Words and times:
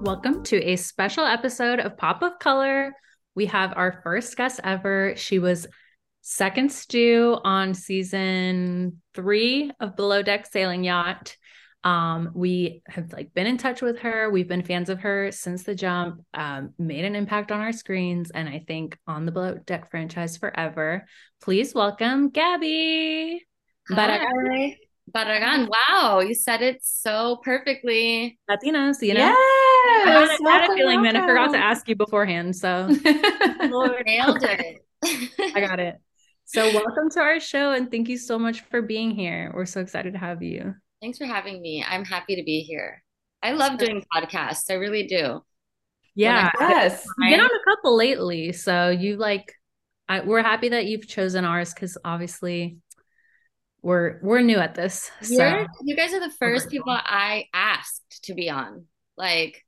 Welcome 0.00 0.44
to 0.44 0.62
a 0.62 0.76
special 0.76 1.24
episode 1.24 1.80
of 1.80 1.96
Pop 1.96 2.22
of 2.22 2.38
Color. 2.38 2.94
We 3.34 3.46
have 3.46 3.72
our 3.76 4.00
first 4.04 4.36
guest 4.36 4.60
ever. 4.62 5.14
She 5.16 5.40
was 5.40 5.66
second 6.22 6.70
stew 6.70 7.36
on 7.42 7.74
season 7.74 9.02
three 9.12 9.72
of 9.80 9.96
Below 9.96 10.22
Deck 10.22 10.46
Sailing 10.46 10.84
Yacht. 10.84 11.36
Um, 11.82 12.30
we 12.32 12.82
have 12.86 13.12
like 13.12 13.34
been 13.34 13.48
in 13.48 13.58
touch 13.58 13.82
with 13.82 13.98
her. 13.98 14.30
We've 14.30 14.46
been 14.46 14.62
fans 14.62 14.88
of 14.88 15.00
her 15.00 15.32
since 15.32 15.64
the 15.64 15.74
jump. 15.74 16.22
Um, 16.32 16.74
made 16.78 17.04
an 17.04 17.16
impact 17.16 17.50
on 17.50 17.60
our 17.60 17.72
screens, 17.72 18.30
and 18.30 18.48
I 18.48 18.64
think 18.66 18.96
on 19.08 19.26
the 19.26 19.32
Below 19.32 19.58
Deck 19.66 19.90
franchise 19.90 20.36
forever. 20.36 21.06
Please 21.40 21.74
welcome 21.74 22.30
Gabby. 22.30 23.44
Hi. 23.90 24.76
Barragan. 25.12 25.68
Wow, 25.68 26.20
you 26.20 26.34
said 26.34 26.62
it 26.62 26.80
so 26.82 27.40
perfectly. 27.42 28.38
Latinas, 28.48 29.02
you 29.02 29.14
know? 29.14 29.34
Yes. 29.84 30.06
I 30.06 30.10
had, 30.10 30.40
I 30.46 30.62
had 30.62 30.70
a 30.70 30.74
feeling, 30.74 31.02
man. 31.02 31.16
I 31.16 31.26
forgot 31.26 31.52
to 31.52 31.58
ask 31.58 31.88
you 31.88 31.96
beforehand. 31.96 32.56
So 32.56 32.86
Nailed 33.04 34.42
it. 34.42 34.84
I 35.54 35.60
got 35.60 35.80
it. 35.80 35.96
So 36.44 36.72
welcome 36.72 37.10
to 37.10 37.20
our 37.20 37.40
show 37.40 37.72
and 37.72 37.90
thank 37.90 38.08
you 38.08 38.16
so 38.16 38.38
much 38.38 38.62
for 38.62 38.80
being 38.80 39.10
here. 39.10 39.52
We're 39.54 39.66
so 39.66 39.80
excited 39.80 40.14
to 40.14 40.18
have 40.18 40.42
you. 40.42 40.74
Thanks 41.02 41.18
for 41.18 41.26
having 41.26 41.60
me. 41.60 41.84
I'm 41.86 42.04
happy 42.04 42.36
to 42.36 42.42
be 42.42 42.60
here. 42.60 43.02
I 43.42 43.52
love 43.52 43.78
doing 43.78 44.04
podcasts. 44.14 44.70
I 44.70 44.74
really 44.74 45.06
do. 45.06 45.40
Yeah. 46.14 46.50
Yes. 46.58 47.06
You've 47.18 47.30
been 47.30 47.40
on 47.40 47.46
a 47.50 47.64
couple 47.70 47.96
lately. 47.96 48.52
So 48.52 48.88
you 48.88 49.16
like 49.16 49.52
I, 50.08 50.20
we're 50.20 50.42
happy 50.42 50.70
that 50.70 50.86
you've 50.86 51.06
chosen 51.06 51.44
ours 51.44 51.74
because 51.74 51.98
obviously 52.04 52.78
we're 53.82 54.18
we're 54.22 54.40
new 54.40 54.58
at 54.58 54.74
this. 54.74 55.10
So 55.22 55.34
You're, 55.34 55.66
you 55.84 55.96
guys 55.96 56.14
are 56.14 56.20
the 56.20 56.34
first 56.38 56.70
people 56.70 56.92
I 56.92 57.44
asked 57.52 58.24
to 58.24 58.34
be 58.34 58.50
on. 58.50 58.86
Like, 59.16 59.64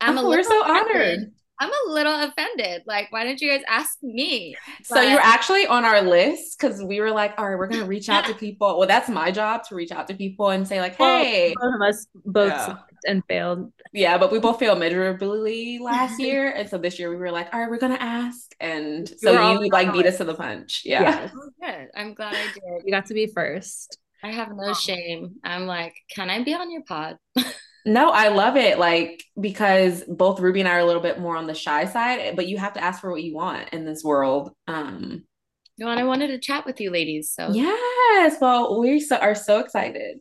I'm 0.00 0.16
a 0.18 0.22
Oh, 0.22 0.28
we're 0.28 0.42
so 0.42 0.62
offended. 0.62 0.96
honored. 0.96 1.32
I'm 1.62 1.68
a 1.70 1.90
little 1.92 2.14
offended. 2.22 2.84
Like, 2.86 3.12
why 3.12 3.22
didn't 3.24 3.42
you 3.42 3.50
guys 3.50 3.60
ask 3.68 3.98
me? 4.02 4.56
So 4.82 4.94
But- 4.94 5.10
you're 5.10 5.20
actually 5.20 5.66
on 5.66 5.84
our 5.84 6.00
list 6.00 6.58
because 6.58 6.82
we 6.82 7.00
were 7.00 7.10
like, 7.10 7.34
all 7.38 7.46
right, 7.48 7.58
we're 7.58 7.66
gonna 7.66 7.84
reach 7.84 8.08
out 8.08 8.24
to 8.26 8.34
people. 8.34 8.78
Well, 8.78 8.88
that's 8.88 9.10
my 9.10 9.30
job 9.30 9.64
to 9.68 9.74
reach 9.74 9.92
out 9.92 10.08
to 10.08 10.14
people 10.14 10.48
and 10.48 10.66
say 10.66 10.80
like, 10.80 10.96
hey, 10.96 11.54
both 11.60 11.74
of 11.74 11.82
us 11.82 12.06
both 12.24 12.48
Yeah. 12.52 12.76
and 13.06 13.22
failed. 13.28 13.72
yeah, 13.92 14.16
but 14.16 14.32
we 14.32 14.38
both 14.38 14.58
failed 14.58 14.78
miserably 14.78 15.78
last 15.78 16.18
year, 16.26 16.48
and 16.50 16.66
so 16.66 16.78
this 16.78 16.98
year 16.98 17.10
we 17.10 17.16
were 17.16 17.30
like, 17.30 17.52
all 17.52 17.60
right, 17.60 17.68
we're 17.68 17.76
gonna 17.76 17.98
ask, 18.00 18.54
and 18.58 19.06
so 19.18 19.30
you 19.52 19.68
like 19.70 19.92
beat 19.92 20.06
oh, 20.06 20.08
us 20.08 20.16
to 20.16 20.24
the 20.24 20.34
punch, 20.34 20.80
yeah. 20.86 21.02
Yes. 21.02 21.32
Oh, 21.36 21.50
good. 21.60 21.88
I'm 21.94 22.14
glad 22.14 22.34
I 22.36 22.44
did. 22.54 22.86
You 22.86 22.90
got 22.90 23.04
to 23.06 23.14
be 23.14 23.26
first. 23.26 23.98
I 24.24 24.32
have 24.32 24.48
no 24.54 24.72
shame. 24.72 25.36
I'm 25.44 25.66
like, 25.66 25.94
can 26.10 26.30
I 26.30 26.42
be 26.42 26.54
on 26.54 26.70
your 26.70 26.84
pod? 26.84 27.18
No, 27.86 28.10
I 28.10 28.28
love 28.28 28.56
it. 28.56 28.78
Like, 28.78 29.24
because 29.40 30.04
both 30.06 30.40
Ruby 30.40 30.60
and 30.60 30.68
I 30.68 30.74
are 30.74 30.80
a 30.80 30.84
little 30.84 31.02
bit 31.02 31.18
more 31.18 31.36
on 31.36 31.46
the 31.46 31.54
shy 31.54 31.86
side, 31.86 32.36
but 32.36 32.46
you 32.46 32.58
have 32.58 32.74
to 32.74 32.82
ask 32.82 33.00
for 33.00 33.10
what 33.10 33.22
you 33.22 33.34
want 33.34 33.70
in 33.70 33.84
this 33.84 34.04
world. 34.04 34.50
Um, 34.66 35.24
No, 35.78 35.88
and 35.88 35.98
I 35.98 36.04
wanted 36.04 36.28
to 36.28 36.38
chat 36.38 36.66
with 36.66 36.80
you 36.80 36.90
ladies. 36.90 37.32
So 37.34 37.50
yes. 37.52 38.36
Well, 38.40 38.80
we 38.80 39.00
so, 39.00 39.16
are 39.16 39.34
so 39.34 39.60
excited. 39.60 40.18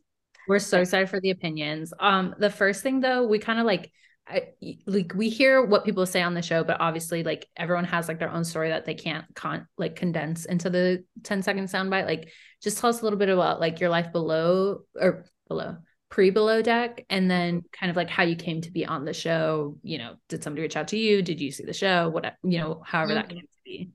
We're 0.47 0.59
so 0.59 0.81
excited 0.81 1.09
for 1.09 1.19
the 1.19 1.31
opinions. 1.31 1.94
Um, 2.00 2.33
the 2.39 2.50
first 2.50 2.81
thing 2.81 3.01
though, 3.01 3.28
we 3.28 3.39
kind 3.39 3.59
of 3.59 3.66
like, 3.66 3.91
I, 4.28 4.50
like 4.85 5.13
we 5.16 5.29
hear 5.29 5.66
what 5.66 5.85
people 5.85 6.06
say 6.06 6.22
on 6.22 6.35
the 6.35 6.41
show, 6.41 6.63
but 6.63 6.79
obviously, 6.79 7.23
like 7.23 7.47
everyone 7.57 7.85
has 7.85 8.07
like 8.07 8.19
their 8.19 8.31
own 8.31 8.44
story 8.44 8.69
that 8.69 8.85
they 8.85 8.94
can't 8.94 9.25
con 9.35 9.67
like 9.78 9.95
condense 9.95 10.45
into 10.45 10.69
the 10.69 11.03
10 11.23 11.41
second 11.41 11.66
soundbite. 11.66 12.06
Like, 12.06 12.31
just 12.62 12.78
tell 12.78 12.89
us 12.91 13.01
a 13.01 13.03
little 13.03 13.19
bit 13.19 13.29
about 13.29 13.59
like 13.59 13.79
your 13.79 13.89
life 13.89 14.12
below 14.12 14.81
or 14.95 15.25
below 15.47 15.78
pre 16.09 16.29
below 16.31 16.61
deck, 16.61 17.05
and 17.09 17.29
then 17.29 17.63
kind 17.71 17.89
of 17.89 17.95
like 17.95 18.09
how 18.09 18.23
you 18.23 18.35
came 18.35 18.61
to 18.61 18.71
be 18.71 18.85
on 18.85 19.05
the 19.05 19.13
show. 19.13 19.77
You 19.83 19.99
know, 19.99 20.15
did 20.29 20.43
somebody 20.43 20.63
reach 20.63 20.77
out 20.77 20.89
to 20.89 20.97
you? 20.97 21.21
Did 21.21 21.41
you 21.41 21.51
see 21.51 21.65
the 21.65 21.73
show? 21.73 22.09
What 22.09 22.35
you 22.43 22.59
know, 22.59 22.81
however 22.85 23.13
that 23.15 23.29
Mhm. 23.29 23.35
came 23.35 23.43
to 23.47 23.59
be. 23.65 23.91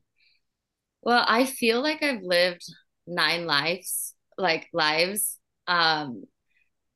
Well, 1.03 1.25
I 1.27 1.45
feel 1.45 1.83
like 1.83 2.03
I've 2.03 2.23
lived 2.23 2.65
nine 3.07 3.47
lives, 3.47 4.15
like 4.39 4.69
lives. 4.73 5.39
Um, 5.67 6.25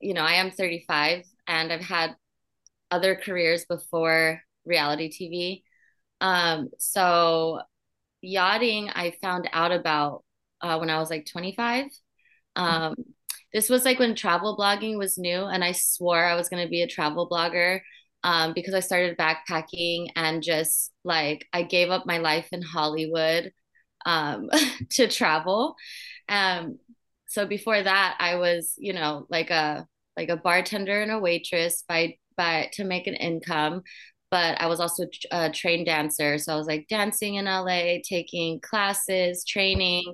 you 0.01 0.15
know, 0.15 0.23
I 0.23 0.35
am 0.35 0.51
35 0.51 1.25
and 1.47 1.73
I've 1.73 1.83
had 1.83 2.17
other 2.91 3.17
careers 3.17 3.67
before 3.67 4.43
reality 4.67 5.11
TV. 5.11 5.65
Um, 6.21 6.71
so 6.79 7.63
yachting, 8.23 8.91
I 8.91 9.13
found 9.23 9.49
out 9.53 9.73
about 9.73 10.25
uh, 10.63 10.79
when 10.79 10.91
I 10.91 10.99
was 11.01 11.11
like 11.11 11.27
25. 11.27 11.87
Um, 12.57 12.97
this 13.53 13.69
was 13.69 13.85
like 13.85 13.99
when 13.99 14.15
travel 14.15 14.57
blogging 14.57 14.99
was 14.99 15.19
new, 15.19 15.45
and 15.45 15.65
I 15.65 15.73
swore 15.73 16.25
I 16.25 16.35
was 16.35 16.49
going 16.49 16.65
to 16.65 16.71
be 16.71 16.83
a 16.83 16.87
travel 16.87 17.29
blogger 17.29 17.81
um, 18.25 18.53
because 18.55 18.75
I 18.75 18.81
started 18.81 19.17
backpacking 19.17 20.09
and 20.17 20.43
just 20.43 20.93
like 21.05 21.47
I 21.53 21.63
gave 21.63 21.91
up 21.91 22.07
my 22.07 22.19
life 22.19 22.49
in 22.53 22.63
Hollywood 22.63 23.53
um, 24.07 24.51
to 24.91 25.09
travel. 25.09 25.77
Um, 26.29 26.79
so 27.29 27.47
before 27.47 27.83
that, 27.83 28.17
I 28.19 28.37
was, 28.37 28.75
you 28.79 28.93
know, 28.93 29.27
like 29.31 29.51
a 29.51 29.87
like 30.17 30.31
a 30.31 30.37
bartender 30.37 31.01
and 31.01 31.13
a 31.13 31.19
waitress 31.19 31.85
by 31.89 32.17
by 32.37 32.71
to 32.75 32.85
make 32.85 33.07
an 33.07 33.15
income. 33.15 33.83
But 34.31 34.61
I 34.61 34.67
was 34.67 34.81
also 34.81 35.07
a 35.31 35.51
trained 35.51 35.87
dancer, 35.87 36.37
so 36.39 36.53
I 36.53 36.57
was 36.57 36.67
like 36.67 36.87
dancing 36.89 37.37
in 37.37 37.47
LA, 37.47 37.99
taking 38.07 38.61
classes, 38.61 39.45
training, 39.45 40.05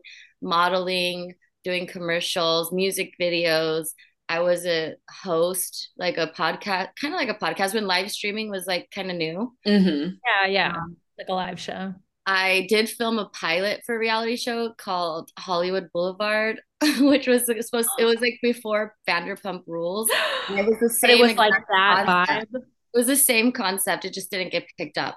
modeling, 0.41 1.35
doing 1.65 1.87
commercials, 1.87 2.73
music 2.73 3.15
videos. 3.21 3.89
I 4.29 4.41
was 4.41 4.65
a 4.67 4.95
host, 5.11 5.91
like 5.99 6.17
a 6.17 6.29
podcast, 6.29 6.89
kind 7.01 7.13
of 7.15 7.19
like 7.21 7.29
a 7.29 7.35
podcast 7.35 7.75
when 7.75 7.87
live 7.87 8.11
streaming 8.11 8.51
was 8.51 8.67
like 8.67 8.89
kind 8.95 9.11
of 9.11 9.17
new. 9.17 9.53
hmm 9.67 10.09
Yeah, 10.25 10.47
yeah, 10.49 10.73
Um, 10.77 10.97
like 11.19 11.29
a 11.29 11.35
live 11.35 11.61
show. 11.61 11.95
I 12.27 12.67
did 12.71 12.89
film 12.89 13.19
a 13.19 13.27
pilot 13.29 13.83
for 13.85 13.95
a 13.95 13.99
reality 13.99 14.37
show 14.37 14.73
called 14.79 15.31
Hollywood 15.39 15.91
Boulevard, 15.93 16.59
which 17.01 17.27
was 17.27 17.47
like, 17.49 17.63
supposed 17.63 17.91
it 17.99 18.05
was 18.07 18.21
like 18.23 18.39
before 18.43 18.95
Vanderpump 19.09 19.65
Rules. 19.67 20.09
And 20.49 20.59
it 20.59 20.67
was 20.67 20.79
the 20.81 20.89
But 21.01 21.11
it 21.11 21.17
same 21.17 21.21
was 21.21 21.37
like 21.37 21.53
that 21.71 22.05
concept. 22.07 22.53
vibe. 22.53 22.61
It 22.95 22.99
was 22.99 23.07
the 23.07 23.17
same 23.17 23.51
concept. 23.53 24.05
It 24.07 24.13
just 24.15 24.31
didn't 24.31 24.53
get 24.53 24.65
picked 24.79 24.97
up. 24.99 25.17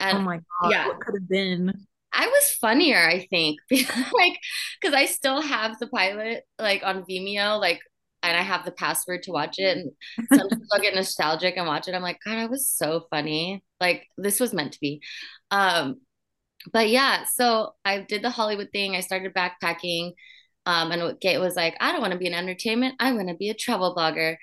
And 0.00 0.18
oh 0.18 0.22
my 0.22 0.36
god, 0.60 0.70
yeah. 0.70 0.86
what 0.88 1.00
could 1.00 1.14
have 1.20 1.28
been? 1.28 1.72
I 2.14 2.26
was 2.26 2.54
funnier, 2.54 2.98
I 2.98 3.26
think, 3.30 3.58
like 3.70 4.38
because 4.80 4.94
I 4.94 5.06
still 5.06 5.40
have 5.40 5.78
the 5.78 5.88
pilot 5.88 6.44
like 6.58 6.82
on 6.84 7.04
Vimeo, 7.04 7.60
like, 7.60 7.80
and 8.22 8.36
I 8.36 8.42
have 8.42 8.64
the 8.64 8.72
password 8.72 9.24
to 9.24 9.32
watch 9.32 9.56
it. 9.58 9.76
And 9.76 9.92
sometimes 10.32 10.62
I'll 10.72 10.80
get 10.80 10.94
nostalgic 10.94 11.56
and 11.56 11.66
watch 11.66 11.88
it. 11.88 11.94
I'm 11.94 12.02
like, 12.02 12.20
God, 12.24 12.38
I 12.38 12.46
was 12.46 12.68
so 12.70 13.06
funny. 13.10 13.64
Like 13.80 14.06
this 14.16 14.40
was 14.40 14.54
meant 14.54 14.72
to 14.74 14.80
be. 14.80 15.02
Um, 15.50 16.00
but 16.72 16.88
yeah, 16.88 17.24
so 17.24 17.74
I 17.84 18.00
did 18.00 18.22
the 18.22 18.30
Hollywood 18.30 18.70
thing. 18.72 18.96
I 18.96 19.00
started 19.00 19.34
backpacking, 19.34 20.12
um, 20.66 20.92
and 20.92 21.16
it 21.22 21.38
was 21.40 21.56
like, 21.56 21.76
I 21.80 21.92
don't 21.92 22.00
want 22.00 22.12
to 22.12 22.18
be 22.18 22.26
in 22.26 22.34
entertainment. 22.34 22.94
I 23.00 23.12
want 23.12 23.28
to 23.28 23.34
be 23.34 23.50
a 23.50 23.54
travel 23.54 23.94
blogger. 23.94 24.36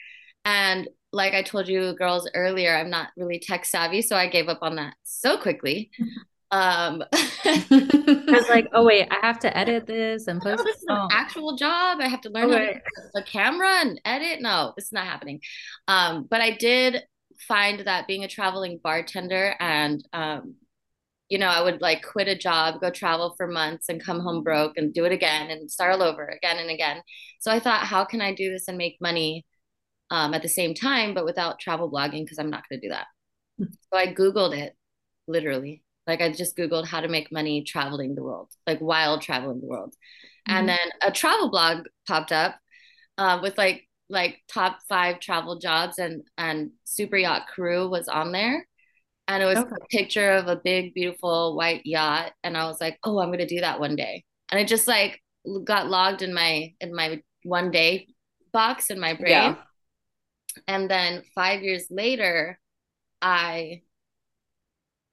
And 0.45 0.87
like 1.11 1.33
I 1.33 1.41
told 1.41 1.67
you 1.67 1.93
girls 1.95 2.29
earlier, 2.35 2.75
I'm 2.75 2.89
not 2.89 3.09
really 3.17 3.39
tech 3.39 3.65
savvy, 3.65 4.01
so 4.01 4.15
I 4.15 4.27
gave 4.27 4.47
up 4.49 4.59
on 4.61 4.75
that 4.75 4.95
so 5.03 5.37
quickly. 5.37 5.91
Um, 6.51 7.03
I 8.33 8.37
was 8.37 8.47
like, 8.49 8.65
oh 8.73 8.85
wait, 8.85 9.07
I 9.11 9.25
have 9.25 9.39
to 9.39 9.57
edit 9.57 9.87
this 9.87 10.27
and 10.27 10.41
No, 10.43 10.43
post 10.43 10.65
this 10.65 10.77
is 10.77 10.85
an 10.89 10.99
actual 11.09 11.55
job. 11.55 11.99
I 12.01 12.07
have 12.07 12.21
to 12.21 12.29
learn 12.29 12.49
how 12.49 12.59
to 12.59 12.65
Okay. 12.65 12.81
the 13.13 13.23
camera 13.23 13.67
and 13.81 13.99
edit. 14.05 14.41
No, 14.41 14.73
it's 14.77 14.91
not 14.93 15.05
happening. 15.05 15.41
Um, 15.87 16.27
but 16.29 16.41
I 16.41 16.51
did 16.51 17.03
find 17.47 17.81
that 17.81 18.07
being 18.07 18.23
a 18.23 18.27
traveling 18.27 18.79
bartender 18.83 19.55
and 19.59 20.03
um, 20.13 20.55
you 21.29 21.39
know, 21.39 21.47
I 21.47 21.61
would 21.63 21.81
like 21.81 22.03
quit 22.03 22.27
a 22.27 22.37
job, 22.37 22.81
go 22.81 22.91
travel 22.91 23.35
for 23.37 23.47
months 23.47 23.89
and 23.89 24.03
come 24.03 24.19
home 24.21 24.43
broke 24.43 24.73
and 24.77 24.93
do 24.93 25.05
it 25.05 25.13
again 25.13 25.51
and 25.51 25.71
start 25.71 25.93
all 25.93 26.03
over 26.03 26.25
again 26.27 26.57
and 26.59 26.69
again. 26.71 27.01
So 27.39 27.51
I 27.51 27.59
thought, 27.59 27.85
how 27.87 28.05
can 28.05 28.21
I 28.21 28.33
do 28.35 28.51
this 28.51 28.67
and 28.67 28.77
make 28.77 28.97
money 29.01 29.45
um, 30.11 30.33
at 30.33 30.43
the 30.43 30.49
same 30.49 30.75
time, 30.75 31.13
but 31.15 31.25
without 31.25 31.59
travel 31.59 31.91
blogging? 31.91 32.25
Because 32.25 32.39
I'm 32.39 32.49
not 32.51 32.63
going 32.69 32.81
to 32.81 32.87
do 32.87 32.91
that. 32.93 33.07
So 33.93 33.99
I 33.99 34.07
Googled 34.13 34.57
it 34.57 34.75
literally. 35.27 35.83
Like 36.07 36.21
I 36.21 36.31
just 36.31 36.57
Googled 36.57 36.87
how 36.87 37.01
to 37.01 37.07
make 37.07 37.31
money 37.31 37.63
traveling 37.63 38.15
the 38.15 38.23
world, 38.23 38.49
like 38.67 38.79
while 38.79 39.19
traveling 39.19 39.61
the 39.61 39.67
world. 39.67 39.95
And 40.47 40.67
then 40.67 40.79
a 41.03 41.11
travel 41.11 41.49
blog 41.49 41.85
popped 42.07 42.31
up 42.31 42.55
uh, 43.17 43.39
with 43.41 43.57
like 43.57 43.87
like 44.09 44.41
top 44.53 44.79
five 44.89 45.19
travel 45.19 45.59
jobs 45.59 45.99
and 45.99 46.23
and 46.37 46.71
Super 46.85 47.17
Yacht 47.17 47.47
Crew 47.47 47.89
was 47.89 48.07
on 48.07 48.31
there. 48.31 48.67
and 49.27 49.43
it 49.43 49.45
was 49.45 49.59
Okay. 49.59 49.75
a 49.81 49.85
picture 49.97 50.31
of 50.33 50.47
a 50.47 50.55
big, 50.57 50.93
beautiful 50.93 51.55
white 51.55 51.81
yacht. 51.85 52.33
And 52.43 52.57
I 52.57 52.65
was 52.67 52.81
like, 52.81 52.99
oh, 53.03 53.19
I'm 53.19 53.31
gonna 53.31 53.47
do 53.47 53.61
that 53.61 53.79
one 53.79 53.95
day. 53.95 54.25
And 54.51 54.59
it 54.59 54.67
just 54.67 54.87
like 54.87 55.21
got 55.63 55.89
logged 55.89 56.21
in 56.21 56.33
my 56.33 56.73
in 56.81 56.95
my 56.95 57.21
one 57.43 57.71
day 57.71 58.07
box 58.53 58.89
in 58.89 58.99
my 58.99 59.13
brain. 59.15 59.57
Yeah. 59.57 59.63
And 60.67 60.89
then 60.89 61.23
five 61.35 61.61
years 61.63 61.85
later, 61.89 62.59
I 63.21 63.83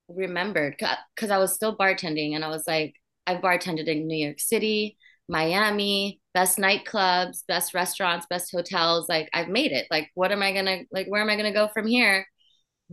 remembered 0.09 0.77
because 1.15 1.31
I 1.31 1.39
was 1.39 1.55
still 1.55 1.77
bartending 1.77 2.35
and 2.35 2.45
I 2.45 2.49
was 2.49 2.67
like, 2.67 2.95
I've 3.27 3.43
bartended 3.43 3.87
in 3.87 4.07
New 4.07 4.27
York 4.27 4.41
City, 4.41 4.97
Miami, 5.29 6.21
best 6.35 6.59
nightclubs, 6.59 7.47
best 7.47 7.75
restaurants, 7.75 8.27
best 8.31 8.51
hotels. 8.53 9.09
Like 9.09 9.29
I've 9.35 9.49
made 9.49 9.73
it. 9.73 9.87
Like, 9.91 10.11
what 10.15 10.33
am 10.33 10.43
I 10.43 10.53
gonna 10.53 10.79
like 10.91 11.07
where 11.09 11.23
am 11.23 11.31
I 11.31 11.37
gonna 11.37 11.53
go 11.53 11.69
from 11.69 11.87
here? 11.87 12.27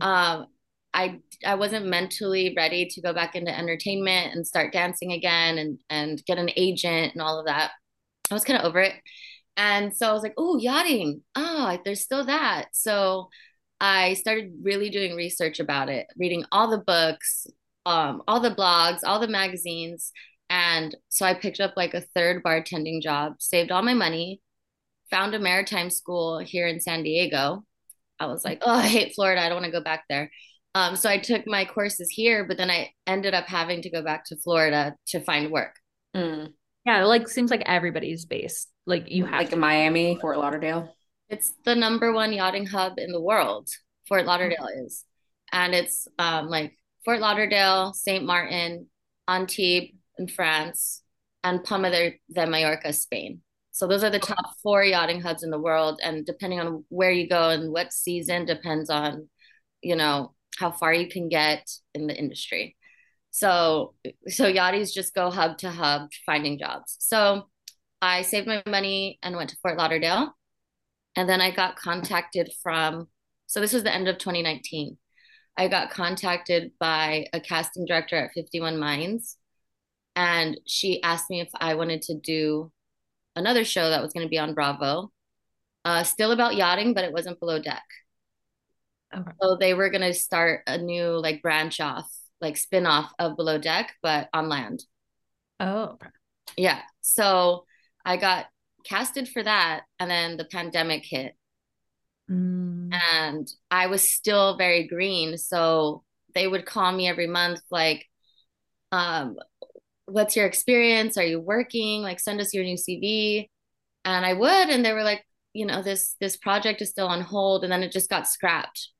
Um, 0.00 0.46
I 0.94 1.20
I 1.44 1.56
wasn't 1.56 1.86
mentally 1.86 2.54
ready 2.56 2.86
to 2.86 3.00
go 3.02 3.12
back 3.12 3.36
into 3.36 3.56
entertainment 3.56 4.34
and 4.34 4.46
start 4.46 4.72
dancing 4.72 5.12
again 5.12 5.58
and 5.58 5.78
and 5.90 6.24
get 6.26 6.38
an 6.38 6.50
agent 6.56 7.14
and 7.14 7.22
all 7.22 7.38
of 7.38 7.46
that. 7.46 7.72
I 8.30 8.34
was 8.34 8.44
kind 8.44 8.58
of 8.58 8.66
over 8.66 8.80
it. 8.80 8.94
And 9.56 9.96
so 9.96 10.08
I 10.08 10.12
was 10.12 10.22
like, 10.22 10.34
oh, 10.38 10.58
yachting. 10.58 11.22
Oh, 11.34 11.78
there's 11.84 12.02
still 12.02 12.26
that. 12.26 12.68
So 12.72 13.30
I 13.80 14.14
started 14.14 14.52
really 14.62 14.90
doing 14.90 15.14
research 15.16 15.60
about 15.60 15.88
it, 15.88 16.06
reading 16.16 16.44
all 16.52 16.70
the 16.70 16.78
books, 16.78 17.46
um, 17.84 18.22
all 18.26 18.40
the 18.40 18.54
blogs, 18.54 19.00
all 19.04 19.20
the 19.20 19.28
magazines. 19.28 20.12
And 20.48 20.96
so 21.08 21.26
I 21.26 21.34
picked 21.34 21.60
up 21.60 21.74
like 21.76 21.94
a 21.94 22.00
third 22.14 22.42
bartending 22.42 23.02
job, 23.02 23.34
saved 23.38 23.70
all 23.70 23.82
my 23.82 23.94
money, 23.94 24.40
found 25.10 25.34
a 25.34 25.38
maritime 25.38 25.90
school 25.90 26.38
here 26.38 26.66
in 26.66 26.80
San 26.80 27.02
Diego. 27.02 27.64
I 28.18 28.26
was 28.26 28.44
like, 28.44 28.58
oh, 28.62 28.74
I 28.74 28.86
hate 28.86 29.14
Florida. 29.14 29.40
I 29.42 29.48
don't 29.48 29.60
want 29.60 29.66
to 29.66 29.78
go 29.78 29.84
back 29.84 30.04
there. 30.08 30.30
Um, 30.74 30.96
so 30.96 31.08
I 31.08 31.18
took 31.18 31.46
my 31.46 31.64
courses 31.64 32.10
here, 32.10 32.44
but 32.44 32.56
then 32.58 32.70
I 32.70 32.90
ended 33.06 33.34
up 33.34 33.46
having 33.46 33.82
to 33.82 33.90
go 33.90 34.02
back 34.02 34.24
to 34.26 34.36
Florida 34.36 34.94
to 35.08 35.20
find 35.20 35.50
work. 35.50 35.76
Mm. 36.14 36.52
Yeah, 36.84 37.04
like 37.04 37.28
seems 37.28 37.50
like 37.50 37.62
everybody's 37.66 38.24
based. 38.24 38.70
Like 38.86 39.10
you 39.10 39.24
have 39.26 39.38
Like 39.38 39.50
to. 39.50 39.56
Miami, 39.56 40.16
Fort 40.20 40.38
Lauderdale. 40.38 40.95
It's 41.28 41.52
the 41.64 41.74
number 41.74 42.12
one 42.12 42.32
yachting 42.32 42.66
hub 42.66 42.94
in 42.98 43.12
the 43.12 43.20
world. 43.20 43.68
Fort 44.08 44.26
Lauderdale 44.26 44.68
is, 44.84 45.04
and 45.52 45.74
it's 45.74 46.06
um, 46.18 46.48
like 46.48 46.78
Fort 47.04 47.20
Lauderdale, 47.20 47.92
Saint 47.92 48.24
Martin, 48.24 48.86
Antibes 49.26 49.94
in 50.18 50.28
France, 50.28 51.02
and 51.42 51.64
Palma 51.64 51.90
de, 51.90 52.20
de 52.32 52.46
Mallorca, 52.46 52.92
Spain. 52.92 53.40
So 53.72 53.86
those 53.86 54.04
are 54.04 54.10
the 54.10 54.18
top 54.18 54.54
four 54.62 54.84
yachting 54.84 55.20
hubs 55.20 55.42
in 55.42 55.50
the 55.50 55.58
world, 55.60 56.00
and 56.02 56.24
depending 56.24 56.60
on 56.60 56.84
where 56.88 57.10
you 57.10 57.28
go 57.28 57.50
and 57.50 57.72
what 57.72 57.92
season 57.92 58.46
depends 58.46 58.88
on, 58.88 59.28
you 59.82 59.96
know, 59.96 60.34
how 60.58 60.70
far 60.70 60.94
you 60.94 61.08
can 61.08 61.28
get 61.28 61.68
in 61.94 62.06
the 62.06 62.16
industry. 62.16 62.76
So 63.32 63.94
so 64.28 64.50
yachties 64.50 64.94
just 64.94 65.14
go 65.14 65.30
hub 65.30 65.58
to 65.58 65.70
hub 65.70 66.08
finding 66.24 66.58
jobs. 66.58 66.96
So 67.00 67.48
I 68.00 68.22
saved 68.22 68.46
my 68.46 68.62
money 68.66 69.18
and 69.22 69.36
went 69.36 69.50
to 69.50 69.56
Fort 69.60 69.76
Lauderdale. 69.76 70.35
And 71.16 71.28
then 71.28 71.40
I 71.40 71.50
got 71.50 71.76
contacted 71.76 72.52
from, 72.62 73.08
so 73.46 73.60
this 73.60 73.72
was 73.72 73.82
the 73.82 73.94
end 73.94 74.06
of 74.06 74.18
2019. 74.18 74.98
I 75.56 75.68
got 75.68 75.90
contacted 75.90 76.72
by 76.78 77.26
a 77.32 77.40
casting 77.40 77.86
director 77.86 78.16
at 78.16 78.32
51 78.32 78.78
Minds. 78.78 79.38
And 80.14 80.60
she 80.66 81.02
asked 81.02 81.30
me 81.30 81.40
if 81.40 81.50
I 81.54 81.74
wanted 81.74 82.02
to 82.02 82.14
do 82.14 82.70
another 83.34 83.64
show 83.64 83.90
that 83.90 84.02
was 84.02 84.12
going 84.12 84.26
to 84.26 84.30
be 84.30 84.38
on 84.38 84.54
Bravo, 84.54 85.10
uh, 85.84 86.02
still 86.04 86.32
about 86.32 86.56
yachting, 86.56 86.94
but 86.94 87.04
it 87.04 87.12
wasn't 87.12 87.40
below 87.40 87.60
deck. 87.60 87.84
Okay. 89.14 89.30
So 89.40 89.56
they 89.58 89.74
were 89.74 89.90
going 89.90 90.02
to 90.02 90.14
start 90.14 90.62
a 90.66 90.78
new 90.78 91.10
like 91.20 91.42
branch 91.42 91.80
off, 91.80 92.10
like 92.40 92.56
spin 92.56 92.86
off 92.86 93.12
of 93.18 93.36
Below 93.36 93.58
Deck, 93.58 93.94
but 94.02 94.28
on 94.32 94.48
land. 94.48 94.82
Oh. 95.60 95.96
Yeah. 96.56 96.80
So 97.00 97.64
I 98.04 98.16
got 98.16 98.46
casted 98.88 99.28
for 99.28 99.42
that. 99.42 99.82
And 99.98 100.10
then 100.10 100.36
the 100.36 100.44
pandemic 100.44 101.04
hit. 101.04 101.34
Mm. 102.30 102.92
And 103.12 103.48
I 103.70 103.86
was 103.86 104.10
still 104.10 104.56
very 104.56 104.86
green. 104.86 105.38
So 105.38 106.02
they 106.34 106.46
would 106.46 106.66
call 106.66 106.92
me 106.92 107.08
every 107.08 107.26
month, 107.26 107.60
like, 107.70 108.04
um, 108.92 109.36
what's 110.06 110.36
your 110.36 110.46
experience? 110.46 111.16
Are 111.16 111.24
you 111.24 111.40
working? 111.40 112.02
Like, 112.02 112.20
send 112.20 112.40
us 112.40 112.54
your 112.54 112.64
new 112.64 112.76
CV. 112.76 113.48
And 114.04 114.24
I 114.24 114.32
would. 114.32 114.68
And 114.68 114.84
they 114.84 114.92
were 114.92 115.02
like, 115.02 115.24
you 115.52 115.66
know, 115.66 115.82
this 115.82 116.16
this 116.20 116.36
project 116.36 116.82
is 116.82 116.90
still 116.90 117.06
on 117.08 117.22
hold. 117.22 117.64
And 117.64 117.72
then 117.72 117.82
it 117.82 117.92
just 117.92 118.10
got 118.10 118.28
scrapped. 118.28 118.90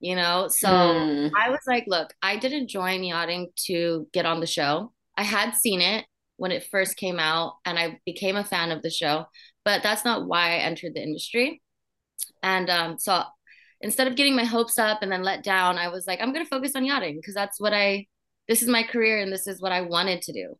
You 0.00 0.16
know, 0.16 0.48
so 0.48 0.68
Mm. 0.68 1.30
I 1.38 1.48
was 1.50 1.60
like, 1.66 1.84
look, 1.86 2.12
I 2.22 2.36
didn't 2.36 2.68
join 2.68 3.04
yachting 3.04 3.50
to 3.66 4.08
get 4.12 4.26
on 4.26 4.40
the 4.40 4.46
show. 4.48 4.92
I 5.16 5.22
had 5.22 5.54
seen 5.54 5.80
it 5.80 6.04
when 6.42 6.50
it 6.50 6.66
first 6.72 6.96
came 6.96 7.20
out 7.20 7.54
and 7.64 7.78
I 7.78 8.00
became 8.04 8.34
a 8.34 8.42
fan 8.42 8.72
of 8.72 8.82
the 8.82 8.90
show, 8.90 9.26
but 9.64 9.80
that's 9.84 10.04
not 10.04 10.26
why 10.26 10.54
I 10.54 10.56
entered 10.56 10.92
the 10.94 11.02
industry. 11.02 11.62
And 12.42 12.68
um, 12.68 12.98
so 12.98 13.22
instead 13.80 14.08
of 14.08 14.16
getting 14.16 14.34
my 14.34 14.42
hopes 14.44 14.76
up 14.76 15.02
and 15.02 15.12
then 15.12 15.22
let 15.22 15.44
down, 15.44 15.78
I 15.78 15.86
was 15.86 16.04
like, 16.08 16.20
I'm 16.20 16.32
going 16.32 16.44
to 16.44 16.50
focus 16.50 16.72
on 16.74 16.84
yachting 16.84 17.14
because 17.14 17.34
that's 17.34 17.60
what 17.60 17.72
I, 17.72 18.06
this 18.48 18.60
is 18.60 18.66
my 18.68 18.82
career 18.82 19.20
and 19.22 19.32
this 19.32 19.46
is 19.46 19.60
what 19.62 19.70
I 19.70 19.82
wanted 19.82 20.22
to 20.22 20.32
do. 20.32 20.58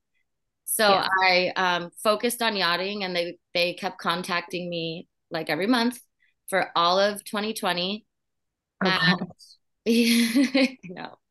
So 0.67 0.89
Yeah. 0.89 1.09
I 1.25 1.53
um, 1.57 1.91
focused 2.05 2.43
on 2.43 2.55
yachting 2.55 3.03
and 3.03 3.15
they, 3.17 3.39
they 3.53 3.75
kept 3.75 3.99
contacting 3.99 4.71
me 4.71 5.09
like 5.33 5.51
every 5.51 5.67
month 5.67 5.99
for 6.49 6.69
all 6.77 7.01
of 7.01 7.25
2020. 7.25 8.07
Oh, 8.85 8.89
And-. 8.89 9.29
I. 9.89 10.79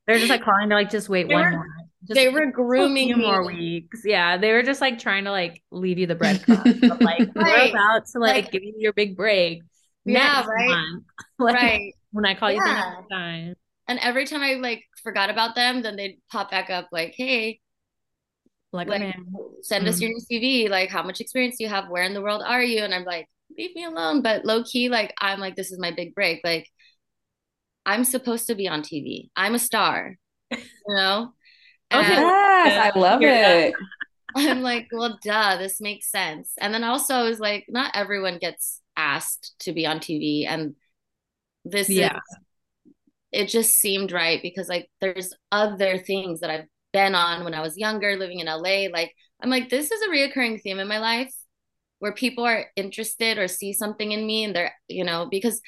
They're 0.08 0.18
just 0.18 0.30
like 0.30 0.44
calling. 0.44 0.68
They're 0.68 0.78
like, 0.80 0.90
just 0.90 1.08
wait 1.08 1.30
They 1.30 1.36
one 1.36 1.44
were- 1.46 1.52
more. 1.52 1.66
They 2.10 2.30
were 2.30 2.48
grooming 2.48 3.10
me. 3.10 3.14
more 3.16 3.46
weeks. 3.46 4.02
Yeah, 4.04 4.38
they 4.38 4.52
were 4.54 4.64
just 4.64 4.82
like 4.82 4.98
trying 5.00 5.26
to 5.26 5.32
like 5.32 5.62
leave 5.72 6.00
you 6.00 6.08
the 6.08 6.16
breadcrumbs. 6.22 6.80
but, 6.82 7.02
like 7.02 7.30
Right. 7.36 7.72
we're 7.74 7.80
about 7.80 8.06
to 8.08 8.20
like, 8.20 8.46
Like- 8.46 8.52
give 8.52 8.64
you 8.64 8.74
your 8.78 8.94
big 8.94 9.16
break 9.16 9.62
Yeah, 10.06 10.46
right. 10.46 10.98
Like, 11.40 11.56
Right. 11.56 11.94
When 12.12 12.26
I 12.26 12.34
call 12.36 12.52
you 12.52 12.60
the 12.60 12.66
next 12.74 13.08
time. 13.10 13.54
And 13.88 14.00
every 14.00 14.26
time 14.26 14.42
I 14.42 14.54
like 14.56 14.84
forgot 15.04 15.30
about 15.30 15.56
them, 15.56 15.82
then 15.82 15.96
they'd 15.96 16.18
pop 16.32 16.50
back 16.52 16.70
up 16.70 16.88
like, 16.92 17.14
hey, 17.16 17.60
Like, 18.74 18.88
Like, 18.88 19.16
send 19.62 19.88
us 19.88 19.98
Mm. 19.98 20.02
your 20.02 20.10
new 20.12 20.22
CV. 20.32 20.70
Like, 20.70 20.90
how 20.90 21.04
much 21.04 21.20
experience 21.22 21.58
do 21.58 21.64
you 21.66 21.70
have? 21.70 21.90
Where 21.90 22.04
in 22.04 22.14
the 22.14 22.22
world 22.22 22.42
are 22.46 22.64
you? 22.64 22.84
And 22.84 22.94
I'm 22.94 23.04
like, 23.04 23.28
leave 23.58 23.76
me 23.76 23.84
alone. 23.86 24.22
But 24.22 24.46
low 24.46 24.64
key, 24.64 24.90
like, 24.90 25.14
I'm 25.20 25.40
like, 25.40 25.56
this 25.56 25.72
is 25.72 25.80
my 25.80 25.92
big 25.92 26.16
break. 26.16 26.40
Like, 26.44 26.68
I'm 27.86 28.04
supposed 28.06 28.48
to 28.48 28.56
be 28.56 28.68
on 28.70 28.82
TV. 28.82 29.30
I'm 29.36 29.56
a 29.56 29.60
star, 29.60 30.16
you 30.52 30.58
know? 30.88 31.34
Okay. 31.94 32.16
And 32.18 32.34
Yes, 32.64 32.78
I 32.78 32.92
love 32.98 33.22
it. 33.24 33.76
I'm 34.36 34.62
like, 34.62 34.88
well, 34.92 35.20
duh, 35.24 35.58
this 35.58 35.82
makes 35.82 36.10
sense. 36.12 36.54
And 36.60 36.74
then 36.74 36.84
also, 36.84 37.16
I 37.16 37.24
was 37.24 37.40
like, 37.40 37.66
not 37.70 37.92
everyone 37.96 38.38
gets 38.40 38.82
asked 38.96 39.56
to 39.60 39.74
be 39.74 39.86
on 39.86 40.00
TV. 40.00 40.46
And 40.46 40.76
this 41.66 41.98
Yeah. 41.98 41.98
is, 41.98 42.12
it 43.32 43.48
just 43.48 43.76
seemed 43.76 44.12
right 44.12 44.42
because, 44.42 44.68
like, 44.68 44.90
there's 45.00 45.34
other 45.52 45.98
things 45.98 46.42
that 46.42 46.50
I've 46.50 46.68
been 46.92 47.16
on 47.16 47.44
when 47.44 47.54
I 47.54 47.62
was 47.62 47.78
younger, 47.78 48.18
living 48.18 48.40
in 48.40 48.48
LA. 48.48 48.90
Like, 48.90 49.14
I'm 49.42 49.50
like, 49.50 49.70
this 49.70 49.92
is 49.92 50.02
a 50.02 50.10
reoccurring 50.10 50.62
theme 50.62 50.80
in 50.80 50.88
my 50.88 51.00
life 51.00 51.34
where 52.00 52.14
people 52.14 52.46
are 52.46 52.68
interested 52.76 53.38
or 53.38 53.48
see 53.48 53.74
something 53.74 54.12
in 54.12 54.26
me. 54.26 54.44
And 54.44 54.56
they're, 54.56 54.74
you 54.90 55.04
know, 55.06 55.28
because 55.30 55.62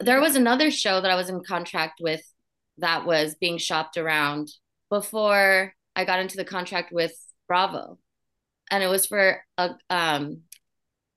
there 0.00 0.20
was 0.20 0.36
another 0.36 0.70
show 0.70 1.00
that 1.00 1.10
I 1.10 1.16
was 1.16 1.30
in 1.30 1.42
contract 1.44 2.00
with 2.02 2.22
that 2.78 3.06
was 3.06 3.36
being 3.36 3.58
shopped 3.58 3.96
around 3.96 4.50
before 4.90 5.74
I 5.94 6.04
got 6.04 6.20
into 6.20 6.36
the 6.36 6.44
contract 6.44 6.92
with 6.92 7.12
Bravo. 7.48 7.98
And 8.70 8.82
it 8.82 8.88
was 8.88 9.06
for 9.06 9.40
a 9.58 9.70
um 9.90 10.42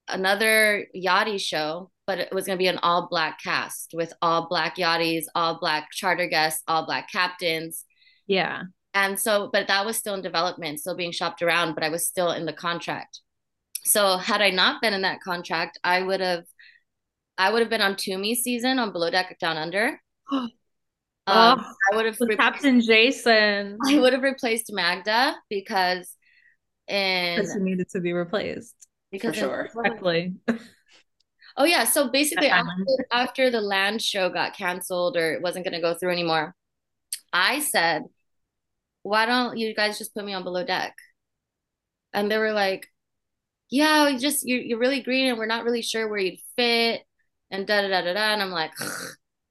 another 0.08 0.88
yachty 0.96 1.40
show, 1.40 1.92
but 2.08 2.20
it 2.20 2.34
was 2.34 2.46
going 2.46 2.58
to 2.58 2.64
be 2.64 2.68
an 2.68 2.80
all 2.82 3.08
black 3.10 3.40
cast 3.44 3.92
with 3.94 4.14
all 4.22 4.48
black 4.48 4.78
yachties, 4.78 5.26
all 5.36 5.60
black 5.60 5.90
charter 5.92 6.28
guests, 6.28 6.64
all 6.68 6.86
black 6.86 7.12
captains. 7.12 7.86
Yeah. 8.28 8.64
And 8.94 9.20
so, 9.20 9.50
but 9.52 9.68
that 9.68 9.86
was 9.86 9.98
still 9.98 10.16
in 10.16 10.22
development, 10.22 10.80
still 10.80 10.96
being 10.96 11.12
shopped 11.12 11.42
around, 11.42 11.76
but 11.76 11.84
I 11.84 11.90
was 11.90 12.08
still 12.08 12.32
in 12.32 12.46
the 12.46 12.54
contract. 12.54 13.20
So 13.84 14.18
had 14.18 14.42
I 14.42 14.50
not 14.50 14.82
been 14.82 14.94
in 14.94 15.04
that 15.04 15.22
contract, 15.22 15.80
I 15.84 16.02
would 16.02 16.22
have 16.22 16.46
I 17.38 17.52
would 17.52 17.62
have 17.62 17.70
been 17.70 17.82
on 17.82 17.96
Toomey's 17.96 18.42
season 18.42 18.80
on 18.80 18.92
Below 18.92 19.12
Deck 19.12 19.38
Down 19.40 19.58
Under. 19.58 20.02
Um, 21.30 21.60
Oh, 21.60 21.74
I 21.92 21.96
would 21.96 22.06
have 22.06 22.20
with 22.20 22.30
replaced, 22.30 22.40
Captain 22.54 22.82
Jason. 22.82 23.78
I 23.88 24.00
would 24.00 24.14
have 24.14 24.24
replaced 24.24 24.72
Magda 24.72 25.36
because 25.50 26.16
in 26.88 27.36
Because 27.36 27.54
he 27.54 27.60
needed 27.60 27.90
to 27.90 28.00
be 28.00 28.14
replaced. 28.14 28.76
because 29.12 29.36
in- 29.36 29.42
sure. 29.44 29.70
Correctly. 29.74 30.36
Oh 31.58 31.66
yeah, 31.66 31.84
so 31.84 32.10
basically 32.10 32.48
after, 32.48 32.72
after 33.12 33.50
the 33.50 33.60
land 33.62 34.02
show 34.02 34.30
got 34.30 34.56
canceled 34.56 35.18
or 35.18 35.34
it 35.34 35.42
wasn't 35.42 35.66
going 35.66 35.74
to 35.74 35.82
go 35.82 35.94
through 35.94 36.12
anymore, 36.12 36.56
I 37.34 37.60
said, 37.60 38.04
"Why 39.04 39.26
don't 39.26 39.58
you 39.58 39.76
guys 39.76 39.98
just 39.98 40.14
put 40.14 40.24
me 40.26 40.34
on 40.34 40.44
below 40.44 40.64
deck?" 40.64 40.96
And 42.14 42.32
they 42.32 42.38
were 42.38 42.54
like, 42.54 42.88
"Yeah, 43.70 44.06
we 44.06 44.18
just 44.18 44.48
you're 44.48 44.62
you're 44.62 44.80
really 44.80 45.02
green 45.02 45.28
and 45.28 45.38
we're 45.38 45.48
not 45.48 45.66
really 45.66 45.82
sure 45.82 46.08
where 46.08 46.20
you'd 46.20 46.40
fit." 46.56 47.02
And 47.52 47.68
da 47.68 47.82
da 47.82 47.88
da 47.90 48.02
da 48.02 48.14
da. 48.14 48.34
And 48.34 48.42
I'm 48.42 48.52
like, 48.52 48.72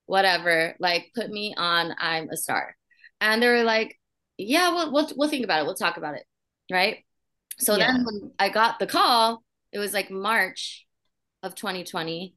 whatever. 0.09 0.75
Like, 0.81 1.13
put 1.15 1.31
me 1.31 1.55
on. 1.57 1.95
I'm 1.99 2.29
a 2.31 2.37
star." 2.37 2.77
And 3.21 3.43
they 3.43 3.49
were 3.49 3.63
like, 3.63 3.99
"Yeah, 4.37 4.71
we'll 4.71 4.93
we'll 4.93 5.11
we'll 5.17 5.29
think 5.29 5.45
about 5.45 5.61
it. 5.61 5.67
We'll 5.67 5.77
talk 5.77 5.97
about 5.97 6.17
it." 6.17 6.25
Right. 6.71 7.05
So 7.59 7.77
Yeah. 7.77 7.93
then 7.93 8.05
when 8.05 8.33
I 8.39 8.49
got 8.49 8.79
the 8.79 8.87
call, 8.87 9.43
it 9.73 9.79
was 9.79 9.93
like 9.93 10.11
March 10.11 10.87
of 11.43 11.55
2020, 11.55 12.35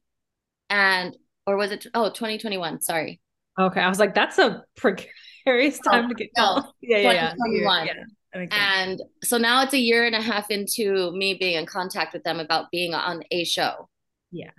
and 0.70 1.16
or 1.46 1.56
was 1.56 1.72
it? 1.72 1.86
Oh, 1.94 2.10
2021. 2.10 2.80
Sorry. 2.82 3.20
Okay. 3.58 3.80
I 3.80 3.88
was 3.88 3.98
like, 3.98 4.14
that's 4.14 4.38
a 4.38 4.64
precarious 4.76 5.78
oh, 5.86 5.90
time 5.90 6.08
to 6.08 6.14
get 6.14 6.30
no. 6.36 6.72
Yeah, 6.80 6.98
yeah, 6.98 7.12
yeah. 7.12 7.84
Yeah, 7.84 7.94
that 8.32 8.38
makes 8.38 8.54
sense. 8.56 9.00
And 9.00 9.02
so 9.22 9.36
now 9.36 9.62
it's 9.62 9.74
a 9.74 9.78
year 9.78 10.06
and 10.06 10.14
a 10.14 10.22
half 10.22 10.50
into 10.50 11.12
me 11.12 11.34
being 11.34 11.56
in 11.56 11.66
contact 11.66 12.14
with 12.14 12.22
them 12.24 12.40
about 12.40 12.70
being 12.70 12.94
on 12.94 13.22
a 13.30 13.44
show. 13.44 13.88
Yeah. 14.30 14.50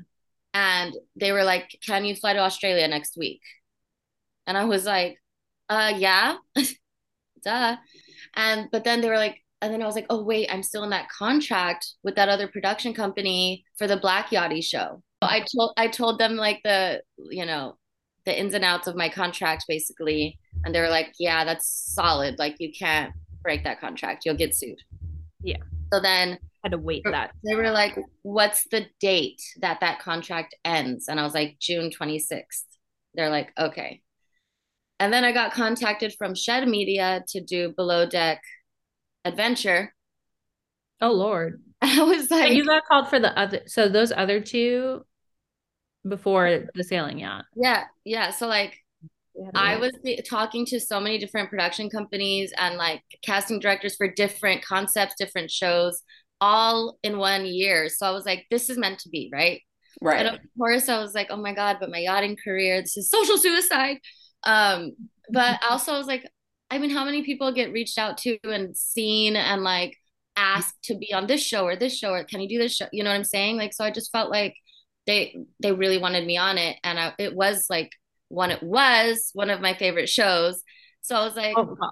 And 0.53 0.93
they 1.15 1.31
were 1.31 1.43
like, 1.43 1.77
Can 1.85 2.05
you 2.05 2.15
fly 2.15 2.33
to 2.33 2.39
Australia 2.39 2.87
next 2.87 3.17
week? 3.17 3.41
And 4.47 4.57
I 4.57 4.65
was 4.65 4.85
like, 4.85 5.17
Uh, 5.69 5.93
yeah, 5.97 6.37
duh. 7.43 7.77
And 8.35 8.69
but 8.71 8.83
then 8.83 9.01
they 9.01 9.09
were 9.09 9.17
like, 9.17 9.37
and 9.61 9.73
then 9.73 9.81
I 9.81 9.85
was 9.85 9.95
like, 9.95 10.07
Oh, 10.09 10.23
wait, 10.23 10.49
I'm 10.51 10.63
still 10.63 10.83
in 10.83 10.89
that 10.91 11.09
contract 11.09 11.87
with 12.03 12.15
that 12.15 12.29
other 12.29 12.47
production 12.47 12.93
company 12.93 13.65
for 13.77 13.87
the 13.87 13.97
Black 13.97 14.29
Yachty 14.29 14.63
show. 14.63 15.01
So 15.23 15.29
I 15.29 15.45
told 15.55 15.73
I 15.77 15.87
told 15.87 16.19
them 16.19 16.35
like 16.35 16.61
the, 16.63 17.01
you 17.17 17.45
know, 17.45 17.77
the 18.25 18.37
ins 18.37 18.53
and 18.53 18.63
outs 18.63 18.87
of 18.87 18.95
my 18.95 19.09
contract 19.09 19.65
basically. 19.67 20.39
And 20.65 20.73
they 20.73 20.81
were 20.81 20.89
like, 20.89 21.13
Yeah, 21.19 21.45
that's 21.45 21.67
solid. 21.93 22.39
Like 22.39 22.57
you 22.59 22.71
can't 22.77 23.13
break 23.41 23.63
that 23.63 23.79
contract. 23.81 24.25
You'll 24.25 24.35
get 24.35 24.55
sued. 24.55 24.79
Yeah. 25.41 25.57
So 25.93 25.99
then 25.99 26.39
had 26.63 26.71
to 26.71 26.77
wait 26.79 27.03
that. 27.03 27.31
they 27.43 27.55
were 27.55 27.69
like, 27.69 27.97
"What's 28.23 28.67
the 28.69 28.87
date 28.99 29.41
that 29.61 29.81
that 29.81 29.99
contract 29.99 30.55
ends?" 30.65 31.07
And 31.07 31.19
I 31.19 31.23
was 31.23 31.35
like, 31.35 31.57
"June 31.59 31.91
26th." 31.91 32.65
They're 33.13 33.29
like, 33.29 33.51
"Okay." 33.57 34.01
And 34.99 35.13
then 35.13 35.23
I 35.23 35.31
got 35.33 35.53
contacted 35.53 36.15
from 36.17 36.33
Shed 36.33 36.67
Media 36.67 37.23
to 37.29 37.41
do 37.41 37.73
Below 37.75 38.07
Deck 38.07 38.41
Adventure. 39.25 39.93
Oh 40.99 41.11
Lord. 41.11 41.61
I 41.81 42.01
was 42.01 42.31
like, 42.31 42.53
you 42.53 42.65
got 42.65 42.85
called 42.85 43.09
for 43.09 43.19
the 43.19 43.37
other 43.37 43.61
so 43.67 43.87
those 43.87 44.11
other 44.11 44.39
two 44.39 45.05
before 46.07 46.69
the 46.73 46.83
sailing 46.83 47.19
yacht. 47.19 47.45
"Yeah, 47.55 47.83
yeah." 48.03 48.31
So 48.31 48.47
like, 48.47 48.82
I 49.55 49.77
was 49.77 49.91
talking 50.29 50.65
to 50.67 50.79
so 50.79 50.99
many 50.99 51.17
different 51.17 51.49
production 51.49 51.89
companies 51.89 52.53
and 52.57 52.75
like 52.75 53.01
casting 53.23 53.59
directors 53.59 53.95
for 53.95 54.07
different 54.07 54.63
concepts, 54.63 55.15
different 55.17 55.49
shows, 55.49 56.01
all 56.39 56.97
in 57.03 57.17
one 57.17 57.45
year. 57.45 57.89
So 57.89 58.05
I 58.05 58.11
was 58.11 58.25
like, 58.25 58.45
"This 58.51 58.69
is 58.69 58.77
meant 58.77 58.99
to 58.99 59.09
be, 59.09 59.29
right?" 59.33 59.61
Right. 60.01 60.25
And 60.25 60.35
of 60.35 60.41
course, 60.57 60.89
I 60.89 60.99
was 60.99 61.13
like, 61.13 61.27
oh 61.29 61.37
my 61.37 61.53
God, 61.53 61.77
but 61.79 61.89
my 61.89 61.99
yachting 61.99 62.37
career, 62.43 62.81
this 62.81 62.97
is 62.97 63.09
social 63.09 63.37
suicide. 63.37 63.99
Um, 64.43 64.91
but 65.29 65.59
also, 65.69 65.93
I 65.93 65.97
was 65.97 66.07
like, 66.07 66.27
I 66.69 66.77
mean, 66.79 66.89
how 66.89 67.05
many 67.05 67.23
people 67.23 67.53
get 67.53 67.71
reached 67.71 67.97
out 67.97 68.17
to 68.19 68.37
and 68.43 68.75
seen 68.75 69.35
and 69.35 69.63
like 69.63 69.97
asked 70.35 70.81
to 70.85 70.95
be 70.95 71.13
on 71.13 71.27
this 71.27 71.41
show 71.43 71.65
or 71.65 71.75
this 71.75 71.97
show 71.97 72.11
or 72.11 72.23
can 72.23 72.41
you 72.41 72.49
do 72.49 72.57
this 72.57 72.75
show? 72.75 72.87
You 72.91 73.03
know 73.03 73.11
what 73.11 73.15
I'm 73.15 73.23
saying? 73.23 73.57
Like, 73.57 73.73
so 73.73 73.83
I 73.83 73.91
just 73.91 74.11
felt 74.11 74.29
like 74.29 74.55
they 75.05 75.35
they 75.61 75.73
really 75.73 75.97
wanted 75.97 76.25
me 76.25 76.37
on 76.37 76.57
it, 76.57 76.77
and 76.83 76.97
I, 76.97 77.13
it 77.19 77.35
was 77.35 77.65
like 77.69 77.91
one 78.33 78.51
it 78.51 78.63
was 78.63 79.29
one 79.33 79.49
of 79.49 79.61
my 79.61 79.73
favorite 79.75 80.09
shows. 80.09 80.63
So 81.01 81.15
I 81.15 81.23
was 81.25 81.35
like, 81.35 81.57
Oh, 81.57 81.65
God. 81.65 81.91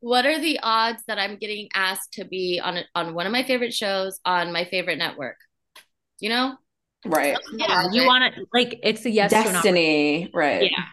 what 0.00 0.26
are 0.26 0.38
the 0.40 0.60
odds 0.62 1.02
that 1.08 1.18
I'm 1.18 1.36
getting 1.38 1.68
asked 1.74 2.14
to 2.14 2.24
be 2.24 2.60
on 2.62 2.78
on 2.94 3.14
one 3.14 3.26
of 3.26 3.32
my 3.32 3.42
favorite 3.44 3.74
shows 3.74 4.20
on 4.24 4.52
my 4.52 4.64
favorite 4.64 4.98
network? 4.98 5.36
You 6.20 6.30
know? 6.30 6.56
Right. 7.06 7.36
yeah, 7.52 7.86
you 7.92 8.04
want 8.06 8.34
to 8.34 8.46
like 8.52 8.80
it's 8.82 9.04
a 9.06 9.10
yes 9.10 9.30
to 9.30 9.38
an 9.38 9.44
Destiny. 9.44 10.30
Right. 10.34 10.70
Yeah. 10.70 10.84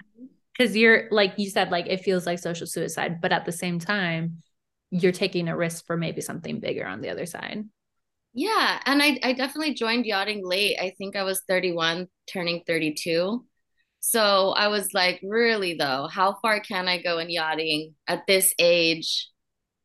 because 0.58 0.76
you're 0.78 1.08
like 1.12 1.34
you 1.38 1.50
said 1.50 1.72
like 1.72 1.88
it 1.88 2.02
feels 2.02 2.26
like 2.26 2.40
social 2.40 2.68
suicide 2.68 3.22
but 3.22 3.32
at 3.34 3.46
the 3.46 3.52
same 3.52 3.80
time 3.80 4.44
you're 4.92 5.12
taking 5.12 5.48
a 5.50 5.58
risk 5.58 5.86
for 5.88 5.98
maybe 5.98 6.22
something 6.22 6.60
bigger 6.60 6.86
on 6.86 7.02
the 7.02 7.10
other 7.10 7.26
side 7.26 7.66
Yeah, 8.34 8.80
and 8.86 9.02
I 9.02 9.20
I 9.24 9.34
definitely 9.34 9.74
joined 9.74 10.06
yachting 10.06 10.46
late. 10.46 10.78
I 10.80 10.94
think 10.98 11.16
I 11.16 11.24
was 11.24 11.42
31, 11.48 12.08
turning 12.32 12.64
32. 12.68 13.46
So 14.08 14.52
I 14.52 14.68
was 14.68 14.94
like, 14.94 15.20
really 15.24 15.74
though, 15.74 16.08
how 16.08 16.38
far 16.40 16.60
can 16.60 16.88
I 16.88 17.02
go 17.02 17.18
in 17.18 17.32
yachting 17.32 17.96
at 18.08 18.28
this 18.28 18.54
age? 18.60 19.30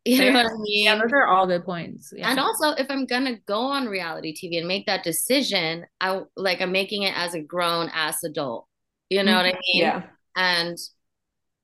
You 0.06 0.16
know 0.16 0.32
Fair. 0.32 0.32
what 0.32 0.46
I 0.46 0.56
mean? 0.56 0.84
yeah 0.86 0.96
those 0.96 1.12
are 1.12 1.26
all 1.26 1.46
good 1.46 1.62
points 1.62 2.10
yeah. 2.16 2.30
And 2.30 2.40
also, 2.40 2.70
if 2.70 2.86
I'm 2.90 3.04
gonna 3.04 3.36
go 3.46 3.60
on 3.60 3.84
reality 3.86 4.34
TV 4.34 4.56
and 4.56 4.66
make 4.66 4.86
that 4.86 5.04
decision, 5.04 5.84
I 6.00 6.22
like 6.36 6.62
I'm 6.62 6.72
making 6.72 7.02
it 7.02 7.12
as 7.14 7.34
a 7.34 7.42
grown 7.42 7.90
ass 7.90 8.24
adult. 8.24 8.66
You 9.10 9.22
know 9.22 9.36
what 9.36 9.44
I 9.44 9.50
mm-hmm. 9.50 9.58
mean? 9.74 9.82
Yeah. 9.82 10.02
And 10.34 10.78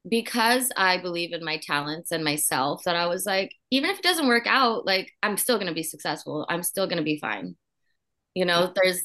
because 0.07 0.71
I 0.77 0.99
believe 1.01 1.33
in 1.33 1.43
my 1.43 1.57
talents 1.57 2.13
and 2.13 2.23
myself, 2.23 2.83
that 2.85 2.95
I 2.95 3.07
was 3.07 3.25
like, 3.25 3.53
even 3.71 3.89
if 3.89 4.01
it 4.01 4.05
doesn't 4.05 4.29
work 4.29 4.47
out, 4.47 4.85
like 4.85 5.11
I'm 5.23 5.39
still 5.39 5.59
gonna 5.59 5.73
be 5.73 5.83
successful. 5.83 6.45
I'm 6.51 6.63
still 6.63 6.87
gonna 6.87 7.03
be 7.03 7.19
fine. 7.19 7.57
You 8.35 8.45
know, 8.45 8.71
there's 8.75 9.01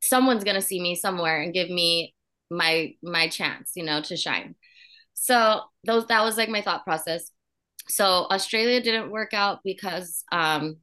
someone's 0.00 0.44
gonna 0.44 0.62
see 0.62 0.80
me 0.80 0.94
somewhere 0.94 1.42
and 1.42 1.52
give 1.52 1.68
me 1.68 2.14
my 2.52 2.94
my 3.02 3.28
chance, 3.28 3.72
you 3.74 3.84
know, 3.84 4.02
to 4.02 4.16
shine. 4.16 4.54
So 5.14 5.62
those 5.84 6.06
that 6.06 6.22
was 6.24 6.36
like 6.36 6.48
my 6.48 6.62
thought 6.62 6.84
process. 6.84 7.30
So 7.88 8.26
Australia 8.30 8.80
didn't 8.80 9.10
work 9.10 9.34
out 9.34 9.60
because 9.64 10.24
um 10.32 10.76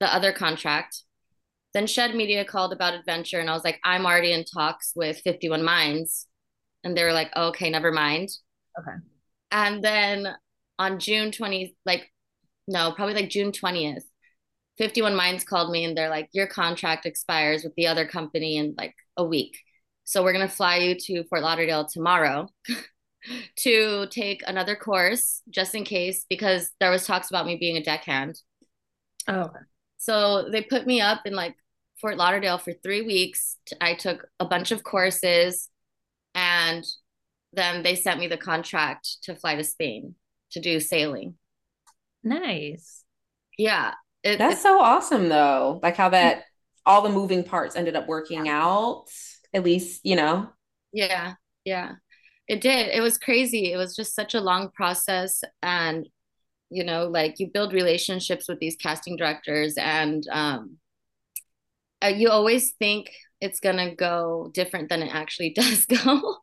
the 0.00 0.12
other 0.12 0.32
contract. 0.32 1.02
Then 1.74 1.86
Shed 1.86 2.14
Media 2.14 2.44
called 2.44 2.72
about 2.72 2.94
adventure, 2.94 3.40
and 3.40 3.50
I 3.50 3.54
was 3.54 3.64
like, 3.64 3.80
I'm 3.84 4.06
already 4.06 4.32
in 4.32 4.44
talks 4.44 4.92
with 4.96 5.20
51 5.20 5.62
Minds. 5.62 6.26
And 6.84 6.96
they 6.96 7.04
were 7.04 7.12
like, 7.12 7.34
okay, 7.36 7.70
never 7.70 7.92
mind. 7.92 8.30
Okay. 8.78 8.96
And 9.50 9.82
then 9.82 10.28
on 10.78 10.98
June 10.98 11.32
20, 11.32 11.76
like, 11.84 12.10
no, 12.66 12.92
probably 12.92 13.14
like 13.14 13.28
June 13.30 13.52
20th, 13.52 14.04
51 14.78 15.14
Minds 15.16 15.44
called 15.44 15.70
me 15.70 15.84
and 15.84 15.96
they're 15.96 16.08
like, 16.08 16.28
your 16.32 16.46
contract 16.46 17.04
expires 17.04 17.64
with 17.64 17.74
the 17.74 17.88
other 17.88 18.06
company 18.06 18.56
in 18.56 18.74
like 18.78 18.94
a 19.16 19.24
week. 19.24 19.58
So 20.08 20.24
we're 20.24 20.32
going 20.32 20.48
to 20.48 20.54
fly 20.54 20.78
you 20.78 20.94
to 20.94 21.24
Fort 21.24 21.42
Lauderdale 21.42 21.84
tomorrow 21.84 22.48
to 23.56 24.06
take 24.06 24.42
another 24.46 24.74
course 24.74 25.42
just 25.50 25.74
in 25.74 25.84
case, 25.84 26.24
because 26.30 26.70
there 26.80 26.90
was 26.90 27.06
talks 27.06 27.28
about 27.28 27.44
me 27.44 27.56
being 27.56 27.76
a 27.76 27.82
deckhand. 27.84 28.40
oh. 29.28 29.50
So 29.98 30.48
they 30.50 30.62
put 30.62 30.86
me 30.86 31.02
up 31.02 31.26
in 31.26 31.34
like 31.34 31.56
Fort 32.00 32.16
Lauderdale 32.16 32.56
for 32.56 32.72
three 32.72 33.02
weeks. 33.02 33.58
I 33.82 33.92
took 33.92 34.26
a 34.40 34.46
bunch 34.46 34.70
of 34.70 34.82
courses 34.82 35.68
and 36.34 36.86
then 37.52 37.82
they 37.82 37.94
sent 37.94 38.18
me 38.18 38.28
the 38.28 38.38
contract 38.38 39.18
to 39.24 39.34
fly 39.34 39.56
to 39.56 39.64
Spain 39.64 40.14
to 40.52 40.60
do 40.60 40.80
sailing. 40.80 41.34
nice 42.24 43.04
Yeah. 43.58 43.92
It, 44.22 44.38
That's 44.38 44.54
it's, 44.54 44.62
so 44.62 44.80
awesome 44.80 45.28
though. 45.28 45.80
Like 45.82 45.98
how 45.98 46.08
that 46.08 46.38
mm. 46.38 46.42
all 46.86 47.02
the 47.02 47.10
moving 47.10 47.44
parts 47.44 47.76
ended 47.76 47.94
up 47.94 48.08
working 48.08 48.48
out. 48.48 49.04
At 49.54 49.64
least, 49.64 50.00
you 50.04 50.16
know. 50.16 50.48
yeah. 50.92 51.34
Yeah. 51.64 51.92
It 52.48 52.60
did. 52.62 52.88
It 52.88 53.00
was 53.00 53.18
crazy. 53.18 53.72
It 53.72 53.76
was 53.76 53.94
just 53.94 54.14
such 54.14 54.34
a 54.34 54.40
long 54.40 54.70
process. 54.70 55.42
And, 55.62 56.08
you 56.70 56.82
know, 56.82 57.06
like 57.06 57.34
you 57.38 57.50
build 57.52 57.72
relationships 57.72 58.48
with 58.48 58.58
these 58.58 58.76
casting 58.76 59.16
directors 59.16 59.74
and 59.76 60.24
um, 60.30 60.78
uh, 62.02 62.08
you 62.08 62.30
always 62.30 62.72
think 62.78 63.10
it's 63.40 63.60
going 63.60 63.76
to 63.76 63.94
go 63.94 64.50
different 64.54 64.88
than 64.88 65.02
it 65.02 65.14
actually 65.14 65.50
does 65.56 65.84
go. 65.86 66.36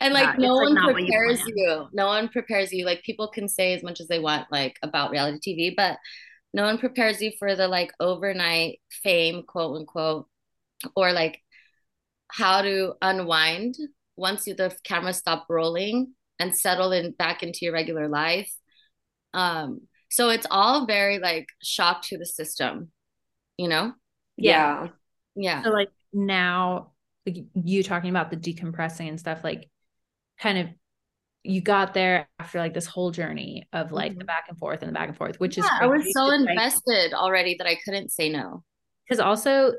and 0.00 0.14
like 0.14 0.38
Yeah, 0.38 0.46
no 0.46 0.52
it's, 0.52 0.56
like, 0.56 0.64
one 0.64 0.74
not 0.74 0.88
you 0.88 0.94
prepares 0.94 1.42
you. 1.46 1.86
No 1.92 2.06
one 2.06 2.28
prepares 2.28 2.72
you. 2.72 2.86
Like 2.86 3.02
people 3.02 3.28
can 3.28 3.48
say 3.48 3.74
as 3.74 3.82
much 3.82 4.00
as 4.00 4.08
they 4.08 4.18
want 4.18 4.50
like 4.50 4.76
about 4.82 5.10
reality 5.10 5.54
TV, 5.54 5.74
but 5.76 5.98
no 6.54 6.64
one 6.64 6.78
prepares 6.78 7.20
you 7.20 7.32
for 7.38 7.56
the 7.56 7.68
like 7.68 7.92
overnight 8.00 8.80
fame, 9.02 9.42
quote 9.42 9.76
unquote, 9.80 10.28
or 10.96 11.12
like 11.12 11.40
how 12.28 12.62
to 12.62 12.94
unwind 13.02 13.76
once 14.16 14.46
you, 14.46 14.54
the 14.54 14.74
camera 14.84 15.12
stop 15.12 15.46
rolling 15.48 16.12
and 16.38 16.56
settle 16.56 16.92
in 16.92 17.12
back 17.12 17.42
into 17.42 17.60
your 17.62 17.72
regular 17.72 18.08
life. 18.08 18.52
Um, 19.32 19.82
so 20.10 20.30
it's 20.30 20.46
all 20.50 20.86
very 20.86 21.18
like 21.18 21.46
shock 21.62 22.02
to 22.04 22.18
the 22.18 22.26
system, 22.26 22.90
you 23.56 23.68
know? 23.68 23.92
Yeah. 24.36 24.88
Yeah. 25.36 25.62
so 25.64 25.70
like 25.70 25.90
now 26.12 26.92
like 27.26 27.36
you 27.54 27.82
talking 27.82 28.10
about 28.10 28.30
the 28.30 28.36
decompressing 28.36 29.08
and 29.08 29.18
stuff 29.18 29.42
like 29.42 29.68
kind 30.38 30.58
of 30.58 30.68
you 31.42 31.60
got 31.60 31.92
there 31.94 32.28
after 32.38 32.58
like 32.58 32.72
this 32.74 32.86
whole 32.86 33.10
journey 33.10 33.66
of 33.72 33.90
like 33.92 34.16
the 34.16 34.24
Mhm. 34.24 34.26
back 34.28 34.44
and 34.48 34.58
forth 34.58 34.80
and 34.82 34.88
the 34.88 34.92
back 34.92 35.08
and 35.08 35.16
forth 35.16 35.40
which 35.40 35.58
is 35.58 35.64
Yeah, 35.64 35.78
I 35.82 35.86
was 35.86 36.02
so 36.12 36.30
It's 36.30 36.40
like- 36.44 36.50
invested 36.50 37.12
already 37.14 37.56
that 37.58 37.66
I 37.66 37.74
couldn't 37.84 38.10
say 38.12 38.28
no. 38.28 38.62
because 39.08 39.18
also 39.20 39.72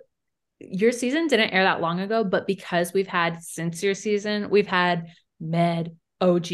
your 0.59 0.91
season 0.91 1.27
didn't 1.27 1.51
air 1.51 1.63
that 1.63 1.81
long 1.81 2.00
ago, 2.00 2.24
but 2.24 2.47
because 2.47 2.93
we've 2.93 3.07
had 3.07 3.41
since 3.41 3.83
your 3.83 3.93
season, 3.93 4.50
we've 4.50 4.67
had 4.67 5.07
Med, 5.39 5.95
OG, 6.21 6.47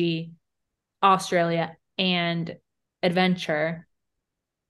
Australia, 1.04 1.78
and 1.98 2.56
Adventure. 3.04 3.88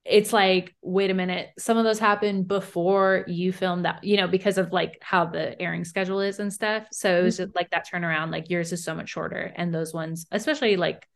it's 0.03 0.33
like, 0.33 0.75
wait 0.81 1.11
a 1.11 1.13
minute, 1.13 1.49
some 1.59 1.77
of 1.77 1.83
those 1.83 1.99
happened 1.99 2.47
before 2.47 3.23
you 3.27 3.53
filmed 3.53 3.85
that, 3.85 4.03
you 4.03 4.17
know, 4.17 4.27
because 4.27 4.57
of 4.57 4.73
like 4.73 4.97
how 5.01 5.25
the 5.25 5.59
airing 5.61 5.85
schedule 5.85 6.19
is 6.21 6.39
and 6.39 6.51
stuff. 6.51 6.87
So 6.91 7.19
it 7.19 7.23
was 7.23 7.35
mm-hmm. 7.35 7.45
just 7.45 7.55
like 7.55 7.69
that 7.69 7.87
turnaround, 7.87 8.31
like 8.31 8.49
yours 8.49 8.71
is 8.73 8.83
so 8.83 8.95
much 8.95 9.09
shorter. 9.09 9.53
And 9.55 9.73
those 9.73 9.93
ones, 9.93 10.25
especially 10.31 10.75
like 10.75 11.07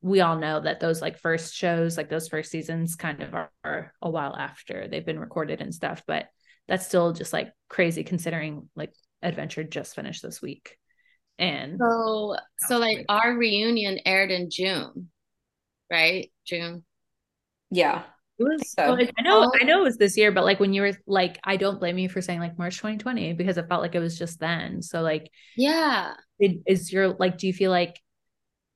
we 0.00 0.20
all 0.22 0.38
know 0.38 0.60
that 0.60 0.80
those 0.80 1.02
like 1.02 1.18
first 1.18 1.54
shows, 1.54 1.96
like 1.98 2.08
those 2.08 2.28
first 2.28 2.50
seasons 2.50 2.96
kind 2.96 3.22
of 3.22 3.34
are, 3.34 3.52
are 3.64 3.92
a 4.00 4.10
while 4.10 4.34
after 4.34 4.88
they've 4.88 5.06
been 5.06 5.20
recorded 5.20 5.60
and 5.60 5.74
stuff. 5.74 6.02
But 6.06 6.26
that's 6.68 6.86
still 6.86 7.12
just 7.12 7.32
like 7.32 7.52
crazy 7.68 8.04
considering 8.04 8.68
like 8.76 8.92
Adventure 9.22 9.64
just 9.64 9.94
finished 9.94 10.22
this 10.22 10.42
week. 10.42 10.76
And 11.38 11.78
so 11.78 12.36
so 12.58 12.78
like 12.78 12.96
great. 12.96 13.06
our 13.08 13.34
reunion 13.34 13.98
aired 14.04 14.30
in 14.30 14.50
June, 14.50 15.10
right? 15.90 16.30
June. 16.44 16.84
Yeah. 17.70 18.02
It 18.38 18.44
was 18.44 18.72
so 18.72 18.92
like, 18.94 19.12
I 19.18 19.22
know 19.22 19.52
I 19.60 19.64
know 19.64 19.80
it 19.80 19.84
was 19.84 19.96
this 19.96 20.16
year, 20.16 20.32
but 20.32 20.44
like 20.44 20.60
when 20.60 20.72
you 20.72 20.82
were 20.82 20.92
like, 21.06 21.38
I 21.44 21.56
don't 21.56 21.78
blame 21.78 21.98
you 21.98 22.08
for 22.08 22.20
saying 22.20 22.40
like 22.40 22.58
March 22.58 22.76
2020 22.76 23.34
because 23.34 23.56
it 23.56 23.68
felt 23.68 23.82
like 23.82 23.94
it 23.94 24.00
was 24.00 24.18
just 24.18 24.40
then. 24.40 24.82
So 24.82 25.02
like 25.02 25.30
yeah. 25.56 26.14
It, 26.38 26.62
is 26.66 26.92
your 26.92 27.08
like 27.08 27.38
do 27.38 27.46
you 27.46 27.52
feel 27.52 27.70
like 27.70 28.00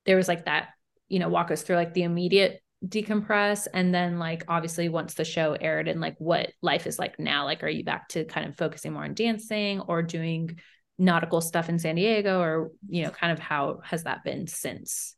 there 0.04 0.16
was 0.16 0.28
like 0.28 0.44
that, 0.44 0.68
you 1.08 1.18
know, 1.18 1.28
walk 1.28 1.50
us 1.50 1.62
through 1.62 1.76
like 1.76 1.94
the 1.94 2.04
immediate 2.04 2.60
decompress 2.84 3.66
and 3.72 3.94
then 3.94 4.18
like 4.18 4.44
obviously 4.48 4.88
once 4.88 5.14
the 5.14 5.24
show 5.24 5.56
aired 5.58 5.88
and 5.88 6.00
like 6.00 6.14
what 6.18 6.52
life 6.60 6.86
is 6.86 6.98
like 6.98 7.18
now 7.18 7.44
like 7.44 7.62
are 7.62 7.68
you 7.68 7.82
back 7.82 8.08
to 8.08 8.24
kind 8.24 8.46
of 8.46 8.56
focusing 8.56 8.92
more 8.92 9.04
on 9.04 9.14
dancing 9.14 9.80
or 9.80 10.02
doing 10.02 10.58
nautical 10.98 11.40
stuff 11.40 11.68
in 11.68 11.78
San 11.78 11.94
Diego 11.94 12.40
or 12.40 12.70
you 12.88 13.02
know 13.02 13.10
kind 13.10 13.32
of 13.32 13.38
how 13.38 13.80
has 13.82 14.04
that 14.04 14.24
been 14.24 14.46
since 14.46 15.16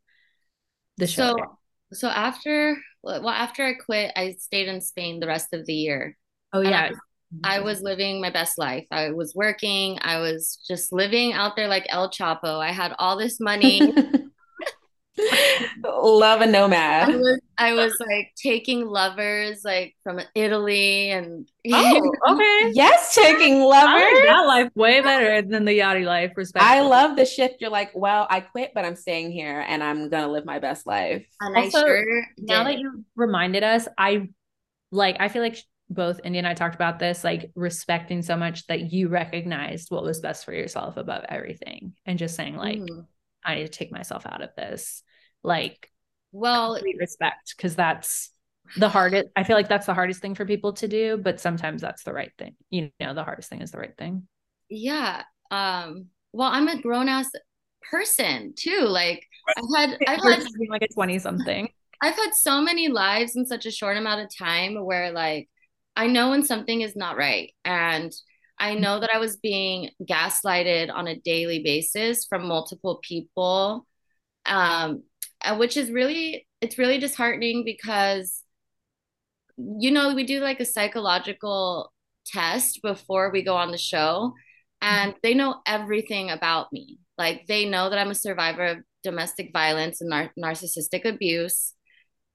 the 0.98 1.06
show 1.06 1.22
so 1.22 1.38
aired? 1.38 1.48
so 1.92 2.08
after 2.08 2.76
well 3.02 3.28
after 3.28 3.64
I 3.64 3.74
quit 3.74 4.12
I 4.14 4.36
stayed 4.38 4.68
in 4.68 4.80
Spain 4.80 5.20
the 5.20 5.26
rest 5.26 5.52
of 5.52 5.66
the 5.66 5.74
year. 5.74 6.16
Oh 6.52 6.60
yeah. 6.60 6.90
I, 7.44 7.58
I 7.58 7.60
was 7.60 7.82
living 7.82 8.22
my 8.22 8.30
best 8.30 8.56
life. 8.56 8.86
I 8.90 9.10
was 9.10 9.34
working. 9.34 9.98
I 10.00 10.20
was 10.20 10.64
just 10.66 10.92
living 10.92 11.34
out 11.34 11.56
there 11.56 11.68
like 11.68 11.84
El 11.90 12.10
Chapo. 12.10 12.58
I 12.58 12.72
had 12.72 12.94
all 12.98 13.18
this 13.18 13.38
money 13.38 13.92
Love 15.84 16.40
a 16.40 16.46
nomad. 16.46 17.10
I 17.10 17.16
was, 17.16 17.40
I 17.58 17.72
was 17.74 17.96
like 18.00 18.32
taking 18.36 18.86
lovers 18.86 19.64
like 19.64 19.96
from 20.02 20.20
Italy 20.34 21.10
and 21.10 21.48
oh 21.72 22.12
okay. 22.30 22.72
Yes 22.72 23.14
taking 23.14 23.60
lovers 23.60 24.02
like 24.02 24.24
that 24.26 24.46
life 24.46 24.70
way 24.74 25.00
better 25.00 25.42
than 25.42 25.64
the 25.64 25.78
yachty 25.78 26.04
life 26.04 26.32
respect 26.36 26.64
I 26.64 26.80
love 26.80 27.16
the 27.16 27.26
shift. 27.26 27.60
You're 27.60 27.70
like 27.70 27.90
well 27.94 28.26
I 28.30 28.40
quit 28.40 28.72
but 28.74 28.84
I'm 28.84 28.96
staying 28.96 29.32
here 29.32 29.64
and 29.66 29.82
I'm 29.82 30.08
gonna 30.08 30.28
live 30.28 30.44
my 30.44 30.58
best 30.58 30.86
life. 30.86 31.26
And 31.40 31.56
also, 31.56 31.78
I 31.78 31.80
sure 31.82 32.24
now 32.38 32.64
that 32.64 32.78
you 32.78 33.04
reminded 33.16 33.62
us 33.64 33.88
I 33.96 34.28
like 34.90 35.16
I 35.20 35.28
feel 35.28 35.42
like 35.42 35.58
both 35.90 36.20
Indy 36.24 36.38
and 36.38 36.46
I 36.46 36.54
talked 36.54 36.74
about 36.74 36.98
this, 36.98 37.24
like 37.24 37.50
respecting 37.54 38.22
so 38.22 38.36
much 38.36 38.66
that 38.66 38.92
you 38.92 39.08
recognized 39.08 39.90
what 39.90 40.04
was 40.04 40.20
best 40.20 40.44
for 40.44 40.52
yourself 40.52 40.96
above 40.96 41.24
everything 41.28 41.94
and 42.04 42.18
just 42.18 42.36
saying, 42.36 42.56
like, 42.56 42.78
mm. 42.78 43.06
I 43.44 43.54
need 43.54 43.64
to 43.64 43.68
take 43.68 43.92
myself 43.92 44.26
out 44.26 44.42
of 44.42 44.50
this 44.56 45.02
like 45.42 45.90
well 46.32 46.78
respect 46.98 47.54
because 47.56 47.74
that's 47.74 48.30
the 48.76 48.88
hardest 48.88 49.28
i 49.36 49.42
feel 49.42 49.56
like 49.56 49.68
that's 49.68 49.86
the 49.86 49.94
hardest 49.94 50.20
thing 50.20 50.34
for 50.34 50.44
people 50.44 50.72
to 50.72 50.88
do 50.88 51.16
but 51.16 51.40
sometimes 51.40 51.80
that's 51.80 52.02
the 52.04 52.12
right 52.12 52.32
thing 52.38 52.54
you 52.70 52.90
know 53.00 53.14
the 53.14 53.24
hardest 53.24 53.48
thing 53.48 53.62
is 53.62 53.70
the 53.70 53.78
right 53.78 53.96
thing. 53.96 54.26
Yeah 54.68 55.22
um 55.50 56.06
well 56.32 56.50
i'm 56.50 56.68
a 56.68 56.80
grown-ass 56.80 57.30
person 57.90 58.52
too 58.56 58.80
like 58.80 59.24
i've 59.56 59.64
had 59.76 59.98
i've 60.06 60.22
had 60.22 60.44
like 60.68 60.82
a 60.82 60.92
20 60.92 61.18
something 61.18 61.68
i've 62.02 62.14
had 62.14 62.34
so 62.34 62.60
many 62.60 62.88
lives 62.88 63.34
in 63.36 63.46
such 63.46 63.64
a 63.64 63.70
short 63.70 63.96
amount 63.96 64.20
of 64.20 64.36
time 64.36 64.84
where 64.84 65.10
like 65.10 65.48
i 65.96 66.06
know 66.06 66.30
when 66.30 66.42
something 66.44 66.82
is 66.82 66.94
not 66.94 67.16
right 67.16 67.52
and 67.64 68.12
i 68.58 68.74
know 68.74 69.00
that 69.00 69.10
i 69.14 69.18
was 69.18 69.38
being 69.38 69.88
gaslighted 70.04 70.92
on 70.92 71.08
a 71.08 71.18
daily 71.20 71.62
basis 71.62 72.26
from 72.26 72.46
multiple 72.46 73.00
people 73.02 73.86
um 74.44 75.02
uh, 75.44 75.56
which 75.56 75.76
is 75.76 75.90
really 75.90 76.46
it's 76.60 76.78
really 76.78 76.98
disheartening 76.98 77.64
because 77.64 78.42
you 79.56 79.90
know 79.90 80.14
we 80.14 80.24
do 80.24 80.40
like 80.40 80.60
a 80.60 80.64
psychological 80.64 81.92
test 82.26 82.80
before 82.82 83.30
we 83.30 83.42
go 83.42 83.56
on 83.56 83.70
the 83.70 83.78
show 83.78 84.32
and 84.80 85.14
they 85.22 85.34
know 85.34 85.56
everything 85.66 86.30
about 86.30 86.72
me. 86.72 86.98
Like 87.16 87.46
they 87.48 87.68
know 87.68 87.90
that 87.90 87.98
i'm 87.98 88.10
a 88.10 88.14
survivor 88.14 88.64
of 88.64 88.78
domestic 89.02 89.50
violence 89.52 90.00
and 90.00 90.10
nar- 90.10 90.32
narcissistic 90.38 91.04
abuse. 91.04 91.74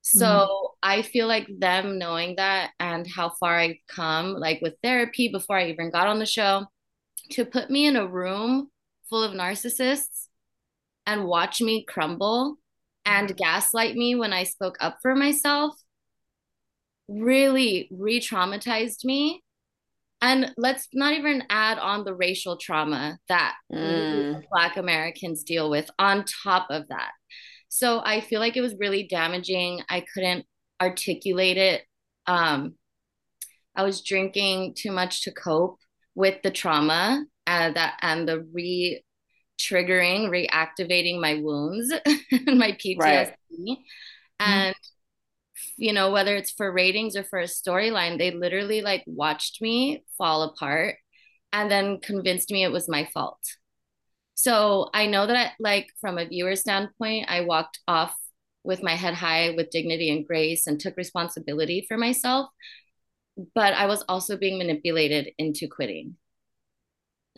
So 0.02 0.26
mm-hmm. 0.26 0.68
i 0.84 1.02
feel 1.02 1.28
like 1.28 1.48
them 1.60 1.98
knowing 1.98 2.36
that 2.36 2.72
and 2.80 3.08
how 3.08 3.32
far 3.39 3.58
i've 3.58 3.78
come 3.88 4.34
like 4.34 4.60
with 4.62 4.76
therapy 4.84 5.30
before 5.30 5.58
i 5.58 5.70
even 5.70 5.92
got 5.92 6.08
on 6.08 6.20
the 6.20 6.26
show 6.26 6.66
to 7.32 7.46
put 7.46 7.70
me 7.70 7.86
in 7.86 7.96
a 7.96 8.06
room 8.06 8.70
full 9.10 9.24
of 9.24 9.32
narcissists 9.32 10.28
and 11.06 11.26
watch 11.26 11.62
me 11.62 11.86
crumble 11.88 12.58
and 13.06 13.36
gaslight 13.36 13.96
me 13.96 14.16
when 14.16 14.34
I 14.34 14.44
spoke 14.44 14.78
up 14.80 14.98
for 15.02 15.16
myself 15.16 15.76
really 17.08 17.89
re 17.92 18.20
traumatized 18.20 19.04
me. 19.06 19.44
And 20.22 20.54
let's 20.56 20.88
not 20.94 21.13
even 21.13 21.44
add 21.50 21.78
on 21.80 22.06
the 22.06 22.16
racial 22.16 22.56
trauma 22.56 23.18
that 23.28 23.56
mm. 23.72 24.42
Black 24.50 24.78
Americans 24.78 25.44
deal 25.44 25.70
with 25.70 25.89
on 26.00 26.24
top 26.44 26.68
of 26.70 26.88
that. 26.88 27.12
So 27.68 28.02
I 28.04 28.22
feel 28.22 28.39
like 28.39 28.56
it 28.56 28.62
was 28.62 28.76
really 28.80 29.04
damaging. 29.04 29.82
I 29.89 30.06
couldn't 30.13 30.46
articulate 30.82 31.58
it. 31.58 31.84
Um, 32.26 32.76
I 33.76 33.84
was 33.84 34.02
drinking 34.02 34.76
too 34.78 34.92
much 34.92 35.24
to 35.24 35.32
cope 35.32 35.80
with 36.16 36.42
the 36.42 36.52
trauma 36.52 37.26
and 37.46 37.76
that 37.76 37.98
and 38.02 38.28
the 38.28 38.48
re 38.54 39.04
triggering, 39.63 40.30
reactivating 40.30 41.19
my 41.19 41.36
wounds, 41.36 41.93
and 42.32 42.58
my 42.60 42.71
PTSD. 42.71 42.97
Right. 42.99 43.34
Mm-hmm. 43.52 43.73
And 44.39 44.76
you 45.78 45.93
know, 45.93 46.12
whether 46.12 46.36
it's 46.36 46.52
for 46.52 46.71
ratings 46.71 47.15
or 47.15 47.23
for 47.23 47.39
a 47.39 47.45
storyline, 47.45 48.17
they 48.17 48.32
literally 48.32 48.82
like 48.82 49.04
watched 49.06 49.62
me 49.62 50.04
fall 50.17 50.43
apart 50.43 50.97
and 51.52 51.69
then 51.69 51.99
convinced 51.99 52.52
me 52.52 52.63
it 52.63 52.71
was 52.71 52.89
my 52.89 53.08
fault. 53.13 53.39
So 54.36 54.89
I 54.93 55.06
know 55.08 55.28
that 55.28 55.36
I, 55.36 55.52
like 55.60 55.88
from 56.02 56.17
a 56.17 56.28
viewer 56.28 56.56
standpoint, 56.56 57.28
I 57.30 57.41
walked 57.41 57.80
off 57.88 58.15
with 58.63 58.84
my 58.84 58.95
head 58.95 59.13
high 59.13 59.52
with 59.56 59.69
dignity 59.69 60.10
and 60.10 60.26
grace 60.26 60.67
and 60.67 60.80
took 60.80 60.97
responsibility 60.97 61.86
for 61.88 61.97
myself. 61.97 62.49
But 63.56 63.73
I 63.73 63.86
was 63.86 64.04
also 64.08 64.38
being 64.38 64.58
manipulated 64.58 65.32
into 65.38 65.67
quitting 65.67 66.17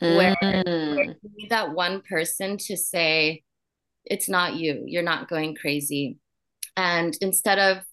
mm. 0.01 0.17
where 0.17 0.36
you 0.41 1.15
need 1.36 1.49
that 1.49 1.73
one 1.73 2.01
person 2.01 2.58
to 2.58 2.77
say, 2.77 3.43
it's 4.05 4.29
not 4.29 4.55
you, 4.55 4.84
you're 4.86 5.03
not 5.03 5.27
going 5.27 5.55
crazy. 5.55 6.17
And 6.77 7.17
instead 7.21 7.60
of 7.60 7.84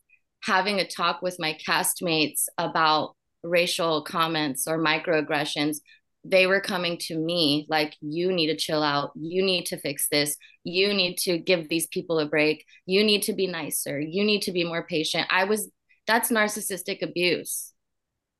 having 0.43 0.81
a 0.81 0.87
talk 0.87 1.23
with 1.23 1.39
my 1.39 1.57
castmates 1.67 2.45
about 2.59 3.15
racial 3.43 4.03
comments 4.03 4.67
or 4.67 4.79
microaggressions, 4.79 5.79
they 6.25 6.47
were 6.47 6.61
coming 6.61 6.99
to 6.99 7.19
me 7.19 7.67
like, 7.69 7.97
you 8.01 8.33
need 8.33 8.47
to 8.47 8.57
chill 8.57 8.83
out. 8.83 9.11
You 9.17 9.43
need 9.45 9.67
to 9.67 9.77
fix 9.77 10.09
this. 10.09 10.37
You 10.63 10.95
need 10.95 11.17
to 11.19 11.39
give 11.39 11.69
these 11.69 11.87
people 11.89 12.21
a 12.21 12.27
break. 12.27 12.65
You 12.87 13.03
need 13.03 13.23
to 13.23 13.33
be 13.33 13.47
nicer. 13.47 13.99
You 14.01 14.25
need 14.25 14.43
to 14.43 14.53
be 14.53 14.63
more 14.65 14.87
patient. 14.87 15.27
I 15.31 15.45
was, 15.45 15.69
that's 16.07 16.31
narcissistic 16.31 17.03
abuse. 17.03 17.73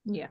Yeah. 0.05 0.29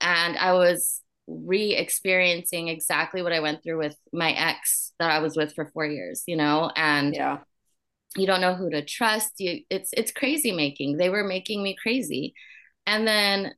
And 0.00 0.38
I 0.38 0.52
was 0.52 1.02
re-experiencing 1.26 2.68
exactly 2.68 3.22
what 3.22 3.32
I 3.32 3.40
went 3.40 3.62
through 3.62 3.78
with 3.78 3.96
my 4.12 4.32
ex 4.32 4.92
that 4.98 5.10
I 5.10 5.18
was 5.18 5.36
with 5.36 5.54
for 5.54 5.66
4 5.66 5.86
years, 5.86 6.22
you 6.26 6.36
know, 6.36 6.70
and 6.74 7.14
yeah. 7.14 7.38
You 8.16 8.26
don't 8.26 8.40
know 8.40 8.54
who 8.54 8.70
to 8.70 8.84
trust. 8.84 9.32
You 9.38 9.62
it's 9.68 9.90
it's 9.92 10.10
crazy 10.10 10.52
making. 10.52 10.96
They 10.96 11.10
were 11.10 11.24
making 11.24 11.62
me 11.62 11.76
crazy. 11.80 12.34
And 12.86 13.06
then 13.06 13.52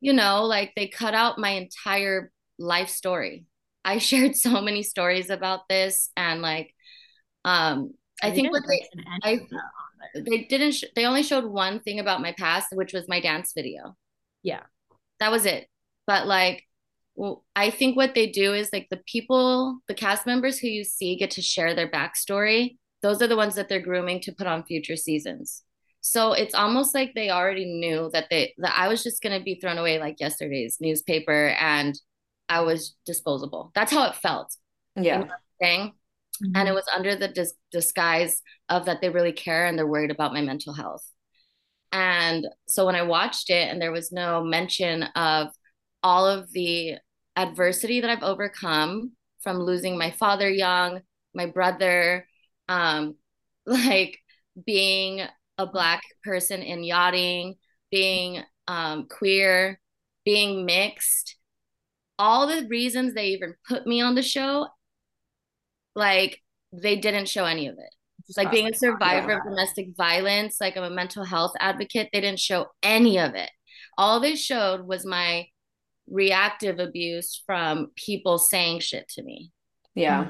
you 0.00 0.12
know, 0.12 0.44
like 0.44 0.72
they 0.76 0.88
cut 0.88 1.14
out 1.14 1.38
my 1.38 1.50
entire 1.50 2.30
life 2.58 2.88
story. 2.88 3.46
I 3.84 3.98
shared 3.98 4.36
so 4.36 4.60
many 4.60 4.82
stories 4.82 5.30
about 5.30 5.68
this 5.68 6.10
and 6.16 6.42
like 6.42 6.74
um 7.44 7.94
I 8.22 8.30
think 8.30 8.50
what 8.50 8.62
they 8.66 8.82
I, 9.22 9.40
they 10.14 10.44
didn't 10.44 10.72
sh- 10.72 10.84
they 10.94 11.04
only 11.04 11.22
showed 11.22 11.44
one 11.44 11.80
thing 11.80 12.00
about 12.00 12.22
my 12.22 12.32
past 12.32 12.68
which 12.72 12.92
was 12.94 13.08
my 13.08 13.20
dance 13.20 13.52
video. 13.54 13.94
Yeah. 14.42 14.62
That 15.20 15.30
was 15.30 15.44
it. 15.44 15.68
But 16.06 16.26
like 16.26 16.64
well, 17.16 17.44
I 17.56 17.70
think 17.70 17.96
what 17.96 18.14
they 18.14 18.30
do 18.30 18.54
is 18.54 18.70
like 18.72 18.88
the 18.90 19.00
people, 19.06 19.78
the 19.88 19.94
cast 19.94 20.26
members 20.26 20.58
who 20.58 20.68
you 20.68 20.84
see 20.84 21.16
get 21.16 21.32
to 21.32 21.42
share 21.42 21.74
their 21.74 21.90
backstory. 21.90 22.76
Those 23.02 23.22
are 23.22 23.26
the 23.26 23.36
ones 23.36 23.54
that 23.54 23.68
they're 23.68 23.80
grooming 23.80 24.20
to 24.20 24.32
put 24.32 24.46
on 24.46 24.64
future 24.64 24.96
seasons. 24.96 25.62
So 26.02 26.34
it's 26.34 26.54
almost 26.54 26.94
like 26.94 27.14
they 27.14 27.30
already 27.30 27.64
knew 27.64 28.10
that 28.12 28.26
they 28.30 28.54
that 28.58 28.78
I 28.78 28.88
was 28.88 29.02
just 29.02 29.22
gonna 29.22 29.42
be 29.42 29.56
thrown 29.56 29.78
away 29.78 29.98
like 29.98 30.20
yesterday's 30.20 30.76
newspaper 30.80 31.48
and 31.58 31.98
I 32.48 32.60
was 32.60 32.94
disposable. 33.04 33.72
That's 33.74 33.92
how 33.92 34.08
it 34.08 34.14
felt. 34.14 34.54
Yeah. 34.94 35.24
thing. 35.60 35.92
Mm-hmm. 36.42 36.52
And 36.54 36.68
it 36.68 36.72
was 36.72 36.88
under 36.94 37.16
the 37.16 37.28
dis- 37.28 37.54
disguise 37.72 38.42
of 38.68 38.84
that 38.86 39.00
they 39.00 39.08
really 39.08 39.32
care 39.32 39.66
and 39.66 39.78
they're 39.78 39.86
worried 39.86 40.10
about 40.10 40.32
my 40.32 40.42
mental 40.42 40.74
health. 40.74 41.04
And 41.92 42.46
so 42.68 42.86
when 42.86 42.94
I 42.94 43.02
watched 43.02 43.50
it 43.50 43.70
and 43.70 43.80
there 43.80 43.92
was 43.92 44.12
no 44.12 44.44
mention 44.44 45.04
of 45.14 45.48
all 46.02 46.26
of 46.26 46.52
the 46.52 46.98
adversity 47.36 48.00
that 48.00 48.10
I've 48.10 48.22
overcome 48.22 49.12
from 49.42 49.58
losing 49.58 49.98
my 49.98 50.10
father 50.10 50.50
young, 50.50 51.00
my 51.34 51.46
brother, 51.46 52.26
um, 52.68 53.16
like 53.66 54.18
being 54.66 55.22
a 55.58 55.66
black 55.66 56.02
person 56.24 56.62
in 56.62 56.82
yachting, 56.82 57.56
being 57.90 58.42
um, 58.68 59.06
queer, 59.08 59.78
being 60.24 60.64
mixed, 60.66 61.36
all 62.18 62.46
the 62.46 62.66
reasons 62.68 63.14
they 63.14 63.28
even 63.28 63.54
put 63.68 63.86
me 63.86 64.00
on 64.00 64.14
the 64.14 64.22
show, 64.22 64.66
like 65.94 66.40
they 66.72 66.96
didn't 66.96 67.28
show 67.28 67.44
any 67.44 67.68
of 67.68 67.74
it. 67.78 67.94
Just 68.26 68.38
like 68.38 68.50
being 68.50 68.68
a 68.68 68.74
survivor 68.74 69.30
yeah. 69.30 69.38
of 69.38 69.44
domestic 69.44 69.88
violence, 69.96 70.56
like 70.60 70.76
I'm 70.76 70.82
a 70.82 70.90
mental 70.90 71.24
health 71.24 71.52
advocate, 71.60 72.08
they 72.12 72.20
didn't 72.20 72.40
show 72.40 72.66
any 72.82 73.18
of 73.18 73.34
it. 73.34 73.50
All 73.96 74.18
they 74.18 74.34
showed 74.34 74.86
was 74.86 75.06
my 75.06 75.46
reactive 76.08 76.78
abuse 76.78 77.42
from 77.46 77.90
people 77.96 78.38
saying 78.38 78.80
shit 78.80 79.08
to 79.10 79.22
me. 79.22 79.50
Yeah. 79.94 80.28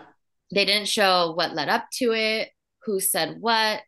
They 0.55 0.65
didn't 0.65 0.89
show 0.89 1.33
what 1.35 1.55
led 1.55 1.69
up 1.69 1.87
to 1.99 2.13
it, 2.13 2.51
who 2.85 3.01
said 3.01 3.37
what, 3.41 3.81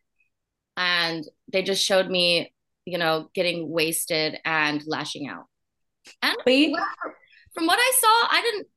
and 0.75 1.25
they 1.51 1.63
just 1.63 1.83
showed 1.83 2.09
me, 2.09 2.53
you 2.85 2.97
know, 2.97 3.29
getting 3.33 3.69
wasted 3.69 4.37
and 4.45 4.83
lashing 4.85 5.27
out. 5.27 5.45
And 6.21 6.35
Wait. 6.45 6.75
from 7.53 7.65
what 7.65 7.79
I 7.79 7.91
saw, 7.99 8.37
I 8.37 8.41
didn't 8.41 8.67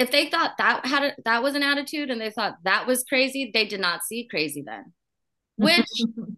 if 0.00 0.10
they 0.10 0.30
thought 0.30 0.56
that 0.56 0.86
had 0.86 1.02
a, 1.02 1.14
that 1.26 1.42
was 1.42 1.54
an 1.54 1.62
attitude 1.62 2.08
and 2.08 2.18
they 2.18 2.30
thought 2.30 2.56
that 2.64 2.86
was 2.86 3.04
crazy, 3.04 3.50
they 3.52 3.66
did 3.66 3.80
not 3.80 4.02
see 4.02 4.26
crazy 4.28 4.62
then. 4.64 4.92
Which 5.56 5.86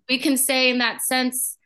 we 0.08 0.18
can 0.18 0.36
say 0.36 0.70
in 0.70 0.78
that 0.78 1.00
sense 1.00 1.56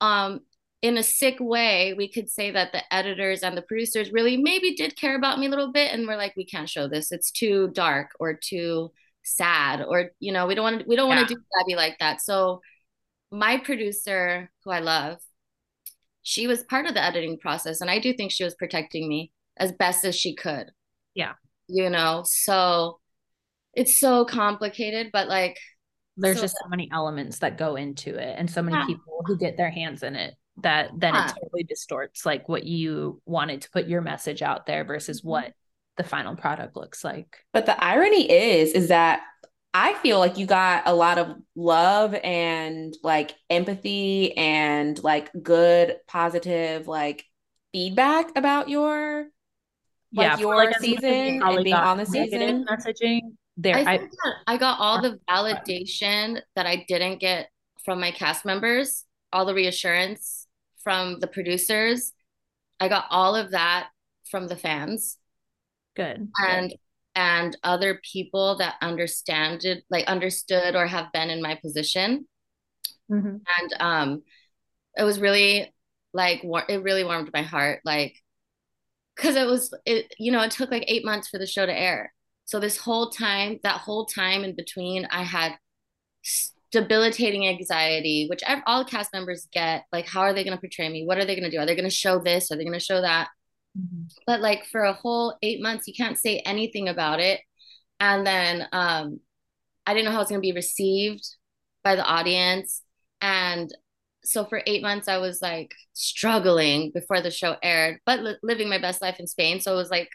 um 0.00 0.40
in 0.82 0.96
a 0.96 1.02
sick 1.02 1.36
way, 1.40 1.94
we 1.94 2.10
could 2.10 2.30
say 2.30 2.50
that 2.50 2.72
the 2.72 2.82
editors 2.92 3.42
and 3.42 3.56
the 3.56 3.62
producers 3.62 4.12
really 4.12 4.36
maybe 4.36 4.74
did 4.74 4.96
care 4.96 5.14
about 5.14 5.38
me 5.38 5.46
a 5.46 5.50
little 5.50 5.72
bit 5.72 5.92
and 5.92 6.06
we're 6.06 6.16
like, 6.16 6.34
we 6.36 6.46
can't 6.46 6.68
show 6.68 6.88
this. 6.88 7.12
It's 7.12 7.30
too 7.30 7.68
dark 7.74 8.10
or 8.18 8.34
too 8.34 8.90
sad 9.22 9.82
or 9.82 10.10
you 10.20 10.32
know, 10.32 10.46
we 10.46 10.54
don't 10.54 10.64
want 10.64 10.80
to 10.80 10.86
we 10.88 10.96
don't 10.96 11.10
yeah. 11.10 11.16
want 11.16 11.28
to 11.28 11.34
do 11.34 11.40
Gabby 11.58 11.76
like 11.76 11.98
that. 12.00 12.22
So 12.22 12.62
my 13.30 13.58
producer, 13.58 14.50
who 14.64 14.70
I 14.70 14.80
love, 14.80 15.18
she 16.22 16.46
was 16.46 16.62
part 16.64 16.86
of 16.86 16.94
the 16.94 17.04
editing 17.04 17.38
process 17.38 17.82
and 17.82 17.90
I 17.90 17.98
do 17.98 18.14
think 18.14 18.32
she 18.32 18.44
was 18.44 18.54
protecting 18.54 19.06
me 19.06 19.32
as 19.58 19.72
best 19.72 20.06
as 20.06 20.16
she 20.16 20.34
could. 20.34 20.70
Yeah. 21.14 21.34
You 21.68 21.90
know, 21.90 22.22
so 22.24 23.00
it's 23.74 24.00
so 24.00 24.24
complicated, 24.24 25.10
but 25.12 25.28
like 25.28 25.58
there's 26.16 26.38
so 26.38 26.42
just 26.42 26.56
so 26.62 26.68
many 26.68 26.88
elements 26.90 27.38
that 27.40 27.58
go 27.58 27.76
into 27.76 28.16
it 28.16 28.34
and 28.38 28.50
so 28.50 28.62
many 28.62 28.78
yeah. 28.78 28.86
people 28.86 29.22
who 29.26 29.36
get 29.36 29.58
their 29.58 29.70
hands 29.70 30.02
in 30.02 30.16
it 30.16 30.34
that 30.62 30.90
then 30.96 31.14
it 31.14 31.32
totally 31.40 31.64
distorts 31.64 32.24
like 32.26 32.48
what 32.48 32.64
you 32.64 33.20
wanted 33.26 33.62
to 33.62 33.70
put 33.70 33.86
your 33.86 34.00
message 34.00 34.42
out 34.42 34.66
there 34.66 34.84
versus 34.84 35.20
mm-hmm. 35.20 35.30
what 35.30 35.52
the 35.96 36.04
final 36.04 36.36
product 36.36 36.76
looks 36.76 37.04
like. 37.04 37.38
But 37.52 37.66
the 37.66 37.82
irony 37.82 38.30
is 38.30 38.72
is 38.72 38.88
that 38.88 39.22
I 39.72 39.94
feel 39.94 40.18
like 40.18 40.36
you 40.36 40.46
got 40.46 40.84
a 40.86 40.94
lot 40.94 41.18
of 41.18 41.36
love 41.54 42.14
and 42.14 42.96
like 43.02 43.32
empathy 43.48 44.36
and 44.36 45.02
like 45.02 45.30
good 45.42 45.96
positive 46.08 46.88
like 46.88 47.24
feedback 47.72 48.36
about 48.36 48.68
your 48.68 49.26
like 50.12 50.26
yeah, 50.26 50.38
your 50.38 50.56
like 50.56 50.78
season 50.80 51.42
and 51.42 51.64
being 51.64 51.74
on 51.74 51.98
the 51.98 52.06
season 52.06 52.66
messaging 52.68 53.20
there 53.56 53.76
I, 53.76 53.94
I, 53.94 54.08
I 54.48 54.56
got 54.56 54.80
all 54.80 55.00
the 55.00 55.20
validation 55.30 56.40
that 56.56 56.66
I 56.66 56.84
didn't 56.88 57.20
get 57.20 57.48
from 57.84 58.00
my 58.00 58.10
cast 58.10 58.44
members 58.44 59.04
all 59.32 59.44
the 59.44 59.54
reassurance 59.54 60.39
from 60.82 61.20
the 61.20 61.26
producers. 61.26 62.12
I 62.78 62.88
got 62.88 63.06
all 63.10 63.36
of 63.36 63.50
that 63.52 63.88
from 64.30 64.48
the 64.48 64.56
fans. 64.56 65.16
Good. 65.96 66.28
And 66.38 66.74
and 67.14 67.56
other 67.64 68.00
people 68.12 68.58
that 68.58 68.76
understand 68.80 69.64
it, 69.64 69.84
like 69.90 70.06
understood 70.06 70.76
or 70.76 70.86
have 70.86 71.12
been 71.12 71.28
in 71.28 71.42
my 71.42 71.56
position. 71.56 72.26
Mm-hmm. 73.10 73.36
And 73.58 73.74
um 73.80 74.22
it 74.96 75.04
was 75.04 75.20
really 75.20 75.72
like 76.12 76.42
it 76.68 76.82
really 76.82 77.04
warmed 77.04 77.30
my 77.32 77.42
heart 77.42 77.80
like 77.84 78.16
because 79.16 79.36
it 79.36 79.46
was 79.46 79.72
it 79.86 80.12
you 80.18 80.32
know 80.32 80.42
it 80.42 80.50
took 80.50 80.70
like 80.70 80.84
eight 80.86 81.04
months 81.04 81.28
for 81.28 81.38
the 81.38 81.46
show 81.46 81.64
to 81.64 81.78
air 81.78 82.12
so 82.44 82.58
this 82.58 82.76
whole 82.76 83.10
time 83.10 83.58
that 83.62 83.80
whole 83.80 84.06
time 84.06 84.42
in 84.42 84.54
between 84.56 85.06
i 85.10 85.22
had 85.22 85.52
debilitating 86.72 87.48
anxiety, 87.48 88.26
which 88.28 88.42
all 88.66 88.84
cast 88.84 89.12
members 89.12 89.48
get. 89.52 89.84
Like, 89.92 90.06
how 90.06 90.20
are 90.20 90.32
they 90.32 90.44
going 90.44 90.56
to 90.56 90.60
portray 90.60 90.88
me? 90.88 91.04
What 91.04 91.18
are 91.18 91.24
they 91.24 91.34
going 91.34 91.50
to 91.50 91.50
do? 91.50 91.58
Are 91.58 91.66
they 91.66 91.74
going 91.74 91.84
to 91.84 91.90
show 91.90 92.18
this? 92.18 92.50
Are 92.50 92.56
they 92.56 92.64
going 92.64 92.78
to 92.78 92.84
show 92.84 93.00
that? 93.00 93.28
Mm-hmm. 93.78 94.02
But 94.26 94.40
like 94.40 94.66
for 94.66 94.82
a 94.82 94.92
whole 94.92 95.36
eight 95.42 95.62
months, 95.62 95.86
you 95.86 95.94
can't 95.94 96.18
say 96.18 96.38
anything 96.38 96.88
about 96.88 97.20
it. 97.20 97.40
And 97.98 98.26
then 98.26 98.66
um, 98.72 99.20
I 99.86 99.94
didn't 99.94 100.06
know 100.06 100.12
how 100.12 100.20
it's 100.20 100.30
going 100.30 100.40
to 100.40 100.46
be 100.46 100.52
received 100.52 101.24
by 101.84 101.96
the 101.96 102.04
audience. 102.04 102.82
And 103.20 103.72
so 104.22 104.44
for 104.44 104.62
eight 104.66 104.82
months, 104.82 105.08
I 105.08 105.18
was 105.18 105.40
like 105.40 105.72
struggling 105.92 106.90
before 106.92 107.20
the 107.20 107.30
show 107.30 107.56
aired, 107.62 108.00
but 108.06 108.20
li- 108.20 108.36
living 108.42 108.68
my 108.68 108.78
best 108.78 109.02
life 109.02 109.18
in 109.18 109.26
Spain. 109.26 109.60
So 109.60 109.72
it 109.72 109.76
was 109.76 109.90
like, 109.90 110.08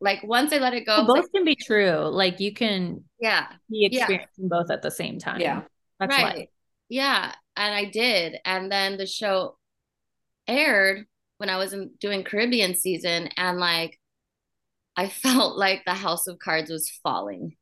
like 0.00 0.22
once 0.22 0.52
I 0.52 0.58
let 0.58 0.74
it 0.74 0.86
go, 0.86 0.96
well, 0.98 1.06
both 1.06 1.16
like, 1.16 1.32
can 1.34 1.44
be 1.44 1.56
true. 1.56 2.08
Like 2.08 2.38
you 2.38 2.52
can, 2.52 3.04
yeah, 3.20 3.46
be 3.70 3.86
experiencing 3.86 4.28
yeah. 4.38 4.48
both 4.48 4.70
at 4.70 4.82
the 4.82 4.90
same 4.90 5.18
time. 5.18 5.40
Yeah. 5.40 5.62
That's 5.98 6.16
right. 6.16 6.36
Life. 6.36 6.48
Yeah. 6.88 7.32
And 7.56 7.74
I 7.74 7.84
did. 7.86 8.36
And 8.44 8.70
then 8.70 8.96
the 8.96 9.06
show 9.06 9.56
aired 10.46 11.06
when 11.38 11.50
I 11.50 11.58
was 11.58 11.72
in, 11.72 11.90
doing 12.00 12.24
Caribbean 12.24 12.74
season. 12.74 13.28
And 13.36 13.58
like, 13.58 13.98
I 14.96 15.08
felt 15.22 15.56
like 15.56 15.82
the 15.84 15.94
House 15.94 16.26
of 16.26 16.38
Cards 16.38 16.70
was 16.70 16.90
falling. 17.02 17.56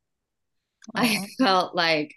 I 0.94 1.26
felt 1.38 1.74
like, 1.74 2.14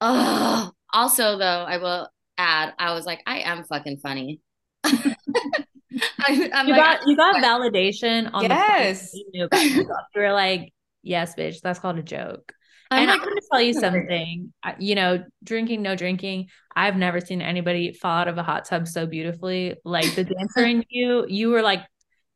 oh, 0.00 0.70
also 0.92 1.36
though, 1.38 1.44
I 1.44 1.76
will 1.76 2.08
add, 2.38 2.72
I 2.78 2.94
was 2.94 3.04
like, 3.04 3.20
I 3.26 3.40
am 3.40 3.64
fucking 3.64 3.98
funny. 3.98 4.40
I, 4.84 6.30
you 6.30 6.48
like, 6.50 6.76
got 6.76 7.00
you 7.06 7.16
got 7.16 7.36
validation 7.36 8.30
on 8.32 8.44
yes. 8.44 9.12
the 9.12 9.24
you, 9.32 9.48
you 9.52 9.88
were 10.16 10.32
like, 10.32 10.72
yes, 11.02 11.34
bitch, 11.34 11.60
that's 11.60 11.78
called 11.78 11.98
a 11.98 12.02
joke 12.02 12.54
and 12.96 13.10
I'm 13.10 13.18
going 13.18 13.34
to 13.34 13.42
tell 13.50 13.60
you 13.60 13.74
something. 13.74 14.52
You 14.78 14.94
know, 14.94 15.24
drinking, 15.44 15.82
no 15.82 15.96
drinking. 15.96 16.48
I've 16.74 16.96
never 16.96 17.20
seen 17.20 17.42
anybody 17.42 17.92
fall 17.92 18.18
out 18.18 18.28
of 18.28 18.38
a 18.38 18.42
hot 18.42 18.64
tub 18.64 18.88
so 18.88 19.06
beautifully. 19.06 19.74
Like 19.84 20.14
the 20.14 20.24
dancer 20.24 20.64
in 20.64 20.84
you, 20.88 21.26
you 21.28 21.50
were 21.50 21.62
like 21.62 21.80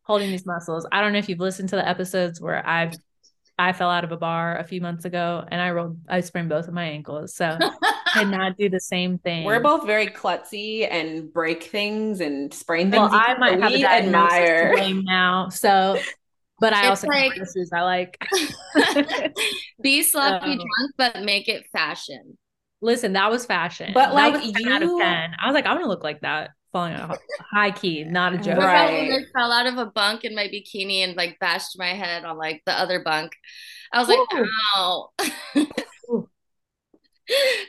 holding 0.02 0.30
these 0.30 0.46
muscles. 0.46 0.86
I 0.92 1.00
don't 1.00 1.12
know 1.12 1.18
if 1.18 1.28
you've 1.28 1.40
listened 1.40 1.68
to 1.70 1.76
the 1.76 1.88
episodes 1.88 2.40
where 2.40 2.66
I've 2.66 2.94
I 3.58 3.72
fell 3.72 3.88
out 3.88 4.04
of 4.04 4.12
a 4.12 4.18
bar 4.18 4.58
a 4.58 4.64
few 4.64 4.82
months 4.82 5.06
ago 5.06 5.42
and 5.50 5.60
I 5.60 5.70
rolled 5.70 5.98
I 6.08 6.20
sprained 6.20 6.50
both 6.50 6.68
of 6.68 6.74
my 6.74 6.84
ankles. 6.84 7.34
So 7.34 7.58
I 8.14 8.24
did 8.24 8.28
not 8.28 8.56
do 8.58 8.68
the 8.68 8.80
same 8.80 9.18
thing. 9.24 9.44
We're 9.44 9.60
both 9.60 9.86
very 9.86 10.08
klutzy 10.08 10.86
and 10.90 11.32
break 11.32 11.64
things 11.64 12.20
and 12.20 12.52
sprain 12.52 12.90
things. 12.90 13.10
Well, 13.10 13.10
I 13.12 13.34
might 13.38 13.60
have 13.60 13.72
a 13.72 13.84
admire 13.84 14.74
now. 15.02 15.48
So 15.48 15.98
but 16.58 16.72
I 16.72 16.80
it's 16.80 16.88
also 16.88 17.08
like 17.08 17.34
dresses 17.34 17.70
I 17.72 17.82
like. 17.82 18.18
be 19.82 20.02
sloppy 20.02 20.52
um, 20.52 20.56
drunk, 20.56 20.92
but 20.96 21.22
make 21.22 21.48
it 21.48 21.66
fashion. 21.72 22.38
Listen, 22.80 23.14
that 23.14 23.30
was 23.30 23.46
fashion. 23.46 23.92
But 23.94 24.14
like 24.14 24.42
you, 24.44 24.70
out 24.70 24.82
of 24.82 24.90
ten, 24.98 25.32
I 25.38 25.46
was 25.46 25.54
like, 25.54 25.66
I'm 25.66 25.76
gonna 25.76 25.88
look 25.88 26.04
like 26.04 26.20
that. 26.20 26.50
Falling 26.72 26.94
out 26.94 27.18
high 27.52 27.70
key, 27.70 28.04
not 28.04 28.34
a 28.34 28.38
joke. 28.38 28.58
Right. 28.58 29.10
I 29.12 29.24
fell 29.34 29.50
out 29.50 29.66
of 29.66 29.78
a 29.78 29.86
bunk 29.86 30.24
in 30.24 30.34
my 30.34 30.48
bikini 30.48 30.98
and 30.98 31.16
like 31.16 31.38
bashed 31.38 31.78
my 31.78 31.94
head 31.94 32.24
on 32.24 32.36
like 32.36 32.62
the 32.66 32.72
other 32.72 33.02
bunk. 33.02 33.32
I 33.92 33.98
was 33.98 34.08
like, 34.08 34.18
ow. 34.76 35.08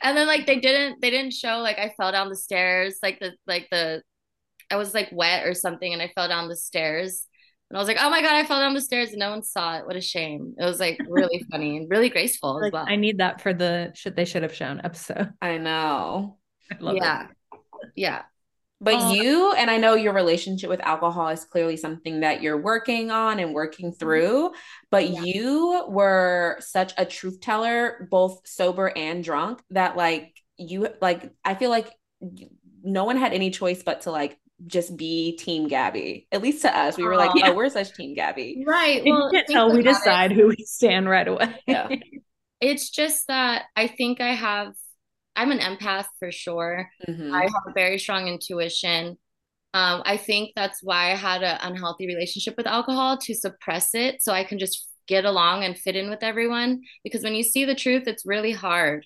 and 0.04 0.18
then 0.18 0.28
like 0.28 0.46
they 0.46 0.60
didn't 0.60 1.02
they 1.02 1.10
didn't 1.10 1.34
show 1.34 1.60
like 1.60 1.80
I 1.80 1.94
fell 1.98 2.12
down 2.12 2.30
the 2.30 2.36
stairs 2.36 2.98
like 3.02 3.20
the 3.20 3.34
like 3.48 3.68
the 3.72 4.04
I 4.70 4.76
was 4.76 4.94
like 4.94 5.10
wet 5.12 5.48
or 5.48 5.54
something 5.54 5.92
and 5.92 6.02
I 6.02 6.12
fell 6.14 6.28
down 6.28 6.50
the 6.50 6.56
stairs 6.56 7.27
and 7.70 7.78
I 7.78 7.80
was 7.80 7.88
like, 7.88 7.98
oh 8.00 8.10
my 8.10 8.22
God, 8.22 8.34
I 8.34 8.46
fell 8.46 8.60
down 8.60 8.74
the 8.74 8.82
stairs 8.82 9.10
and 9.10 9.20
no 9.20 9.30
one 9.30 9.44
saw 9.44 9.78
it. 9.78 9.86
What 9.86 9.98
a 9.98 10.02
shame. 10.02 10.56
It 10.58 10.64
was 10.64 10.80
like 10.80 11.00
really 11.10 11.46
funny 11.52 11.78
and 11.78 11.90
really 11.90 12.10
graceful 12.10 12.56
like, 12.56 12.68
as 12.68 12.72
well. 12.72 12.86
I 12.88 12.96
need 12.96 13.18
that 13.18 13.42
for 13.42 13.54
the 13.54 13.92
should 13.94 14.16
they 14.16 14.26
should 14.26 14.44
have 14.44 14.54
shown 14.54 14.80
episode. 14.84 15.34
I 15.42 15.58
know. 15.58 16.38
I 16.72 16.78
love 16.80 16.96
yeah. 16.96 17.28
It. 17.28 17.90
Yeah. 17.96 18.22
But 18.80 19.16
you 19.16 19.54
and 19.54 19.72
I 19.72 19.78
know 19.78 19.96
your 19.96 20.14
relationship 20.14 20.70
with 20.70 20.82
alcohol 20.82 21.30
is 21.30 21.44
clearly 21.46 21.78
something 21.78 22.20
that 22.20 22.44
you're 22.44 22.62
working 22.62 23.10
on 23.10 23.40
and 23.40 23.54
working 23.54 23.88
mm-hmm. 23.88 23.98
through. 23.98 24.52
But 24.92 25.10
yeah. 25.10 25.22
you 25.24 25.86
were 25.90 26.58
such 26.60 26.94
a 26.96 27.04
truth 27.04 27.42
teller, 27.42 28.08
both 28.12 28.42
sober 28.46 28.96
and 28.96 29.24
drunk, 29.24 29.62
that 29.72 29.98
like 29.98 30.32
you 30.58 30.90
like 31.02 31.32
I 31.44 31.56
feel 31.56 31.72
like 31.72 31.92
no 32.84 33.04
one 33.04 33.18
had 33.18 33.34
any 33.34 33.50
choice 33.50 33.82
but 33.84 34.02
to 34.02 34.12
like 34.12 34.38
just 34.66 34.98
be 34.98 35.38
team 35.38 35.68
Gabby. 35.68 36.28
At 36.32 36.42
least 36.42 36.64
to 36.64 36.76
us, 36.76 36.98
we 36.98 37.04
were 37.04 37.16
like, 37.16 37.32
yeah. 37.36 37.50
"Oh, 37.50 37.56
we're 37.56 37.70
such 37.70 37.94
team 37.94 38.16
Gabby." 38.16 38.64
Right. 38.66 39.04
Well, 39.06 39.26
you 39.26 39.32
can't 39.32 39.48
tell 39.48 39.72
we 39.72 39.84
decide 39.84 40.32
it. 40.32 40.36
who 40.36 40.48
we 40.48 40.64
stand 40.66 41.08
right 41.08 41.28
away. 41.28 41.56
Yeah. 41.68 41.90
it's 42.62 42.90
just 42.90 43.28
that 43.28 43.66
I 43.76 43.88
think 43.88 44.20
I 44.20 44.34
have 44.34 44.74
I'm 45.36 45.52
an 45.52 45.60
empath 45.60 46.08
for 46.18 46.32
sure. 46.32 46.90
Mm-hmm. 47.08 47.34
I 47.34 47.44
have 47.44 47.64
a 47.68 47.74
very 47.74 48.00
strong 48.00 48.28
intuition. 48.28 49.18
Um, 49.74 50.02
I 50.04 50.18
think 50.18 50.54
that's 50.56 50.82
why 50.82 51.12
I 51.12 51.16
had 51.16 51.44
an 51.44 51.60
unhealthy 51.62 52.08
relationship 52.08 52.56
with 52.58 52.66
alcohol 52.66 53.20
to 53.20 53.36
suppress 53.36 53.94
it 53.94 54.24
so 54.24 54.34
I 54.34 54.44
can 54.44 54.58
just 54.58 54.90
get 55.08 55.26
along 55.26 55.64
and 55.64 55.78
fit 55.78 55.96
in 55.96 56.10
with 56.10 56.24
everyone. 56.24 56.82
Because 57.04 57.22
when 57.22 57.36
you 57.36 57.44
see 57.44 57.66
the 57.66 57.76
truth, 57.76 58.08
it's 58.08 58.26
really 58.26 58.52
hard 58.52 59.06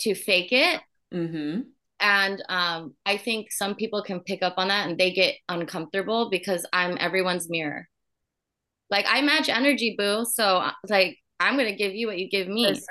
to 0.00 0.14
fake 0.14 0.52
it. 0.52 0.80
Mm-hmm. 1.12 1.62
And 2.02 2.42
um, 2.48 2.94
I 3.06 3.16
think 3.16 3.52
some 3.52 3.76
people 3.76 4.02
can 4.02 4.20
pick 4.20 4.42
up 4.42 4.54
on 4.56 4.68
that 4.68 4.88
and 4.88 4.98
they 4.98 5.12
get 5.12 5.36
uncomfortable 5.48 6.28
because 6.30 6.66
I'm 6.72 6.98
everyone's 7.00 7.48
mirror. 7.48 7.88
Like 8.90 9.06
I 9.08 9.22
match 9.22 9.48
energy, 9.48 9.94
boo. 9.96 10.26
So 10.26 10.68
like 10.88 11.16
I'm 11.38 11.56
gonna 11.56 11.76
give 11.76 11.94
you 11.94 12.08
what 12.08 12.18
you 12.18 12.28
give 12.28 12.48
me. 12.48 12.66
Listen. 12.66 12.84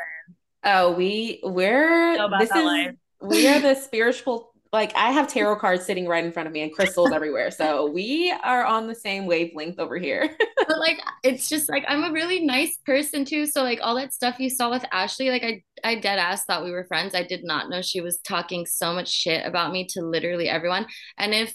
Oh, 0.64 0.94
we 0.94 1.42
we're 1.44 2.18
this 2.40 2.50
is 2.50 2.64
life. 2.64 2.96
we 3.22 3.48
are 3.48 3.60
the 3.60 3.76
spiritual 3.82 4.52
like 4.74 4.96
I 4.96 5.12
have 5.12 5.28
tarot 5.28 5.58
cards 5.58 5.86
sitting 5.86 6.08
right 6.08 6.24
in 6.24 6.32
front 6.32 6.48
of 6.48 6.54
me 6.54 6.62
and 6.62 6.72
crystals 6.72 7.12
everywhere. 7.12 7.52
So 7.52 7.88
we 7.88 8.34
are 8.44 8.64
on 8.64 8.88
the 8.88 8.96
same 8.96 9.26
wavelength 9.26 9.80
over 9.80 9.98
here. 9.98 10.30
but 10.58 10.80
like 10.80 11.00
it's 11.24 11.50
just 11.50 11.68
like 11.68 11.84
I'm 11.88 12.06
a 12.06 12.12
really 12.12 12.46
nice 12.46 12.78
person 12.86 13.26
too. 13.26 13.46
So 13.46 13.64
like 13.64 13.80
all 13.82 13.96
that 13.96 14.14
stuff 14.14 14.40
you 14.40 14.50
saw 14.50 14.70
with 14.70 14.86
Ashley, 14.92 15.30
like 15.30 15.44
I 15.44 15.64
I 15.84 15.96
dead 15.96 16.20
ass 16.20 16.46
thought 16.46 16.64
we 16.64 16.72
were 16.72 16.86
friends. 16.86 17.16
I 17.16 17.24
did 17.24 17.44
not 17.44 17.70
know 17.70 17.82
she 17.82 18.02
was 18.02 18.20
talking 18.20 18.66
so 18.66 18.94
much 18.94 19.10
shit 19.10 19.46
about 19.46 19.72
me 19.72 19.88
to 19.92 20.02
literally 20.02 20.50
everyone. 20.50 20.88
And 21.18 21.34
if 21.34 21.54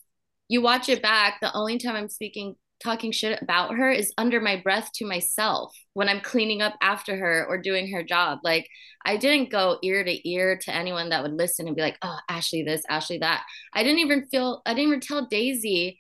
you 0.49 0.63
watch 0.63 0.89
it 0.89 1.03
back, 1.03 1.41
the 1.41 1.53
only 1.55 1.79
time 1.79 1.97
I'm 1.97 2.09
speaking 2.09 2.57
talking 2.83 3.11
shit 3.11 3.41
about 3.41 3.75
her 3.75 3.91
is 3.91 4.13
under 4.19 4.41
my 4.41 4.57
breath 4.57 4.91
to 4.95 5.07
myself 5.07 5.75
when 5.95 6.09
I'm 6.09 6.21
cleaning 6.21 6.61
up 6.61 6.75
after 6.83 7.17
her 7.17 7.47
or 7.49 7.59
doing 7.61 7.91
her 7.93 8.03
job. 8.03 8.41
Like 8.45 8.69
I 9.05 9.17
didn't 9.17 9.51
go 9.51 9.79
ear 9.83 10.05
to 10.05 10.29
ear 10.29 10.59
to 10.63 10.75
anyone 10.75 11.09
that 11.11 11.23
would 11.23 11.33
listen 11.33 11.67
and 11.67 11.77
be 11.77 11.83
like, 11.83 11.99
"Oh, 12.03 12.19
Ashley 12.29 12.63
this, 12.63 12.83
Ashley 12.89 13.19
that." 13.19 13.45
I 13.73 13.83
didn't 13.83 14.01
even 14.01 14.27
feel 14.27 14.63
I 14.67 14.75
didn't 14.75 14.89
even 14.89 15.01
tell 15.01 15.27
Daisy 15.27 15.99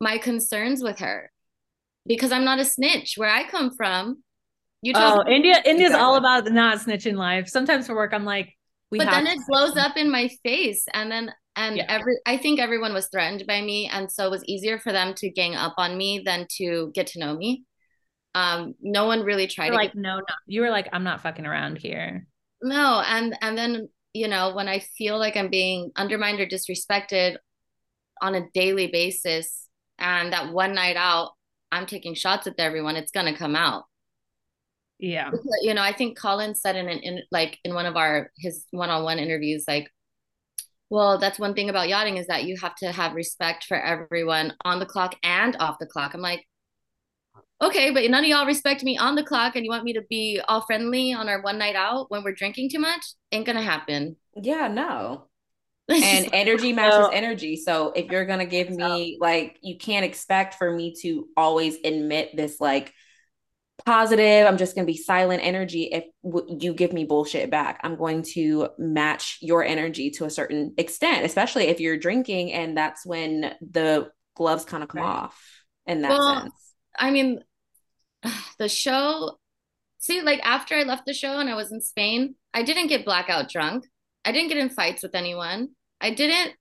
my 0.00 0.18
concerns 0.18 0.82
with 0.82 0.98
her 1.00 1.30
because 2.06 2.32
I'm 2.32 2.44
not 2.44 2.60
a 2.60 2.64
snitch. 2.64 3.14
Where 3.16 3.30
I 3.30 3.44
come 3.44 3.74
from, 3.76 4.22
you 4.82 4.92
Oh, 4.96 5.24
India 5.26 5.62
India's 5.64 5.90
exactly. 5.90 6.00
all 6.00 6.16
about 6.16 6.50
not 6.52 6.78
snitching 6.78 7.16
life. 7.16 7.48
Sometimes 7.48 7.86
for 7.86 7.94
work 7.94 8.12
I'm 8.12 8.24
like, 8.24 8.56
we 8.92 8.98
but 8.98 9.10
then 9.10 9.26
it 9.26 9.38
blows 9.48 9.76
up 9.76 9.96
in 9.96 10.10
my 10.10 10.28
face 10.44 10.84
and 10.92 11.10
then 11.10 11.32
and 11.56 11.78
yeah. 11.78 11.86
every 11.88 12.18
i 12.26 12.36
think 12.36 12.60
everyone 12.60 12.92
was 12.92 13.08
threatened 13.08 13.44
by 13.48 13.60
me 13.60 13.88
and 13.92 14.12
so 14.12 14.26
it 14.26 14.30
was 14.30 14.44
easier 14.44 14.78
for 14.78 14.92
them 14.92 15.14
to 15.14 15.30
gang 15.30 15.54
up 15.56 15.74
on 15.78 15.96
me 15.96 16.22
than 16.24 16.46
to 16.48 16.92
get 16.94 17.08
to 17.08 17.18
know 17.18 17.34
me 17.34 17.64
um 18.34 18.74
no 18.80 19.06
one 19.06 19.22
really 19.22 19.46
tried 19.46 19.70
to 19.70 19.74
like 19.74 19.92
get- 19.92 20.00
no 20.00 20.16
no 20.16 20.34
you 20.46 20.60
were 20.60 20.70
like 20.70 20.88
i'm 20.92 21.04
not 21.04 21.22
fucking 21.22 21.46
around 21.46 21.78
here 21.78 22.26
no 22.62 23.02
and 23.06 23.36
and 23.40 23.56
then 23.56 23.88
you 24.12 24.28
know 24.28 24.54
when 24.54 24.68
i 24.68 24.78
feel 24.78 25.18
like 25.18 25.36
i'm 25.36 25.50
being 25.50 25.90
undermined 25.96 26.38
or 26.40 26.46
disrespected 26.46 27.36
on 28.20 28.34
a 28.34 28.48
daily 28.52 28.86
basis 28.86 29.68
and 29.98 30.32
that 30.32 30.52
one 30.52 30.74
night 30.74 30.96
out 30.96 31.32
i'm 31.70 31.86
taking 31.86 32.14
shots 32.14 32.46
at 32.46 32.54
everyone 32.58 32.96
it's 32.96 33.10
going 33.12 33.30
to 33.30 33.38
come 33.38 33.56
out 33.56 33.84
yeah 35.02 35.30
you 35.60 35.74
know 35.74 35.82
i 35.82 35.92
think 35.92 36.16
colin 36.16 36.54
said 36.54 36.76
in 36.76 36.88
an 36.88 36.98
in 37.00 37.20
like 37.30 37.58
in 37.64 37.74
one 37.74 37.84
of 37.84 37.96
our 37.96 38.30
his 38.38 38.66
one-on-one 38.70 39.18
interviews 39.18 39.64
like 39.68 39.90
well, 40.92 41.16
that's 41.16 41.38
one 41.38 41.54
thing 41.54 41.70
about 41.70 41.88
yachting 41.88 42.18
is 42.18 42.26
that 42.26 42.44
you 42.44 42.54
have 42.60 42.74
to 42.76 42.92
have 42.92 43.14
respect 43.14 43.64
for 43.64 43.80
everyone 43.80 44.52
on 44.62 44.78
the 44.78 44.84
clock 44.84 45.14
and 45.22 45.56
off 45.58 45.78
the 45.80 45.86
clock. 45.86 46.12
I'm 46.12 46.20
like, 46.20 46.46
okay, 47.62 47.90
but 47.92 48.10
none 48.10 48.24
of 48.24 48.28
y'all 48.28 48.44
respect 48.44 48.84
me 48.84 48.98
on 48.98 49.14
the 49.14 49.22
clock 49.22 49.56
and 49.56 49.64
you 49.64 49.70
want 49.70 49.84
me 49.84 49.94
to 49.94 50.02
be 50.10 50.38
all 50.48 50.60
friendly 50.60 51.14
on 51.14 51.30
our 51.30 51.40
one 51.40 51.56
night 51.56 51.76
out 51.76 52.10
when 52.10 52.22
we're 52.22 52.34
drinking 52.34 52.68
too 52.68 52.78
much? 52.78 53.00
Ain't 53.32 53.46
gonna 53.46 53.62
happen. 53.62 54.16
Yeah, 54.36 54.68
no. 54.68 55.28
and 55.88 56.28
energy 56.34 56.74
matches 56.74 57.08
energy. 57.14 57.56
So 57.56 57.92
if 57.92 58.10
you're 58.10 58.26
gonna 58.26 58.44
give 58.44 58.68
me 58.68 59.16
like 59.18 59.56
you 59.62 59.78
can't 59.78 60.04
expect 60.04 60.56
for 60.56 60.70
me 60.70 60.94
to 61.00 61.26
always 61.38 61.78
admit 61.82 62.36
this 62.36 62.60
like 62.60 62.92
positive. 63.84 64.46
I'm 64.46 64.58
just 64.58 64.74
going 64.74 64.86
to 64.86 64.92
be 64.92 64.96
silent 64.96 65.42
energy. 65.44 65.84
If 65.84 66.04
w- 66.24 66.58
you 66.60 66.74
give 66.74 66.92
me 66.92 67.04
bullshit 67.04 67.50
back, 67.50 67.80
I'm 67.82 67.96
going 67.96 68.22
to 68.34 68.68
match 68.78 69.38
your 69.40 69.64
energy 69.64 70.10
to 70.12 70.24
a 70.24 70.30
certain 70.30 70.74
extent, 70.78 71.24
especially 71.24 71.64
if 71.64 71.80
you're 71.80 71.96
drinking. 71.96 72.52
And 72.52 72.76
that's 72.76 73.04
when 73.04 73.54
the 73.60 74.10
gloves 74.36 74.64
kind 74.64 74.82
of 74.82 74.88
come 74.88 75.02
right. 75.02 75.08
off 75.08 75.42
in 75.86 76.02
that 76.02 76.10
well, 76.10 76.40
sense. 76.42 76.74
I 76.98 77.10
mean, 77.10 77.40
the 78.58 78.68
show, 78.68 79.38
see, 79.98 80.22
like 80.22 80.40
after 80.44 80.74
I 80.74 80.82
left 80.82 81.06
the 81.06 81.14
show 81.14 81.38
and 81.38 81.48
I 81.48 81.54
was 81.54 81.72
in 81.72 81.80
Spain, 81.80 82.34
I 82.54 82.62
didn't 82.62 82.88
get 82.88 83.04
blackout 83.04 83.48
drunk. 83.48 83.84
I 84.24 84.32
didn't 84.32 84.48
get 84.48 84.58
in 84.58 84.70
fights 84.70 85.02
with 85.02 85.14
anyone. 85.14 85.70
I 86.00 86.10
didn't, 86.10 86.54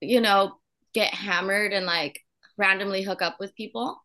you 0.00 0.20
know, 0.20 0.58
get 0.92 1.14
hammered 1.14 1.72
and 1.72 1.86
like 1.86 2.20
randomly 2.58 3.02
hook 3.02 3.22
up 3.22 3.36
with 3.40 3.54
people. 3.54 4.02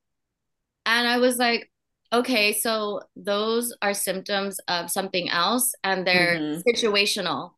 And 0.86 1.08
I 1.08 1.18
was 1.18 1.38
like, 1.38 1.70
okay, 2.14 2.54
so 2.54 3.02
those 3.16 3.74
are 3.82 3.94
symptoms 3.94 4.60
of 4.68 4.90
something 4.90 5.30
else 5.30 5.74
and 5.84 6.06
they're 6.06 6.38
mm-hmm. 6.38 6.62
situational, 6.70 7.52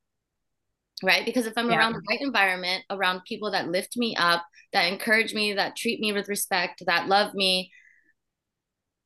right? 1.01 1.25
Because 1.25 1.45
if 1.45 1.53
I'm 1.57 1.69
yeah. 1.69 1.77
around 1.77 1.93
the 1.93 2.01
right 2.09 2.21
environment, 2.21 2.83
around 2.89 3.21
people 3.27 3.51
that 3.51 3.69
lift 3.69 3.97
me 3.97 4.15
up, 4.15 4.45
that 4.71 4.91
encourage 4.91 5.33
me, 5.33 5.53
that 5.53 5.75
treat 5.75 5.99
me 5.99 6.13
with 6.13 6.27
respect, 6.27 6.83
that 6.85 7.07
love 7.07 7.33
me, 7.33 7.71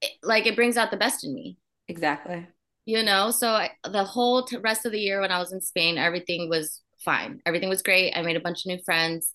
it, 0.01 0.11
like 0.21 0.45
it 0.45 0.55
brings 0.55 0.77
out 0.77 0.91
the 0.91 0.97
best 0.97 1.23
in 1.23 1.33
me. 1.33 1.57
Exactly. 1.87 2.47
You 2.85 3.03
know, 3.03 3.31
so 3.31 3.49
I, 3.49 3.71
the 3.83 4.03
whole 4.03 4.43
t- 4.43 4.57
rest 4.57 4.85
of 4.85 4.91
the 4.91 4.99
year 4.99 5.21
when 5.21 5.31
I 5.31 5.39
was 5.39 5.51
in 5.51 5.61
Spain, 5.61 5.97
everything 5.97 6.49
was 6.49 6.81
fine. 7.03 7.41
Everything 7.45 7.69
was 7.69 7.81
great. 7.81 8.13
I 8.15 8.21
made 8.21 8.37
a 8.37 8.41
bunch 8.41 8.65
of 8.65 8.67
new 8.67 8.79
friends 8.85 9.33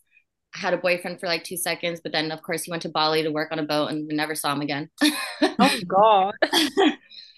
had 0.55 0.75
a 0.75 0.77
boyfriend 0.77 1.21
for 1.21 1.27
like 1.27 1.45
two 1.45 1.57
seconds, 1.57 2.01
but 2.03 2.13
then 2.13 2.31
of 2.31 2.43
course 2.43 2.65
he 2.65 2.71
went 2.71 2.83
to 2.83 2.89
Bali 2.89 3.23
to 3.23 3.31
work 3.31 3.51
on 3.53 3.59
a 3.59 3.63
boat 3.63 3.87
and 3.87 4.07
we 4.07 4.15
never 4.15 4.35
saw 4.35 4.53
him 4.53 4.61
again. 4.61 4.91
oh 5.43 5.81
God. 5.87 6.35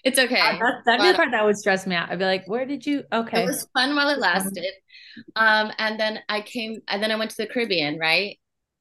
it's 0.03 0.19
okay. 0.19 0.39
Uh, 0.39 0.57
that, 0.59 0.73
that'd 0.85 1.01
be 1.01 1.11
the 1.11 1.15
part 1.15 1.31
that 1.31 1.45
would 1.45 1.57
stress 1.57 1.87
me 1.87 1.95
out. 1.95 2.09
I'd 2.09 2.19
be 2.19 2.25
like, 2.25 2.47
where 2.47 2.65
did 2.65 2.85
you 2.85 3.03
okay. 3.11 3.43
It 3.43 3.45
was 3.45 3.67
fun 3.73 3.95
while 3.95 4.09
it 4.09 4.19
lasted. 4.19 4.73
Um, 5.35 5.71
and 5.77 5.99
then 5.99 6.19
I 6.27 6.41
came 6.41 6.81
and 6.87 7.01
then 7.01 7.11
I 7.11 7.15
went 7.15 7.31
to 7.31 7.37
the 7.37 7.47
Caribbean, 7.47 7.97
right? 7.97 8.37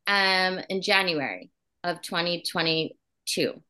Um 0.06 0.60
in 0.68 0.82
January 0.82 1.50
of 1.84 2.02
2022. 2.02 3.50
Okay. 3.50 3.62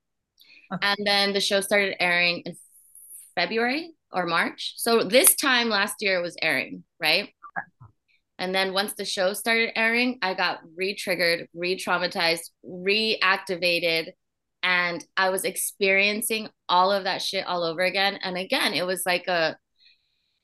And 0.80 1.06
then 1.06 1.32
the 1.32 1.40
show 1.40 1.60
started 1.60 1.96
airing 2.00 2.40
in 2.46 2.56
February 3.34 3.92
or 4.12 4.26
March. 4.26 4.74
So 4.76 5.02
this 5.02 5.34
time 5.34 5.68
last 5.68 5.96
year 6.00 6.18
it 6.18 6.22
was 6.22 6.36
airing, 6.40 6.84
right? 7.00 7.30
And 8.38 8.54
then 8.54 8.72
once 8.72 8.94
the 8.94 9.04
show 9.04 9.32
started 9.32 9.78
airing, 9.78 10.18
I 10.22 10.34
got 10.34 10.60
re 10.76 10.94
triggered, 10.94 11.48
re 11.54 11.78
traumatized, 11.78 12.50
reactivated. 12.66 14.12
And 14.62 15.04
I 15.16 15.30
was 15.30 15.44
experiencing 15.44 16.48
all 16.68 16.90
of 16.90 17.04
that 17.04 17.22
shit 17.22 17.46
all 17.46 17.62
over 17.62 17.82
again. 17.82 18.18
And 18.22 18.36
again, 18.36 18.72
it 18.72 18.86
was 18.86 19.02
like 19.06 19.28
a, 19.28 19.56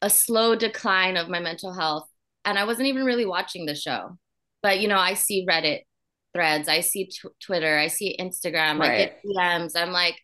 a 0.02 0.10
slow 0.10 0.54
decline 0.54 1.16
of 1.16 1.28
my 1.28 1.40
mental 1.40 1.72
health. 1.72 2.08
And 2.44 2.58
I 2.58 2.64
wasn't 2.64 2.88
even 2.88 3.04
really 3.04 3.26
watching 3.26 3.66
the 3.66 3.74
show. 3.74 4.18
But, 4.62 4.80
you 4.80 4.88
know, 4.88 4.98
I 4.98 5.14
see 5.14 5.46
Reddit 5.48 5.80
threads, 6.34 6.68
I 6.68 6.80
see 6.80 7.10
Twitter, 7.40 7.76
I 7.76 7.88
see 7.88 8.16
Instagram, 8.20 8.78
right. 8.78 8.90
I 8.90 8.96
get 8.98 9.22
DMs. 9.24 9.72
I'm 9.74 9.90
like, 9.90 10.16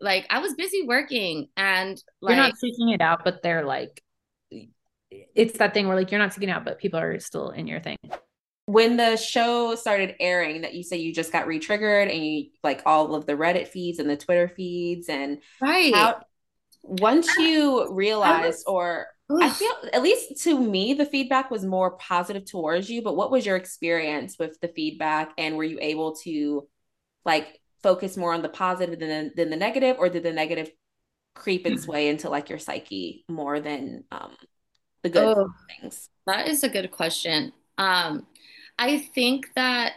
like 0.00 0.26
I 0.30 0.40
was 0.40 0.54
busy 0.54 0.82
working 0.86 1.48
and 1.56 2.00
like, 2.20 2.34
you're 2.34 2.44
not 2.44 2.56
seeking 2.58 2.90
it 2.90 3.00
out, 3.00 3.24
but 3.24 3.42
they're 3.42 3.64
like 3.64 4.02
it's 5.34 5.58
that 5.58 5.74
thing 5.74 5.88
where 5.88 5.96
like 5.96 6.10
you're 6.10 6.20
not 6.20 6.32
sticking 6.32 6.50
out, 6.50 6.64
but 6.64 6.78
people 6.78 7.00
are 7.00 7.18
still 7.20 7.50
in 7.50 7.66
your 7.66 7.80
thing. 7.80 7.96
When 8.66 8.96
the 8.96 9.16
show 9.16 9.74
started 9.74 10.14
airing, 10.20 10.62
that 10.62 10.74
you 10.74 10.82
say 10.82 10.96
you 10.98 11.12
just 11.12 11.32
got 11.32 11.46
re-triggered 11.46 12.08
and 12.08 12.24
you 12.24 12.46
like 12.62 12.82
all 12.86 13.14
of 13.14 13.26
the 13.26 13.32
Reddit 13.32 13.68
feeds 13.68 13.98
and 13.98 14.08
the 14.08 14.16
Twitter 14.16 14.48
feeds 14.48 15.08
and 15.08 15.38
right. 15.60 15.94
How, 15.94 16.22
once 16.82 17.28
you 17.36 17.92
realize 17.92 18.64
or 18.66 19.06
I 19.40 19.50
feel 19.50 19.72
at 19.92 20.02
least 20.02 20.42
to 20.44 20.58
me 20.58 20.94
the 20.94 21.06
feedback 21.06 21.50
was 21.50 21.64
more 21.64 21.92
positive 21.92 22.44
towards 22.44 22.90
you, 22.90 23.02
but 23.02 23.16
what 23.16 23.30
was 23.30 23.46
your 23.46 23.56
experience 23.56 24.38
with 24.38 24.60
the 24.60 24.68
feedback 24.68 25.32
and 25.38 25.56
were 25.56 25.64
you 25.64 25.78
able 25.80 26.16
to 26.16 26.68
like 27.24 27.60
focus 27.82 28.16
more 28.16 28.34
on 28.34 28.42
the 28.42 28.48
positive 28.48 28.98
than 28.98 29.32
than 29.34 29.50
the 29.50 29.56
negative 29.56 29.96
or 29.98 30.08
did 30.08 30.22
the 30.22 30.32
negative 30.32 30.70
creep 31.34 31.66
its 31.66 31.86
way 31.86 32.08
into 32.08 32.28
like 32.28 32.50
your 32.50 32.58
psyche 32.58 33.24
more 33.28 33.58
than 33.58 34.04
um 34.12 34.32
the 35.02 35.10
good 35.10 35.38
oh, 35.38 35.52
things? 35.66 36.08
That 36.26 36.48
is 36.48 36.62
a 36.62 36.68
good 36.68 36.90
question. 36.90 37.52
Um, 37.78 38.26
I 38.78 38.98
think 38.98 39.52
that 39.54 39.94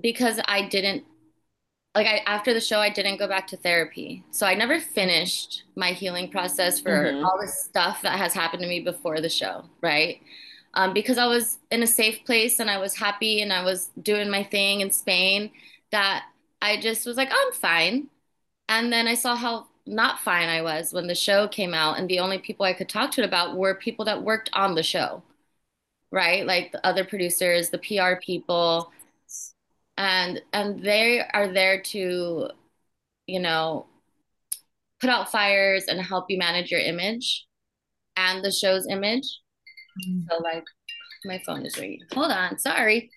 because 0.00 0.40
I 0.46 0.62
didn't 0.68 1.04
like 1.94 2.06
I 2.06 2.18
after 2.26 2.52
the 2.52 2.60
show 2.60 2.78
I 2.78 2.90
didn't 2.90 3.18
go 3.18 3.26
back 3.26 3.46
to 3.48 3.56
therapy. 3.56 4.24
So 4.30 4.46
I 4.46 4.54
never 4.54 4.78
finished 4.80 5.64
my 5.74 5.92
healing 5.92 6.30
process 6.30 6.78
for 6.80 6.90
mm-hmm. 6.90 7.24
all 7.24 7.38
the 7.40 7.48
stuff 7.48 8.02
that 8.02 8.18
has 8.18 8.34
happened 8.34 8.62
to 8.62 8.68
me 8.68 8.80
before 8.80 9.20
the 9.20 9.30
show, 9.30 9.64
right? 9.82 10.20
Um, 10.74 10.92
because 10.92 11.16
I 11.16 11.26
was 11.26 11.58
in 11.70 11.82
a 11.82 11.86
safe 11.86 12.22
place 12.26 12.60
and 12.60 12.70
I 12.70 12.76
was 12.76 12.94
happy 12.94 13.40
and 13.40 13.50
I 13.50 13.64
was 13.64 13.90
doing 14.02 14.30
my 14.30 14.44
thing 14.44 14.82
in 14.82 14.90
Spain 14.90 15.50
that 15.90 16.24
I 16.60 16.78
just 16.78 17.06
was 17.06 17.16
like, 17.16 17.30
oh, 17.32 17.44
I'm 17.46 17.58
fine. 17.58 18.08
And 18.68 18.92
then 18.92 19.08
I 19.08 19.14
saw 19.14 19.36
how 19.36 19.68
not 19.86 20.20
fine 20.20 20.48
I 20.48 20.62
was 20.62 20.92
when 20.92 21.06
the 21.06 21.14
show 21.14 21.48
came 21.48 21.74
out, 21.74 21.98
and 21.98 22.08
the 22.08 22.18
only 22.20 22.38
people 22.38 22.66
I 22.66 22.72
could 22.74 22.88
talk 22.88 23.10
to 23.12 23.22
it 23.22 23.26
about 23.26 23.56
were 23.56 23.74
people 23.74 24.04
that 24.06 24.22
worked 24.22 24.50
on 24.52 24.74
the 24.74 24.82
show. 24.82 25.22
right? 26.10 26.46
Like 26.46 26.72
the 26.72 26.84
other 26.86 27.04
producers, 27.04 27.70
the 27.70 27.78
PR 27.78 28.16
people, 28.24 28.92
and 29.96 30.42
and 30.52 30.82
they 30.82 31.22
are 31.32 31.48
there 31.48 31.80
to, 31.82 32.50
you 33.26 33.40
know, 33.40 33.86
put 35.00 35.10
out 35.10 35.30
fires 35.30 35.84
and 35.88 36.00
help 36.00 36.26
you 36.30 36.38
manage 36.38 36.70
your 36.70 36.80
image 36.80 37.46
and 38.16 38.44
the 38.44 38.50
show's 38.52 38.86
image. 38.88 39.40
Mm-hmm. 40.00 40.20
So 40.30 40.38
like 40.42 40.64
my 41.24 41.40
phone 41.46 41.66
is 41.66 41.78
ringing. 41.78 42.00
Hold 42.14 42.32
on, 42.32 42.58
sorry. 42.58 43.10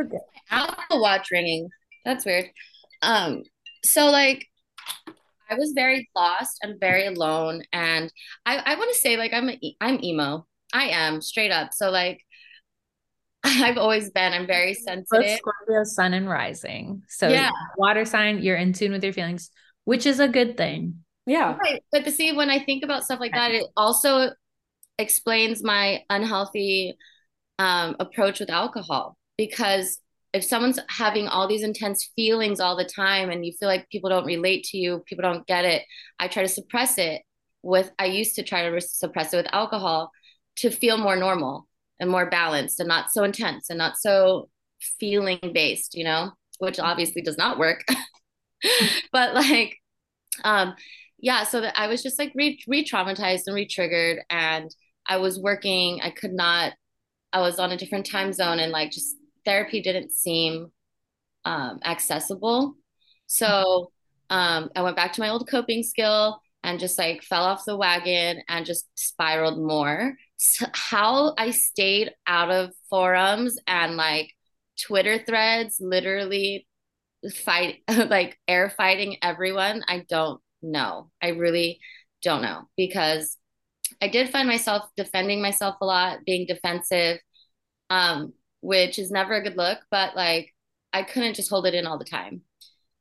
Okay. 0.00 0.18
Apple 0.50 1.00
Watch 1.02 1.30
ringing. 1.30 1.68
That's 2.04 2.24
weird. 2.24 2.50
Um, 3.02 3.44
so 3.84 4.06
like 4.10 4.46
I 5.50 5.54
was 5.54 5.72
very 5.74 6.08
lost 6.14 6.58
and 6.62 6.78
very 6.78 7.06
alone, 7.06 7.62
and 7.72 8.12
I 8.46 8.56
I 8.58 8.74
want 8.76 8.92
to 8.92 8.98
say 8.98 9.16
like 9.16 9.32
I'm 9.32 9.50
a, 9.50 9.76
I'm 9.80 10.02
emo. 10.02 10.46
I 10.72 10.88
am 10.88 11.20
straight 11.20 11.50
up. 11.50 11.72
So 11.72 11.90
like 11.90 12.20
I've 13.44 13.78
always 13.78 14.10
been. 14.10 14.32
I'm 14.32 14.46
very 14.46 14.74
sensitive. 14.74 15.38
Scorpio, 15.38 15.84
sun 15.84 16.14
and 16.14 16.28
rising. 16.28 17.02
So 17.08 17.28
yeah, 17.28 17.50
water 17.76 18.04
sign. 18.04 18.42
You're 18.42 18.56
in 18.56 18.72
tune 18.72 18.92
with 18.92 19.02
your 19.02 19.12
feelings, 19.12 19.50
which 19.84 20.06
is 20.06 20.20
a 20.20 20.28
good 20.28 20.56
thing. 20.56 21.04
Yeah. 21.26 21.56
Right. 21.56 21.82
But 21.92 22.04
to 22.04 22.10
see 22.10 22.32
when 22.32 22.50
I 22.50 22.58
think 22.58 22.84
about 22.84 23.04
stuff 23.04 23.20
like 23.20 23.32
that, 23.32 23.52
it 23.52 23.64
also 23.76 24.30
explains 24.98 25.62
my 25.62 26.02
unhealthy 26.10 26.96
um, 27.58 27.96
approach 28.00 28.40
with 28.40 28.50
alcohol 28.50 29.16
because 29.36 29.98
if 30.32 30.44
someone's 30.44 30.78
having 30.88 31.26
all 31.26 31.48
these 31.48 31.62
intense 31.62 32.10
feelings 32.14 32.60
all 32.60 32.76
the 32.76 32.84
time 32.84 33.30
and 33.30 33.44
you 33.44 33.52
feel 33.58 33.68
like 33.68 33.88
people 33.90 34.10
don't 34.10 34.26
relate 34.26 34.64
to 34.64 34.78
you, 34.78 35.02
people 35.06 35.22
don't 35.22 35.46
get 35.46 35.64
it, 35.64 35.82
I 36.18 36.28
try 36.28 36.42
to 36.42 36.48
suppress 36.48 36.98
it 36.98 37.22
with, 37.62 37.90
I 37.98 38.06
used 38.06 38.36
to 38.36 38.42
try 38.42 38.68
to 38.68 38.80
suppress 38.80 39.32
it 39.32 39.36
with 39.36 39.52
alcohol 39.52 40.10
to 40.56 40.70
feel 40.70 40.98
more 40.98 41.16
normal 41.16 41.66
and 41.98 42.08
more 42.08 42.30
balanced 42.30 42.78
and 42.80 42.88
not 42.88 43.10
so 43.10 43.24
intense 43.24 43.70
and 43.70 43.78
not 43.78 43.96
so 43.98 44.48
feeling 44.98 45.38
based, 45.52 45.94
you 45.94 46.04
know, 46.04 46.30
which 46.58 46.78
obviously 46.78 47.22
does 47.22 47.36
not 47.36 47.58
work. 47.58 47.84
but 49.12 49.34
like, 49.34 49.76
um, 50.44 50.74
yeah, 51.18 51.44
so 51.44 51.60
that 51.60 51.78
I 51.78 51.88
was 51.88 52.02
just 52.02 52.18
like 52.18 52.32
re 52.36 52.62
traumatized 52.68 53.42
and 53.46 53.54
re-triggered 53.54 54.20
and 54.30 54.74
I 55.06 55.16
was 55.16 55.40
working, 55.40 56.00
I 56.02 56.10
could 56.10 56.32
not, 56.32 56.72
I 57.32 57.40
was 57.40 57.58
on 57.58 57.72
a 57.72 57.76
different 57.76 58.06
time 58.06 58.32
zone 58.32 58.58
and 58.58 58.72
like 58.72 58.90
just 58.92 59.16
therapy 59.44 59.82
didn't 59.82 60.12
seem 60.12 60.70
um, 61.44 61.80
accessible. 61.84 62.74
So 63.26 63.92
um, 64.28 64.70
I 64.76 64.82
went 64.82 64.96
back 64.96 65.12
to 65.14 65.20
my 65.20 65.30
old 65.30 65.48
coping 65.48 65.82
skill 65.82 66.40
and 66.62 66.78
just 66.78 66.98
like 66.98 67.22
fell 67.22 67.44
off 67.44 67.64
the 67.64 67.76
wagon 67.76 68.42
and 68.48 68.66
just 68.66 68.86
spiraled 68.94 69.58
more. 69.58 70.16
So 70.42 70.66
how 70.72 71.34
I 71.36 71.50
stayed 71.50 72.12
out 72.26 72.50
of 72.50 72.70
forums 72.88 73.58
and 73.66 73.96
like 73.96 74.32
Twitter 74.80 75.18
threads, 75.18 75.76
literally 75.80 76.66
fight 77.44 77.80
like 77.88 78.38
air 78.48 78.70
fighting 78.70 79.16
everyone, 79.22 79.84
I 79.86 80.06
don't 80.08 80.40
know. 80.62 81.10
I 81.22 81.28
really 81.28 81.80
don't 82.22 82.42
know 82.42 82.62
because 82.76 83.36
I 84.00 84.08
did 84.08 84.30
find 84.30 84.48
myself 84.48 84.84
defending 84.96 85.42
myself 85.42 85.76
a 85.80 85.86
lot, 85.86 86.24
being 86.24 86.46
defensive. 86.46 87.18
Um, 87.90 88.32
which 88.60 88.98
is 88.98 89.10
never 89.10 89.34
a 89.34 89.42
good 89.42 89.56
look, 89.56 89.78
but 89.90 90.16
like 90.16 90.54
I 90.92 91.02
couldn't 91.02 91.34
just 91.34 91.50
hold 91.50 91.66
it 91.66 91.74
in 91.74 91.86
all 91.86 91.98
the 91.98 92.04
time. 92.04 92.42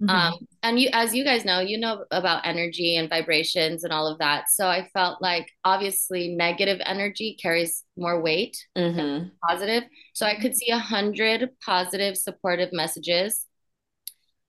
Mm-hmm. 0.02 0.10
Um, 0.16 0.48
and 0.64 0.80
you, 0.80 0.90
as 0.94 1.14
you 1.14 1.26
guys 1.26 1.44
know, 1.44 1.60
you 1.60 1.78
know 1.78 2.06
about 2.12 2.48
energy 2.48 2.96
and 2.96 3.10
vibrations 3.10 3.84
and 3.84 3.92
all 3.92 4.08
of 4.08 4.20
that. 4.20 4.46
So 4.50 4.66
I 4.66 4.88
felt 4.94 5.22
like 5.22 5.52
obviously 5.66 6.30
negative 6.30 6.80
energy 6.86 7.38
carries 7.42 7.84
more 7.98 8.22
weight 8.22 8.58
mm-hmm. 8.78 8.96
than 8.96 9.32
positive. 9.48 9.84
So 10.14 10.26
I 10.26 10.40
could 10.40 10.56
see 10.56 10.70
a 10.72 10.78
hundred 10.78 11.50
positive, 11.66 12.16
supportive 12.16 12.72
messages, 12.72 13.46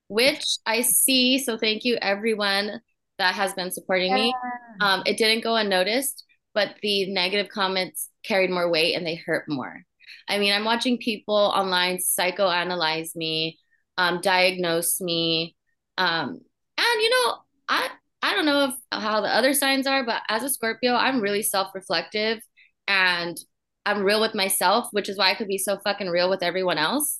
which 0.07 0.45
I 0.65 0.81
see. 0.81 1.37
So 1.39 1.57
thank 1.57 1.83
you 1.83 1.97
everyone 2.01 2.79
that 3.17 3.35
has 3.35 3.53
been 3.53 3.71
supporting 3.71 4.11
yeah. 4.11 4.15
me. 4.15 4.35
Um, 4.79 5.03
it 5.05 5.17
didn't 5.17 5.43
go 5.43 5.57
unnoticed, 5.57 6.23
but 6.53 6.75
the 6.81 7.11
negative 7.11 7.49
comments 7.49 8.09
carried 8.23 8.51
more 8.51 8.69
weight 8.69 8.95
and 8.95 9.05
they 9.05 9.15
hurt 9.15 9.49
more. 9.49 9.83
I 10.27 10.39
mean, 10.39 10.53
I'm 10.53 10.65
watching 10.65 10.97
people 10.97 11.35
online 11.35 11.97
psychoanalyze 11.97 13.15
me, 13.15 13.59
um, 13.97 14.21
diagnose 14.21 15.01
me. 15.01 15.55
Um, 15.97 16.39
and, 16.77 17.01
you 17.01 17.09
know, 17.09 17.35
I, 17.67 17.89
I 18.21 18.33
don't 18.33 18.45
know 18.45 18.65
if, 18.65 18.75
how 18.91 19.21
the 19.21 19.27
other 19.27 19.53
signs 19.53 19.87
are, 19.87 20.05
but 20.05 20.21
as 20.29 20.43
a 20.43 20.49
Scorpio, 20.49 20.93
I'm 20.93 21.21
really 21.21 21.43
self 21.43 21.73
reflective 21.75 22.39
and 22.87 23.37
I'm 23.85 24.03
real 24.03 24.21
with 24.21 24.35
myself, 24.35 24.87
which 24.91 25.09
is 25.09 25.17
why 25.17 25.31
I 25.31 25.35
could 25.35 25.47
be 25.47 25.57
so 25.57 25.77
fucking 25.83 26.07
real 26.07 26.29
with 26.29 26.43
everyone 26.43 26.77
else. 26.77 27.19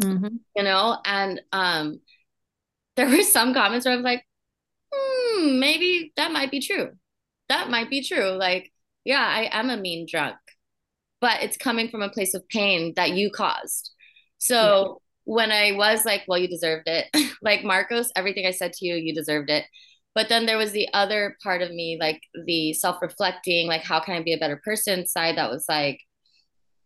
Mm-hmm. 0.00 0.36
You 0.56 0.62
know, 0.62 0.98
and 1.04 1.40
um, 1.52 2.00
there 2.96 3.08
were 3.08 3.22
some 3.22 3.54
comments 3.54 3.84
where 3.84 3.92
I 3.92 3.96
was 3.96 4.04
like, 4.04 4.24
hmm, 4.92 5.58
maybe 5.58 6.12
that 6.16 6.32
might 6.32 6.50
be 6.50 6.60
true. 6.60 6.90
That 7.48 7.70
might 7.70 7.90
be 7.90 8.02
true. 8.02 8.30
Like, 8.30 8.72
yeah, 9.04 9.20
I 9.20 9.48
am 9.52 9.70
a 9.70 9.76
mean 9.76 10.06
drunk 10.08 10.36
but 11.22 11.40
it's 11.40 11.56
coming 11.56 11.88
from 11.88 12.02
a 12.02 12.10
place 12.10 12.34
of 12.34 12.46
pain 12.48 12.92
that 12.96 13.12
you 13.12 13.30
caused. 13.30 13.92
So 14.38 15.00
yeah. 15.26 15.32
when 15.36 15.52
I 15.52 15.72
was 15.72 16.04
like, 16.04 16.24
well, 16.26 16.38
you 16.38 16.48
deserved 16.48 16.88
it, 16.88 17.06
like 17.42 17.64
Marcos, 17.64 18.10
everything 18.16 18.44
I 18.44 18.50
said 18.50 18.72
to 18.74 18.86
you, 18.86 18.96
you 18.96 19.14
deserved 19.14 19.48
it. 19.48 19.64
But 20.16 20.28
then 20.28 20.44
there 20.44 20.58
was 20.58 20.72
the 20.72 20.88
other 20.92 21.38
part 21.42 21.62
of 21.62 21.70
me, 21.70 21.96
like 21.98 22.20
the 22.44 22.74
self 22.74 23.00
reflecting, 23.00 23.68
like, 23.68 23.82
how 23.82 24.00
can 24.00 24.14
I 24.14 24.22
be 24.22 24.34
a 24.34 24.38
better 24.38 24.60
person 24.62 25.06
side 25.06 25.38
that 25.38 25.50
was 25.50 25.64
like, 25.68 26.00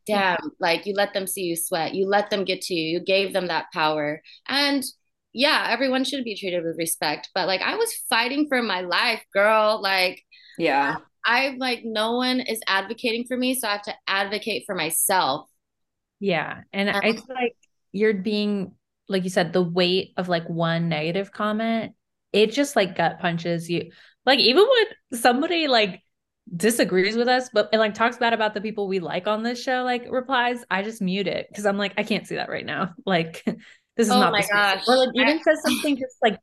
damn, 0.07 0.53
like 0.61 0.87
you 0.87 0.92
let 0.94 1.14
them 1.14 1.27
see 1.27 1.42
you 1.42 1.57
sweat, 1.57 1.94
you 1.94 2.07
let 2.07 2.31
them 2.31 2.44
get 2.44 2.61
to 2.62 2.75
you, 2.75 2.99
you 2.99 3.01
gave 3.01 3.33
them 3.33 3.49
that 3.49 3.72
power. 3.72 4.22
And 4.46 4.85
yeah, 5.33 5.66
everyone 5.70 6.05
should 6.05 6.25
be 6.25 6.37
treated 6.37 6.62
with 6.62 6.79
respect. 6.79 7.31
But 7.35 7.49
like, 7.49 7.62
I 7.62 7.75
was 7.77 7.92
fighting 8.09 8.46
for 8.49 8.62
my 8.62 8.83
life, 8.83 9.25
girl. 9.33 9.81
Like, 9.83 10.22
yeah. 10.59 10.96
I'm 11.26 11.58
like, 11.58 11.84
no 11.84 12.12
one 12.12 12.40
is 12.40 12.60
advocating 12.68 13.24
for 13.26 13.36
me, 13.36 13.54
so 13.58 13.66
I 13.66 13.72
have 13.72 13.82
to 13.82 13.94
advocate 14.06 14.62
for 14.64 14.74
myself. 14.74 15.50
Yeah. 16.20 16.62
And 16.72 16.88
um, 16.88 17.00
it's 17.02 17.28
like 17.28 17.56
you're 17.92 18.14
being, 18.14 18.72
like 19.08 19.24
you 19.24 19.30
said, 19.30 19.52
the 19.52 19.62
weight 19.62 20.12
of 20.16 20.28
like 20.28 20.48
one 20.48 20.88
negative 20.88 21.32
comment, 21.32 21.94
it 22.32 22.52
just 22.52 22.76
like 22.76 22.96
gut 22.96 23.18
punches 23.18 23.68
you. 23.68 23.90
Like, 24.24 24.38
even 24.38 24.64
when 24.64 25.20
somebody 25.20 25.68
like 25.68 26.00
disagrees 26.54 27.16
with 27.16 27.28
us, 27.28 27.50
but 27.52 27.68
and 27.72 27.80
like 27.80 27.94
talks 27.94 28.18
bad 28.18 28.32
about 28.32 28.54
the 28.54 28.60
people 28.60 28.86
we 28.86 29.00
like 29.00 29.26
on 29.26 29.42
this 29.42 29.60
show, 29.62 29.82
like 29.82 30.06
replies, 30.08 30.64
I 30.70 30.82
just 30.82 31.02
mute 31.02 31.26
it 31.26 31.46
because 31.48 31.66
I'm 31.66 31.78
like, 31.78 31.94
I 31.98 32.04
can't 32.04 32.26
see 32.26 32.36
that 32.36 32.48
right 32.48 32.66
now. 32.66 32.94
Like, 33.04 33.42
this 33.96 34.06
is 34.06 34.10
oh 34.10 34.20
not 34.20 34.32
my 34.32 34.42
gosh. 34.52 34.86
Or 34.86 34.96
like 34.96 35.08
even 35.14 35.38
I- 35.38 35.42
says 35.42 35.62
something 35.62 35.96
just 35.96 36.16
like, 36.22 36.38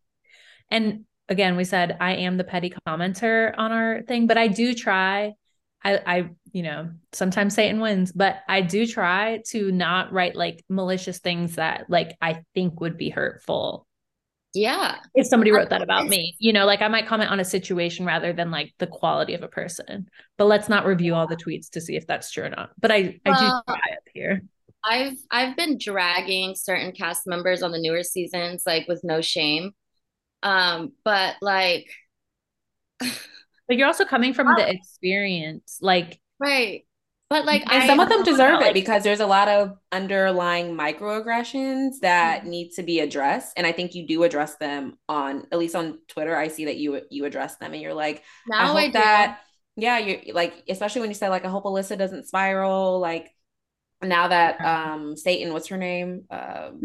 and 0.69 1.05
again, 1.29 1.55
we 1.55 1.63
said 1.63 1.97
I 1.99 2.15
am 2.15 2.37
the 2.37 2.43
petty 2.43 2.73
commenter 2.87 3.53
on 3.57 3.71
our 3.71 4.01
thing, 4.03 4.27
but 4.27 4.37
I 4.37 4.47
do 4.47 4.73
try. 4.73 5.33
I, 5.85 5.99
I, 6.05 6.29
you 6.53 6.63
know, 6.63 6.91
sometimes 7.11 7.55
Satan 7.55 7.81
wins, 7.81 8.13
but 8.13 8.37
I 8.47 8.61
do 8.61 8.87
try 8.87 9.41
to 9.49 9.71
not 9.71 10.13
write 10.13 10.35
like 10.35 10.63
malicious 10.69 11.19
things 11.19 11.55
that 11.55 11.89
like 11.89 12.15
I 12.21 12.43
think 12.53 12.79
would 12.79 12.97
be 12.97 13.09
hurtful. 13.09 13.85
Yeah. 14.53 14.97
If 15.15 15.27
somebody 15.27 15.51
wrote 15.51 15.69
that 15.71 15.81
about 15.81 16.07
me, 16.07 16.35
you 16.37 16.53
know, 16.53 16.65
like 16.65 16.81
I 16.81 16.87
might 16.87 17.07
comment 17.07 17.31
on 17.31 17.39
a 17.39 17.45
situation 17.45 18.05
rather 18.05 18.33
than 18.33 18.51
like 18.51 18.73
the 18.77 18.87
quality 18.87 19.33
of 19.33 19.41
a 19.41 19.47
person. 19.47 20.07
But 20.37 20.45
let's 20.45 20.69
not 20.69 20.85
review 20.85 21.15
all 21.15 21.27
the 21.27 21.35
tweets 21.35 21.71
to 21.71 21.81
see 21.81 21.95
if 21.95 22.05
that's 22.05 22.31
true 22.31 22.43
or 22.43 22.49
not. 22.49 22.69
But 22.79 22.91
I, 22.91 23.19
I 23.25 23.31
do 23.31 23.61
try 23.67 23.81
it 23.91 24.11
here. 24.13 24.43
I've 24.85 25.17
I've 25.31 25.57
been 25.57 25.77
dragging 25.79 26.55
certain 26.55 26.91
cast 26.91 27.25
members 27.25 27.63
on 27.63 27.71
the 27.71 27.79
newer 27.79 28.03
seasons 28.03 28.63
like 28.65 28.87
with 28.87 29.01
no 29.03 29.21
shame 29.21 29.71
um, 30.43 30.91
but 31.03 31.35
like 31.41 31.89
but 32.99 33.77
you're 33.77 33.87
also 33.87 34.05
coming 34.05 34.33
from 34.33 34.47
the 34.55 34.69
experience, 34.69 35.79
like 35.81 36.19
right. 36.39 36.85
But 37.29 37.45
like 37.45 37.63
and 37.63 37.83
I, 37.83 37.87
some 37.87 37.99
of 37.99 38.09
them 38.09 38.21
deserve 38.21 38.61
it 38.61 38.75
because 38.75 39.01
there's 39.01 39.21
a 39.21 39.25
lot 39.25 39.47
of 39.47 39.75
underlying 39.91 40.77
microaggressions 40.77 41.93
that 42.01 42.41
mm-hmm. 42.41 42.49
need 42.49 42.71
to 42.73 42.83
be 42.83 42.99
addressed. 42.99 43.53
And 43.57 43.65
I 43.65 43.71
think 43.71 43.95
you 43.95 44.05
do 44.05 44.23
address 44.23 44.57
them 44.57 44.99
on 45.09 45.47
at 45.51 45.57
least 45.57 45.75
on 45.75 45.97
Twitter. 46.07 46.35
I 46.35 46.49
see 46.49 46.65
that 46.65 46.77
you 46.77 47.01
you 47.09 47.25
address 47.25 47.55
them 47.55 47.73
and 47.73 47.81
you're 47.81 47.95
like, 47.95 48.21
now 48.47 48.75
I 48.75 48.81
I 48.83 48.91
that 48.91 49.39
yeah, 49.75 49.97
you're 49.97 50.35
like, 50.35 50.53
especially 50.69 51.01
when 51.01 51.09
you 51.09 51.15
said 51.15 51.29
like 51.29 51.45
I 51.45 51.49
hope 51.49 51.63
Alyssa 51.63 51.97
doesn't 51.97 52.27
spiral, 52.27 52.99
like 52.99 53.33
now 54.03 54.27
that 54.27 54.61
um 54.61 55.15
Satan, 55.17 55.53
what's 55.53 55.69
her 55.69 55.77
name? 55.77 56.25
Um 56.29 56.81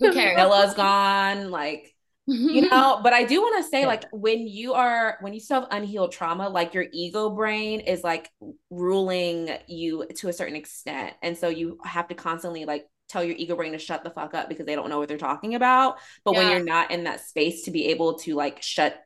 who 0.00 0.12
cares? 0.12 0.36
Bella's 0.36 0.72
gone, 0.74 1.50
like 1.50 1.94
you 2.26 2.62
mm-hmm. 2.62 2.68
know 2.68 3.00
but 3.02 3.12
i 3.12 3.24
do 3.24 3.40
want 3.40 3.62
to 3.62 3.68
say 3.68 3.84
like 3.84 4.04
when 4.12 4.46
you 4.46 4.74
are 4.74 5.18
when 5.22 5.32
you 5.32 5.40
still 5.40 5.60
have 5.60 5.68
unhealed 5.72 6.12
trauma 6.12 6.48
like 6.48 6.72
your 6.72 6.86
ego 6.92 7.30
brain 7.30 7.80
is 7.80 8.04
like 8.04 8.30
ruling 8.70 9.50
you 9.66 10.06
to 10.14 10.28
a 10.28 10.32
certain 10.32 10.54
extent 10.54 11.14
and 11.22 11.36
so 11.36 11.48
you 11.48 11.78
have 11.84 12.06
to 12.06 12.14
constantly 12.14 12.64
like 12.64 12.86
tell 13.08 13.24
your 13.24 13.36
ego 13.36 13.56
brain 13.56 13.72
to 13.72 13.78
shut 13.78 14.04
the 14.04 14.10
fuck 14.10 14.34
up 14.34 14.48
because 14.48 14.66
they 14.66 14.76
don't 14.76 14.88
know 14.88 15.00
what 15.00 15.08
they're 15.08 15.18
talking 15.18 15.56
about 15.56 15.98
but 16.24 16.34
yeah. 16.34 16.38
when 16.40 16.50
you're 16.50 16.64
not 16.64 16.92
in 16.92 17.04
that 17.04 17.20
space 17.20 17.64
to 17.64 17.72
be 17.72 17.86
able 17.88 18.14
to 18.18 18.34
like 18.34 18.62
shut 18.62 18.96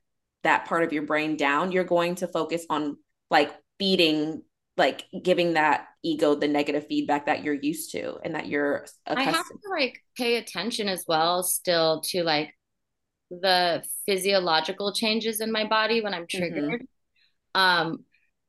that 0.43 0.67
part 0.67 0.83
of 0.83 0.93
your 0.93 1.03
brain 1.03 1.37
down 1.37 1.73
you're 1.73 1.85
going 1.85 2.14
to 2.14 2.29
focus 2.29 2.67
on 2.69 2.97
like 3.31 3.51
feeding 3.79 4.43
like 4.77 5.05
giving 5.23 5.55
that 5.55 5.87
ego 6.03 6.35
the 6.35 6.49
negative 6.49 6.87
feedback 6.87 7.27
that 7.27 7.43
you're 7.43 7.55
used 7.55 7.93
to 7.93 8.17
and 8.23 8.35
that 8.35 8.47
you're 8.47 8.87
accustomed. 9.07 9.35
I 9.35 9.37
have 9.37 9.49
to 9.49 9.71
like 9.71 9.99
pay 10.17 10.37
attention 10.37 10.89
as 10.89 11.05
well 11.09 11.43
still 11.43 12.03
to 12.09 12.23
like 12.23 12.55
the 13.31 13.85
physiological 14.07 14.93
changes 14.93 15.41
in 15.41 15.51
my 15.51 15.66
body 15.66 16.01
when 16.01 16.14
I'm 16.14 16.27
mm-hmm. 16.27 16.39
triggered. 16.39 16.83
Mm-hmm. 17.55 17.61
Um 17.61 18.05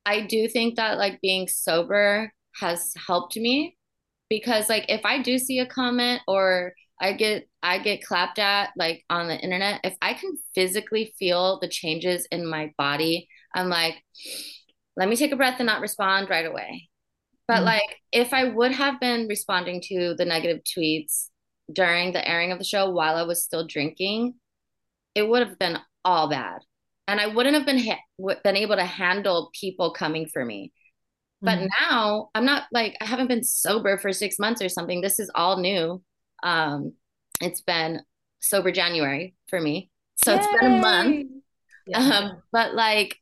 I 0.06 0.22
do 0.22 0.48
think 0.48 0.76
that 0.78 0.98
like 0.98 1.20
being 1.22 1.48
sober 1.48 2.32
has 2.60 2.94
helped 3.08 3.36
me 3.36 3.78
because 4.30 4.70
like 4.70 4.86
if 4.90 5.06
I 5.06 5.22
do 5.22 5.38
see 5.38 5.60
a 5.60 5.66
comment 5.66 6.22
or 6.28 6.74
I 7.00 7.14
get 7.14 7.48
I 7.62 7.80
get 7.80 8.04
clapped 8.04 8.40
at 8.40 8.70
like 8.78 9.04
on 9.10 9.28
the 9.28 9.38
internet, 9.38 9.82
if 9.84 9.96
I 10.02 10.14
can 10.14 10.38
physically 10.56 11.14
feel 11.20 11.60
the 11.60 11.68
changes 11.68 12.28
in 12.32 12.50
my 12.50 12.72
body, 12.78 13.28
I'm 13.56 13.70
like 13.70 13.96
let 14.96 15.08
me 15.08 15.16
take 15.16 15.32
a 15.32 15.36
breath 15.36 15.60
and 15.60 15.68
not 15.68 15.82
respond 15.82 16.30
right 16.30 16.46
away. 16.46 16.90
But 17.48 17.58
mm-hmm. 17.58 17.66
like 17.66 17.98
if 18.12 18.34
I 18.34 18.46
would 18.46 18.72
have 18.72 19.00
been 19.00 19.28
responding 19.28 19.82
to 19.88 20.16
the 20.18 20.26
negative 20.26 20.64
tweets 20.64 21.28
during 21.72 22.14
the 22.14 22.28
airing 22.28 22.52
of 22.52 22.60
the 22.60 22.66
show 22.66 22.90
while 22.90 23.16
I 23.16 23.24
was 23.24 23.44
still 23.44 23.68
drinking, 23.68 24.36
it 25.18 25.28
would 25.28 25.46
have 25.46 25.58
been 25.58 25.80
all 26.06 26.30
bad. 26.30 26.60
And 27.08 27.20
I 27.20 27.26
wouldn't 27.26 27.56
have 27.56 27.66
been 27.66 27.80
ha- 27.80 28.38
been 28.44 28.56
able 28.56 28.76
to 28.76 28.86
handle 28.86 29.50
people 29.60 29.92
coming 29.92 30.28
for 30.32 30.46
me. 30.46 30.72
But 31.42 31.58
mm-hmm. 31.58 31.68
now 31.82 32.30
I'm 32.36 32.46
not 32.46 32.66
like 32.72 32.96
I 33.02 33.06
haven't 33.06 33.28
been 33.28 33.44
sober 33.44 33.98
for 33.98 34.14
6 34.14 34.40
months 34.40 34.62
or 34.62 34.70
something. 34.70 35.02
This 35.02 35.20
is 35.20 35.32
all 35.34 35.58
new. 35.58 36.04
Um 36.44 36.94
it's 37.42 37.62
been 37.62 38.02
sober 38.42 38.72
January 38.72 39.36
for 39.50 39.60
me. 39.60 39.90
So 40.24 40.34
Yay! 40.34 40.38
it's 40.38 40.48
been 40.48 40.74
a 40.74 40.82
month. 40.82 41.28
Yeah. 41.88 42.00
Um 42.00 42.44
but 42.52 42.76
like 42.76 43.18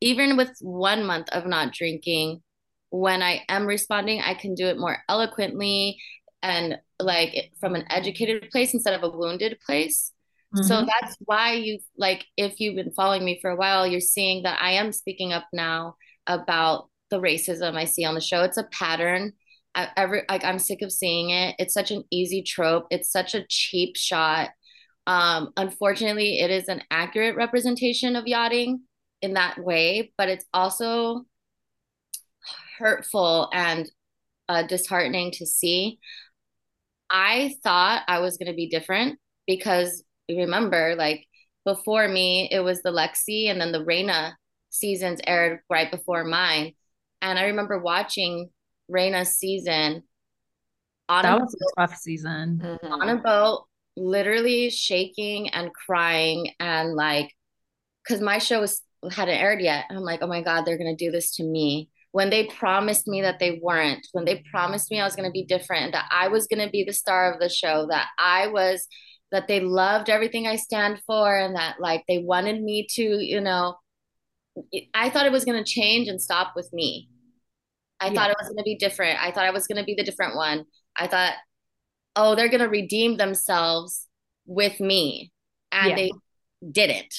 even 0.00 0.36
with 0.36 0.56
one 0.60 1.04
month 1.04 1.30
of 1.30 1.46
not 1.46 1.72
drinking, 1.72 2.42
when 2.90 3.22
I 3.22 3.42
am 3.48 3.66
responding, 3.66 4.20
I 4.20 4.34
can 4.34 4.54
do 4.54 4.66
it 4.66 4.78
more 4.78 4.98
eloquently 5.08 5.98
and 6.42 6.78
like 7.00 7.52
from 7.58 7.74
an 7.74 7.84
educated 7.90 8.50
place 8.50 8.72
instead 8.72 8.94
of 8.94 9.02
a 9.02 9.16
wounded 9.16 9.58
place. 9.64 10.12
Mm-hmm. 10.54 10.66
So 10.66 10.84
that's 10.84 11.16
why 11.20 11.52
you 11.52 11.78
like 11.96 12.26
if 12.36 12.58
you've 12.58 12.76
been 12.76 12.92
following 12.92 13.24
me 13.24 13.38
for 13.40 13.50
a 13.50 13.56
while, 13.56 13.86
you're 13.86 14.00
seeing 14.00 14.42
that 14.42 14.60
I 14.60 14.72
am 14.72 14.92
speaking 14.92 15.32
up 15.32 15.46
now 15.52 15.94
about 16.26 16.88
the 17.10 17.20
racism 17.20 17.76
I 17.76 17.84
see 17.84 18.04
on 18.04 18.14
the 18.14 18.20
show. 18.20 18.42
It's 18.42 18.56
a 18.56 18.64
pattern. 18.64 19.32
I, 19.74 19.88
every 19.96 20.22
like 20.28 20.44
I'm 20.44 20.58
sick 20.58 20.82
of 20.82 20.90
seeing 20.90 21.30
it. 21.30 21.54
It's 21.58 21.74
such 21.74 21.92
an 21.92 22.04
easy 22.10 22.42
trope. 22.42 22.86
It's 22.90 23.10
such 23.10 23.34
a 23.34 23.46
cheap 23.48 23.96
shot. 23.96 24.50
Um, 25.06 25.52
unfortunately, 25.56 26.40
it 26.40 26.50
is 26.50 26.68
an 26.68 26.82
accurate 26.90 27.36
representation 27.36 28.16
of 28.16 28.26
yachting 28.26 28.82
in 29.22 29.34
that 29.34 29.58
way, 29.58 30.12
but 30.18 30.28
it's 30.28 30.44
also 30.52 31.24
hurtful 32.78 33.48
and 33.52 33.90
uh, 34.48 34.64
disheartening 34.64 35.30
to 35.32 35.46
see. 35.46 35.98
I 37.08 37.54
thought 37.62 38.02
I 38.08 38.20
was 38.20 38.36
going 38.36 38.50
to 38.50 38.56
be 38.56 38.68
different 38.68 39.18
because 39.46 40.04
remember, 40.38 40.94
like 40.96 41.26
before 41.64 42.08
me, 42.08 42.48
it 42.50 42.60
was 42.60 42.82
the 42.82 42.90
Lexi 42.90 43.50
and 43.50 43.60
then 43.60 43.72
the 43.72 43.84
Reina 43.84 44.36
seasons 44.70 45.20
aired 45.26 45.60
right 45.68 45.90
before 45.90 46.24
mine. 46.24 46.74
And 47.22 47.38
I 47.38 47.46
remember 47.46 47.78
watching 47.78 48.50
Reina's 48.88 49.36
season 49.36 50.02
on 51.08 51.22
that 51.22 51.38
a 51.38 51.40
was 51.40 51.56
boat, 51.60 51.84
a 51.84 51.88
tough 51.88 51.98
season 51.98 52.60
mm-hmm. 52.62 52.92
on 52.92 53.08
a 53.08 53.16
boat, 53.16 53.64
literally 53.96 54.70
shaking 54.70 55.50
and 55.50 55.72
crying 55.74 56.52
and 56.60 56.94
like 56.94 57.34
because 58.02 58.20
my 58.20 58.38
show 58.38 58.60
was 58.60 58.82
hadn't 59.10 59.36
aired 59.38 59.60
yet. 59.60 59.84
I'm 59.90 59.98
like, 59.98 60.20
oh 60.22 60.26
my 60.26 60.42
God, 60.42 60.64
they're 60.64 60.78
going 60.78 60.94
to 60.94 61.04
do 61.04 61.10
this 61.10 61.36
to 61.36 61.44
me. 61.44 61.88
When 62.12 62.28
they 62.28 62.46
promised 62.46 63.06
me 63.06 63.22
that 63.22 63.38
they 63.38 63.60
weren't, 63.62 64.06
when 64.12 64.24
they 64.24 64.42
promised 64.50 64.90
me 64.90 65.00
I 65.00 65.04
was 65.04 65.16
going 65.16 65.28
to 65.28 65.32
be 65.32 65.44
different, 65.44 65.92
that 65.92 66.08
I 66.10 66.28
was 66.28 66.46
going 66.46 66.64
to 66.64 66.70
be 66.70 66.84
the 66.84 66.92
star 66.92 67.32
of 67.32 67.40
the 67.40 67.48
show, 67.48 67.86
that 67.90 68.08
I 68.18 68.48
was, 68.48 68.86
that 69.32 69.48
they 69.48 69.60
loved 69.60 70.10
everything 70.10 70.46
I 70.46 70.56
stand 70.56 71.00
for, 71.06 71.36
and 71.36 71.56
that 71.56 71.80
like 71.80 72.04
they 72.08 72.18
wanted 72.18 72.62
me 72.62 72.86
to, 72.94 73.02
you 73.02 73.40
know, 73.40 73.76
I 74.94 75.10
thought 75.10 75.26
it 75.26 75.32
was 75.32 75.44
going 75.44 75.62
to 75.62 75.70
change 75.70 76.08
and 76.08 76.20
stop 76.20 76.52
with 76.56 76.72
me. 76.72 77.08
I 78.00 78.08
yeah. 78.08 78.14
thought 78.14 78.30
it 78.30 78.36
was 78.40 78.48
going 78.48 78.58
to 78.58 78.64
be 78.64 78.76
different. 78.76 79.22
I 79.22 79.30
thought 79.30 79.44
I 79.44 79.50
was 79.50 79.66
going 79.66 79.78
to 79.78 79.84
be 79.84 79.94
the 79.94 80.04
different 80.04 80.34
one. 80.34 80.64
I 80.96 81.06
thought, 81.06 81.34
oh, 82.16 82.34
they're 82.34 82.48
going 82.48 82.60
to 82.60 82.68
redeem 82.68 83.16
themselves 83.16 84.06
with 84.46 84.80
me. 84.80 85.32
And 85.70 85.90
yeah. 85.90 85.96
they 85.96 86.12
didn't 86.72 87.14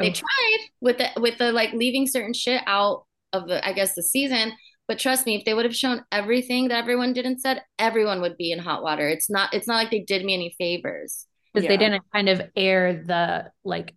they 0.00 0.10
oh. 0.10 0.12
tried 0.12 0.58
with 0.80 0.98
the 0.98 1.08
with 1.20 1.38
the 1.38 1.52
like 1.52 1.72
leaving 1.72 2.06
certain 2.06 2.32
shit 2.32 2.62
out 2.66 3.04
of 3.32 3.48
the 3.48 3.66
I 3.66 3.72
guess 3.72 3.94
the 3.94 4.02
season. 4.02 4.52
But 4.90 4.98
trust 4.98 5.24
me, 5.24 5.36
if 5.36 5.44
they 5.44 5.54
would 5.54 5.64
have 5.64 5.76
shown 5.76 6.04
everything 6.10 6.66
that 6.68 6.78
everyone 6.78 7.12
did 7.12 7.24
and 7.24 7.40
said, 7.40 7.62
everyone 7.78 8.20
would 8.22 8.36
be 8.36 8.50
in 8.50 8.58
hot 8.58 8.82
water. 8.82 9.08
It's 9.08 9.30
not 9.30 9.54
it's 9.54 9.68
not 9.68 9.76
like 9.76 9.92
they 9.92 10.00
did 10.00 10.24
me 10.24 10.34
any 10.34 10.52
favors. 10.58 11.26
Because 11.54 11.64
yeah. 11.64 11.70
they 11.70 11.76
didn't 11.76 12.02
kind 12.12 12.28
of 12.28 12.42
air 12.56 13.04
the 13.06 13.52
like 13.64 13.94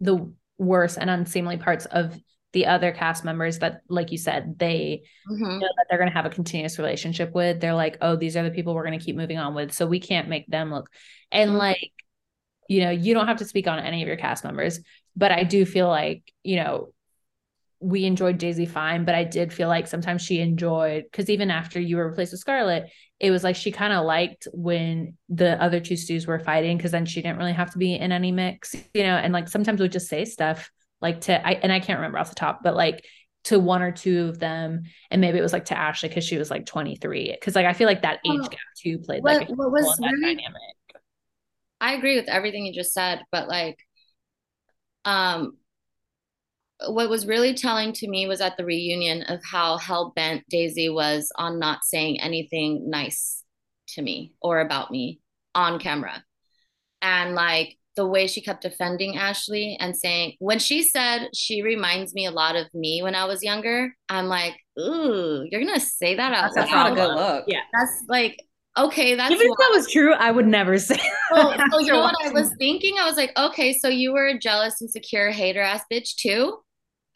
the 0.00 0.30
worst 0.58 0.98
and 0.98 1.08
unseemly 1.08 1.56
parts 1.56 1.86
of 1.86 2.14
the 2.52 2.66
other 2.66 2.92
cast 2.92 3.24
members 3.24 3.60
that 3.60 3.80
like 3.88 4.12
you 4.12 4.18
said 4.18 4.58
they 4.58 5.02
mm-hmm. 5.26 5.58
know 5.58 5.68
that 5.76 5.86
they're 5.88 5.98
going 5.98 6.10
to 6.10 6.14
have 6.14 6.26
a 6.26 6.30
continuous 6.30 6.78
relationship 6.78 7.34
with 7.34 7.60
they're 7.60 7.74
like 7.74 7.98
oh 8.00 8.14
these 8.14 8.36
are 8.36 8.44
the 8.44 8.50
people 8.50 8.74
we're 8.74 8.86
going 8.86 8.96
to 8.96 9.04
keep 9.04 9.16
moving 9.16 9.38
on 9.38 9.54
with 9.54 9.72
so 9.72 9.86
we 9.86 9.98
can't 9.98 10.28
make 10.28 10.46
them 10.46 10.70
look 10.70 10.88
and 11.32 11.50
mm-hmm. 11.50 11.58
like 11.58 11.92
you 12.68 12.80
know 12.82 12.90
you 12.90 13.12
don't 13.12 13.26
have 13.26 13.38
to 13.38 13.44
speak 13.44 13.66
on 13.66 13.80
any 13.80 14.02
of 14.02 14.06
your 14.06 14.16
cast 14.16 14.44
members 14.44 14.78
but 15.16 15.32
I 15.32 15.44
do 15.44 15.64
feel 15.64 15.88
like, 15.88 16.22
you 16.42 16.56
know, 16.56 16.92
we 17.84 18.06
enjoyed 18.06 18.38
Daisy 18.38 18.64
fine, 18.64 19.04
but 19.04 19.14
I 19.14 19.24
did 19.24 19.52
feel 19.52 19.68
like 19.68 19.86
sometimes 19.86 20.22
she 20.22 20.40
enjoyed 20.40 21.04
because 21.04 21.28
even 21.28 21.50
after 21.50 21.78
you 21.78 21.96
were 21.98 22.08
replaced 22.08 22.32
with 22.32 22.40
Scarlett, 22.40 22.90
it 23.20 23.30
was 23.30 23.44
like 23.44 23.56
she 23.56 23.70
kind 23.70 23.92
of 23.92 24.06
liked 24.06 24.48
when 24.54 25.18
the 25.28 25.62
other 25.62 25.80
two 25.80 25.96
stews 25.96 26.26
were 26.26 26.38
fighting 26.38 26.78
because 26.78 26.92
then 26.92 27.04
she 27.04 27.20
didn't 27.20 27.36
really 27.36 27.52
have 27.52 27.72
to 27.72 27.78
be 27.78 27.94
in 27.94 28.10
any 28.10 28.32
mix, 28.32 28.74
you 28.94 29.02
know, 29.02 29.16
and 29.16 29.34
like 29.34 29.48
sometimes 29.48 29.80
would 29.80 29.92
just 29.92 30.08
say 30.08 30.24
stuff 30.24 30.70
like 31.02 31.20
to 31.22 31.46
I 31.46 31.52
and 31.52 31.70
I 31.70 31.78
can't 31.78 31.98
remember 31.98 32.18
off 32.18 32.30
the 32.30 32.36
top, 32.36 32.60
but 32.62 32.74
like 32.74 33.04
to 33.44 33.58
one 33.58 33.82
or 33.82 33.92
two 33.92 34.28
of 34.28 34.38
them, 34.38 34.84
and 35.10 35.20
maybe 35.20 35.38
it 35.38 35.42
was 35.42 35.52
like 35.52 35.66
to 35.66 35.78
Ashley 35.78 36.08
because 36.08 36.24
she 36.24 36.38
was 36.38 36.50
like 36.50 36.64
23. 36.64 37.32
Because 37.38 37.54
like 37.54 37.66
I 37.66 37.74
feel 37.74 37.86
like 37.86 38.00
that 38.00 38.20
age 38.26 38.48
gap 38.48 38.60
too 38.82 38.98
played 38.98 39.22
what, 39.22 39.40
like 39.40 39.48
what 39.50 39.70
was 39.70 40.00
really, 40.00 40.36
dynamic. 40.36 40.76
I 41.82 41.92
agree 41.92 42.16
with 42.16 42.30
everything 42.30 42.64
you 42.64 42.72
just 42.72 42.94
said, 42.94 43.20
but 43.30 43.46
like 43.46 43.76
um, 45.04 45.58
what 46.88 47.08
was 47.08 47.26
really 47.26 47.54
telling 47.54 47.92
to 47.92 48.08
me 48.08 48.26
was 48.26 48.40
at 48.40 48.56
the 48.56 48.64
reunion 48.64 49.22
of 49.24 49.40
how 49.44 49.76
hell 49.78 50.12
bent 50.14 50.48
Daisy 50.48 50.88
was 50.88 51.30
on 51.36 51.58
not 51.58 51.84
saying 51.84 52.20
anything 52.20 52.90
nice 52.90 53.42
to 53.88 54.02
me 54.02 54.32
or 54.40 54.60
about 54.60 54.90
me 54.90 55.20
on 55.54 55.78
camera. 55.78 56.24
And 57.00 57.34
like 57.34 57.76
the 57.96 58.06
way 58.06 58.26
she 58.26 58.40
kept 58.40 58.62
defending 58.62 59.16
Ashley 59.16 59.76
and 59.78 59.96
saying, 59.96 60.34
when 60.40 60.58
she 60.58 60.82
said 60.82 61.28
she 61.34 61.62
reminds 61.62 62.12
me 62.14 62.26
a 62.26 62.30
lot 62.30 62.56
of 62.56 62.66
me 62.74 63.02
when 63.02 63.14
I 63.14 63.26
was 63.26 63.42
younger, 63.42 63.94
I'm 64.08 64.26
like, 64.26 64.56
ooh, 64.78 65.46
you're 65.50 65.64
gonna 65.64 65.78
say 65.78 66.16
that 66.16 66.32
out 66.32 66.52
That's 66.54 66.70
not 66.70 66.92
a 66.92 66.94
good 66.94 67.14
look. 67.14 67.44
Yeah. 67.46 67.60
That's 67.72 68.04
like, 68.08 68.42
okay, 68.76 69.14
that's 69.14 69.32
even 69.32 69.46
if 69.46 69.56
that 69.58 69.70
was 69.72 69.90
true, 69.90 70.12
I 70.14 70.30
would 70.30 70.46
never 70.46 70.78
say. 70.78 71.00
Well, 71.30 71.56
so 71.72 71.80
you 71.80 71.92
know 71.92 72.00
what 72.00 72.14
I 72.24 72.30
was 72.30 72.52
thinking? 72.58 72.96
I 73.00 73.06
was 73.06 73.16
like, 73.16 73.32
okay, 73.36 73.72
so 73.72 73.88
you 73.88 74.12
were 74.12 74.26
a 74.26 74.38
jealous, 74.38 74.80
insecure, 74.80 75.30
hater 75.30 75.60
ass 75.60 75.82
bitch 75.90 76.14
too, 76.14 76.58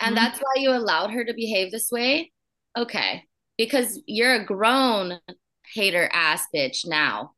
and 0.01 0.15
mm-hmm. 0.15 0.25
that's 0.25 0.39
why 0.39 0.55
you 0.57 0.71
allowed 0.71 1.11
her 1.11 1.25
to 1.25 1.35
behave 1.35 1.71
this 1.71 1.91
way. 1.91 2.33
Okay, 2.77 3.25
because 3.57 4.01
you're 4.07 4.35
a 4.35 4.45
grown 4.45 5.19
hater 5.73 6.09
ass 6.13 6.47
bitch 6.55 6.87
now. 6.87 7.33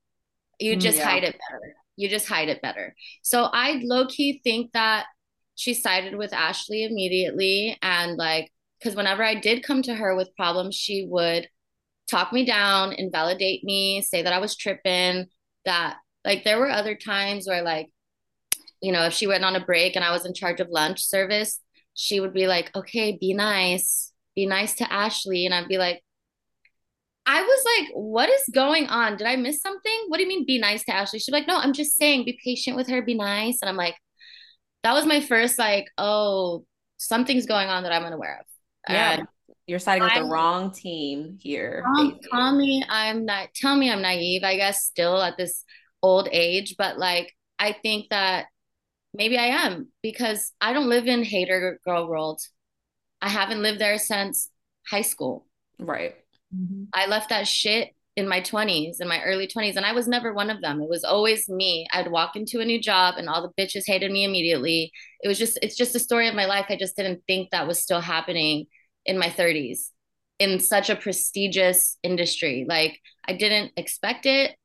You 0.59 0.77
mm, 0.77 0.81
just 0.81 0.99
yeah. 0.99 1.05
hide 1.05 1.25
it 1.25 1.39
better. 1.49 1.75
You 1.97 2.09
just 2.09 2.29
hide 2.29 2.49
it 2.49 2.63
better. 2.63 2.95
So 3.23 3.45
I 3.45 3.81
low 3.83 4.07
key 4.07 4.41
think 4.43 4.73
that 4.73 5.07
she 5.55 5.75
sided 5.75 6.17
with 6.17 6.33
Ashley 6.33 6.85
immediately, 6.85 7.79
and 7.83 8.17
like, 8.17 8.51
because 8.79 8.97
whenever 8.97 9.23
I 9.23 9.35
did 9.35 9.63
come 9.63 9.83
to 9.83 9.95
her 9.95 10.15
with 10.15 10.35
problems, 10.37 10.75
she 10.75 11.07
would 11.09 11.49
talk 12.11 12.33
me 12.33 12.45
down, 12.45 12.93
invalidate 12.93 13.63
me, 13.63 14.03
say 14.03 14.23
that 14.23 14.33
I 14.33 14.39
was 14.39 14.57
tripping, 14.57 15.27
that 15.65 15.97
like 16.25 16.45
there 16.45 16.59
were 16.59 16.71
other 16.71 16.95
times 16.95 17.47
where 17.47 17.63
like, 17.63 17.89
you 18.83 18.93
know, 18.93 19.05
if 19.05 19.13
she 19.13 19.27
went 19.27 19.45
on 19.45 19.57
a 19.57 19.65
break 19.65 19.97
and 19.97 20.05
I 20.05 20.13
was 20.13 20.27
in 20.27 20.35
charge 20.35 20.61
of 20.61 20.69
lunch 20.71 21.05
service, 21.05 21.61
she 22.01 22.19
would 22.19 22.33
be 22.33 22.47
like, 22.47 22.75
okay, 22.75 23.19
be 23.21 23.35
nice, 23.35 24.11
be 24.35 24.47
nice 24.47 24.73
to 24.77 24.91
Ashley. 24.91 25.45
And 25.45 25.55
I'd 25.55 25.69
be 25.69 25.77
like, 25.77 26.03
I 27.27 27.43
was 27.43 27.65
like, 27.67 27.91
what 27.93 28.31
is 28.31 28.43
going 28.55 28.87
on? 28.87 29.19
Did 29.19 29.27
I 29.27 29.37
miss 29.37 29.61
something? 29.61 30.05
What 30.09 30.17
do 30.17 30.23
you 30.23 30.29
mean 30.31 30.47
be 30.47 30.59
nice 30.59 30.83
to 30.85 30.95
Ashley? 30.95 31.19
She's 31.19 31.31
like, 31.31 31.47
no, 31.47 31.59
I'm 31.59 31.75
just 31.75 31.99
saying 31.99 32.25
be 32.25 32.41
patient 32.43 32.75
with 32.75 32.89
her, 32.89 33.03
be 33.03 33.13
nice. 33.13 33.59
And 33.61 33.69
I'm 33.69 33.77
like, 33.77 33.97
that 34.83 34.95
was 34.95 35.05
my 35.05 35.21
first 35.21 35.59
like, 35.59 35.89
oh, 35.99 36.65
something's 36.97 37.45
going 37.45 37.69
on 37.69 37.83
that 37.83 37.93
I'm 37.93 38.05
unaware 38.05 38.39
of. 38.41 38.47
Yeah. 38.89 39.13
And 39.19 39.29
you're 39.67 39.79
siding 39.79 40.03
with 40.03 40.13
I'm, 40.13 40.23
the 40.23 40.29
wrong 40.31 40.71
team 40.73 41.37
here. 41.39 41.85
Tell 42.33 42.57
me 42.57 42.83
I'm 42.89 43.27
not 43.27 43.53
tell 43.55 43.77
me 43.77 43.91
I'm 43.91 44.01
naive, 44.01 44.43
I 44.43 44.57
guess 44.57 44.87
still 44.87 45.21
at 45.21 45.37
this 45.37 45.65
old 46.03 46.31
age, 46.33 46.77
but 46.79 46.97
like 46.97 47.37
I 47.59 47.73
think 47.73 48.09
that 48.09 48.47
maybe 49.15 49.37
I 49.39 49.47
am 49.47 49.89
because 50.03 50.53
I 50.61 50.73
don't 50.73 50.89
live 50.89 51.07
in 51.07 51.25
hater 51.25 51.81
girl 51.85 52.09
world. 52.09 52.41
I 53.21 53.29
haven't 53.29 53.63
lived 53.63 53.81
there 53.81 53.99
since 53.99 54.49
high 54.89 55.03
school. 55.03 55.47
Right. 55.79 56.15
Mm-hmm. 56.55 56.85
I 56.95 57.07
left 57.07 57.29
that 57.31 57.47
shit 57.47 57.95
in 58.17 58.29
my 58.29 58.41
20s, 58.41 59.01
in 59.01 59.09
my 59.09 59.23
early 59.23 59.47
20s, 59.47 59.77
and 59.77 59.87
I 59.87 59.93
was 59.93 60.09
never 60.09 60.33
one 60.33 60.51
of 60.51 60.61
them. 60.61 60.83
It 60.83 60.89
was 60.89 61.05
always 61.05 61.49
me. 61.49 61.87
I'd 61.93 62.11
walk 62.11 62.37
into 62.37 62.61
a 62.61 62.65
new 62.65 62.81
job 62.81 63.15
and 63.17 63.29
all 63.29 63.43
the 63.43 63.63
bitches 63.63 63.85
hated 63.87 64.11
me 64.11 64.25
immediately. 64.25 64.93
It 65.23 65.29
was 65.29 65.39
just, 65.39 65.59
it's 65.63 65.77
just 65.77 65.95
a 65.95 66.01
story 66.01 66.29
of 66.29 66.35
my 66.35 66.47
life. 66.47 66.67
I 66.69 66.77
just 66.77 66.97
didn't 66.97 67.23
think 67.27 67.51
that 67.51 67.67
was 67.67 67.83
still 67.83 68.01
happening 68.01 68.67
in 69.07 69.19
my 69.19 69.29
30s 69.29 69.91
in 70.39 70.59
such 70.59 70.91
a 70.91 70.97
prestigious 70.97 71.99
industry. 72.03 72.67
Like 72.69 72.99
I 73.27 73.35
didn't 73.35 73.73
expect 73.77 74.27
it. 74.27 74.57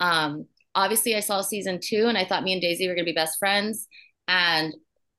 Um, 0.00 0.46
obviously, 0.74 1.14
I 1.14 1.20
saw 1.20 1.40
season 1.40 1.80
two 1.82 2.06
and 2.06 2.16
I 2.18 2.24
thought 2.24 2.44
me 2.44 2.52
and 2.52 2.62
Daisy 2.62 2.88
were 2.88 2.94
going 2.94 3.04
to 3.04 3.10
be 3.10 3.14
best 3.14 3.38
friends. 3.38 3.86
And 4.26 4.74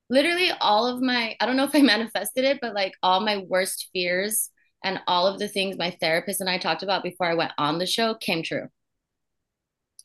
literally, 0.10 0.52
all 0.62 0.88
of 0.88 1.02
my, 1.02 1.36
I 1.40 1.46
don't 1.46 1.58
know 1.58 1.66
if 1.66 1.76
I 1.76 1.82
manifested 1.84 2.46
it, 2.46 2.60
but 2.62 2.74
like 2.74 2.94
all 3.04 3.22
my 3.22 3.44
worst 3.48 3.90
fears 3.94 4.50
and 4.84 5.00
all 5.08 5.28
of 5.28 5.40
the 5.40 5.48
things 5.48 5.78
my 5.78 5.96
therapist 6.00 6.42
and 6.42 6.50
I 6.50 6.58
talked 6.58 6.84
about 6.84 7.04
before 7.04 7.28
I 7.28 7.36
went 7.36 7.52
on 7.58 7.80
the 7.80 7.86
show 7.86 8.16
came 8.16 8.44
true. 8.44 8.68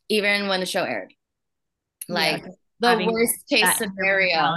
Even 0.08 0.48
when 0.48 0.60
the 0.60 0.66
show 0.66 0.82
aired. 0.84 1.14
Like 2.08 2.44
yeah, 2.80 2.96
the 2.96 3.06
worst 3.06 3.48
case 3.48 3.78
scenario. 3.78 4.54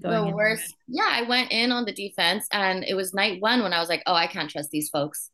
The 0.00 0.32
worst. 0.34 0.74
Yeah, 0.88 1.08
I 1.08 1.22
went 1.22 1.52
in 1.52 1.72
on 1.72 1.84
the 1.84 1.92
defense 1.92 2.46
and 2.52 2.84
it 2.84 2.94
was 2.94 3.12
night 3.12 3.40
one 3.40 3.62
when 3.62 3.72
I 3.72 3.80
was 3.80 3.88
like, 3.88 4.02
oh, 4.06 4.14
I 4.14 4.26
can't 4.26 4.48
trust 4.48 4.70
these 4.70 4.88
folks. 4.88 5.30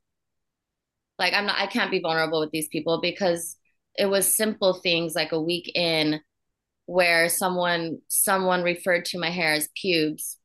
Like 1.19 1.33
I'm 1.33 1.47
not 1.47 1.59
I 1.59 1.67
can't 1.67 1.91
be 1.91 2.01
vulnerable 2.01 2.41
with 2.41 2.51
these 2.51 2.69
people 2.69 3.01
because 3.01 3.57
it 3.99 4.07
was 4.07 4.37
simple 4.37 4.75
things 4.75 5.15
like 5.15 5.33
a 5.33 5.41
week 5.41 5.71
in 5.75 6.21
where 6.87 7.29
someone 7.29 7.99
someone 8.09 8.63
referred 8.63 9.05
to 9.05 9.19
my 9.19 9.31
hair 9.31 9.55
as 9.55 9.69
pubes 9.81 10.39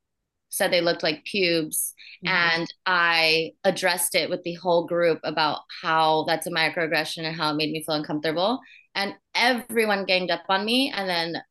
said 0.49 0.71
they 0.71 0.81
looked 0.81 1.03
like 1.03 1.23
pubes 1.23 1.93
mm-hmm. 2.25 2.33
and 2.33 2.73
i 2.85 3.51
addressed 3.63 4.15
it 4.15 4.29
with 4.29 4.41
the 4.43 4.55
whole 4.55 4.87
group 4.87 5.19
about 5.23 5.59
how 5.81 6.23
that's 6.27 6.47
a 6.47 6.51
microaggression 6.51 7.23
and 7.23 7.35
how 7.35 7.51
it 7.51 7.57
made 7.57 7.71
me 7.71 7.83
feel 7.83 7.95
uncomfortable 7.95 8.59
and 8.95 9.13
everyone 9.35 10.05
ganged 10.05 10.31
up 10.31 10.43
on 10.49 10.65
me 10.65 10.91
and 10.95 11.07
then 11.07 11.41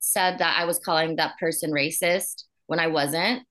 said 0.00 0.38
that 0.38 0.58
i 0.58 0.64
was 0.64 0.78
calling 0.78 1.16
that 1.16 1.38
person 1.38 1.70
racist 1.70 2.44
when 2.66 2.80
i 2.80 2.88
wasn't 2.88 3.42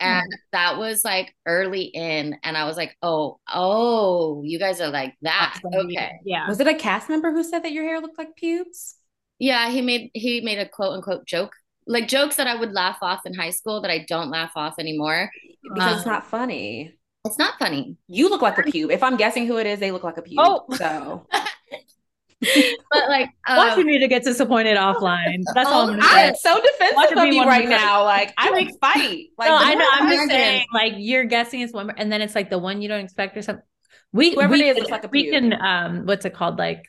and 0.00 0.22
mm-hmm. 0.22 0.48
that 0.52 0.78
was 0.78 1.04
like 1.04 1.34
early 1.46 1.84
in 1.84 2.36
and 2.42 2.56
i 2.56 2.64
was 2.64 2.76
like 2.76 2.96
oh 3.02 3.38
oh 3.52 4.42
you 4.44 4.58
guys 4.58 4.80
are 4.80 4.88
like 4.88 5.14
that. 5.22 5.58
Okay. 5.64 6.12
Yeah. 6.24 6.48
Was 6.48 6.60
it 6.60 6.66
a 6.66 6.74
cast 6.74 7.08
member 7.08 7.32
who 7.32 7.42
said 7.42 7.62
that 7.64 7.72
your 7.72 7.84
hair 7.84 8.00
looked 8.00 8.18
like 8.18 8.36
pubes? 8.36 8.96
Yeah 9.38 9.70
he 9.70 9.80
made 9.82 10.10
he 10.14 10.40
made 10.40 10.58
a 10.58 10.68
quote 10.68 10.92
unquote 10.94 11.26
joke 11.26 11.52
like 11.86 12.08
jokes 12.08 12.36
that 12.36 12.46
i 12.46 12.54
would 12.54 12.72
laugh 12.72 12.98
off 13.02 13.24
in 13.24 13.34
high 13.34 13.50
school 13.50 13.80
that 13.82 13.90
i 13.90 14.04
don't 14.08 14.30
laugh 14.30 14.52
off 14.56 14.74
anymore. 14.78 15.30
Because 15.62 15.92
um, 15.92 15.96
it's 15.96 16.06
not 16.06 16.26
funny. 16.26 16.94
It's 17.24 17.38
not 17.38 17.58
funny. 17.58 17.96
You 18.06 18.30
look 18.30 18.40
like 18.40 18.58
a 18.58 18.62
pube. 18.62 18.92
If 18.92 19.02
i'm 19.02 19.16
guessing 19.16 19.46
who 19.46 19.56
it 19.58 19.66
is 19.66 19.80
they 19.80 19.92
look 19.92 20.04
like 20.04 20.18
a 20.18 20.22
pube 20.22 20.36
oh. 20.38 20.64
so 20.76 21.26
but 22.90 23.08
like 23.08 23.30
um, 23.48 23.56
watching 23.56 23.86
me 23.86 23.98
to 23.98 24.08
get 24.08 24.22
disappointed 24.22 24.76
offline. 24.76 25.42
That's 25.54 25.68
all 25.68 25.90
I'm, 25.90 25.98
I'm 26.02 26.34
so 26.34 26.60
defensive 26.60 27.16
of 27.16 27.26
you 27.28 27.44
right 27.44 27.68
now. 27.68 28.04
Like 28.04 28.32
I 28.36 28.50
would 28.50 28.70
fight. 28.80 29.28
Like 29.38 29.48
no, 29.48 29.56
I 29.56 29.74
know. 29.74 29.86
I'm 29.92 30.08
just 30.10 30.30
saying, 30.30 30.66
like 30.72 30.94
you're 30.96 31.24
guessing 31.24 31.60
it's 31.60 31.72
one, 31.72 31.90
and 31.96 32.10
then 32.10 32.22
it's 32.22 32.34
like 32.34 32.48
the 32.48 32.58
one 32.58 32.80
you 32.80 32.88
don't 32.88 33.04
expect 33.04 33.36
or 33.36 33.42
something. 33.42 33.64
We 34.12 34.34
whoever 34.34 34.52
we, 34.54 34.62
it 34.62 34.76
is 34.76 34.78
looks 34.78 34.90
like 34.90 35.04
a 35.04 35.08
we 35.08 35.30
can 35.30 35.52
um 35.52 36.06
what's 36.06 36.24
it 36.24 36.34
called 36.34 36.58
like 36.58 36.84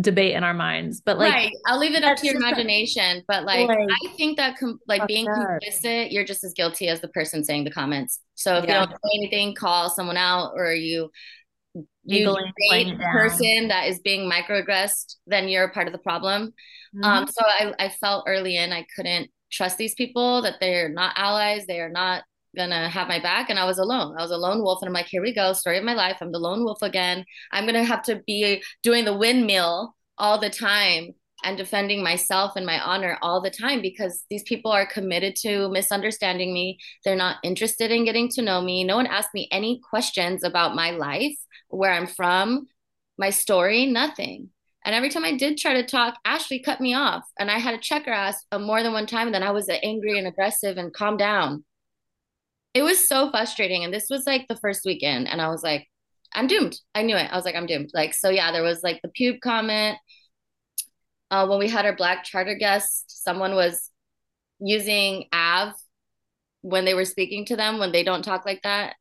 debate 0.00 0.34
in 0.34 0.42
our 0.42 0.54
minds 0.54 1.02
but 1.02 1.18
like 1.18 1.30
right. 1.30 1.52
i'll 1.66 1.78
leave 1.78 1.94
it 1.94 2.02
up 2.02 2.16
to 2.16 2.26
your 2.26 2.34
imagination 2.36 3.22
but 3.28 3.44
like, 3.44 3.68
like, 3.68 3.78
i 3.78 4.08
think 4.16 4.38
that 4.38 4.56
com- 4.58 4.80
like 4.88 5.06
being 5.06 5.26
that. 5.26 5.60
complicit 5.62 6.10
you're 6.10 6.24
just 6.24 6.42
as 6.44 6.54
guilty 6.54 6.88
as 6.88 7.02
the 7.02 7.08
person 7.08 7.44
saying 7.44 7.62
the 7.62 7.70
comments 7.70 8.20
so 8.36 8.56
if 8.56 8.64
yeah. 8.64 8.80
you 8.80 8.86
don't 8.86 8.90
say 8.90 9.18
anything 9.18 9.54
call 9.54 9.90
someone 9.90 10.16
out 10.16 10.52
or 10.54 10.72
you 10.72 11.10
you 12.04 12.36
date 12.70 12.98
person 13.12 13.68
that 13.68 13.88
is 13.88 14.00
being 14.00 14.30
microaggressed, 14.30 15.16
then 15.26 15.48
you're 15.48 15.68
part 15.68 15.86
of 15.86 15.92
the 15.92 15.98
problem. 15.98 16.52
Mm-hmm. 16.94 17.04
Um, 17.04 17.26
so 17.26 17.44
I, 17.44 17.74
I 17.78 17.88
felt 17.88 18.24
early 18.26 18.56
in 18.56 18.72
I 18.72 18.86
couldn't 18.94 19.30
trust 19.50 19.78
these 19.78 19.94
people, 19.94 20.42
that 20.42 20.56
they're 20.60 20.88
not 20.88 21.14
allies, 21.16 21.66
they 21.66 21.80
are 21.80 21.90
not 21.90 22.24
gonna 22.56 22.88
have 22.88 23.08
my 23.08 23.20
back. 23.20 23.50
And 23.50 23.58
I 23.58 23.64
was 23.64 23.78
alone. 23.78 24.16
I 24.18 24.22
was 24.22 24.30
a 24.30 24.36
lone 24.36 24.62
wolf. 24.62 24.80
And 24.80 24.88
I'm 24.88 24.94
like, 24.94 25.06
here 25.06 25.22
we 25.22 25.34
go, 25.34 25.52
story 25.52 25.78
of 25.78 25.84
my 25.84 25.94
life. 25.94 26.18
I'm 26.20 26.32
the 26.32 26.38
lone 26.38 26.64
wolf 26.64 26.82
again. 26.82 27.24
I'm 27.52 27.66
gonna 27.66 27.84
have 27.84 28.02
to 28.04 28.22
be 28.26 28.62
doing 28.82 29.04
the 29.04 29.16
windmill 29.16 29.94
all 30.18 30.38
the 30.38 30.50
time 30.50 31.14
and 31.46 31.56
defending 31.56 32.02
myself 32.02 32.56
and 32.56 32.66
my 32.66 32.80
honor 32.80 33.16
all 33.22 33.40
the 33.40 33.50
time 33.50 33.80
because 33.80 34.24
these 34.28 34.42
people 34.42 34.72
are 34.72 34.84
committed 34.84 35.36
to 35.36 35.68
misunderstanding 35.70 36.52
me. 36.52 36.76
They're 37.04 37.14
not 37.14 37.36
interested 37.44 37.92
in 37.92 38.04
getting 38.04 38.28
to 38.30 38.42
know 38.42 38.60
me. 38.60 38.82
No 38.82 38.96
one 38.96 39.06
asked 39.06 39.32
me 39.32 39.48
any 39.52 39.80
questions 39.88 40.42
about 40.42 40.74
my 40.74 40.90
life 40.90 41.36
where 41.68 41.92
I'm 41.92 42.08
from, 42.08 42.66
my 43.16 43.30
story, 43.30 43.86
nothing. 43.86 44.50
And 44.84 44.94
every 44.94 45.08
time 45.08 45.24
I 45.24 45.36
did 45.36 45.56
try 45.56 45.74
to 45.74 45.86
talk, 45.86 46.18
Ashley 46.24 46.60
cut 46.60 46.80
me 46.80 46.94
off. 46.94 47.22
And 47.38 47.48
I 47.48 47.58
had 47.58 47.72
to 47.72 47.78
check 47.78 48.06
her 48.06 48.12
ass 48.12 48.44
more 48.52 48.82
than 48.82 48.92
one 48.92 49.06
time. 49.06 49.28
And 49.28 49.34
then 49.34 49.42
I 49.44 49.52
was 49.52 49.68
angry 49.68 50.18
and 50.18 50.26
aggressive 50.26 50.76
and 50.78 50.92
calm 50.92 51.16
down. 51.16 51.64
It 52.74 52.82
was 52.82 53.08
so 53.08 53.30
frustrating. 53.30 53.84
And 53.84 53.94
this 53.94 54.08
was 54.10 54.26
like 54.26 54.48
the 54.48 54.56
first 54.56 54.82
weekend. 54.84 55.28
And 55.28 55.40
I 55.40 55.48
was 55.48 55.62
like, 55.62 55.86
I'm 56.34 56.48
doomed. 56.48 56.76
I 56.94 57.02
knew 57.02 57.16
it. 57.16 57.30
I 57.30 57.36
was 57.36 57.44
like, 57.44 57.54
I'm 57.54 57.66
doomed. 57.66 57.90
Like, 57.94 58.14
so 58.14 58.30
yeah, 58.30 58.50
there 58.50 58.64
was 58.64 58.82
like 58.82 59.00
the 59.02 59.08
pube 59.08 59.40
comment. 59.40 59.96
Uh, 61.30 61.46
when 61.46 61.58
we 61.58 61.68
had 61.68 61.84
our 61.84 61.96
black 61.96 62.24
charter 62.24 62.54
guest, 62.54 63.22
someone 63.24 63.54
was 63.54 63.90
using 64.60 65.24
AAVE 65.32 65.74
when 66.62 66.84
they 66.84 66.94
were 66.94 67.04
speaking 67.04 67.44
to 67.46 67.56
them 67.56 67.78
when 67.78 67.92
they 67.92 68.02
don't 68.02 68.24
talk 68.24 68.46
like 68.46 68.62
that. 68.62 68.96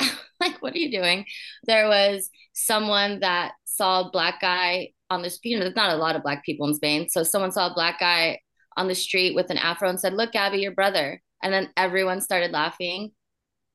like, 0.40 0.60
what 0.60 0.74
are 0.74 0.78
you 0.78 0.90
doing? 0.90 1.24
There 1.64 1.88
was 1.88 2.30
someone 2.52 3.20
that 3.20 3.52
saw 3.64 4.00
a 4.00 4.10
black 4.10 4.40
guy 4.40 4.90
on 5.10 5.22
the 5.22 5.30
street. 5.30 5.58
There's 5.58 5.76
not 5.76 5.94
a 5.94 5.96
lot 5.98 6.16
of 6.16 6.22
black 6.22 6.44
people 6.44 6.68
in 6.68 6.74
Spain. 6.74 7.08
So 7.08 7.22
someone 7.22 7.52
saw 7.52 7.70
a 7.70 7.74
black 7.74 7.98
guy 8.00 8.40
on 8.76 8.88
the 8.88 8.94
street 8.94 9.34
with 9.34 9.50
an 9.50 9.58
afro 9.58 9.88
and 9.88 9.98
said, 9.98 10.14
Look, 10.14 10.34
Abby, 10.34 10.58
your 10.58 10.72
brother. 10.72 11.20
And 11.42 11.52
then 11.52 11.70
everyone 11.76 12.20
started 12.20 12.52
laughing. 12.52 13.12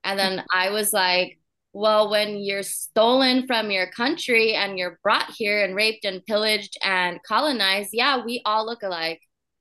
And 0.04 0.20
then 0.20 0.43
I 0.54 0.70
was 0.70 0.91
like, 0.91 1.39
well, 1.74 2.09
when 2.09 2.38
you're 2.38 2.63
stolen 2.63 3.47
from 3.47 3.71
your 3.71 3.89
country 3.91 4.53
and 4.53 4.78
you're 4.78 4.99
brought 5.01 5.32
here 5.36 5.63
and 5.63 5.76
raped 5.76 6.05
and 6.05 6.24
pillaged 6.26 6.78
and 6.84 7.19
colonized, 7.28 7.89
yeah, 7.93 8.24
we 8.24 8.41
all 8.45 8.65
look 8.65 8.84
alike. 8.84 9.19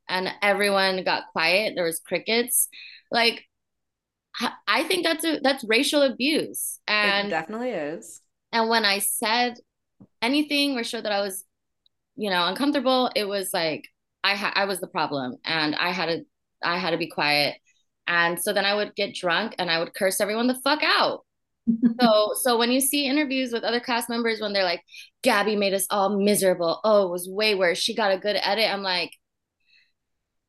And 0.09 0.29
everyone 0.43 1.05
got 1.05 1.25
quiet. 1.33 1.73
There 1.75 1.85
was 1.85 2.01
crickets. 2.01 2.69
Like 3.11 3.45
I 4.67 4.85
think 4.85 5.05
that's 5.05 5.25
a 5.25 5.41
that's 5.43 5.65
racial 5.65 6.03
abuse, 6.03 6.81
and 6.87 7.29
it 7.29 7.31
definitely 7.31 7.71
is. 7.71 8.21
And 8.51 8.69
when 8.69 8.85
I 8.85 8.99
said 8.99 9.59
anything 10.21 10.79
or 10.79 10.85
showed 10.85 11.05
that 11.05 11.13
I 11.13 11.21
was, 11.21 11.45
you 12.17 12.31
know, 12.31 12.47
uncomfortable, 12.47 13.11
it 13.15 13.25
was 13.25 13.51
like 13.53 13.89
I 14.25 14.35
ha- 14.35 14.53
I 14.55 14.65
was 14.65 14.81
the 14.81 14.87
problem, 14.87 15.37
and 15.45 15.75
I 15.75 15.91
had 15.91 16.07
to 16.07 16.25
I 16.63 16.79
had 16.79 16.91
to 16.91 16.99
be 16.99 17.09
quiet. 17.09 17.57
And 18.07 18.41
so 18.41 18.53
then 18.53 18.65
I 18.65 18.75
would 18.75 18.95
get 18.97 19.15
drunk 19.15 19.55
and 19.59 19.71
I 19.71 19.79
would 19.79 19.95
curse 19.95 20.21
everyone 20.21 20.49
the 20.49 20.61
fuck 20.65 20.83
out. 20.83 21.25
So 22.01 22.33
so 22.41 22.59
when 22.59 22.71
you 22.71 22.81
see 22.81 23.07
interviews 23.07 23.53
with 23.53 23.65
other 23.65 23.81
cast 23.81 24.09
members 24.09 24.41
when 24.41 24.53
they're 24.53 24.65
like, 24.65 24.83
Gabby 25.23 25.57
made 25.57 25.75
us 25.75 25.87
all 25.91 26.19
miserable. 26.23 26.81
Oh, 26.85 27.07
it 27.07 27.11
was 27.11 27.29
way 27.29 27.55
worse. 27.55 27.79
She 27.79 27.95
got 27.95 28.13
a 28.13 28.19
good 28.19 28.37
edit. 28.41 28.71
I'm 28.71 28.83
like, 28.83 29.13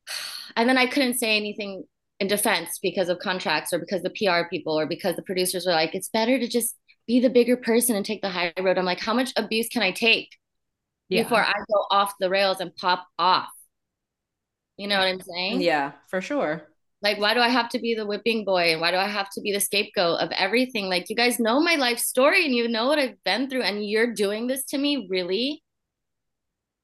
and 0.55 0.67
then 0.67 0.77
I 0.77 0.87
couldn't 0.87 1.19
say 1.19 1.37
anything 1.37 1.85
in 2.19 2.27
defense 2.27 2.79
because 2.81 3.09
of 3.09 3.19
contracts 3.19 3.73
or 3.73 3.79
because 3.79 4.01
the 4.01 4.09
PR 4.11 4.47
people 4.49 4.79
or 4.79 4.85
because 4.85 5.15
the 5.15 5.23
producers 5.23 5.65
were 5.65 5.73
like, 5.73 5.93
it's 5.93 6.09
better 6.09 6.37
to 6.39 6.47
just 6.47 6.75
be 7.07 7.19
the 7.19 7.29
bigger 7.29 7.57
person 7.57 7.95
and 7.95 8.05
take 8.05 8.21
the 8.21 8.29
high 8.29 8.53
road. 8.61 8.77
I'm 8.77 8.85
like, 8.85 8.99
how 8.99 9.13
much 9.13 9.31
abuse 9.35 9.67
can 9.67 9.81
I 9.81 9.91
take 9.91 10.29
yeah. 11.09 11.23
before 11.23 11.41
I 11.41 11.53
go 11.53 11.85
off 11.91 12.13
the 12.19 12.29
rails 12.29 12.59
and 12.59 12.75
pop 12.75 13.05
off? 13.19 13.49
You 14.77 14.87
know 14.87 14.97
what 14.97 15.07
I'm 15.07 15.21
saying? 15.21 15.61
Yeah, 15.61 15.91
for 16.09 16.21
sure. 16.21 16.63
Like, 17.03 17.19
why 17.19 17.33
do 17.33 17.41
I 17.41 17.49
have 17.49 17.69
to 17.69 17.79
be 17.79 17.93
the 17.93 18.05
whipping 18.05 18.45
boy? 18.45 18.71
And 18.71 18.81
why 18.81 18.91
do 18.91 18.97
I 18.97 19.07
have 19.07 19.29
to 19.31 19.41
be 19.41 19.51
the 19.51 19.59
scapegoat 19.59 20.21
of 20.21 20.31
everything? 20.31 20.87
Like, 20.87 21.09
you 21.09 21.15
guys 21.15 21.39
know 21.39 21.59
my 21.59 21.75
life 21.75 21.99
story 21.99 22.45
and 22.45 22.55
you 22.55 22.67
know 22.67 22.87
what 22.87 22.97
I've 22.97 23.21
been 23.23 23.49
through, 23.49 23.63
and 23.63 23.87
you're 23.87 24.13
doing 24.13 24.47
this 24.47 24.63
to 24.65 24.77
me, 24.77 25.07
really? 25.09 25.61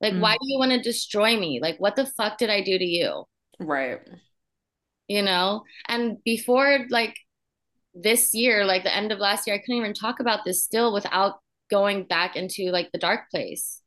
Like, 0.01 0.13
mm. 0.13 0.19
why 0.19 0.33
do 0.33 0.47
you 0.47 0.59
want 0.59 0.71
to 0.71 0.81
destroy 0.81 1.39
me? 1.39 1.59
Like, 1.61 1.79
what 1.79 1.95
the 1.95 2.05
fuck 2.05 2.37
did 2.37 2.49
I 2.49 2.61
do 2.61 2.77
to 2.77 2.85
you? 2.85 3.23
Right 3.59 3.99
you 5.09 5.23
know 5.23 5.63
and 5.89 6.23
before 6.23 6.85
like 6.89 7.17
this 7.93 8.33
year 8.33 8.63
like 8.63 8.83
the 8.83 8.95
end 8.95 9.11
of 9.11 9.19
last 9.19 9.45
year 9.45 9.55
i 9.55 9.59
couldn't 9.59 9.75
even 9.75 9.93
talk 9.93 10.21
about 10.21 10.45
this 10.45 10.63
still 10.63 10.93
without 10.93 11.39
going 11.69 12.03
back 12.05 12.37
into 12.37 12.71
like 12.71 12.89
the 12.93 12.99
dark 12.99 13.29
place 13.29 13.81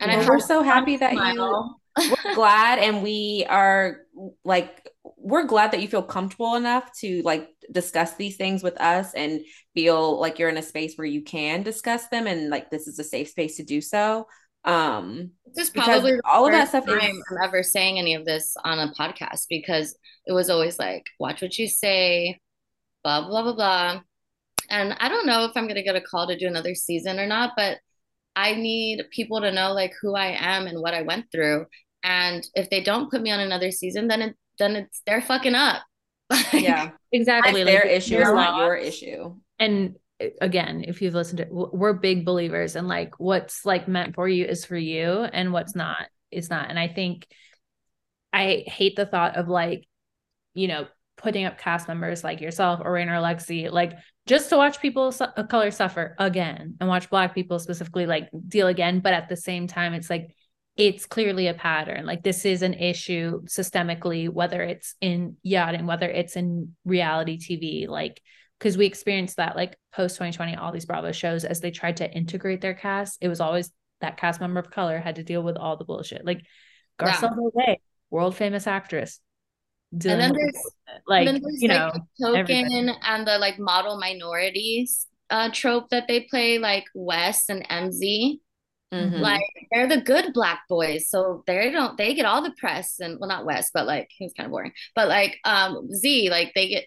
and 0.00 0.10
well, 0.10 0.28
we're 0.28 0.40
so 0.40 0.62
happy 0.62 0.96
that 0.96 1.12
you 1.12 1.74
we're 1.98 2.34
glad 2.34 2.78
and 2.78 3.02
we 3.02 3.46
are 3.48 3.98
like 4.44 4.88
we're 5.16 5.46
glad 5.46 5.72
that 5.72 5.80
you 5.80 5.88
feel 5.88 6.02
comfortable 6.02 6.54
enough 6.54 6.90
to 7.00 7.22
like 7.22 7.48
discuss 7.72 8.14
these 8.14 8.36
things 8.36 8.62
with 8.62 8.78
us 8.80 9.14
and 9.14 9.40
feel 9.74 10.20
like 10.20 10.38
you're 10.38 10.48
in 10.48 10.56
a 10.56 10.62
space 10.62 10.96
where 10.96 11.06
you 11.06 11.22
can 11.22 11.62
discuss 11.62 12.08
them 12.08 12.26
and 12.26 12.50
like 12.50 12.70
this 12.70 12.86
is 12.86 12.98
a 12.98 13.04
safe 13.04 13.28
space 13.28 13.56
to 13.56 13.64
do 13.64 13.80
so 13.80 14.26
um, 14.64 15.30
this 15.54 15.68
is 15.68 15.70
probably 15.70 16.14
all 16.24 16.46
of 16.46 16.52
that 16.52 16.68
stuff. 16.68 16.88
Is- 16.88 16.94
I'm 16.94 17.20
ever 17.42 17.62
saying 17.62 17.98
any 17.98 18.14
of 18.14 18.24
this 18.24 18.56
on 18.64 18.78
a 18.78 18.92
podcast 18.94 19.46
because 19.48 19.96
it 20.26 20.32
was 20.32 20.48
always 20.48 20.78
like, 20.78 21.04
watch 21.20 21.42
what 21.42 21.58
you 21.58 21.68
say, 21.68 22.38
blah, 23.02 23.28
blah, 23.28 23.42
blah, 23.42 23.54
blah. 23.54 24.00
And 24.70 24.94
I 24.98 25.08
don't 25.08 25.26
know 25.26 25.44
if 25.44 25.52
I'm 25.54 25.64
going 25.64 25.74
to 25.74 25.82
get 25.82 25.96
a 25.96 26.00
call 26.00 26.26
to 26.26 26.38
do 26.38 26.46
another 26.46 26.74
season 26.74 27.20
or 27.20 27.26
not, 27.26 27.52
but 27.56 27.78
I 28.34 28.54
need 28.54 29.04
people 29.10 29.42
to 29.42 29.52
know 29.52 29.72
like 29.72 29.92
who 30.00 30.16
I 30.16 30.36
am 30.38 30.66
and 30.66 30.80
what 30.80 30.94
I 30.94 31.02
went 31.02 31.26
through. 31.30 31.66
And 32.04 32.46
if 32.54 32.70
they 32.70 32.82
don't 32.82 33.10
put 33.10 33.22
me 33.22 33.30
on 33.30 33.40
another 33.40 33.70
season, 33.70 34.08
then 34.08 34.22
it, 34.22 34.36
then 34.58 34.76
it's 34.76 35.02
they're 35.06 35.22
fucking 35.22 35.54
up. 35.54 35.82
yeah, 36.52 36.90
exactly. 37.10 37.62
It's 37.62 37.70
their 37.70 37.86
issue, 37.86 38.18
it's 38.18 38.28
not 38.28 38.58
your 38.58 38.76
issue. 38.76 39.34
And 39.58 39.96
again, 40.40 40.84
if 40.86 41.02
you've 41.02 41.14
listened 41.14 41.38
to, 41.38 41.46
we're 41.50 41.94
big 41.94 42.24
believers 42.24 42.76
and 42.76 42.86
like 42.86 43.18
what's 43.18 43.64
like 43.64 43.88
meant 43.88 44.14
for 44.14 44.28
you 44.28 44.44
is 44.44 44.64
for 44.64 44.76
you, 44.76 45.24
and 45.32 45.52
what's 45.52 45.74
not 45.74 46.06
is 46.30 46.50
not. 46.50 46.68
And 46.68 46.78
I 46.78 46.88
think 46.88 47.26
I 48.32 48.64
hate 48.66 48.96
the 48.96 49.06
thought 49.06 49.36
of 49.36 49.48
like, 49.48 49.86
you 50.52 50.68
know, 50.68 50.86
putting 51.16 51.46
up 51.46 51.58
cast 51.58 51.88
members 51.88 52.22
like 52.22 52.40
yourself 52.40 52.80
or 52.82 52.92
Rain 52.92 53.08
or 53.08 53.20
Lexi, 53.20 53.70
like 53.70 53.92
just 54.26 54.50
to 54.50 54.56
watch 54.56 54.80
people 54.80 55.08
of 55.08 55.20
uh, 55.20 55.42
color 55.44 55.70
suffer 55.70 56.14
again 56.18 56.76
and 56.80 56.88
watch 56.88 57.08
Black 57.08 57.34
people 57.34 57.58
specifically 57.58 58.06
like 58.06 58.28
deal 58.48 58.66
again. 58.66 59.00
But 59.00 59.14
at 59.14 59.28
the 59.28 59.36
same 59.36 59.66
time, 59.66 59.94
it's 59.94 60.10
like 60.10 60.34
it's 60.76 61.06
clearly 61.06 61.46
a 61.46 61.54
pattern. 61.54 62.04
Like 62.04 62.22
this 62.22 62.44
is 62.44 62.62
an 62.62 62.74
issue 62.74 63.42
systemically, 63.44 64.28
whether 64.28 64.60
it's 64.62 64.94
in 65.00 65.36
yachting, 65.42 65.86
whether 65.86 66.08
it's 66.08 66.36
in 66.36 66.74
reality 66.84 67.38
TV, 67.38 67.88
like 67.88 68.20
because 68.58 68.76
we 68.76 68.86
experienced 68.86 69.36
that 69.36 69.56
like 69.56 69.76
post 69.92 70.16
2020, 70.16 70.56
all 70.56 70.72
these 70.72 70.86
Bravo 70.86 71.12
shows 71.12 71.44
as 71.44 71.60
they 71.60 71.70
tried 71.70 71.98
to 71.98 72.10
integrate 72.10 72.60
their 72.60 72.74
cast, 72.74 73.18
it 73.20 73.28
was 73.28 73.40
always 73.40 73.70
that 74.00 74.16
cast 74.16 74.40
member 74.40 74.60
of 74.60 74.70
color 74.70 74.98
had 74.98 75.16
to 75.16 75.22
deal 75.22 75.42
with 75.42 75.56
all 75.56 75.76
the 75.76 75.84
bullshit. 75.84 76.24
Like 76.24 76.44
Garcelle 76.98 77.50
yeah. 77.56 77.74
world 78.10 78.36
famous 78.36 78.66
actress, 78.66 79.20
and 79.92 80.00
then 80.02 80.32
there's 80.32 80.72
like 81.06 81.26
then 81.26 81.40
there's, 81.40 81.62
you 81.62 81.68
like, 81.68 81.78
know 81.78 81.92
token 82.20 82.40
everything. 82.40 82.94
and 83.04 83.26
the 83.26 83.38
like 83.38 83.58
model 83.58 83.98
minorities 83.98 85.06
uh 85.30 85.50
trope 85.52 85.88
that 85.90 86.08
they 86.08 86.26
play 86.28 86.58
like 86.58 86.84
Wes 86.94 87.48
and 87.48 87.66
MZ. 87.68 88.40
Mm-hmm. 88.94 89.16
Like 89.16 89.42
they're 89.72 89.88
the 89.88 90.00
good 90.00 90.32
black 90.32 90.62
boys, 90.68 91.08
so 91.10 91.42
they 91.46 91.70
don't 91.70 91.96
they 91.96 92.14
get 92.14 92.26
all 92.26 92.42
the 92.42 92.54
press 92.58 93.00
and 93.00 93.18
well 93.18 93.28
not 93.28 93.44
Wes, 93.44 93.70
but 93.74 93.86
like 93.86 94.08
he's 94.16 94.32
kind 94.34 94.46
of 94.46 94.50
boring. 94.52 94.72
But 94.94 95.08
like 95.08 95.38
um 95.44 95.92
Z, 95.92 96.30
like 96.30 96.52
they 96.54 96.68
get 96.68 96.84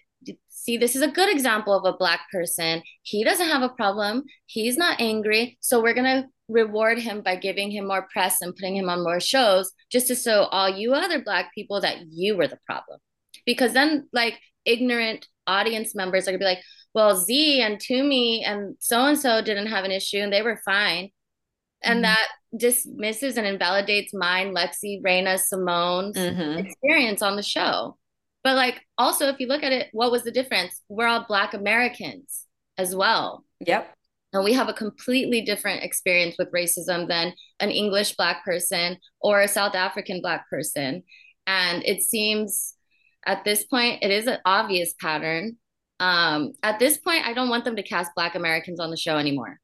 see 0.48 0.76
this 0.76 0.96
is 0.96 1.02
a 1.02 1.10
good 1.10 1.30
example 1.30 1.74
of 1.74 1.84
a 1.84 1.96
black 1.96 2.20
person. 2.32 2.82
He 3.02 3.24
doesn't 3.24 3.48
have 3.48 3.62
a 3.62 3.68
problem. 3.68 4.24
He's 4.46 4.76
not 4.76 5.00
angry, 5.00 5.58
so 5.60 5.82
we're 5.82 5.94
gonna 5.94 6.28
reward 6.48 6.98
him 6.98 7.20
by 7.20 7.36
giving 7.36 7.70
him 7.70 7.86
more 7.86 8.08
press 8.10 8.40
and 8.40 8.56
putting 8.56 8.76
him 8.76 8.88
on 8.88 9.02
more 9.02 9.20
shows 9.20 9.70
just 9.90 10.08
to 10.08 10.14
show 10.14 10.44
all 10.44 10.68
you 10.68 10.94
other 10.94 11.22
black 11.22 11.54
people 11.54 11.80
that 11.80 11.98
you 12.10 12.36
were 12.36 12.48
the 12.48 12.58
problem 12.64 12.98
because 13.44 13.74
then 13.74 14.08
like 14.14 14.38
ignorant 14.64 15.26
audience 15.46 15.94
members 15.94 16.26
are 16.26 16.30
gonna 16.30 16.38
be 16.38 16.44
like 16.44 16.62
well 16.94 17.16
z 17.16 17.60
and 17.60 17.78
Tumi 17.78 18.40
and 18.46 18.76
so 18.80 19.04
and 19.04 19.18
so 19.18 19.42
didn't 19.42 19.66
have 19.66 19.84
an 19.84 19.90
issue 19.90 20.18
and 20.18 20.32
they 20.32 20.40
were 20.40 20.60
fine 20.64 21.10
and 21.82 21.96
mm-hmm. 21.96 22.02
that 22.02 22.28
dismisses 22.56 23.36
and 23.36 23.46
invalidates 23.46 24.14
mine 24.14 24.54
lexi 24.54 25.00
Reina 25.02 25.38
simone's 25.38 26.16
mm-hmm. 26.16 26.58
experience 26.58 27.22
on 27.22 27.36
the 27.36 27.42
show 27.42 27.96
but 28.42 28.56
like 28.56 28.80
also 28.96 29.28
if 29.28 29.38
you 29.38 29.46
look 29.46 29.62
at 29.62 29.72
it 29.72 29.88
what 29.92 30.10
was 30.10 30.22
the 30.22 30.30
difference 30.30 30.80
we're 30.88 31.06
all 31.06 31.26
black 31.28 31.52
americans 31.52 32.44
as 32.78 32.94
well 32.94 33.44
yep 33.60 33.94
and 34.32 34.44
we 34.44 34.52
have 34.52 34.68
a 34.68 34.74
completely 34.74 35.40
different 35.40 35.82
experience 35.82 36.36
with 36.38 36.52
racism 36.52 37.08
than 37.08 37.32
an 37.60 37.70
English 37.70 38.14
Black 38.16 38.44
person 38.44 38.98
or 39.20 39.40
a 39.40 39.48
South 39.48 39.74
African 39.74 40.20
Black 40.20 40.48
person. 40.50 41.02
And 41.46 41.82
it 41.86 42.02
seems 42.02 42.74
at 43.26 43.44
this 43.44 43.64
point, 43.64 44.02
it 44.02 44.10
is 44.10 44.26
an 44.26 44.38
obvious 44.44 44.94
pattern. 45.00 45.56
Um, 46.00 46.52
at 46.62 46.78
this 46.78 46.98
point, 46.98 47.26
I 47.26 47.32
don't 47.32 47.48
want 47.48 47.64
them 47.64 47.76
to 47.76 47.82
cast 47.82 48.14
Black 48.14 48.34
Americans 48.34 48.80
on 48.80 48.90
the 48.90 48.96
show 48.96 49.16
anymore. 49.16 49.58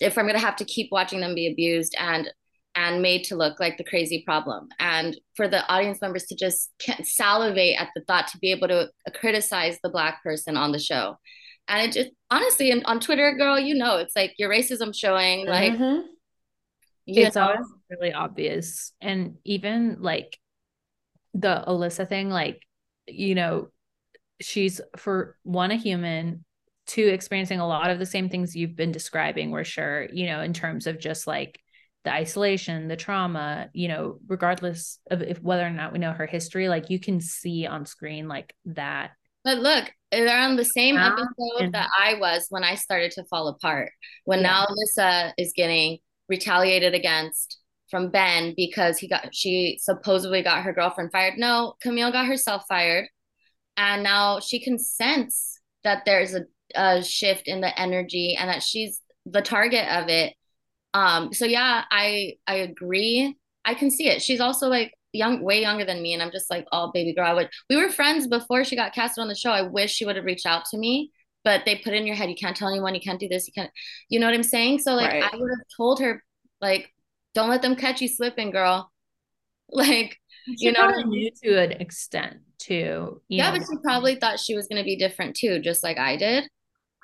If 0.00 0.16
I'm 0.16 0.24
going 0.24 0.34
to 0.34 0.40
have 0.40 0.56
to 0.56 0.64
keep 0.64 0.88
watching 0.92 1.20
them 1.20 1.34
be 1.34 1.50
abused 1.50 1.94
and 1.98 2.30
and 2.74 3.02
made 3.02 3.24
to 3.24 3.34
look 3.34 3.58
like 3.58 3.76
the 3.76 3.84
crazy 3.84 4.22
problem, 4.24 4.68
and 4.78 5.18
for 5.34 5.48
the 5.48 5.66
audience 5.68 6.00
members 6.00 6.24
to 6.26 6.36
just 6.36 6.70
salivate 7.02 7.76
at 7.78 7.88
the 7.96 8.02
thought 8.06 8.28
to 8.28 8.38
be 8.38 8.52
able 8.52 8.68
to 8.68 8.88
criticize 9.14 9.78
the 9.82 9.88
Black 9.88 10.22
person 10.22 10.56
on 10.56 10.70
the 10.70 10.78
show, 10.78 11.16
and 11.66 11.82
it 11.82 11.92
just 11.92 12.10
honestly 12.30 12.72
on 12.84 13.00
Twitter, 13.00 13.34
girl, 13.36 13.58
you 13.58 13.74
know, 13.74 13.96
it's 13.96 14.14
like 14.14 14.34
your 14.38 14.50
racism 14.50 14.94
showing. 14.94 15.46
Like 15.46 15.72
mm-hmm. 15.72 16.06
it's 17.06 17.36
know. 17.36 17.42
always 17.42 17.66
really 17.90 18.12
obvious, 18.12 18.92
and 19.00 19.36
even 19.44 19.96
like 20.00 20.38
the 21.34 21.64
Alyssa 21.66 22.08
thing, 22.08 22.30
like 22.30 22.62
you 23.06 23.34
know, 23.34 23.68
she's 24.40 24.80
for 24.96 25.36
one 25.42 25.70
a 25.70 25.76
human, 25.76 26.44
two 26.88 27.06
experiencing 27.06 27.60
a 27.60 27.68
lot 27.68 27.90
of 27.90 28.00
the 28.00 28.06
same 28.06 28.28
things 28.28 28.56
you've 28.56 28.74
been 28.74 28.90
describing. 28.90 29.52
We're 29.52 29.62
sure, 29.62 30.08
you 30.12 30.26
know, 30.26 30.40
in 30.40 30.52
terms 30.52 30.88
of 30.88 30.98
just 30.98 31.28
like 31.28 31.60
the 32.04 32.12
isolation, 32.12 32.88
the 32.88 32.96
trauma, 32.96 33.68
you 33.72 33.86
know, 33.86 34.18
regardless 34.26 34.98
of 35.10 35.22
if 35.22 35.40
whether 35.40 35.64
or 35.66 35.70
not 35.70 35.92
we 35.92 36.00
know 36.00 36.12
her 36.12 36.26
history, 36.26 36.68
like 36.68 36.90
you 36.90 36.98
can 36.98 37.20
see 37.20 37.66
on 37.66 37.86
screen 37.86 38.26
like 38.26 38.52
that 38.64 39.12
but 39.48 39.58
look, 39.58 39.90
they're 40.10 40.38
on 40.38 40.56
the 40.56 40.64
same 40.64 40.98
episode 40.98 41.72
that 41.72 41.88
I 41.98 42.14
was 42.20 42.46
when 42.50 42.64
I 42.64 42.74
started 42.74 43.12
to 43.12 43.24
fall 43.24 43.48
apart. 43.48 43.92
When 44.24 44.40
yeah. 44.40 44.46
now 44.46 44.66
Alyssa 44.66 45.32
is 45.38 45.54
getting 45.56 45.98
retaliated 46.28 46.94
against 46.94 47.58
from 47.90 48.10
Ben 48.10 48.52
because 48.56 48.98
he 48.98 49.08
got 49.08 49.34
she 49.34 49.78
supposedly 49.80 50.42
got 50.42 50.64
her 50.64 50.74
girlfriend 50.74 51.12
fired. 51.12 51.38
No, 51.38 51.74
Camille 51.80 52.12
got 52.12 52.26
herself 52.26 52.64
fired. 52.68 53.08
And 53.78 54.02
now 54.02 54.40
she 54.40 54.62
can 54.62 54.78
sense 54.78 55.60
that 55.84 56.04
there's 56.04 56.34
a, 56.34 56.42
a 56.74 57.02
shift 57.02 57.48
in 57.48 57.60
the 57.60 57.78
energy 57.78 58.36
and 58.38 58.48
that 58.48 58.62
she's 58.62 59.00
the 59.26 59.42
target 59.42 59.88
of 59.88 60.08
it. 60.08 60.34
Um, 60.94 61.32
so 61.32 61.44
yeah, 61.44 61.84
I 61.90 62.34
I 62.46 62.56
agree. 62.56 63.36
I 63.64 63.74
can 63.74 63.90
see 63.90 64.08
it. 64.08 64.22
She's 64.22 64.40
also 64.40 64.68
like 64.68 64.94
young, 65.12 65.42
way 65.42 65.60
younger 65.60 65.84
than 65.84 66.02
me, 66.02 66.14
and 66.14 66.22
I'm 66.22 66.30
just 66.30 66.50
like, 66.50 66.66
oh, 66.72 66.90
baby 66.92 67.14
girl. 67.14 67.26
I 67.26 67.34
would. 67.34 67.50
We 67.68 67.76
were 67.76 67.90
friends 67.90 68.26
before 68.26 68.64
she 68.64 68.76
got 68.76 68.94
casted 68.94 69.22
on 69.22 69.28
the 69.28 69.34
show. 69.34 69.50
I 69.50 69.62
wish 69.62 69.92
she 69.92 70.04
would 70.04 70.16
have 70.16 70.24
reached 70.24 70.46
out 70.46 70.64
to 70.66 70.78
me, 70.78 71.12
but 71.44 71.64
they 71.64 71.76
put 71.76 71.94
in 71.94 72.06
your 72.06 72.16
head, 72.16 72.30
you 72.30 72.36
can't 72.36 72.56
tell 72.56 72.68
anyone, 72.68 72.94
you 72.94 73.00
can't 73.00 73.20
do 73.20 73.28
this, 73.28 73.46
you 73.46 73.52
can't. 73.52 73.70
You 74.08 74.20
know 74.20 74.26
what 74.26 74.34
I'm 74.34 74.42
saying? 74.42 74.80
So 74.80 74.94
like, 74.94 75.12
right. 75.12 75.22
I 75.22 75.36
would 75.36 75.50
have 75.50 75.66
told 75.76 76.00
her, 76.00 76.22
like, 76.60 76.92
don't 77.34 77.50
let 77.50 77.62
them 77.62 77.76
catch 77.76 78.00
you 78.00 78.08
slipping, 78.08 78.50
girl. 78.50 78.90
Like, 79.70 80.16
she 80.46 80.64
you 80.64 80.72
know, 80.72 80.88
knew 80.88 81.30
to 81.42 81.62
an 81.62 81.72
extent 81.72 82.38
too. 82.58 83.20
yeah, 83.28 83.50
know? 83.50 83.58
but 83.58 83.66
she 83.66 83.76
probably 83.82 84.14
thought 84.14 84.40
she 84.40 84.54
was 84.54 84.66
going 84.66 84.78
to 84.78 84.84
be 84.84 84.96
different 84.96 85.36
too, 85.36 85.58
just 85.58 85.82
like 85.82 85.98
I 85.98 86.16
did. 86.16 86.48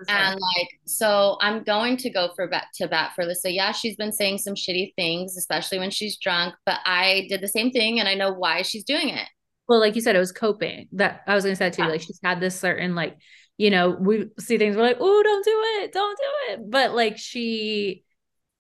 And 0.09 0.35
like, 0.35 0.69
so 0.87 1.37
I'm 1.41 1.63
going 1.63 1.97
to 1.99 2.11
go 2.11 2.31
for 2.35 2.49
bat 2.49 2.67
to 2.77 2.89
bat 2.89 3.13
for 3.15 3.25
Alyssa. 3.25 3.55
Yeah, 3.55 3.73
she's 3.73 3.97
been 3.97 4.13
saying 4.13 4.39
some 4.39 4.55
shitty 4.55 4.95
things, 4.97 5.37
especially 5.37 5.79
when 5.79 5.91
she's 5.91 6.17
drunk, 6.17 6.55
but 6.67 6.81
I 6.85 7.27
did 7.29 7.41
the 7.41 7.49
same 7.49 7.71
thing 7.71 8.01
and 8.01 8.09
I 8.09 8.15
know 8.15 8.33
why 8.33 8.63
she's 8.63 8.85
doing 8.85 9.09
it. 9.11 9.29
Well, 9.69 9.81
like 9.81 9.95
you 9.95 10.01
said, 10.01 10.17
it 10.17 10.21
was 10.21 10.33
coping. 10.33 10.89
That 10.93 11.23
I 11.27 11.35
was 11.35 11.45
gonna 11.45 11.57
say 11.57 11.71
too. 11.71 11.83
Yeah. 11.83 11.89
Like 11.89 12.03
she's 12.03 12.21
had 12.23 12.41
this 12.41 12.59
certain 12.59 12.95
like, 12.95 13.17
you 13.57 13.71
know, 13.71 13.91
we 13.91 14.27
see 14.39 14.59
things, 14.59 14.77
we're 14.77 14.83
like, 14.83 14.99
oh, 15.01 15.23
don't 15.23 15.45
do 15.45 15.63
it, 15.85 15.93
don't 15.93 16.19
do 16.19 16.53
it. 16.53 16.71
But 16.71 16.95
like 16.95 17.17
she 17.17 18.05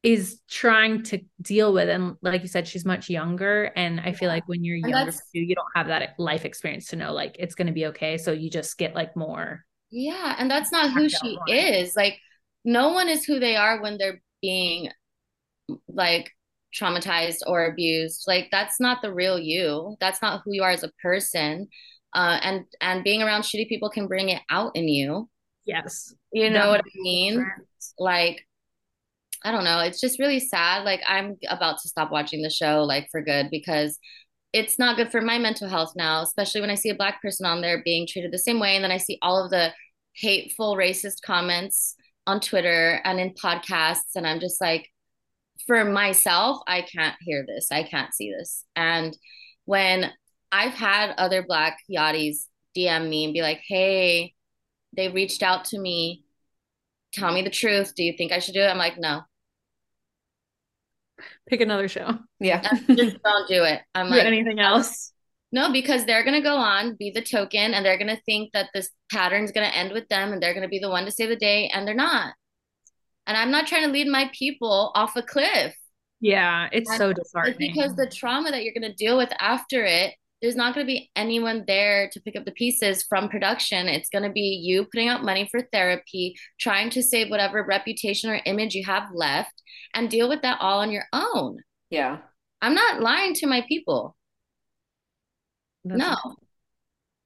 is 0.04 0.40
trying 0.50 1.02
to 1.02 1.18
deal 1.40 1.72
with 1.72 1.88
and 1.88 2.14
like 2.20 2.42
you 2.42 2.48
said 2.48 2.68
she's 2.68 2.84
much 2.84 3.08
younger 3.08 3.72
and 3.74 3.98
i 4.00 4.12
feel 4.12 4.28
like 4.28 4.46
when 4.46 4.62
you're 4.62 4.76
younger 4.76 5.10
you 5.32 5.54
don't 5.54 5.66
have 5.74 5.86
that 5.86 6.10
life 6.18 6.44
experience 6.44 6.88
to 6.88 6.96
know 6.96 7.14
like 7.14 7.36
it's 7.38 7.54
going 7.54 7.66
to 7.66 7.72
be 7.72 7.86
okay 7.86 8.18
so 8.18 8.30
you 8.30 8.50
just 8.50 8.76
get 8.76 8.94
like 8.94 9.16
more 9.16 9.64
yeah, 9.94 10.34
and 10.38 10.50
that's 10.50 10.72
not 10.72 10.92
who 10.92 11.08
she 11.08 11.38
is. 11.46 11.94
Like 11.94 12.18
no 12.64 12.92
one 12.92 13.08
is 13.08 13.24
who 13.24 13.38
they 13.38 13.54
are 13.54 13.80
when 13.80 13.96
they're 13.96 14.20
being 14.42 14.90
like 15.88 16.32
traumatized 16.74 17.38
or 17.46 17.66
abused. 17.66 18.24
Like 18.26 18.48
that's 18.50 18.80
not 18.80 19.02
the 19.02 19.14
real 19.14 19.38
you. 19.38 19.96
That's 20.00 20.20
not 20.20 20.42
who 20.44 20.52
you 20.52 20.64
are 20.64 20.72
as 20.72 20.82
a 20.82 20.90
person. 21.00 21.68
Uh, 22.12 22.40
and 22.42 22.64
and 22.80 23.04
being 23.04 23.22
around 23.22 23.42
shitty 23.42 23.68
people 23.68 23.88
can 23.88 24.08
bring 24.08 24.30
it 24.30 24.42
out 24.50 24.72
in 24.74 24.88
you. 24.88 25.28
Yes. 25.64 26.12
You 26.32 26.50
know 26.50 26.70
what 26.70 26.80
I 26.80 26.90
mean? 26.96 27.46
Like 27.96 28.44
I 29.44 29.52
don't 29.52 29.64
know. 29.64 29.78
It's 29.78 30.00
just 30.00 30.18
really 30.18 30.40
sad. 30.40 30.82
Like 30.82 31.02
I'm 31.06 31.36
about 31.48 31.78
to 31.82 31.88
stop 31.88 32.10
watching 32.10 32.42
the 32.42 32.50
show 32.50 32.82
like 32.82 33.08
for 33.12 33.22
good 33.22 33.48
because 33.48 33.96
it's 34.54 34.78
not 34.78 34.96
good 34.96 35.10
for 35.10 35.20
my 35.20 35.36
mental 35.36 35.68
health 35.68 35.94
now, 35.96 36.22
especially 36.22 36.60
when 36.60 36.70
I 36.70 36.76
see 36.76 36.88
a 36.88 36.94
black 36.94 37.20
person 37.20 37.44
on 37.44 37.60
there 37.60 37.82
being 37.84 38.06
treated 38.06 38.30
the 38.30 38.38
same 38.38 38.60
way 38.60 38.76
and 38.76 38.84
then 38.84 38.92
I 38.92 38.98
see 38.98 39.18
all 39.20 39.44
of 39.44 39.50
the 39.50 39.72
hateful 40.14 40.76
racist 40.76 41.22
comments 41.26 41.96
on 42.28 42.38
Twitter 42.38 43.00
and 43.02 43.18
in 43.18 43.34
podcasts. 43.34 44.14
And 44.14 44.24
I'm 44.24 44.38
just 44.38 44.60
like, 44.60 44.88
for 45.66 45.84
myself, 45.84 46.58
I 46.68 46.82
can't 46.82 47.16
hear 47.20 47.44
this. 47.44 47.66
I 47.72 47.82
can't 47.82 48.14
see 48.14 48.30
this. 48.30 48.64
And 48.76 49.18
when 49.64 50.12
I've 50.52 50.74
had 50.74 51.16
other 51.18 51.42
black 51.42 51.78
yachties 51.90 52.44
DM 52.76 53.08
me 53.08 53.24
and 53.24 53.34
be 53.34 53.42
like, 53.42 53.60
hey, 53.66 54.34
they 54.96 55.08
reached 55.08 55.42
out 55.42 55.64
to 55.66 55.78
me. 55.80 56.22
Tell 57.12 57.32
me 57.32 57.42
the 57.42 57.50
truth. 57.50 57.94
Do 57.96 58.04
you 58.04 58.14
think 58.16 58.30
I 58.30 58.38
should 58.38 58.54
do 58.54 58.60
it? 58.60 58.68
I'm 58.68 58.78
like, 58.78 58.98
no. 58.98 59.22
Pick 61.48 61.60
another 61.60 61.88
show. 61.88 62.18
Yeah. 62.40 62.62
just 62.88 63.22
don't 63.22 63.48
do 63.48 63.64
it. 63.64 63.80
I'm 63.94 64.08
like 64.08 64.24
anything 64.24 64.60
else. 64.60 65.12
No, 65.52 65.70
because 65.70 66.04
they're 66.04 66.24
going 66.24 66.34
to 66.34 66.40
go 66.40 66.56
on, 66.56 66.96
be 66.96 67.10
the 67.10 67.22
token, 67.22 67.74
and 67.74 67.86
they're 67.86 67.98
going 67.98 68.14
to 68.14 68.20
think 68.22 68.52
that 68.54 68.70
this 68.74 68.90
pattern's 69.12 69.52
going 69.52 69.68
to 69.68 69.76
end 69.76 69.92
with 69.92 70.08
them 70.08 70.32
and 70.32 70.42
they're 70.42 70.52
going 70.52 70.64
to 70.64 70.68
be 70.68 70.80
the 70.80 70.90
one 70.90 71.04
to 71.04 71.12
save 71.12 71.28
the 71.28 71.36
day, 71.36 71.70
and 71.72 71.86
they're 71.86 71.94
not. 71.94 72.34
And 73.26 73.36
I'm 73.36 73.50
not 73.50 73.66
trying 73.66 73.84
to 73.84 73.92
lead 73.92 74.08
my 74.08 74.30
people 74.36 74.90
off 74.94 75.16
a 75.16 75.22
cliff. 75.22 75.74
Yeah, 76.20 76.68
it's 76.72 76.90
And 76.90 76.98
so 76.98 77.12
It's 77.44 77.56
because 77.58 77.94
the 77.94 78.08
trauma 78.08 78.50
that 78.50 78.64
you're 78.64 78.74
going 78.74 78.90
to 78.90 78.96
deal 78.96 79.16
with 79.16 79.32
after 79.38 79.84
it, 79.84 80.14
there's 80.44 80.56
not 80.56 80.74
going 80.74 80.86
to 80.86 80.92
be 80.92 81.10
anyone 81.16 81.64
there 81.66 82.10
to 82.12 82.20
pick 82.20 82.36
up 82.36 82.44
the 82.44 82.52
pieces 82.52 83.02
from 83.02 83.30
production. 83.30 83.88
It's 83.88 84.10
going 84.10 84.24
to 84.24 84.30
be 84.30 84.60
you 84.62 84.84
putting 84.84 85.08
out 85.08 85.24
money 85.24 85.48
for 85.50 85.62
therapy, 85.72 86.36
trying 86.60 86.90
to 86.90 87.02
save 87.02 87.30
whatever 87.30 87.64
reputation 87.64 88.28
or 88.28 88.38
image 88.44 88.74
you 88.74 88.84
have 88.84 89.04
left, 89.14 89.62
and 89.94 90.10
deal 90.10 90.28
with 90.28 90.42
that 90.42 90.58
all 90.60 90.80
on 90.80 90.90
your 90.92 91.04
own. 91.14 91.56
Yeah. 91.88 92.18
I'm 92.60 92.74
not 92.74 93.00
lying 93.00 93.32
to 93.36 93.46
my 93.46 93.64
people. 93.66 94.14
That's- 95.82 95.98
No. 95.98 96.36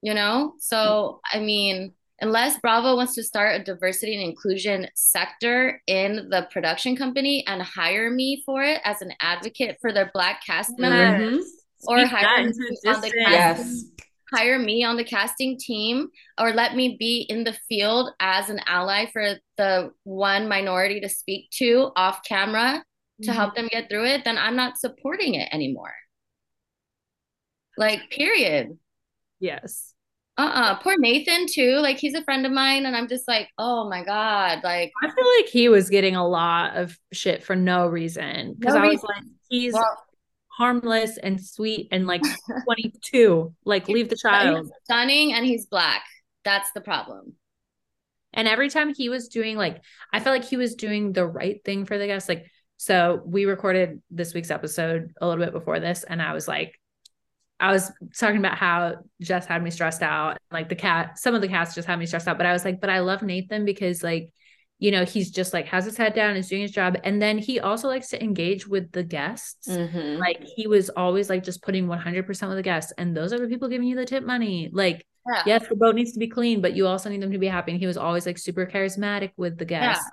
You 0.01 0.15
know? 0.15 0.55
So, 0.61 1.21
I 1.33 1.41
mean, 1.41 1.95
unless 2.21 2.61
Bravo 2.61 2.95
wants 2.95 3.17
to 3.17 3.25
start 3.25 3.61
a 3.61 3.65
diversity 3.65 4.15
and 4.15 4.23
inclusion 4.23 4.87
sector 4.95 5.83
in 5.89 6.29
the 6.31 6.47
production 6.53 6.95
company 6.95 7.45
and 7.49 7.63
hire 7.63 8.11
me 8.11 8.45
for 8.47 8.63
it 8.63 8.81
as 8.85 9.03
an 9.03 9.13
advocate 9.21 9.79
for 9.81 9.93
their 9.93 10.09
black 10.15 10.45
cast 10.47 10.79
members, 10.79 11.45
Mhm. 11.45 11.58
Or 11.87 12.05
hire 12.07 12.45
me 12.45 12.53
on 12.87 13.01
the 13.01 13.11
casting, 13.11 13.13
Yes. 13.17 13.85
hire 14.33 14.59
me 14.59 14.85
on 14.85 14.97
the 14.97 15.05
casting 15.05 15.59
team, 15.59 16.09
or 16.39 16.53
let 16.53 16.75
me 16.75 16.97
be 16.99 17.27
in 17.29 17.45
the 17.45 17.57
field 17.69 18.11
as 18.21 18.51
an 18.51 18.61
ally 18.67 19.07
for 19.13 19.37
the 19.57 19.93
one 20.05 20.49
minority 20.49 21.01
to 21.01 21.09
speak 21.09 21.51
to 21.51 21.91
off 21.97 22.23
camera 22.25 22.85
to 23.23 23.33
help 23.33 23.55
mm-hmm. 23.55 23.63
them 23.63 23.69
get 23.73 23.89
through 23.89 24.07
it, 24.07 24.25
then 24.25 24.39
I'm 24.39 24.57
not 24.57 24.79
supporting 24.79 25.35
it 25.35 25.49
anymore. 25.53 25.95
Like, 27.77 28.11
period. 28.11 28.79
Yes. 29.41 29.95
Uh-uh. 30.37 30.77
Poor 30.77 30.95
Nathan 30.99 31.47
too. 31.53 31.79
Like 31.81 31.99
he's 31.99 32.15
a 32.15 32.23
friend 32.23 32.47
of 32.47 32.53
mine, 32.53 32.87
and 32.87 32.97
I'm 32.97 33.09
just 33.09 33.27
like, 33.27 33.49
oh 33.59 33.89
my 33.89 34.05
God. 34.05 34.61
Like, 34.63 34.93
I 35.03 35.11
feel 35.11 35.27
like 35.39 35.49
he 35.49 35.69
was 35.69 35.91
getting 35.91 36.15
a 36.15 36.27
lot 36.27 36.77
of 36.77 36.97
shit 37.13 37.43
for 37.43 37.57
no 37.57 37.89
reason. 37.89 38.55
Because 38.57 38.75
No 38.75 38.83
I 38.83 38.87
was 38.87 39.03
like, 39.03 39.25
he's 39.49 39.73
well, 39.73 40.05
harmless 40.59 41.17
and 41.19 41.41
sweet 41.41 41.87
and 41.93 42.07
like 42.07 42.23
22. 42.65 43.55
Like, 43.65 43.89
leave 43.89 44.09
the 44.09 44.17
child. 44.17 44.71
stunning 44.85 45.33
and 45.33 45.47
he's 45.47 45.67
black. 45.67 46.03
That's 46.45 46.73
the 46.73 46.81
problem. 46.81 47.35
And 48.33 48.49
every 48.49 48.69
time 48.69 48.93
he 48.93 49.09
was 49.09 49.29
doing 49.29 49.57
like, 49.57 49.81
I 50.13 50.21
felt 50.21 50.37
like 50.37 50.49
he 50.49 50.57
was 50.57 50.75
doing 50.75 51.13
the 51.13 51.27
right 51.27 51.65
thing 51.65 51.85
for 51.85 51.97
the 51.97 52.07
guests. 52.07 52.29
Like, 52.29 52.47
so 52.77 53.23
we 53.25 53.45
recorded 53.45 54.03
this 54.11 54.35
week's 54.35 54.51
episode 54.51 55.13
a 55.21 55.27
little 55.27 55.45
bit 55.45 55.53
before 55.53 55.81
this, 55.81 56.05
and 56.05 56.21
I 56.21 56.33
was 56.33 56.47
like, 56.47 56.79
I 57.61 57.73
was 57.73 57.91
talking 58.17 58.39
about 58.39 58.57
how 58.57 58.97
Jess 59.21 59.47
had 59.47 59.63
me 59.63 59.71
stressed 59.71 60.03
out. 60.03 60.39
Like 60.53 60.69
the 60.69 60.77
cat, 60.77 61.19
some 61.19 61.35
of 61.35 61.41
the 61.41 61.49
cast 61.49 61.75
just 61.75 61.89
had 61.89 61.99
me 61.99 62.07
stressed 62.07 62.29
out, 62.29 62.37
but 62.37 62.47
I 62.47 62.53
was 62.53 62.65
like, 62.65 62.81
but 62.81 62.91
I 62.91 63.01
love 63.01 63.23
Nathan 63.23 63.65
because 63.65 64.03
like, 64.03 64.33
you 64.79 64.91
know, 64.91 65.05
he's 65.05 65.31
just 65.31 65.53
like 65.53 65.67
has 65.67 65.85
his 65.85 65.97
head 65.97 66.15
down, 66.15 66.37
is 66.37 66.49
doing 66.49 66.63
his 66.63 66.71
job. 66.71 66.97
And 67.05 67.21
then 67.21 67.39
he 67.39 67.59
also 67.61 67.89
likes 67.89 68.09
to 68.11 68.23
engage 68.23 68.67
with 68.69 68.93
the 68.93 69.03
guests. 69.03 69.69
Mhm. 69.69 70.19
Like 70.19 70.43
he 70.57 70.67
was 70.67 70.89
always 70.91 71.29
like 71.29 71.43
just 71.43 71.63
putting 71.63 71.87
100% 71.89 72.49
with 72.49 72.57
the 72.59 72.63
guests. 72.63 72.93
And 72.99 73.17
those 73.17 73.33
are 73.33 73.39
the 73.41 73.49
people 73.49 73.69
giving 73.69 73.89
you 73.89 73.97
the 73.97 74.07
tip 74.07 74.25
money. 74.25 74.71
Like, 74.73 75.05
Yeah. 75.29 75.43
yes, 75.47 75.67
the 75.69 75.75
boat 75.77 75.95
needs 75.97 76.13
to 76.13 76.19
be 76.21 76.29
clean, 76.29 76.61
but 76.61 76.75
you 76.75 76.87
also 76.87 77.11
need 77.11 77.21
them 77.23 77.33
to 77.33 77.39
be 77.39 77.49
happy. 77.49 77.73
And 77.73 77.81
he 77.81 77.87
was 77.87 77.97
always 77.97 78.25
like 78.25 78.39
super 78.39 78.67
charismatic 78.67 79.33
with 79.37 79.59
the 79.59 79.65
guests. 79.65 80.05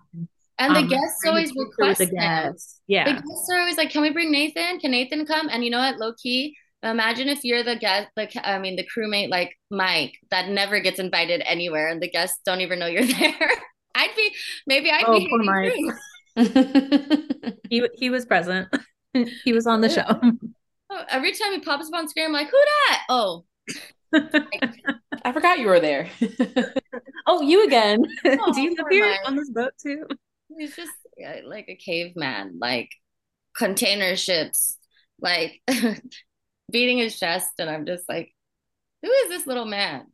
And 0.57 0.73
the 0.75 0.79
Um, 0.79 0.87
guests 0.87 1.21
always 1.27 1.51
request 1.55 1.99
the 1.99 2.05
guests. 2.07 2.81
Yeah. 2.87 3.05
The 3.05 3.13
guests 3.21 3.49
are 3.51 3.59
always 3.59 3.77
like, 3.77 3.89
"Can 3.91 4.01
we 4.01 4.09
bring 4.11 4.31
Nathan? 4.31 4.79
Can 4.79 4.91
Nathan 4.91 5.25
come?" 5.25 5.49
And 5.51 5.63
you 5.65 5.69
know 5.69 5.79
what, 5.79 5.97
low 5.99 6.13
key, 6.13 6.55
imagine 6.81 7.27
if 7.27 7.43
you're 7.43 7.61
the 7.61 7.75
guest, 7.75 8.07
like, 8.15 8.31
I 8.41 8.57
mean, 8.57 8.77
the 8.77 8.87
crewmate 8.87 9.29
like 9.29 9.51
Mike 9.69 10.13
that 10.31 10.47
never 10.49 10.79
gets 10.79 10.97
invited 10.97 11.41
anywhere, 11.45 11.89
and 11.89 12.01
the 12.01 12.09
guests 12.09 12.39
don't 12.45 12.61
even 12.61 12.79
know 12.79 12.85
you're 12.87 13.03
there. 13.19 13.51
I'd 13.95 14.15
be 14.15 14.35
maybe 14.67 14.91
I'd 14.91 15.05
Oh, 15.07 15.17
be 15.19 15.27
poor 15.29 15.43
hating 15.63 15.87
Mike. 15.87 15.95
He 17.69 17.87
he 17.95 18.09
was 18.09 18.25
present. 18.25 18.67
he 19.43 19.53
was 19.53 19.67
on 19.67 19.81
the 19.81 19.89
oh, 19.89 19.91
show. 19.91 20.21
Oh, 20.89 21.03
Every 21.09 21.33
time 21.33 21.53
he 21.53 21.59
pops 21.59 21.87
up 21.87 21.93
on 21.95 22.07
screen, 22.07 22.27
I'm 22.27 22.33
like, 22.33 22.49
"Who 22.49 22.57
that?" 22.89 23.01
Oh, 23.09 23.45
I 24.13 25.31
forgot 25.33 25.59
you 25.59 25.67
were 25.67 25.79
there. 25.79 26.09
oh, 27.25 27.41
you 27.41 27.65
again. 27.65 27.99
Oh, 28.39 28.53
Do 28.53 28.61
you 28.61 28.75
live 28.75 28.85
here 28.89 29.17
on 29.25 29.35
this 29.35 29.49
boat 29.49 29.73
too? 29.81 30.05
he's 30.57 30.75
just 30.75 30.93
yeah, 31.17 31.41
like 31.45 31.65
a 31.69 31.75
caveman, 31.75 32.57
like 32.59 32.89
container 33.57 34.15
ships, 34.15 34.77
like 35.21 35.61
beating 36.71 36.97
his 36.99 37.17
chest, 37.19 37.49
and 37.59 37.69
I'm 37.69 37.85
just 37.85 38.07
like, 38.09 38.31
"Who 39.01 39.09
is 39.11 39.29
this 39.29 39.47
little 39.47 39.65
man?" 39.65 40.07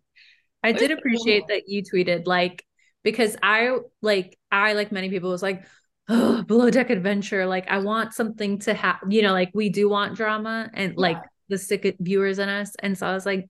I 0.63 0.71
What 0.71 0.79
did 0.79 0.91
appreciate 0.91 1.47
that 1.47 1.63
you 1.67 1.83
tweeted 1.83 2.27
like 2.27 2.63
because 3.03 3.35
I 3.41 3.77
like 4.01 4.37
I 4.51 4.73
like 4.73 4.91
many 4.91 5.09
people 5.09 5.29
was 5.29 5.43
like 5.43 5.65
oh 6.09 6.43
below 6.43 6.69
deck 6.69 6.89
adventure 6.89 7.45
like 7.45 7.69
I 7.69 7.79
want 7.79 8.13
something 8.13 8.59
to 8.59 8.73
have 8.73 8.99
you 9.09 9.21
know 9.21 9.33
like 9.33 9.51
we 9.53 9.69
do 9.69 9.89
want 9.89 10.15
drama 10.15 10.69
and 10.73 10.95
like 10.97 11.21
the 11.49 11.57
sick 11.57 11.95
viewers 11.99 12.39
in 12.39 12.49
us 12.49 12.75
and 12.79 12.97
so 12.97 13.07
I 13.07 13.13
was 13.13 13.25
like 13.25 13.49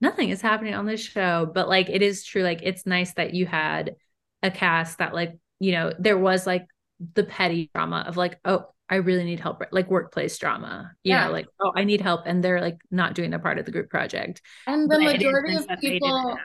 nothing 0.00 0.30
is 0.30 0.40
happening 0.40 0.74
on 0.74 0.86
this 0.86 1.00
show 1.00 1.50
but 1.52 1.68
like 1.68 1.88
it 1.90 2.02
is 2.02 2.24
true 2.24 2.42
like 2.42 2.60
it's 2.62 2.86
nice 2.86 3.12
that 3.14 3.34
you 3.34 3.46
had 3.46 3.96
a 4.42 4.50
cast 4.50 4.98
that 4.98 5.14
like 5.14 5.38
you 5.58 5.72
know 5.72 5.92
there 5.98 6.18
was 6.18 6.46
like 6.46 6.66
the 7.14 7.24
petty 7.24 7.70
drama 7.74 8.04
of 8.06 8.16
like 8.16 8.38
oh 8.44 8.66
I 8.88 8.96
really 8.96 9.24
need 9.24 9.40
help 9.40 9.62
like 9.70 9.90
workplace 9.90 10.36
drama 10.38 10.92
you 11.04 11.12
Yeah. 11.12 11.26
know 11.26 11.32
like 11.32 11.46
oh 11.60 11.72
I 11.76 11.84
need 11.84 12.00
help 12.00 12.22
and 12.26 12.42
they're 12.42 12.60
like 12.60 12.78
not 12.90 13.14
doing 13.14 13.30
their 13.30 13.38
part 13.38 13.58
of 13.58 13.64
the 13.66 13.72
group 13.72 13.90
project 13.90 14.42
And 14.66 14.90
the 14.90 14.98
But 14.98 15.12
majority 15.12 15.56
of 15.56 15.66
that 15.68 15.78
they 15.82 15.90
did 15.90 16.02
people. 16.02 16.36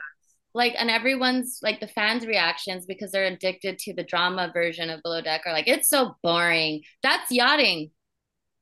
Like, 0.56 0.74
and 0.78 0.90
everyone's 0.90 1.58
like 1.62 1.80
the 1.80 1.86
fans' 1.86 2.26
reactions 2.26 2.86
because 2.86 3.12
they're 3.12 3.26
addicted 3.26 3.78
to 3.80 3.92
the 3.94 4.02
drama 4.02 4.50
version 4.52 4.88
of 4.88 5.02
Below 5.02 5.20
Deck 5.20 5.42
are 5.44 5.52
like, 5.52 5.68
it's 5.68 5.88
so 5.88 6.16
boring. 6.22 6.82
That's 7.02 7.30
yachting. 7.30 7.90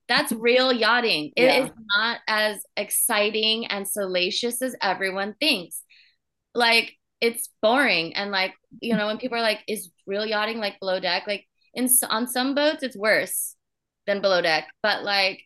That's 0.09 0.32
real 0.49 0.72
yachting. 0.72 1.32
It 1.36 1.45
Yeah. 1.45 1.64
is 1.64 1.70
not 1.97 2.18
as 2.26 2.62
exciting 2.76 3.66
and 3.66 3.86
salacious 3.86 4.61
as 4.61 4.74
everyone 4.82 5.34
thinks. 5.38 5.82
Like, 6.53 6.92
it's 7.20 7.49
boring. 7.62 8.14
And 8.16 8.32
like, 8.32 8.55
you 8.80 8.97
know, 8.97 9.07
when 9.07 9.18
people 9.18 9.38
are 9.38 9.42
like, 9.42 9.61
is 9.68 9.90
real 10.07 10.26
yachting 10.26 10.59
like 10.59 10.80
Below 10.80 10.99
Deck? 10.99 11.24
Like, 11.28 11.47
in 11.74 11.88
on 12.11 12.26
some 12.26 12.57
boats, 12.57 12.82
it's 12.82 12.97
worse 12.97 13.55
than 14.07 14.20
Below 14.20 14.42
Deck. 14.42 14.66
But 14.82 15.05
like, 15.05 15.42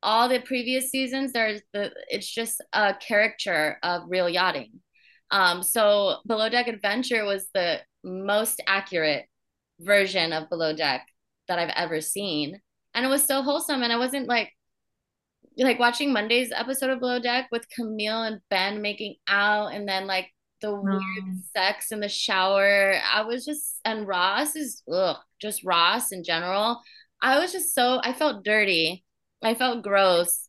all 0.00 0.28
the 0.28 0.38
previous 0.38 0.90
seasons 0.92 1.32
there's 1.32 1.60
the 1.72 1.90
it's 2.08 2.32
just 2.32 2.62
a 2.72 2.94
caricature 2.94 3.78
of 3.82 4.02
real 4.06 4.28
yachting 4.28 4.70
um 5.30 5.62
so 5.62 6.16
below 6.26 6.48
deck 6.48 6.68
adventure 6.68 7.24
was 7.24 7.48
the 7.54 7.80
most 8.04 8.62
accurate 8.66 9.26
version 9.80 10.32
of 10.32 10.48
below 10.48 10.74
deck 10.74 11.06
that 11.48 11.58
i've 11.58 11.72
ever 11.76 12.00
seen. 12.00 12.60
And 12.94 13.04
it 13.06 13.08
was 13.08 13.24
so 13.24 13.42
wholesome. 13.42 13.82
And 13.82 13.92
i 13.92 13.96
wasn't 13.96 14.28
like 14.28 14.52
like 15.56 15.78
watching 15.78 16.12
monday's 16.12 16.52
episode 16.54 16.90
of 16.90 17.00
below 17.00 17.18
deck 17.18 17.48
with 17.50 17.68
camille 17.74 18.22
and 18.22 18.40
ben 18.48 18.80
making 18.80 19.16
out 19.26 19.68
and 19.74 19.88
then 19.88 20.06
like 20.06 20.28
the 20.60 20.72
weird 20.74 21.00
Um, 21.22 21.42
sex 21.56 21.92
in 21.92 22.00
the 22.00 22.08
shower. 22.08 22.94
I 23.12 23.22
was 23.22 23.44
just 23.44 23.80
and 23.84 24.06
ross 24.08 24.56
is 24.56 24.82
ugh, 24.92 25.16
just 25.40 25.64
ross 25.64 26.12
in 26.12 26.24
general. 26.24 26.80
I 27.22 27.38
was 27.38 27.52
just 27.52 27.74
so 27.74 28.00
i 28.02 28.12
felt 28.12 28.44
dirty. 28.44 29.04
I 29.42 29.54
felt 29.54 29.82
gross. 29.84 30.47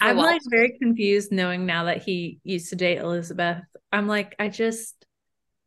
I'm 0.00 0.16
like 0.16 0.40
very 0.48 0.78
confused 0.78 1.32
knowing 1.32 1.66
now 1.66 1.84
that 1.84 2.02
he 2.02 2.40
used 2.44 2.70
to 2.70 2.76
date 2.76 2.98
Elizabeth. 2.98 3.62
I'm 3.92 4.06
like, 4.06 4.34
I 4.38 4.48
just, 4.48 5.04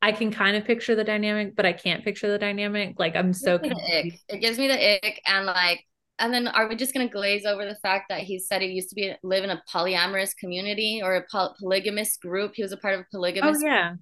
I 0.02 0.12
can 0.12 0.32
kind 0.32 0.58
of 0.58 0.66
picture 0.66 0.96
the 0.96 1.04
dynamic, 1.04 1.56
but 1.56 1.66
I 1.66 1.74
can't 1.74 2.04
picture 2.04 2.30
the 2.30 2.38
dynamic. 2.40 2.96
Like, 3.00 3.16
I'm 3.16 3.34
so 3.34 3.56
It 3.56 3.62
gives 3.64 3.70
me 3.70 3.70
the 3.70 3.76
confused. 3.92 4.16
ick. 4.30 4.36
It 4.36 4.40
gives 4.42 4.58
me 4.60 4.68
the 4.68 4.96
ick, 5.08 5.22
and 5.28 5.46
like, 5.46 5.86
and 6.20 6.34
then 6.34 6.48
are 6.48 6.68
we 6.68 6.76
just 6.76 6.94
gonna 6.94 7.10
glaze 7.10 7.46
over 7.46 7.66
the 7.66 7.76
fact 7.82 8.06
that 8.10 8.22
he 8.22 8.40
said 8.40 8.62
he 8.62 8.68
used 8.70 8.90
to 8.90 8.96
be 8.96 9.14
live 9.24 9.44
in 9.44 9.50
a 9.50 9.62
polyamorous 9.74 10.36
community 10.38 11.02
or 11.04 11.16
a 11.16 11.24
poly- 11.32 11.54
polygamous 11.60 12.18
group? 12.18 12.54
He 12.56 12.64
was 12.64 12.72
a 12.72 12.78
part 12.78 12.94
of 12.96 13.00
a 13.02 13.04
Oh, 13.04 13.08
polygamous. 13.12 13.62
yeah. 13.64 13.96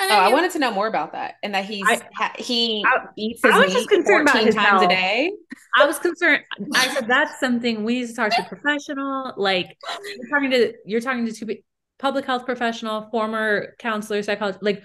And 0.00 0.10
Oh, 0.12 0.14
I 0.14 0.32
wanted 0.32 0.52
to 0.52 0.58
know 0.60 0.70
more 0.70 0.86
about 0.86 1.12
that, 1.12 1.34
and 1.42 1.54
that 1.54 1.64
he's 1.64 1.84
I- 1.88 2.00
ha- 2.14 2.32
he 2.38 2.84
I- 2.86 3.06
eats 3.16 3.44
I 3.44 3.48
his 3.48 3.56
was 3.64 3.72
just 3.72 3.90
meat 3.90 3.96
concerned 3.98 4.28
about 4.28 4.44
his 4.44 4.54
times 4.54 4.82
a 4.82 4.86
day. 4.88 5.32
I 5.76 5.84
was 5.86 5.98
concerned. 5.98 6.42
I 6.74 6.88
said, 6.94 7.06
that's 7.08 7.38
something 7.40 7.84
we 7.84 8.00
need 8.00 8.06
to 8.08 8.14
talk 8.14 8.30
to 8.34 8.42
a 8.42 8.44
professional. 8.48 9.34
Like, 9.36 9.76
you're 10.16 10.28
talking 10.30 10.50
to, 10.50 10.72
you're 10.86 11.00
talking 11.00 11.26
to 11.26 11.32
two 11.32 11.56
public 11.98 12.24
health 12.26 12.46
professional, 12.46 13.08
former 13.10 13.74
counselor, 13.78 14.22
psychologist. 14.22 14.62
Like, 14.62 14.84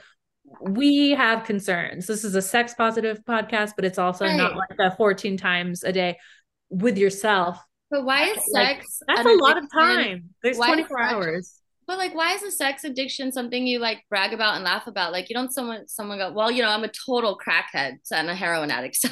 we 0.62 1.12
have 1.12 1.44
concerns. 1.46 2.06
This 2.08 2.24
is 2.24 2.36
a 2.36 2.42
sex 2.42 2.74
positive 2.74 3.20
podcast, 3.24 3.72
but 3.76 3.86
it's 3.86 3.98
also 3.98 4.26
not 4.28 4.56
like 4.56 4.70
a 4.80 4.96
14 4.96 5.38
times 5.38 5.84
a 5.84 5.92
day 5.94 6.18
with 6.70 6.98
yourself. 6.98 7.58
But 7.90 8.04
why 8.04 8.24
is 8.30 8.38
Like, 8.52 8.78
sex? 8.82 9.00
That's 9.08 9.26
a 9.28 9.34
lot 9.34 9.58
of 9.58 9.72
time. 9.72 10.30
There's 10.42 10.58
Why 10.58 10.70
is 10.70 10.88
24 10.88 10.98
sex- 11.00 11.14
hours. 11.14 11.60
But 11.86 11.98
like, 11.98 12.16
why 12.16 12.34
is 12.34 12.44
a 12.44 12.52
sex 12.52 12.84
addiction 12.84 13.32
something 13.32 13.66
you 13.68 13.80
like 13.80 14.04
brag 14.10 14.34
about 14.34 14.56
and 14.56 14.64
laugh 14.64 14.88
about? 14.88 15.12
Like, 15.12 15.30
you 15.30 15.34
don't 15.36 15.52
someone 15.54 15.88
someone 15.88 16.18
go, 16.18 16.32
well, 16.32 16.50
you 16.52 16.62
know, 16.62 16.70
I'm 16.70 16.84
a 16.84 16.92
total 17.06 17.38
crackhead 17.38 17.94
and 18.12 18.30
a 18.30 18.36
heroin 18.36 18.72
addict, 18.72 18.96
so 18.98 19.10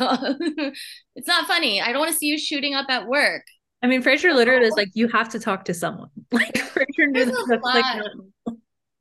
it's 1.15 1.27
not 1.27 1.47
funny. 1.47 1.81
I 1.81 1.91
don't 1.91 1.99
want 1.99 2.11
to 2.11 2.17
see 2.17 2.27
you 2.27 2.37
shooting 2.37 2.73
up 2.73 2.87
at 2.89 3.07
work. 3.07 3.43
I 3.83 3.87
mean, 3.87 4.01
Fraser 4.03 4.31
literally 4.33 4.67
is 4.67 4.75
like, 4.75 4.89
you 4.93 5.07
have 5.07 5.29
to 5.29 5.39
talk 5.39 5.65
to 5.65 5.73
someone. 5.73 6.09
Like 6.31 6.57
Fraser 6.57 7.07
knew 7.07 7.25
There's 7.25 7.29
a 7.29 7.45
that's 7.47 7.63
like 7.63 7.83
lot. 7.83 7.97
not- 7.97 8.55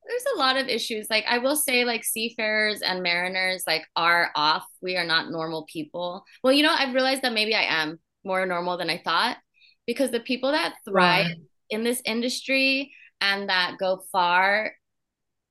there's 0.08 0.24
a 0.34 0.38
lot 0.38 0.56
of 0.56 0.66
issues. 0.66 1.06
Like 1.08 1.24
I 1.28 1.38
will 1.38 1.54
say, 1.54 1.84
like 1.84 2.02
seafarers 2.02 2.82
and 2.82 3.00
mariners, 3.02 3.62
like 3.66 3.84
are 3.94 4.30
off. 4.34 4.64
We 4.82 4.96
are 4.96 5.04
not 5.06 5.30
normal 5.30 5.66
people. 5.72 6.24
Well, 6.42 6.52
you 6.52 6.64
know, 6.64 6.74
I've 6.76 6.94
realized 6.94 7.22
that 7.22 7.32
maybe 7.32 7.54
I 7.54 7.62
am 7.62 8.00
more 8.24 8.44
normal 8.44 8.76
than 8.76 8.90
I 8.90 8.98
thought 9.04 9.36
because 9.86 10.10
the 10.10 10.18
people 10.18 10.50
that 10.50 10.74
thrive 10.84 11.26
Right. 11.26 11.36
in 11.70 11.84
this 11.84 12.02
industry 12.04 12.92
and 13.20 13.48
that 13.48 13.76
go 13.78 14.02
far, 14.12 14.72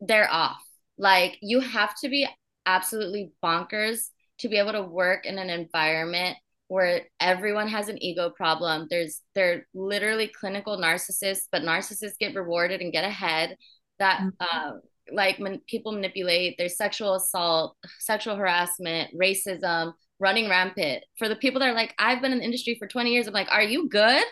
they're 0.02 0.32
off. 0.32 0.64
Like 0.98 1.38
you 1.42 1.60
have 1.60 1.96
to 2.04 2.10
be 2.10 2.28
absolutely 2.66 3.32
bonkers 3.44 4.10
to 4.40 4.50
be 4.50 4.58
able 4.58 4.74
to 4.74 4.84
work 4.84 5.26
in 5.26 5.38
an 5.38 5.50
environment 5.50 6.38
where 6.68 7.02
everyone 7.20 7.68
has 7.68 7.90
an 7.90 8.02
ego 8.02 8.30
problem. 8.30 8.88
There's 8.90 9.22
they're 9.36 9.68
literally 9.74 10.28
clinical 10.28 10.78
narcissists, 10.78 11.48
but 11.52 11.64
narcissists 11.64 12.18
get 12.20 12.36
rewarded 12.36 12.82
and 12.82 12.92
get 12.94 13.04
ahead. 13.04 13.56
That 13.98 14.24
uh, 14.40 14.74
like 15.12 15.40
when 15.40 15.60
people 15.68 15.92
manipulate, 15.92 16.56
there's 16.58 16.78
sexual 16.78 17.16
assault, 17.16 17.76
sexual 18.00 18.36
harassment, 18.36 19.10
racism 19.20 19.94
running 20.20 20.50
rampant. 20.50 21.04
For 21.18 21.28
the 21.28 21.36
people 21.36 21.60
that 21.60 21.70
are 21.70 21.74
like, 21.74 21.96
I've 21.98 22.22
been 22.22 22.32
in 22.32 22.40
the 22.40 22.46
industry 22.46 22.76
for 22.78 22.88
20 22.88 23.12
years, 23.12 23.28
I'm 23.28 23.34
like, 23.34 23.52
are 23.52 23.64
you 23.64 23.90
good? 23.90 24.24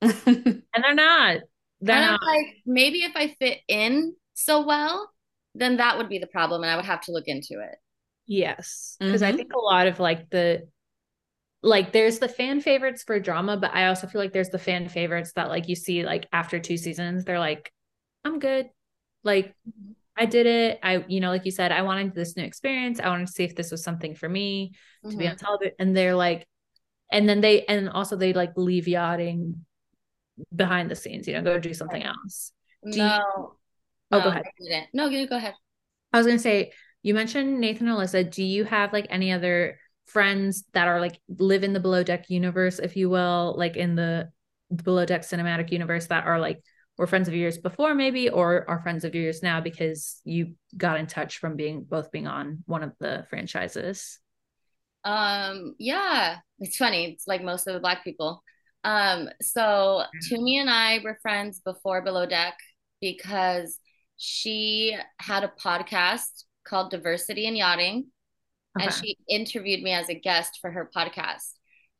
And 0.74 0.82
they're 0.82 0.94
not. 0.94 1.40
They're 1.82 1.96
and. 1.96 2.18
I'm 2.22 2.26
like, 2.26 2.56
maybe 2.64 2.98
if 3.02 3.12
I 3.16 3.28
fit 3.38 3.58
in 3.68 4.14
so 4.34 4.64
well, 4.64 5.10
then 5.54 5.76
that 5.78 5.98
would 5.98 6.08
be 6.08 6.18
the 6.18 6.26
problem, 6.26 6.62
and 6.62 6.70
I 6.70 6.76
would 6.76 6.84
have 6.86 7.02
to 7.02 7.12
look 7.12 7.26
into 7.26 7.60
it. 7.60 7.76
Yes. 8.26 8.96
Because 8.98 9.22
I 9.22 9.32
Mhm. 9.32 9.36
think 9.36 9.52
a 9.52 9.58
lot 9.58 9.86
of 9.86 10.00
like 10.00 10.30
the 10.30 10.68
like 11.62 11.92
there's 11.92 12.18
the 12.18 12.28
fan 12.28 12.60
favorites 12.60 13.04
for 13.04 13.20
drama, 13.20 13.56
but 13.56 13.72
I 13.72 13.86
also 13.86 14.06
feel 14.06 14.20
like 14.20 14.32
there's 14.32 14.48
the 14.48 14.58
fan 14.58 14.88
favorites 14.88 15.32
that 15.34 15.48
like 15.48 15.68
you 15.68 15.76
see 15.76 16.04
like 16.04 16.26
after 16.32 16.58
two 16.58 16.76
seasons, 16.76 17.24
they're 17.24 17.38
like, 17.38 17.72
I'm 18.24 18.38
good. 18.38 18.68
Like 19.22 19.54
I 20.16 20.26
did 20.26 20.46
it. 20.46 20.80
I, 20.82 21.04
you 21.08 21.20
know, 21.20 21.30
like 21.30 21.44
you 21.44 21.50
said, 21.52 21.72
I 21.72 21.82
wanted 21.82 22.14
this 22.14 22.36
new 22.36 22.44
experience. 22.44 23.00
I 23.00 23.08
wanted 23.08 23.28
to 23.28 23.32
see 23.32 23.44
if 23.44 23.54
this 23.54 23.70
was 23.70 23.82
something 23.84 24.14
for 24.14 24.28
me 24.28 24.72
to 25.10 25.16
be 25.16 25.28
on 25.28 25.36
television. 25.36 25.74
And 25.78 25.96
they're 25.96 26.14
like, 26.16 26.46
and 27.10 27.28
then 27.28 27.40
they 27.40 27.64
and 27.66 27.88
also 27.90 28.16
they 28.16 28.32
like 28.32 28.52
leave 28.56 28.88
yachting 28.88 29.64
behind 30.54 30.90
the 30.90 30.96
scenes, 30.96 31.26
you 31.28 31.34
know, 31.34 31.42
go 31.42 31.58
do 31.58 31.74
something 31.74 32.02
else. 32.02 32.52
Do 32.84 32.90
you- 32.90 32.96
No. 32.98 33.56
Oh, 34.10 34.18
No, 34.18 34.20
go 34.24 34.28
ahead. 34.30 34.88
No, 34.92 35.08
you 35.08 35.26
go 35.26 35.36
ahead. 35.36 35.54
I 36.12 36.18
was 36.18 36.26
gonna 36.26 36.38
say, 36.38 36.72
you 37.02 37.14
mentioned 37.14 37.60
Nathan 37.60 37.88
and 37.88 37.96
Alyssa. 37.96 38.30
Do 38.30 38.42
you 38.44 38.64
have 38.64 38.92
like 38.92 39.06
any 39.10 39.32
other 39.32 39.78
friends 40.06 40.64
that 40.72 40.88
are 40.88 41.00
like 41.00 41.18
live 41.28 41.64
in 41.64 41.72
the 41.72 41.80
below 41.80 42.02
deck 42.02 42.28
universe, 42.28 42.78
if 42.78 42.96
you 42.96 43.08
will, 43.08 43.54
like 43.56 43.76
in 43.76 43.94
the 43.94 44.30
below 44.84 45.04
deck 45.04 45.22
cinematic 45.22 45.70
universe 45.70 46.06
that 46.06 46.26
are 46.26 46.38
like 46.38 46.62
were 46.98 47.06
friends 47.06 47.26
of 47.28 47.34
yours 47.34 47.56
before, 47.56 47.94
maybe, 47.94 48.28
or 48.28 48.68
are 48.68 48.82
friends 48.82 49.04
of 49.04 49.14
yours 49.14 49.42
now 49.42 49.60
because 49.60 50.20
you 50.24 50.54
got 50.76 50.98
in 50.98 51.06
touch 51.06 51.38
from 51.38 51.56
being 51.56 51.84
both 51.84 52.10
being 52.10 52.26
on 52.26 52.62
one 52.66 52.82
of 52.82 52.92
the 53.00 53.26
franchises? 53.30 54.20
Um, 55.04 55.74
yeah, 55.78 56.36
it's 56.58 56.76
funny. 56.76 57.06
It's 57.12 57.26
like 57.26 57.42
most 57.42 57.66
of 57.66 57.74
the 57.74 57.80
black 57.80 58.04
people. 58.04 58.42
Um, 58.84 59.28
so 59.40 60.02
Tumi 60.28 60.56
and 60.56 60.70
I 60.70 61.00
were 61.04 61.18
friends 61.22 61.60
before 61.60 62.02
Below 62.02 62.26
Deck 62.26 62.54
because 63.00 63.78
she 64.16 64.96
had 65.18 65.44
a 65.44 65.52
podcast 65.60 66.44
called 66.64 66.90
Diversity 66.90 67.46
in 67.46 67.56
Yachting, 67.56 68.06
and 68.80 68.92
she 68.92 69.16
interviewed 69.28 69.82
me 69.82 69.92
as 69.92 70.08
a 70.08 70.14
guest 70.14 70.58
for 70.60 70.70
her 70.70 70.90
podcast. 70.94 71.52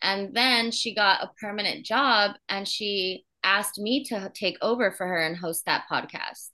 And 0.02 0.34
then 0.34 0.70
she 0.70 0.94
got 0.94 1.22
a 1.22 1.30
permanent 1.40 1.86
job 1.86 2.32
and 2.48 2.66
she 2.66 3.24
asked 3.44 3.78
me 3.78 4.04
to 4.04 4.30
take 4.34 4.56
over 4.60 4.90
for 4.90 5.06
her 5.06 5.18
and 5.18 5.36
host 5.36 5.64
that 5.66 5.84
podcast. 5.90 6.48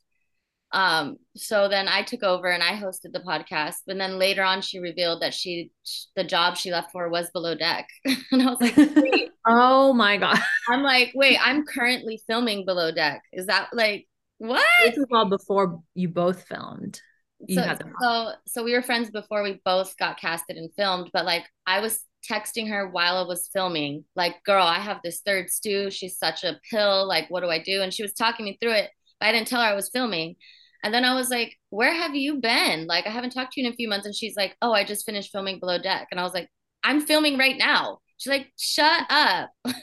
Um, 0.72 1.16
so 1.34 1.68
then 1.68 1.88
I 1.88 2.02
took 2.02 2.22
over 2.22 2.48
and 2.48 2.62
I 2.62 2.72
hosted 2.72 3.12
the 3.12 3.20
podcast. 3.20 3.76
And 3.86 4.00
then 4.00 4.18
later 4.18 4.42
on, 4.42 4.60
she 4.60 4.80
revealed 4.80 5.22
that 5.22 5.32
she, 5.32 5.70
the 6.14 6.24
job 6.24 6.56
she 6.56 6.70
left 6.70 6.92
for 6.92 7.08
was 7.08 7.30
below 7.30 7.54
deck. 7.54 7.88
and 8.32 8.42
I 8.42 8.46
was 8.46 8.60
like, 8.60 8.76
Oh 9.48 9.92
my 9.94 10.18
god. 10.18 10.38
I'm 10.68 10.82
like, 10.82 11.12
wait, 11.14 11.38
I'm 11.42 11.64
currently 11.64 12.20
filming 12.26 12.64
below 12.64 12.92
deck. 12.92 13.22
Is 13.32 13.46
that 13.46 13.70
like, 13.72 14.06
what? 14.38 14.64
This 14.84 14.98
is 14.98 15.06
all 15.10 15.24
before 15.24 15.80
you 15.94 16.08
both 16.08 16.44
filmed. 16.44 17.00
You 17.46 17.54
so, 17.56 17.76
so 18.02 18.32
so 18.46 18.64
we 18.64 18.72
were 18.72 18.82
friends 18.82 19.10
before 19.10 19.44
we 19.44 19.60
both 19.64 19.96
got 19.96 20.18
casted 20.18 20.56
and 20.56 20.74
filmed 20.74 21.10
but 21.12 21.24
like 21.24 21.44
i 21.68 21.78
was 21.78 22.00
texting 22.28 22.68
her 22.68 22.88
while 22.88 23.16
i 23.16 23.22
was 23.22 23.48
filming 23.52 24.04
like 24.16 24.42
girl 24.42 24.66
i 24.66 24.80
have 24.80 24.98
this 25.04 25.20
third 25.24 25.48
stew 25.48 25.88
she's 25.88 26.18
such 26.18 26.42
a 26.42 26.58
pill 26.68 27.06
like 27.06 27.30
what 27.30 27.44
do 27.44 27.48
i 27.48 27.62
do 27.62 27.80
and 27.80 27.94
she 27.94 28.02
was 28.02 28.12
talking 28.12 28.44
me 28.44 28.58
through 28.60 28.72
it 28.72 28.90
but 29.20 29.26
i 29.28 29.32
didn't 29.32 29.46
tell 29.46 29.60
her 29.60 29.68
i 29.68 29.74
was 29.74 29.88
filming 29.88 30.34
and 30.82 30.92
then 30.92 31.04
i 31.04 31.14
was 31.14 31.30
like 31.30 31.54
where 31.70 31.94
have 31.94 32.16
you 32.16 32.40
been 32.40 32.88
like 32.88 33.06
i 33.06 33.10
haven't 33.10 33.30
talked 33.30 33.52
to 33.52 33.60
you 33.60 33.68
in 33.68 33.72
a 33.72 33.76
few 33.76 33.88
months 33.88 34.04
and 34.04 34.16
she's 34.16 34.34
like 34.34 34.56
oh 34.60 34.72
i 34.72 34.82
just 34.82 35.06
finished 35.06 35.30
filming 35.30 35.60
below 35.60 35.78
deck 35.78 36.08
and 36.10 36.18
i 36.18 36.24
was 36.24 36.34
like 36.34 36.48
i'm 36.82 37.00
filming 37.00 37.38
right 37.38 37.56
now 37.56 38.00
she's 38.18 38.30
like 38.30 38.52
shut 38.58 39.04
up 39.10 39.50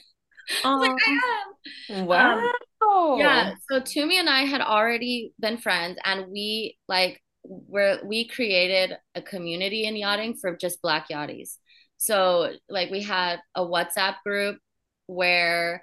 was 0.63 0.87
like, 0.87 0.97
I 1.07 1.45
am. 1.89 2.05
wow. 2.05 3.17
yeah. 3.17 3.55
So 3.69 3.79
Tumi 3.79 4.15
and 4.15 4.29
I 4.29 4.41
had 4.41 4.61
already 4.61 5.33
been 5.39 5.57
friends, 5.57 5.97
and 6.03 6.27
we 6.31 6.77
like 6.87 7.21
were 7.43 7.99
we 8.03 8.27
created 8.27 8.97
a 9.13 9.21
community 9.21 9.85
in 9.85 9.95
yachting 9.95 10.35
for 10.35 10.55
just 10.55 10.81
black 10.81 11.09
yachties. 11.09 11.57
So 11.97 12.53
like 12.69 12.91
we 12.91 13.01
had 13.01 13.39
a 13.55 13.61
WhatsApp 13.61 14.15
group 14.25 14.59
where 15.07 15.81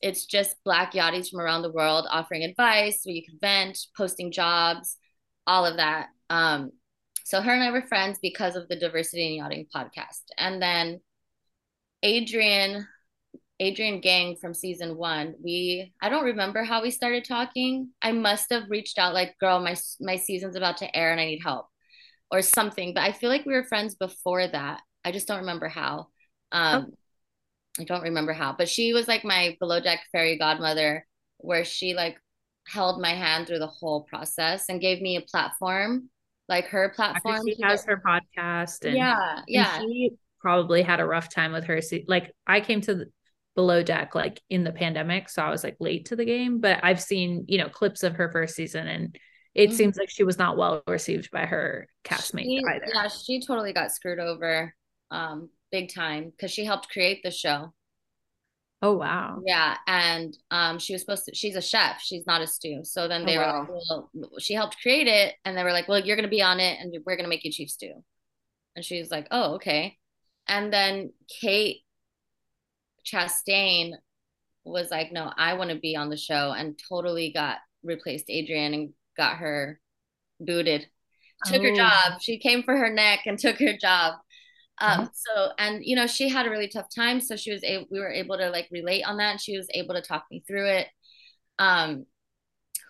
it's 0.00 0.24
just 0.24 0.56
black 0.64 0.92
yachties 0.92 1.28
from 1.28 1.40
around 1.40 1.62
the 1.62 1.72
world 1.72 2.06
offering 2.10 2.42
advice, 2.44 3.00
where 3.04 3.14
you 3.14 3.24
can 3.24 3.38
vent, 3.40 3.78
posting 3.96 4.32
jobs, 4.32 4.96
all 5.46 5.66
of 5.66 5.76
that. 5.76 6.08
Um, 6.30 6.72
so 7.24 7.40
her 7.40 7.52
and 7.52 7.62
I 7.62 7.70
were 7.70 7.82
friends 7.82 8.18
because 8.20 8.56
of 8.56 8.66
the 8.68 8.76
Diversity 8.76 9.26
in 9.28 9.44
Yachting 9.44 9.66
podcast, 9.74 10.22
and 10.36 10.60
then 10.60 11.00
Adrienne 12.04 12.86
Adrienne 13.60 14.00
Gang 14.00 14.36
from 14.36 14.54
season 14.54 14.96
one, 14.96 15.34
we 15.42 15.92
I 16.00 16.08
don't 16.08 16.24
remember 16.24 16.64
how 16.64 16.82
we 16.82 16.90
started 16.90 17.24
talking. 17.24 17.90
I 18.00 18.12
must 18.12 18.50
have 18.50 18.70
reached 18.70 18.98
out 18.98 19.14
like, 19.14 19.38
girl, 19.38 19.60
my 19.60 19.76
my 20.00 20.16
season's 20.16 20.56
about 20.56 20.78
to 20.78 20.96
air 20.96 21.12
and 21.12 21.20
I 21.20 21.26
need 21.26 21.42
help 21.42 21.66
or 22.30 22.42
something. 22.42 22.94
But 22.94 23.02
I 23.02 23.12
feel 23.12 23.28
like 23.28 23.44
we 23.44 23.52
were 23.52 23.64
friends 23.64 23.94
before 23.94 24.46
that. 24.46 24.80
I 25.04 25.12
just 25.12 25.28
don't 25.28 25.40
remember 25.40 25.68
how. 25.68 26.08
Um 26.52 26.92
I 27.78 27.84
don't 27.84 28.02
remember 28.02 28.32
how. 28.32 28.54
But 28.56 28.68
she 28.68 28.92
was 28.92 29.06
like 29.06 29.24
my 29.24 29.56
below 29.60 29.80
deck 29.80 30.00
fairy 30.10 30.38
godmother 30.38 31.06
where 31.38 31.64
she 31.64 31.94
like 31.94 32.18
held 32.66 33.00
my 33.00 33.14
hand 33.14 33.46
through 33.46 33.58
the 33.58 33.66
whole 33.66 34.04
process 34.04 34.66
and 34.68 34.80
gave 34.80 35.00
me 35.00 35.16
a 35.16 35.22
platform, 35.22 36.08
like 36.48 36.66
her 36.66 36.92
platform. 36.94 37.42
She 37.46 37.56
has 37.62 37.84
her 37.84 38.02
podcast 38.04 38.84
and 38.84 38.96
yeah, 38.96 39.36
And 39.36 39.44
yeah. 39.48 39.80
she 39.80 40.12
probably 40.40 40.82
had 40.82 41.00
a 41.00 41.06
rough 41.06 41.28
time 41.32 41.52
with 41.52 41.64
her. 41.64 41.80
se- 41.82 42.04
Like 42.08 42.34
I 42.46 42.60
came 42.60 42.80
to 42.82 42.94
the 42.94 43.06
below 43.56 43.82
deck 43.82 44.14
like 44.14 44.40
in 44.50 44.64
the 44.64 44.72
pandemic, 44.72 45.28
so 45.28 45.42
I 45.42 45.50
was 45.50 45.64
like 45.64 45.76
late 45.80 46.06
to 46.06 46.16
the 46.16 46.24
game. 46.24 46.60
But 46.60 46.80
I've 46.82 47.00
seen 47.02 47.44
you 47.48 47.58
know 47.58 47.68
clips 47.68 48.02
of 48.02 48.14
her 48.16 48.30
first 48.32 48.54
season, 48.56 48.86
and 48.88 49.18
it 49.54 49.72
Mhm. 49.72 49.74
seems 49.74 49.96
like 49.98 50.10
she 50.10 50.24
was 50.24 50.38
not 50.38 50.56
well 50.56 50.82
received 50.86 51.30
by 51.30 51.46
her 51.46 51.88
castmates 52.04 52.44
She- 52.46 52.64
either. 52.66 52.86
Yeah, 52.94 53.08
she 53.08 53.40
totally 53.40 53.72
got 53.72 53.92
screwed 53.92 54.18
over 54.18 54.74
um 55.10 55.50
big 55.72 55.92
time 55.92 56.30
because 56.30 56.50
she 56.52 56.64
helped 56.64 56.90
create 56.90 57.22
the 57.22 57.30
show. 57.30 57.72
Oh 58.82 58.92
wow. 58.96 59.46
Yeah, 59.46 59.76
and 59.86 60.36
um 60.50 60.78
she 60.78 60.92
was 60.92 61.02
supposed 61.02 61.24
to 61.26 61.34
she's 61.34 61.56
a 61.56 61.62
chef, 61.62 62.00
she's 62.02 62.26
not 62.26 62.42
a 62.42 62.46
stew. 62.46 62.80
So 62.84 63.08
then 63.08 63.24
they 63.24 63.36
Oh, 63.36 63.40
were 63.40 63.46
wow. 63.46 63.60
like, 63.68 63.70
well, 63.88 64.10
she 64.38 64.54
helped 64.54 64.80
create 64.82 65.06
it 65.06 65.34
and 65.44 65.56
they 65.56 65.64
were 65.64 65.72
like, 65.72 65.88
"Well, 65.88 66.00
you're 66.00 66.16
going 66.16 66.24
to 66.24 66.30
be 66.30 66.42
on 66.42 66.60
it 66.60 66.78
and 66.80 66.92
we're 67.06 67.16
going 67.16 67.24
to 67.24 67.28
make 67.30 67.44
you 67.44 67.52
chief 67.52 67.70
stew." 67.70 68.04
And 68.76 68.84
she 68.84 69.00
was 69.00 69.10
like, 69.12 69.28
"Oh, 69.32 69.56
okay." 69.56 69.99
And 70.48 70.72
then 70.72 71.12
Kate 71.40 71.82
Chastain 73.04 73.94
was 74.64 74.90
like, 74.90 75.12
"No, 75.12 75.32
I 75.36 75.54
want 75.54 75.70
to 75.70 75.76
be 75.76 75.96
on 75.96 76.10
the 76.10 76.16
show," 76.16 76.52
and 76.52 76.78
totally 76.88 77.32
got 77.32 77.58
replaced 77.82 78.30
Adrienne 78.30 78.74
and 78.74 78.94
got 79.16 79.38
her 79.38 79.80
booted. 80.40 80.88
Took 81.44 81.62
her 81.64 81.72
Oh. 81.72 81.76
job. 81.76 82.20
She 82.22 82.38
came 82.38 82.62
for 82.64 82.76
her 82.76 82.90
neck 82.92 83.22
and 83.26 83.38
took 83.40 83.58
her 83.60 83.76
job. 83.78 84.16
Um, 84.80 84.98
Uh-huh. 84.98 85.10
so 85.14 85.52
and 85.58 85.84
you 85.84 85.96
know, 85.96 86.06
she 86.06 86.28
had 86.28 86.46
a 86.46 86.50
really 86.50 86.68
tough 86.68 86.88
time, 86.94 87.20
so 87.20 87.36
she 87.36 87.52
was 87.52 87.64
able 87.64 87.86
we 87.90 88.00
were 88.00 88.12
able 88.12 88.38
to 88.38 88.50
like 88.50 88.68
relate 88.72 89.04
on 89.04 89.18
that 89.18 89.32
and 89.32 89.40
she 89.40 89.56
was 89.58 89.68
able 89.74 89.94
to 89.94 90.02
talk 90.02 90.26
me 90.30 90.44
through 90.46 90.66
it. 90.68 90.88
Um, 91.58 92.06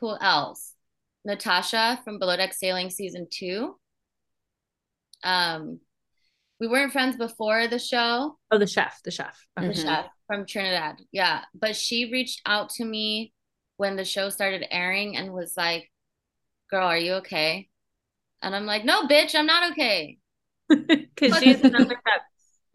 who 0.00 0.16
else? 0.20 0.74
Natasha 1.24 2.00
from 2.04 2.18
Below 2.18 2.36
Deck 2.38 2.54
Sailing 2.54 2.90
season 2.90 3.28
two. 3.30 3.76
Um, 5.22 5.80
we 6.60 6.68
weren't 6.68 6.92
friends 6.92 7.16
before 7.16 7.66
the 7.68 7.78
show, 7.78 8.38
Oh, 8.50 8.58
the 8.58 8.66
chef, 8.66 9.00
the 9.02 9.10
chef. 9.10 9.46
Okay. 9.58 9.68
the 9.68 9.74
Mhm. 9.74 9.82
chef 9.82 10.06
from 10.26 10.46
Trinidad. 10.46 11.00
Yeah. 11.10 11.42
But 11.54 11.74
she 11.74 12.10
reached 12.12 12.42
out 12.46 12.70
to 12.76 12.84
me 12.84 13.32
when 13.78 13.96
the 13.96 14.04
show 14.04 14.28
started 14.28 14.66
airing 14.70 15.16
and 15.16 15.32
was 15.32 15.54
like, 15.56 15.90
Girl, 16.70 16.86
are 16.86 16.98
you 16.98 17.14
okay? 17.14 17.68
And 18.42 18.54
I'm 18.54 18.66
like, 18.66 18.84
No, 18.84 19.04
bitch, 19.08 19.34
I'm 19.34 19.46
not 19.46 19.72
okay. 19.72 20.18
Because 20.68 21.38
she's 21.42 21.60
another 21.62 21.94
chef. 22.06 22.22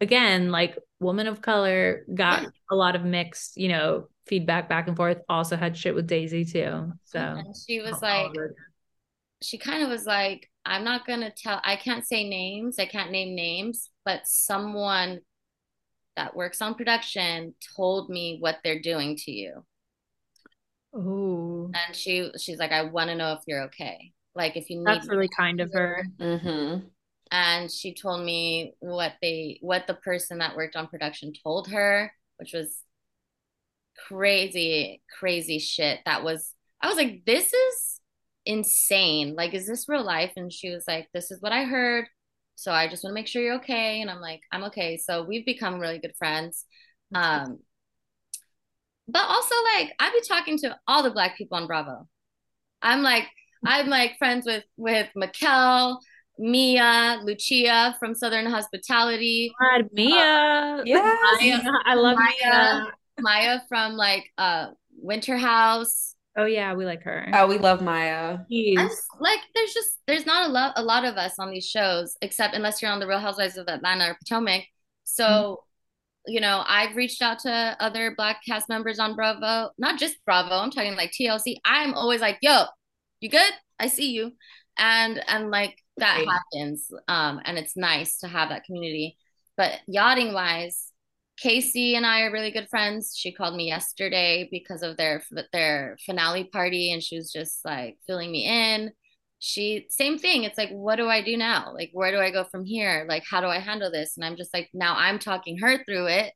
again, 0.00 0.50
like 0.50 0.76
woman 1.00 1.26
of 1.28 1.40
color, 1.40 2.04
got 2.12 2.42
yeah. 2.42 2.48
a 2.70 2.74
lot 2.74 2.96
of 2.96 3.04
mixed, 3.04 3.56
you 3.56 3.68
know, 3.68 4.08
feedback 4.26 4.68
back 4.68 4.88
and 4.88 4.96
forth. 4.96 5.18
Also 5.28 5.56
had 5.56 5.76
shit 5.76 5.94
with 5.94 6.06
Daisy 6.08 6.44
too. 6.44 6.92
So 7.04 7.18
and 7.20 7.54
she 7.56 7.80
was 7.80 8.02
like, 8.02 8.32
she 9.42 9.58
kind 9.58 9.82
of 9.84 9.88
was 9.90 10.04
like, 10.04 10.50
I'm 10.66 10.84
not 10.84 11.06
gonna 11.06 11.30
tell. 11.30 11.60
I 11.64 11.76
can't 11.76 12.06
say 12.06 12.28
names. 12.28 12.78
I 12.78 12.86
can't 12.86 13.10
name 13.10 13.34
names, 13.34 13.90
but 14.04 14.22
someone 14.24 15.20
that 16.16 16.34
works 16.34 16.60
on 16.60 16.74
production 16.74 17.54
told 17.76 18.10
me 18.10 18.38
what 18.40 18.58
they're 18.64 18.80
doing 18.80 19.16
to 19.16 19.30
you. 19.30 19.64
Oh. 20.94 21.70
And 21.72 21.94
she 21.94 22.30
she's 22.38 22.58
like, 22.58 22.72
I 22.72 22.82
want 22.82 23.10
to 23.10 23.16
know 23.16 23.32
if 23.34 23.40
you're 23.46 23.64
okay. 23.64 24.12
Like 24.34 24.56
if 24.56 24.68
you 24.68 24.78
need. 24.78 24.86
That's 24.86 25.08
really 25.08 25.28
kind 25.28 25.60
of 25.60 25.70
her. 25.72 26.04
Mm-hmm. 26.18 26.86
And 27.30 27.70
she 27.70 27.94
told 27.94 28.24
me 28.24 28.74
what 28.80 29.14
they 29.22 29.58
what 29.60 29.86
the 29.86 29.94
person 29.94 30.38
that 30.38 30.56
worked 30.56 30.76
on 30.76 30.88
production 30.88 31.32
told 31.42 31.68
her, 31.68 32.12
which 32.38 32.52
was 32.52 32.78
crazy, 34.08 35.02
crazy 35.18 35.58
shit. 35.58 36.00
That 36.06 36.24
was 36.24 36.52
I 36.80 36.88
was 36.88 36.96
like, 36.96 37.24
this 37.24 37.52
is 37.52 37.95
insane. 38.46 39.34
Like, 39.36 39.54
is 39.54 39.66
this 39.66 39.88
real 39.88 40.04
life? 40.04 40.32
And 40.36 40.52
she 40.52 40.70
was 40.70 40.84
like, 40.88 41.08
This 41.12 41.30
is 41.30 41.42
what 41.42 41.52
I 41.52 41.64
heard. 41.64 42.06
So 42.54 42.72
I 42.72 42.88
just 42.88 43.04
want 43.04 43.12
to 43.12 43.14
make 43.14 43.26
sure 43.26 43.42
you're 43.42 43.56
okay. 43.56 44.00
And 44.00 44.10
I'm 44.10 44.20
like, 44.20 44.40
I'm 44.50 44.64
okay. 44.64 44.96
So 44.96 45.24
we've 45.24 45.44
become 45.44 45.78
really 45.78 45.98
good 45.98 46.14
friends. 46.18 46.64
Um, 47.14 47.58
but 49.08 49.22
also 49.22 49.54
like 49.76 49.92
I'd 50.00 50.12
be 50.12 50.26
talking 50.26 50.58
to 50.58 50.76
all 50.88 51.02
the 51.02 51.10
black 51.10 51.36
people 51.36 51.58
on 51.58 51.66
Bravo. 51.66 52.08
I'm 52.82 53.02
like, 53.02 53.24
I'm 53.64 53.88
like 53.88 54.18
friends 54.18 54.46
with 54.46 54.64
with 54.76 55.08
Mikel, 55.14 56.00
Mia, 56.38 57.20
Lucia 57.22 57.96
from 57.98 58.14
Southern 58.14 58.46
Hospitality. 58.46 59.52
God, 59.60 59.88
Mia. 59.92 60.16
Uh, 60.16 60.82
yes. 60.84 61.40
Maya, 61.40 61.72
I 61.84 61.94
love 61.94 62.18
Maya, 62.18 62.32
Mia. 62.42 62.92
Maya 63.20 63.60
from 63.68 63.92
like 63.92 64.24
uh 64.38 64.68
Winter 64.96 65.36
House. 65.36 66.15
Oh 66.36 66.44
yeah, 66.44 66.74
we 66.74 66.84
like 66.84 67.02
her. 67.04 67.28
Oh, 67.32 67.46
we 67.46 67.58
love 67.58 67.80
Maya. 67.80 68.38
like 69.20 69.40
there's 69.54 69.72
just 69.72 69.98
there's 70.06 70.26
not 70.26 70.48
a 70.48 70.52
lot 70.52 70.74
a 70.76 70.82
lot 70.82 71.04
of 71.04 71.16
us 71.16 71.38
on 71.38 71.50
these 71.50 71.66
shows, 71.66 72.16
except 72.20 72.54
unless 72.54 72.82
you're 72.82 72.90
on 72.90 73.00
the 73.00 73.06
Real 73.06 73.18
Housewives 73.18 73.56
of 73.56 73.68
Atlanta 73.68 74.10
or 74.10 74.18
Potomac. 74.18 74.64
So, 75.04 75.24
mm-hmm. 75.24 76.32
you 76.34 76.40
know, 76.40 76.62
I've 76.66 76.94
reached 76.94 77.22
out 77.22 77.38
to 77.40 77.76
other 77.80 78.14
black 78.14 78.42
cast 78.46 78.68
members 78.68 78.98
on 78.98 79.16
Bravo, 79.16 79.70
not 79.78 79.98
just 79.98 80.22
Bravo. 80.26 80.56
I'm 80.56 80.70
talking 80.70 80.94
like 80.94 81.12
TLC. 81.12 81.56
I'm 81.64 81.94
always 81.94 82.20
like, 82.20 82.38
yo, 82.42 82.64
you 83.20 83.30
good? 83.30 83.52
I 83.78 83.88
see 83.88 84.10
you. 84.10 84.32
And 84.76 85.22
and 85.28 85.50
like 85.50 85.78
that 85.96 86.18
right. 86.18 86.28
happens. 86.28 86.90
Um, 87.08 87.40
and 87.46 87.56
it's 87.56 87.76
nice 87.76 88.18
to 88.18 88.28
have 88.28 88.50
that 88.50 88.64
community. 88.64 89.16
But 89.56 89.72
yachting 89.86 90.34
wise, 90.34 90.85
Casey 91.36 91.96
and 91.96 92.06
I 92.06 92.22
are 92.22 92.32
really 92.32 92.50
good 92.50 92.68
friends. 92.68 93.14
She 93.16 93.30
called 93.30 93.54
me 93.54 93.66
yesterday 93.66 94.48
because 94.50 94.82
of 94.82 94.96
their 94.96 95.22
their 95.52 95.96
finale 96.04 96.44
party, 96.44 96.92
and 96.92 97.02
she 97.02 97.16
was 97.16 97.30
just 97.30 97.64
like 97.64 97.98
filling 98.06 98.32
me 98.32 98.46
in. 98.46 98.92
She 99.38 99.86
same 99.90 100.18
thing. 100.18 100.44
It's 100.44 100.56
like, 100.56 100.70
what 100.70 100.96
do 100.96 101.08
I 101.08 101.22
do 101.22 101.36
now? 101.36 101.72
Like, 101.74 101.90
where 101.92 102.10
do 102.10 102.18
I 102.18 102.30
go 102.30 102.44
from 102.44 102.64
here? 102.64 103.04
Like, 103.06 103.24
how 103.28 103.42
do 103.42 103.48
I 103.48 103.58
handle 103.58 103.90
this? 103.90 104.16
And 104.16 104.24
I'm 104.24 104.36
just 104.36 104.54
like, 104.54 104.70
now 104.72 104.94
I'm 104.96 105.18
talking 105.18 105.58
her 105.58 105.84
through 105.84 106.06
it. 106.06 106.32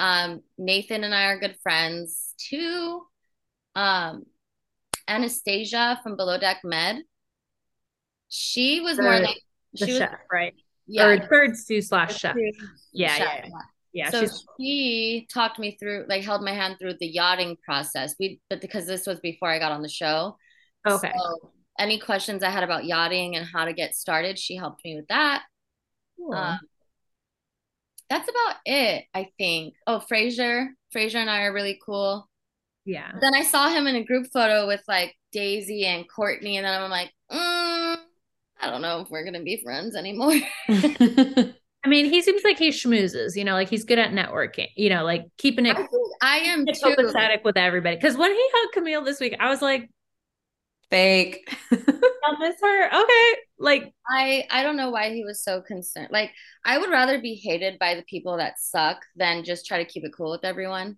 Um, 0.00 0.42
Nathan 0.58 1.04
and 1.04 1.14
I 1.14 1.26
are 1.26 1.38
good 1.38 1.56
friends 1.62 2.34
too. 2.36 3.02
Um, 3.76 4.24
Anastasia 5.06 6.00
from 6.02 6.16
Below 6.16 6.38
Deck 6.38 6.62
Med. 6.64 7.02
She 8.28 8.80
was 8.80 8.98
more 8.98 9.20
like 9.20 9.40
the 9.72 9.86
sous 9.86 9.98
chef, 9.98 10.10
was, 10.10 10.18
right? 10.32 10.54
Yeah, 10.88 11.06
or 11.06 11.28
third 11.28 11.56
stew 11.56 11.80
slash 11.80 12.18
chef. 12.18 12.34
Yeah, 12.92 13.14
chef. 13.14 13.20
yeah, 13.20 13.44
yeah 13.44 13.50
yeah 13.96 14.10
so 14.10 14.26
she 14.60 15.26
talked 15.32 15.58
me 15.58 15.76
through 15.80 16.04
like 16.06 16.22
held 16.22 16.42
my 16.42 16.52
hand 16.52 16.76
through 16.78 16.92
the 17.00 17.06
yachting 17.06 17.56
process. 17.64 18.14
We 18.20 18.40
but 18.50 18.60
because 18.60 18.86
this 18.86 19.06
was 19.06 19.18
before 19.20 19.48
i 19.48 19.58
got 19.58 19.72
on 19.72 19.82
the 19.82 19.88
show. 19.88 20.36
Okay. 20.86 21.12
So 21.16 21.50
any 21.78 21.98
questions 21.98 22.42
i 22.42 22.50
had 22.50 22.62
about 22.62 22.84
yachting 22.84 23.36
and 23.36 23.46
how 23.46 23.64
to 23.64 23.72
get 23.72 23.96
started 23.96 24.38
she 24.38 24.54
helped 24.54 24.84
me 24.84 24.96
with 24.96 25.08
that. 25.08 25.44
Cool. 26.18 26.34
um, 26.34 26.58
that's 28.10 28.28
about 28.28 28.56
it 28.66 29.04
i 29.14 29.30
think. 29.38 29.74
Oh 29.86 30.00
fraser 30.00 30.68
fraser 30.92 31.18
and 31.18 31.30
i 31.30 31.44
are 31.44 31.52
really 31.54 31.80
cool. 31.84 32.28
Yeah. 32.84 33.12
Then 33.18 33.34
i 33.34 33.42
saw 33.42 33.70
him 33.70 33.86
in 33.86 33.96
a 33.96 34.04
group 34.04 34.26
photo 34.30 34.66
with 34.66 34.82
like 34.86 35.14
daisy 35.32 35.86
and 35.86 36.04
courtney 36.14 36.58
and 36.58 36.66
then 36.66 36.82
i'm 36.82 36.90
like 36.90 37.12
mm, 37.30 37.96
i 38.60 38.70
don't 38.70 38.82
know 38.82 39.00
if 39.00 39.10
we're 39.10 39.24
gonna 39.24 39.42
be 39.42 39.60
friends 39.62 39.96
anymore 39.96 40.32
I 41.86 41.88
mean, 41.88 42.06
he 42.06 42.20
seems 42.20 42.42
like 42.42 42.58
he 42.58 42.70
schmoozes, 42.70 43.36
you 43.36 43.44
know, 43.44 43.52
like 43.52 43.68
he's 43.68 43.84
good 43.84 44.00
at 44.00 44.10
networking, 44.10 44.66
you 44.74 44.90
know, 44.90 45.04
like 45.04 45.24
keeping 45.38 45.66
it. 45.66 45.76
I, 45.76 45.86
I 46.20 46.36
am 46.38 46.66
copacetic 46.66 47.44
with 47.44 47.56
everybody. 47.56 47.94
Because 47.94 48.16
when 48.16 48.32
he 48.32 48.48
hugged 48.52 48.74
Camille 48.74 49.04
this 49.04 49.20
week, 49.20 49.36
I 49.38 49.48
was 49.48 49.62
like, 49.62 49.88
fake. 50.90 51.48
I'll 51.72 52.38
miss 52.40 52.56
her. 52.60 52.86
Okay, 52.88 53.40
like 53.60 53.94
I 54.10 54.48
I 54.50 54.64
don't 54.64 54.76
know 54.76 54.90
why 54.90 55.10
he 55.10 55.22
was 55.22 55.44
so 55.44 55.60
concerned. 55.60 56.08
Like 56.10 56.32
I 56.64 56.76
would 56.76 56.90
rather 56.90 57.20
be 57.20 57.34
hated 57.36 57.78
by 57.78 57.94
the 57.94 58.02
people 58.02 58.38
that 58.38 58.58
suck 58.58 59.04
than 59.14 59.44
just 59.44 59.64
try 59.64 59.78
to 59.78 59.88
keep 59.88 60.02
it 60.02 60.12
cool 60.12 60.32
with 60.32 60.44
everyone. 60.44 60.96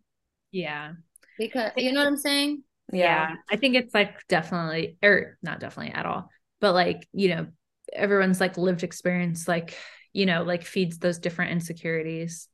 Yeah, 0.52 0.92
because 1.36 1.72
you 1.76 1.92
know 1.92 2.00
what 2.04 2.08
I'm 2.08 2.16
saying. 2.16 2.62
Yeah. 2.94 3.02
yeah, 3.02 3.34
I 3.50 3.56
think 3.56 3.76
it's 3.76 3.92
like 3.92 4.26
definitely, 4.28 4.96
or 5.02 5.36
not 5.42 5.60
definitely 5.60 5.92
at 5.92 6.06
all, 6.06 6.30
but 6.62 6.72
like 6.72 7.06
you 7.12 7.28
know, 7.28 7.46
everyone's 7.92 8.40
like 8.40 8.56
lived 8.56 8.84
experience, 8.84 9.46
like 9.46 9.76
you 10.12 10.26
know, 10.26 10.42
like 10.42 10.64
feeds 10.64 10.98
those 10.98 11.18
different 11.18 11.52
insecurities. 11.52 12.48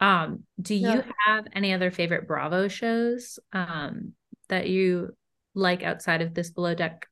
Um, 0.00 0.44
do 0.60 0.74
yeah. 0.74 0.94
you 0.94 1.04
have 1.26 1.46
any 1.52 1.72
other 1.72 1.90
favorite 1.90 2.28
Bravo 2.28 2.68
shows 2.68 3.38
um 3.52 4.12
that 4.48 4.68
you 4.68 5.16
like 5.54 5.82
outside 5.82 6.22
of 6.22 6.34
this 6.34 6.50
below 6.50 6.74
deck 6.74 7.06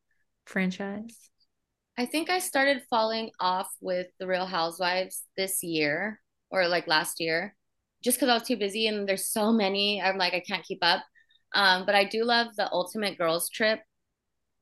franchise? 0.45 1.31
I 1.99 2.07
think 2.07 2.31
I 2.31 2.39
started 2.39 2.83
falling 2.91 3.31
off 3.41 3.69
with 3.81 4.09
the 4.19 4.27
Real 4.27 4.47
Housewives 4.47 5.23
this 5.37 5.63
year 5.63 6.21
or 6.51 6.69
like 6.69 6.87
last 6.87 7.21
year, 7.21 7.57
just 8.03 8.19
because 8.19 8.29
I 8.29 8.35
was 8.35 8.47
too 8.47 8.57
busy 8.57 8.87
and 8.87 9.09
there's 9.09 9.27
so 9.27 9.53
many. 9.53 10.01
I'm 10.01 10.19
like 10.19 10.35
I 10.35 10.41
can't 10.41 10.65
keep 10.65 10.81
up. 10.83 11.03
Um, 11.55 11.87
but 11.87 11.95
I 11.95 12.05
do 12.05 12.25
love 12.25 12.49
the 12.57 12.71
Ultimate 12.71 13.17
Girls 13.17 13.49
Trip. 13.49 13.81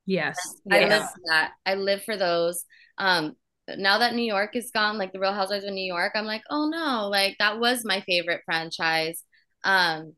Yes, 0.06 0.36
I 0.70 0.80
yes. 0.80 0.90
live 0.90 1.02
for 1.02 1.20
that. 1.26 1.52
I 1.66 1.74
live 1.74 2.04
for 2.04 2.16
those. 2.16 2.64
Um, 2.98 3.36
now 3.68 3.98
that 3.98 4.14
New 4.14 4.24
York 4.24 4.56
is 4.56 4.70
gone, 4.70 4.98
like 4.98 5.12
the 5.12 5.20
Real 5.20 5.32
Housewives 5.32 5.64
of 5.64 5.72
New 5.72 5.86
York, 5.86 6.12
I'm 6.14 6.26
like, 6.26 6.42
oh 6.50 6.68
no, 6.68 7.08
like 7.08 7.36
that 7.38 7.58
was 7.58 7.84
my 7.84 8.00
favorite 8.02 8.42
franchise. 8.44 9.22
Um, 9.62 10.14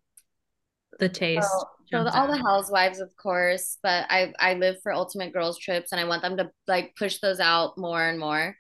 the 0.99 1.09
taste. 1.09 1.49
So, 1.49 1.65
so 1.93 2.05
the, 2.05 2.13
all 2.13 2.27
the 2.27 2.43
housewives, 2.43 2.99
of 2.99 3.15
course, 3.17 3.79
but 3.83 4.07
I 4.11 4.33
I 4.39 4.55
live 4.55 4.77
for 4.83 4.93
Ultimate 4.93 5.33
Girls 5.33 5.59
trips, 5.59 5.93
and 5.93 6.01
I 6.01 6.05
want 6.05 6.23
them 6.23 6.37
to 6.39 6.51
like 6.67 6.95
push 6.97 7.19
those 7.19 7.41
out 7.41 7.79
more 7.79 8.03
and 8.03 8.19
more. 8.19 8.57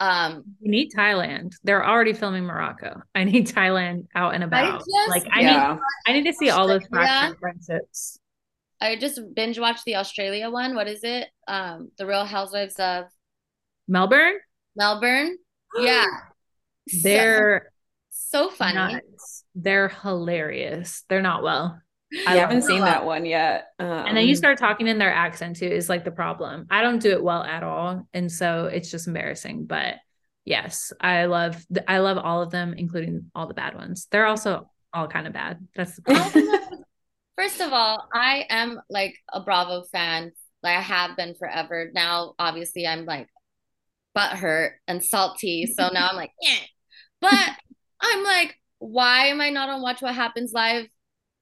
Um, 0.00 0.44
you 0.60 0.70
need 0.70 0.92
Thailand. 0.96 1.52
They're 1.62 1.86
already 1.86 2.14
filming 2.14 2.44
Morocco. 2.44 3.02
I 3.14 3.24
need 3.24 3.46
Thailand 3.46 4.06
out 4.14 4.34
and 4.34 4.44
about. 4.44 4.74
I 4.74 4.78
just, 4.78 5.08
like 5.08 5.26
I 5.32 5.40
yeah. 5.40 5.72
need 5.72 5.80
I 6.06 6.12
need 6.12 6.24
to 6.24 6.32
see 6.32 6.50
all 6.50 6.66
those 6.66 6.86
friendships. 6.86 8.18
I 8.80 8.96
just 8.96 9.20
binge 9.34 9.58
watched 9.58 9.84
the 9.84 9.96
Australia 9.96 10.50
one. 10.50 10.74
What 10.74 10.88
is 10.88 11.00
it? 11.04 11.28
Um, 11.46 11.90
the 11.98 12.06
Real 12.06 12.24
Housewives 12.24 12.76
of 12.76 13.04
Melbourne? 13.90 14.34
Melbourne. 14.76 15.36
Yeah. 15.78 16.04
They're 17.04 17.70
so, 18.10 18.48
so 18.48 18.50
funny. 18.50 18.94
Nuts. 18.94 19.44
They're 19.54 19.88
hilarious. 19.88 21.04
They're 21.08 21.22
not 21.22 21.44
well. 21.44 21.80
I 22.26 22.38
haven't 22.38 22.62
seen 22.62 22.80
that 22.80 23.06
one 23.06 23.24
yet. 23.24 23.68
Um, 23.78 23.86
and 23.86 24.16
then 24.16 24.26
you 24.26 24.34
start 24.34 24.58
talking 24.58 24.88
in 24.88 24.98
their 24.98 25.12
accent 25.12 25.58
too, 25.58 25.66
is 25.66 25.88
like 25.88 26.04
the 26.04 26.10
problem. 26.10 26.66
I 26.68 26.82
don't 26.82 26.98
do 27.00 27.12
it 27.12 27.22
well 27.22 27.44
at 27.44 27.62
all. 27.62 28.08
And 28.12 28.32
so 28.32 28.64
it's 28.64 28.90
just 28.90 29.06
embarrassing. 29.06 29.66
But 29.66 29.94
yes, 30.44 30.92
I 31.00 31.26
love 31.26 31.64
I 31.86 31.98
love 31.98 32.18
all 32.18 32.42
of 32.42 32.50
them, 32.50 32.74
including 32.76 33.30
all 33.32 33.46
the 33.46 33.54
bad 33.54 33.76
ones. 33.76 34.08
They're 34.10 34.26
also 34.26 34.68
all 34.92 35.06
kind 35.06 35.28
of 35.28 35.32
bad. 35.32 35.68
That's 35.76 35.94
the 35.94 36.02
problem. 36.02 36.84
First 37.36 37.60
of 37.60 37.72
all, 37.72 38.08
I 38.12 38.44
am 38.50 38.80
like 38.90 39.14
a 39.32 39.40
Bravo 39.40 39.84
fan. 39.84 40.32
Like 40.64 40.78
I 40.78 40.80
have 40.80 41.16
been 41.16 41.36
forever. 41.36 41.92
Now, 41.94 42.34
obviously, 42.40 42.88
I'm 42.88 43.04
like 43.04 43.28
butthurt 44.16 44.72
and 44.86 45.02
salty. 45.04 45.66
So 45.66 45.88
now 45.92 46.08
I'm 46.10 46.16
like, 46.16 46.32
yeah. 46.40 46.56
But 47.20 47.50
I'm 48.00 48.24
like, 48.24 48.56
why 48.78 49.26
am 49.26 49.40
I 49.40 49.50
not 49.50 49.68
on 49.68 49.82
Watch 49.82 50.02
What 50.02 50.14
Happens 50.14 50.52
Live? 50.52 50.86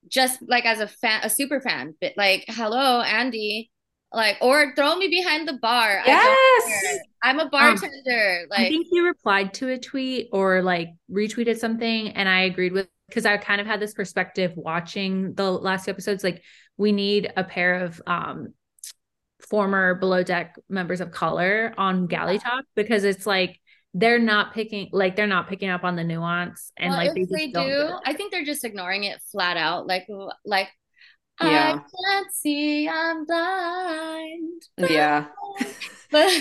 Just 0.07 0.39
like 0.47 0.65
as 0.65 0.79
a 0.79 0.87
fan, 0.87 1.21
a 1.23 1.29
super 1.29 1.61
fan, 1.61 1.95
but 1.99 2.13
like, 2.17 2.45
hello, 2.47 3.01
Andy, 3.01 3.69
like, 4.13 4.37
or 4.41 4.73
throw 4.75 4.95
me 4.95 5.07
behind 5.07 5.47
the 5.47 5.53
bar. 5.61 6.01
Yes, 6.05 6.99
I'm 7.21 7.39
a 7.39 7.43
um, 7.43 7.49
bartender. 7.49 8.39
Um, 8.43 8.47
like, 8.49 8.59
I 8.59 8.69
think 8.69 8.87
you 8.91 9.05
replied 9.05 9.53
to 9.55 9.69
a 9.69 9.77
tweet 9.77 10.29
or 10.31 10.63
like 10.63 10.89
retweeted 11.11 11.57
something, 11.57 12.09
and 12.09 12.27
I 12.27 12.41
agreed 12.41 12.73
with 12.73 12.87
because 13.07 13.25
I 13.25 13.37
kind 13.37 13.59
of 13.59 13.67
had 13.67 13.79
this 13.79 13.93
perspective 13.93 14.53
watching 14.55 15.33
the 15.33 15.51
last 15.51 15.87
episodes. 15.87 16.23
Like, 16.23 16.43
we 16.77 16.91
need 16.91 17.31
a 17.35 17.43
pair 17.43 17.83
of 17.83 18.01
um 18.07 18.53
former 19.47 19.95
below 19.95 20.23
deck 20.23 20.55
members 20.69 21.01
of 21.01 21.11
color 21.11 21.73
on 21.77 22.07
galley 22.07 22.39
talk 22.39 22.65
because 22.75 23.03
it's 23.03 23.25
like 23.25 23.59
they're 23.93 24.19
not 24.19 24.53
picking 24.53 24.89
like 24.91 25.15
they're 25.15 25.27
not 25.27 25.47
picking 25.47 25.69
up 25.69 25.83
on 25.83 25.95
the 25.95 26.03
nuance 26.03 26.71
and 26.77 26.89
well, 26.89 26.97
like 26.97 27.11
if 27.15 27.29
they, 27.29 27.47
they 27.47 27.51
do 27.51 27.89
i 28.05 28.13
think 28.13 28.31
they're 28.31 28.45
just 28.45 28.63
ignoring 28.63 29.05
it 29.05 29.19
flat 29.31 29.57
out 29.57 29.87
like 29.87 30.05
like 30.45 30.67
yeah. 31.41 31.75
i 31.75 32.11
can't 32.11 32.33
see 32.33 32.87
i'm 32.87 33.25
blind 33.25 34.61
yeah. 34.77 35.25
But 36.11 36.31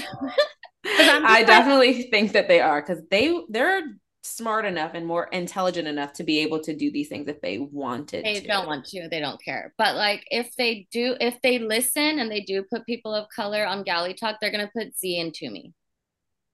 i 0.97 1.45
definitely 1.47 2.05
think 2.05 2.33
that 2.33 2.49
they 2.49 2.61
are 2.61 2.81
because 2.81 3.03
they 3.11 3.39
they're 3.49 3.83
smart 4.29 4.65
enough 4.65 4.93
and 4.95 5.07
more 5.07 5.27
intelligent 5.29 5.89
enough 5.89 6.13
to 6.13 6.25
be 6.25 6.41
able 6.41 6.61
to 6.61 6.75
do 6.77 6.91
these 6.91 7.09
things 7.09 7.29
if 7.29 7.41
they 7.41 7.59
wanted 7.59 8.25
they 8.25 8.41
to. 8.41 8.47
don't 8.47 8.67
want 8.67 8.85
to 8.85 9.09
they 9.09 9.21
don't 9.21 9.43
care 9.43 9.73
but 9.79 9.97
like 9.97 10.25
if 10.31 10.55
they 10.57 10.87
do 10.91 11.17
if 11.21 11.41
they 11.43 11.59
listen 11.59 12.19
and 12.19 12.31
they 12.31 12.41
do 12.41 12.63
put 12.63 12.85
people 12.87 13.15
of 13.15 13.27
color 13.35 13.65
on 13.67 13.83
galley 13.83 14.15
talk 14.15 14.37
they're 14.41 14.51
going 14.53 14.65
to 14.67 14.73
put 14.77 14.97
z 14.97 15.21
and 15.21 15.33
Tumi 15.33 15.73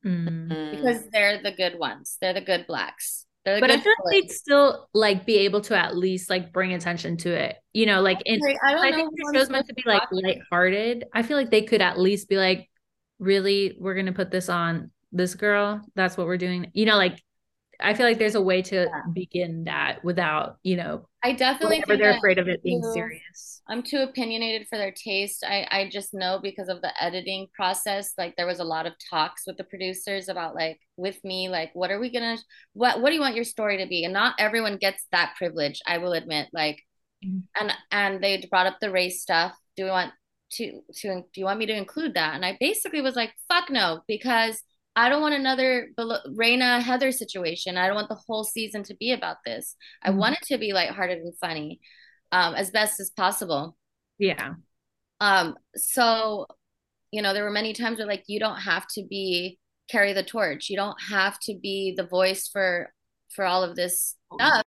Mm. 0.04 0.70
because 0.76 1.08
they're 1.12 1.42
the 1.42 1.52
good 1.52 1.78
ones 1.78 2.18
they're 2.20 2.34
the 2.34 2.42
good 2.42 2.66
blacks 2.66 3.24
they're 3.44 3.54
the 3.54 3.60
But 3.62 3.70
I 3.70 3.78
feel 3.78 3.92
like 4.04 4.12
they'd 4.22 4.30
still 4.30 4.88
like 4.92 5.24
be 5.24 5.38
able 5.38 5.62
to 5.62 5.76
at 5.78 5.96
least 5.96 6.28
like 6.30 6.52
bring 6.52 6.72
attention 6.72 7.16
to 7.18 7.30
it. 7.30 7.56
You 7.74 7.84
know, 7.86 8.00
like 8.00 8.20
in 8.24 8.40
Like, 8.40 8.56
I 8.64 8.72
don't 8.72 8.84
I 8.84 8.90
know 8.90 8.96
think 8.96 9.10
who 9.16 9.32
the 9.32 9.38
show's 9.38 9.50
meant 9.50 9.66
to 9.68 9.74
be 9.74 9.82
like 9.86 10.02
watch. 10.10 10.22
lighthearted. 10.22 11.04
I 11.14 11.22
feel 11.22 11.36
like 11.36 11.50
they 11.50 11.62
could 11.62 11.82
at 11.82 11.98
least 11.98 12.28
be 12.28 12.36
like, 12.38 12.70
really, 13.18 13.76
we're 13.78 13.94
gonna 13.94 14.12
put 14.12 14.30
this 14.30 14.48
on 14.48 14.90
this 15.12 15.34
girl. 15.34 15.82
That's 15.94 16.16
what 16.16 16.26
we're 16.26 16.38
doing. 16.38 16.70
You 16.74 16.86
know, 16.86 16.96
like 16.96 17.22
I 17.84 17.94
feel 17.94 18.06
like 18.06 18.18
there's 18.18 18.34
a 18.34 18.40
way 18.42 18.62
to 18.62 18.76
Yeah. 18.84 19.02
begin 19.12 19.64
that 19.64 20.02
without, 20.04 20.58
you 20.62 20.76
know, 20.76 21.08
I 21.22 21.32
definitely 21.32 21.82
think 21.82 22.00
they're 22.00 22.16
afraid 22.16 22.38
of 22.38 22.48
it 22.48 22.62
being 22.62 22.82
too- 22.82 22.92
serious. 22.92 23.62
I'm 23.68 23.82
too 23.82 23.98
opinionated 23.98 24.66
for 24.68 24.76
their 24.76 24.92
taste. 24.92 25.42
I, 25.44 25.66
I 25.70 25.88
just 25.88 26.12
know 26.12 26.38
because 26.42 26.68
of 26.68 26.82
the 26.82 26.92
editing 27.02 27.46
process, 27.54 28.12
like 28.18 28.36
there 28.36 28.46
was 28.46 28.60
a 28.60 28.64
lot 28.64 28.86
of 28.86 28.92
talks 29.10 29.46
with 29.46 29.56
the 29.56 29.64
producers 29.64 30.28
about 30.28 30.54
like 30.54 30.78
with 30.96 31.22
me, 31.24 31.48
like 31.48 31.70
what 31.74 31.90
are 31.90 31.98
we 32.00 32.10
gonna 32.10 32.36
what 32.74 33.00
what 33.00 33.08
do 33.10 33.14
you 33.14 33.20
want 33.20 33.36
your 33.36 33.44
story 33.44 33.78
to 33.78 33.86
be? 33.86 34.04
And 34.04 34.12
not 34.12 34.34
everyone 34.38 34.76
gets 34.76 35.06
that 35.12 35.34
privilege, 35.38 35.80
I 35.86 35.98
will 35.98 36.12
admit. 36.12 36.48
Like 36.52 36.82
Mhm. 37.24 37.42
and 37.58 37.72
and 37.90 38.22
they 38.22 38.44
brought 38.50 38.66
up 38.66 38.80
the 38.80 38.90
race 38.90 39.22
stuff. 39.22 39.56
Do 39.76 39.84
we 39.84 39.90
want 39.90 40.12
to 40.52 40.82
to 40.96 41.22
do 41.32 41.40
you 41.40 41.44
want 41.46 41.58
me 41.58 41.66
to 41.66 41.74
include 41.76 42.14
that? 42.14 42.34
And 42.34 42.44
I 42.44 42.56
basically 42.60 43.00
was 43.00 43.16
like, 43.16 43.32
fuck 43.48 43.70
no, 43.70 44.02
because 44.06 44.62
I 44.96 45.08
don't 45.08 45.22
want 45.22 45.34
another 45.34 45.88
Raina 45.98 46.80
Heather 46.80 47.10
situation. 47.10 47.76
I 47.76 47.86
don't 47.86 47.96
want 47.96 48.08
the 48.08 48.20
whole 48.26 48.44
season 48.44 48.84
to 48.84 48.94
be 48.94 49.12
about 49.12 49.38
this. 49.44 49.76
I 50.02 50.10
Mhm. 50.10 50.16
want 50.16 50.36
it 50.36 50.46
to 50.48 50.58
be 50.58 50.72
lighthearted 50.72 51.18
and 51.18 51.36
funny, 51.38 51.80
um, 52.30 52.54
as 52.54 52.70
best 52.70 53.00
as 53.00 53.10
possible. 53.10 53.76
Yeah. 54.18 54.54
Um, 55.20 55.56
so, 55.74 56.46
you 57.10 57.22
know, 57.22 57.32
there 57.32 57.44
were 57.44 57.50
many 57.50 57.72
times 57.72 57.98
where 57.98 58.06
like 58.06 58.24
you 58.28 58.38
don't 58.38 58.60
have 58.60 58.86
to 58.94 59.02
be 59.04 59.58
carry 59.88 60.12
the 60.12 60.22
torch. 60.22 60.70
You 60.70 60.76
don't 60.76 61.00
have 61.10 61.38
to 61.40 61.54
be 61.54 61.94
the 61.96 62.06
voice 62.06 62.48
for 62.48 62.92
for 63.30 63.44
all 63.44 63.64
of 63.64 63.74
this 63.74 64.16
stuff. 64.34 64.64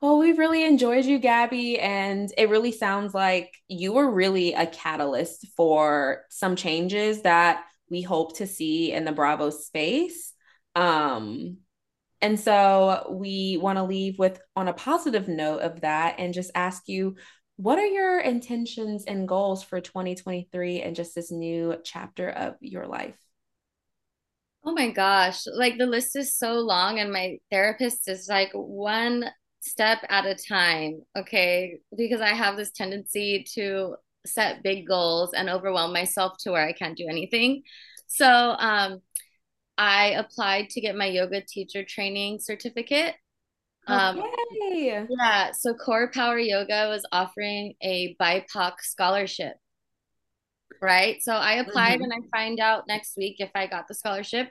Well, 0.00 0.18
we've 0.18 0.38
really 0.38 0.64
enjoyed 0.64 1.04
you, 1.04 1.18
Gabby, 1.18 1.80
and 1.80 2.32
it 2.36 2.48
really 2.48 2.70
sounds 2.70 3.12
like 3.14 3.52
you 3.66 3.92
were 3.92 4.08
really 4.10 4.52
a 4.52 4.66
catalyst 4.66 5.48
for 5.56 6.24
some 6.28 6.54
changes 6.54 7.22
that 7.22 7.64
we 7.90 8.02
hope 8.02 8.36
to 8.38 8.46
see 8.46 8.92
in 8.92 9.04
the 9.04 9.12
Bravo 9.12 9.50
space. 9.50 10.32
Um, 10.74 11.58
and 12.20 12.38
so 12.40 13.08
we 13.10 13.58
want 13.60 13.78
to 13.78 13.84
leave 13.84 14.18
with 14.18 14.40
on 14.54 14.68
a 14.68 14.72
positive 14.72 15.28
note 15.28 15.60
of 15.60 15.82
that 15.82 16.16
and 16.18 16.34
just 16.34 16.50
ask 16.54 16.88
you, 16.88 17.16
what 17.56 17.78
are 17.78 17.86
your 17.86 18.20
intentions 18.20 19.04
and 19.04 19.28
goals 19.28 19.62
for 19.62 19.80
2023 19.80 20.82
and 20.82 20.96
just 20.96 21.14
this 21.14 21.30
new 21.30 21.76
chapter 21.84 22.28
of 22.28 22.54
your 22.60 22.86
life? 22.86 23.16
Oh 24.64 24.72
my 24.72 24.90
gosh, 24.90 25.44
like 25.54 25.78
the 25.78 25.86
list 25.86 26.16
is 26.16 26.36
so 26.36 26.54
long, 26.54 26.98
and 26.98 27.12
my 27.12 27.38
therapist 27.50 28.08
is 28.08 28.26
like 28.28 28.50
one 28.52 29.24
step 29.60 29.98
at 30.08 30.26
a 30.26 30.34
time, 30.34 31.02
okay? 31.16 31.78
Because 31.96 32.20
I 32.20 32.30
have 32.30 32.56
this 32.56 32.72
tendency 32.72 33.44
to 33.54 33.94
set 34.26 34.62
big 34.62 34.86
goals 34.86 35.32
and 35.34 35.48
overwhelm 35.50 35.92
myself 35.92 36.34
to 36.40 36.52
where 36.52 36.66
I 36.66 36.72
can't 36.72 36.96
do 36.96 37.06
anything. 37.08 37.62
So, 38.08 38.26
um, 38.28 39.00
I 39.78 40.08
applied 40.12 40.70
to 40.70 40.80
get 40.80 40.96
my 40.96 41.06
yoga 41.06 41.42
teacher 41.46 41.84
training 41.84 42.40
certificate. 42.40 43.14
Um, 43.88 44.18
Okay. 44.18 45.08
yeah, 45.08 45.52
so 45.52 45.74
Core 45.74 46.10
Power 46.12 46.38
Yoga 46.38 46.88
was 46.88 47.06
offering 47.12 47.74
a 47.82 48.16
BIPOC 48.20 48.74
scholarship, 48.80 49.54
right? 50.82 51.22
So 51.22 51.32
I 51.32 51.54
applied 51.54 52.00
Mhm. 52.00 52.02
and 52.02 52.12
I 52.12 52.18
find 52.36 52.60
out 52.60 52.84
next 52.88 53.16
week 53.16 53.36
if 53.38 53.50
I 53.54 53.66
got 53.66 53.88
the 53.88 53.94
scholarship. 53.94 54.48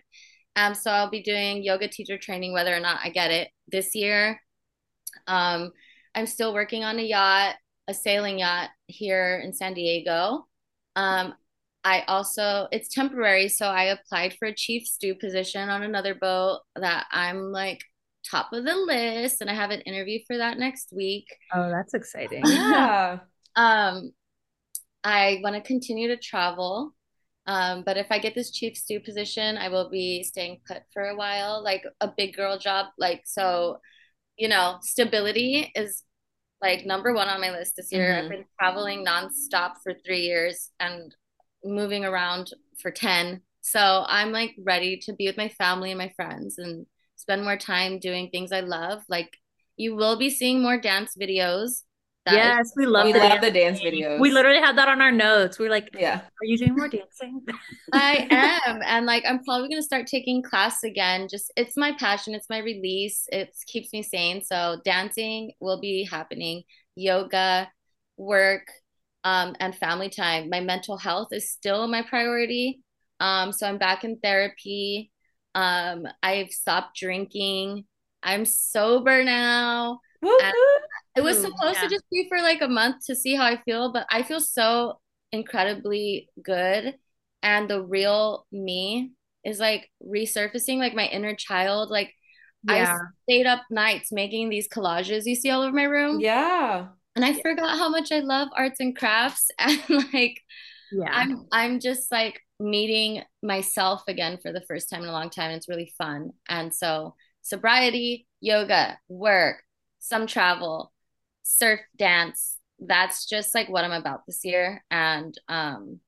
Um, 0.56 0.74
so 0.74 0.92
I'll 0.92 1.10
be 1.10 1.22
doing 1.22 1.64
yoga 1.64 1.88
teacher 1.88 2.18
training 2.18 2.54
whether 2.54 2.76
or 2.76 2.80
not 2.80 3.00
I 3.04 3.10
get 3.10 3.32
it 3.32 3.50
this 3.68 3.94
year. 3.96 4.42
Um, 5.28 5.72
I'm 6.16 6.28
still 6.28 6.54
working 6.54 6.84
on 6.84 7.00
a 7.00 7.04
yacht, 7.04 7.56
a 7.88 7.94
sailing 7.94 8.40
yacht 8.40 8.70
here 8.88 9.42
in 9.44 9.54
San 9.54 9.74
Diego. 9.74 10.48
Um, 10.96 11.34
I 11.84 12.02
also, 12.08 12.68
it's 12.72 12.90
temporary, 12.90 13.48
so 13.48 13.68
I 13.68 13.86
applied 13.86 14.36
for 14.40 14.48
a 14.48 14.56
chief 14.56 14.88
stew 14.88 15.14
position 15.14 15.70
on 15.70 15.84
another 15.84 16.16
boat 16.16 16.62
that 16.76 17.06
I'm 17.12 17.52
like 17.52 17.82
top 18.30 18.54
of 18.54 18.66
the 18.66 18.76
list, 18.76 19.42
and 19.42 19.50
I 19.50 19.54
have 19.54 19.70
an 19.70 19.82
interview 19.82 20.20
for 20.26 20.38
that 20.38 20.58
next 20.58 20.92
week. 20.92 21.28
Oh, 21.54 21.70
that's 21.70 21.94
exciting. 21.94 22.42
Yeah. 22.46 23.20
Um, 23.56 24.12
I 25.04 25.40
want 25.44 25.56
to 25.56 25.62
continue 25.62 26.08
to 26.08 26.18
travel. 26.18 26.96
Um, 27.46 27.84
but 27.86 27.98
if 27.98 28.08
I 28.10 28.18
get 28.18 28.34
this 28.34 28.50
chief 28.50 28.76
stew 28.76 29.00
position, 29.00 29.58
I 29.58 29.70
will 29.70 29.92
be 29.92 30.24
staying 30.24 30.62
put 30.68 30.82
for 30.92 31.04
a 31.04 31.16
while, 31.16 31.64
like 31.64 31.84
a 32.02 32.12
big 32.18 32.36
girl 32.36 32.58
job. 32.58 32.88
Like, 32.98 33.22
so, 33.26 33.78
you 34.36 34.48
know, 34.48 34.80
stability 34.82 35.72
is 35.76 36.02
like 36.66 36.86
number 36.86 37.14
one 37.14 37.28
on 37.28 37.42
my 37.42 37.52
list 37.52 37.76
this 37.76 37.92
year. 37.92 38.14
Mhm. 38.14 38.24
I've 38.24 38.30
been 38.30 38.46
traveling 38.60 39.06
nonstop 39.06 39.76
for 39.84 39.94
three 39.94 40.22
years 40.22 40.72
and 40.80 41.16
moving 41.64 42.06
around 42.06 42.52
for 42.82 42.92
10. 42.92 43.42
So 43.62 44.06
I'm 44.08 44.32
like 44.32 44.56
ready 44.60 44.98
to 45.06 45.14
be 45.14 45.28
with 45.28 45.38
my 45.38 45.50
family 45.50 45.92
and 45.92 45.98
my 45.98 46.10
friends 46.16 46.58
and 46.58 46.86
spend 47.16 47.44
more 47.44 47.58
time 47.58 48.00
doing 48.00 48.30
things 48.30 48.52
I 48.52 48.60
love. 48.60 49.04
Like, 49.10 49.38
you 49.78 49.96
will 49.96 50.18
be 50.18 50.30
seeing 50.30 50.62
more 50.62 50.80
dance 50.80 51.16
videos. 51.20 51.84
That 52.26 52.34
is- 52.34 52.38
yes, 52.38 52.74
we 52.76 52.86
love 52.88 53.06
We 53.06 53.14
the 53.14 53.20
love 53.20 53.42
the 53.42 53.52
dance. 53.52 53.80
dance 53.80 53.94
videos. 53.96 54.20
We 54.20 54.32
literally 54.32 54.60
had 54.60 54.78
that 54.78 54.88
on 54.88 55.00
our 55.02 55.12
notes. 55.12 55.60
We 55.60 55.68
are 55.68 55.70
like, 55.70 55.90
Yeah. 55.98 56.22
are 56.22 56.46
you 56.46 56.58
doing 56.58 56.76
more 56.76 56.88
dancing? 56.88 57.42
I 57.94 58.28
am. 58.66 58.82
And 58.84 59.06
like, 59.06 59.24
I'm 59.28 59.44
probably 59.44 59.68
going 59.70 59.80
to 59.80 59.86
start 59.86 60.08
taking 60.08 60.42
class 60.42 60.84
again. 60.84 61.28
Just, 61.30 61.52
it's 61.56 61.78
my 61.78 61.92
passion, 62.00 62.34
it's 62.34 62.50
my 62.50 62.58
release, 62.60 63.28
it 63.32 63.56
keeps 63.68 63.94
me 63.94 64.02
sane. 64.02 64.44
So, 64.44 64.78
dancing 64.84 65.52
will 65.60 65.80
be 65.80 66.04
happening, 66.10 66.64
yoga, 66.96 67.70
work, 68.18 68.72
um, 69.24 69.56
and 69.60 69.76
family 69.76 70.10
time. 70.10 70.50
My 70.50 70.62
mental 70.62 70.98
health 70.98 71.28
is 71.32 71.52
still 71.52 71.88
my 71.88 72.02
priority. 72.02 72.82
Um, 73.20 73.52
so, 73.52 73.68
I'm 73.68 73.78
back 73.78 74.04
in 74.04 74.18
therapy. 74.18 75.12
Um, 75.54 76.08
I've 76.24 76.50
stopped 76.50 76.98
drinking. 76.98 77.86
I'm 78.24 78.46
sober 78.46 79.24
now. 79.24 80.00
It 81.16 81.24
was 81.24 81.38
mm-hmm. 81.38 81.46
supposed 81.46 81.78
yeah. 81.78 81.88
to 81.88 81.90
just 81.90 82.06
be 82.12 82.28
for 82.28 82.40
like 82.42 82.62
a 82.62 82.68
month 82.68 83.06
to 83.08 83.16
see 83.16 83.36
how 83.36 83.46
I 83.46 83.62
feel, 83.64 83.92
but 83.92 84.06
I 84.10 84.24
feel 84.24 84.40
so 84.40 85.00
incredibly 85.32 86.30
good. 86.42 86.96
And 87.42 87.70
the 87.70 87.82
real 87.82 88.46
me 88.52 89.12
is 89.44 89.60
like 89.60 89.90
resurfacing, 90.04 90.78
like 90.78 90.96
my 90.96 91.06
inner 91.06 91.36
child. 91.36 91.90
Like 91.90 92.14
Yeah. 92.68 92.96
I 92.96 93.00
stayed 93.24 93.46
up 93.46 93.62
nights 93.70 94.12
making 94.12 94.50
these 94.50 94.68
collages 94.68 95.26
you 95.26 95.36
see 95.36 95.52
all 95.52 95.62
over 95.62 95.76
my 95.76 95.84
room. 95.84 96.20
Yeah. 96.20 96.88
And 97.16 97.24
I 97.24 97.34
forgot 97.42 97.78
how 97.78 97.90
much 97.90 98.12
I 98.12 98.20
love 98.20 98.50
arts 98.56 98.80
and 98.80 98.96
crafts. 98.96 99.50
And 99.60 99.82
like 100.14 100.42
Yeah. 100.92 101.10
I'm 101.12 101.46
I'm 101.52 101.80
just 101.80 102.12
like 102.12 102.42
meeting 102.60 103.24
myself 103.44 104.04
again 104.08 104.38
for 104.42 104.52
the 104.52 104.64
first 104.68 104.90
time 104.90 105.04
in 105.04 105.10
a 105.10 105.12
long 105.12 105.30
time. 105.30 105.52
And 105.52 105.58
it's 105.58 105.70
really 105.70 105.94
fun. 105.98 106.32
And 106.50 106.74
so 106.74 107.16
sobriety, 107.42 108.28
yoga, 108.42 108.98
work, 109.08 109.62
some 110.00 110.26
travel, 110.26 110.92
surf, 111.46 111.80
dance. 111.98 112.58
That's 112.80 113.26
just 113.30 113.56
like 113.56 113.70
what 113.70 113.86
I'm 113.86 113.92
about 113.92 114.26
this 114.26 114.44
year. 114.44 114.84
And 114.92 115.34
um 115.48 116.00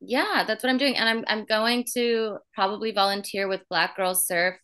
yeah, 0.00 0.44
that's 0.46 0.62
what 0.62 0.70
I'm 0.70 0.78
doing. 0.78 0.96
And 0.96 1.08
I'm 1.08 1.24
I'm 1.26 1.44
going 1.44 1.84
to 1.94 2.38
probably 2.54 2.92
volunteer 2.92 3.48
with 3.48 3.68
Black 3.68 3.96
Girls 3.96 4.26
Surf, 4.26 4.54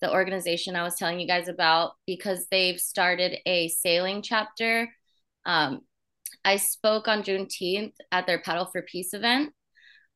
the 0.00 0.12
organization 0.12 0.76
I 0.76 0.82
was 0.82 0.96
telling 0.96 1.20
you 1.20 1.26
guys 1.26 1.48
about, 1.48 1.92
because 2.06 2.46
they've 2.50 2.80
started 2.80 3.38
a 3.46 3.68
sailing 3.68 4.22
chapter. 4.22 4.88
Um, 5.46 5.82
I 6.44 6.56
spoke 6.56 7.06
on 7.08 7.22
Juneteenth 7.22 7.94
at 8.10 8.26
their 8.26 8.40
Paddle 8.40 8.66
for 8.66 8.82
Peace 8.82 9.14
event 9.14 9.52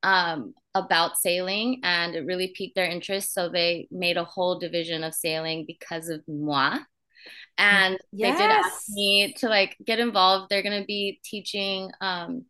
um, 0.02 0.54
about 0.74 1.18
sailing, 1.18 1.80
and 1.84 2.14
it 2.14 2.26
really 2.26 2.52
piqued 2.56 2.74
their 2.74 2.90
interest. 2.90 3.32
So 3.32 3.48
they 3.48 3.88
made 3.90 4.16
a 4.16 4.24
whole 4.24 4.58
division 4.58 5.04
of 5.04 5.14
sailing 5.14 5.64
because 5.66 6.08
of 6.08 6.20
moi. 6.26 6.78
And 7.58 7.98
they 8.20 8.32
did 8.32 8.50
ask 8.50 8.70
Yes. 8.70 8.88
me 8.88 9.32
to 9.38 9.48
like 9.48 9.76
get 9.84 10.00
involved. 10.00 10.48
They're 10.50 10.62
going 10.62 10.80
to 10.80 10.86
be 10.86 11.20
teaching 11.24 11.90
um, 12.00 12.44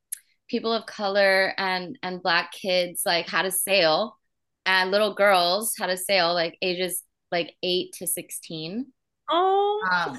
people 0.49 0.73
of 0.73 0.87
color 0.87 1.53
and 1.59 1.99
and 2.03 2.23
black 2.23 2.53
kids 2.53 3.03
like 3.07 3.29
how 3.29 3.43
to 3.43 3.51
sail 3.51 4.19
and 4.67 4.91
little 4.91 5.15
girls 5.15 5.75
how 5.79 5.87
to 5.87 5.97
sail, 5.97 6.33
like 6.35 6.57
ages 6.63 7.03
like 7.31 7.55
eight 7.63 7.93
to 7.99 8.07
16. 8.07 8.87
Oh. 9.31 9.81
Um, 9.93 10.19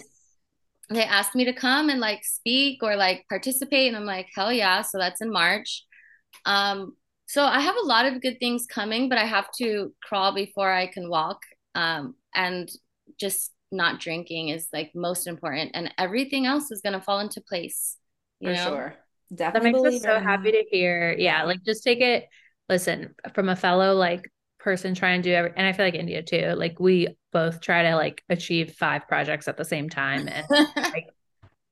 they 0.90 1.04
asked 1.04 1.36
me 1.36 1.46
to 1.46 1.54
come 1.54 1.90
and 1.90 2.00
like 2.00 2.24
speak 2.24 2.84
or 2.84 2.96
like 2.96 3.26
participate. 3.30 3.88
And 3.88 3.98
I'm 3.98 4.06
like, 4.06 4.28
hell 4.36 4.54
yeah. 4.54 4.82
So 4.84 4.98
that's 5.00 5.22
in 5.22 5.32
March. 5.32 5.84
Um, 6.46 6.96
so 7.28 7.44
I 7.44 7.60
have 7.60 7.76
a 7.76 7.86
lot 7.86 8.06
of 8.06 8.22
good 8.22 8.40
things 8.40 8.68
coming, 8.68 9.10
but 9.10 9.18
I 9.18 9.26
have 9.26 9.48
to 9.58 9.94
crawl 10.04 10.34
before 10.36 10.72
I 10.72 10.88
can 10.88 11.10
walk. 11.10 11.40
Um, 11.74 12.16
and 12.36 12.70
just 13.20 13.52
not 13.72 14.00
drinking 14.00 14.50
is 14.50 14.68
like 14.74 14.92
most 14.96 15.28
important, 15.28 15.72
and 15.74 15.94
everything 15.98 16.46
else 16.46 16.72
is 16.72 16.82
gonna 16.82 17.02
fall 17.02 17.20
into 17.20 17.42
place. 17.42 17.98
For 18.42 18.54
know? 18.54 18.66
sure. 18.68 18.96
Definitely. 19.34 19.72
That 19.72 19.84
makes 19.84 19.96
us 19.96 20.04
so 20.04 20.20
happy 20.20 20.52
to 20.52 20.64
hear. 20.70 21.16
Yeah, 21.18 21.44
like 21.44 21.64
just 21.66 21.84
take 21.84 22.02
it. 22.02 22.28
Listen, 22.70 23.16
from 23.34 23.50
a 23.50 23.56
fellow 23.56 23.94
like 23.96 24.30
person 24.60 24.96
trying 24.96 25.22
to 25.22 25.30
do 25.30 25.34
every, 25.34 25.52
and 25.56 25.66
I 25.66 25.74
feel 25.74 25.86
like 25.86 25.96
India 25.96 26.22
too. 26.22 26.54
Like 26.56 26.80
we 26.80 27.08
both 27.32 27.62
try 27.62 27.84
to 27.84 27.96
like 27.96 28.24
achieve 28.30 28.74
five 28.74 29.08
projects 29.08 29.48
at 29.48 29.58
the 29.58 29.66
same 29.66 29.90
time, 29.90 30.28
and 30.28 30.46
like 30.76 31.08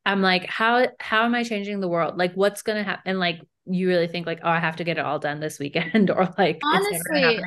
I'm 0.06 0.22
like, 0.22 0.46
how 0.46 0.88
how 1.00 1.26
am 1.26 1.36
I 1.36 1.44
changing 1.44 1.80
the 1.80 1.88
world? 1.88 2.18
Like, 2.18 2.34
what's 2.34 2.62
gonna 2.62 2.84
happen? 2.84 3.04
And 3.06 3.20
like, 3.20 3.42
you 3.66 3.88
really 3.88 4.08
think 4.08 4.26
like, 4.26 4.40
oh, 4.44 4.50
I 4.50 4.60
have 4.60 4.78
to 4.78 4.84
get 4.84 4.98
it 4.98 5.06
all 5.06 5.20
done 5.20 5.40
this 5.40 5.60
weekend, 5.60 6.10
or 6.10 6.34
like, 6.38 6.60
honestly, 6.64 7.40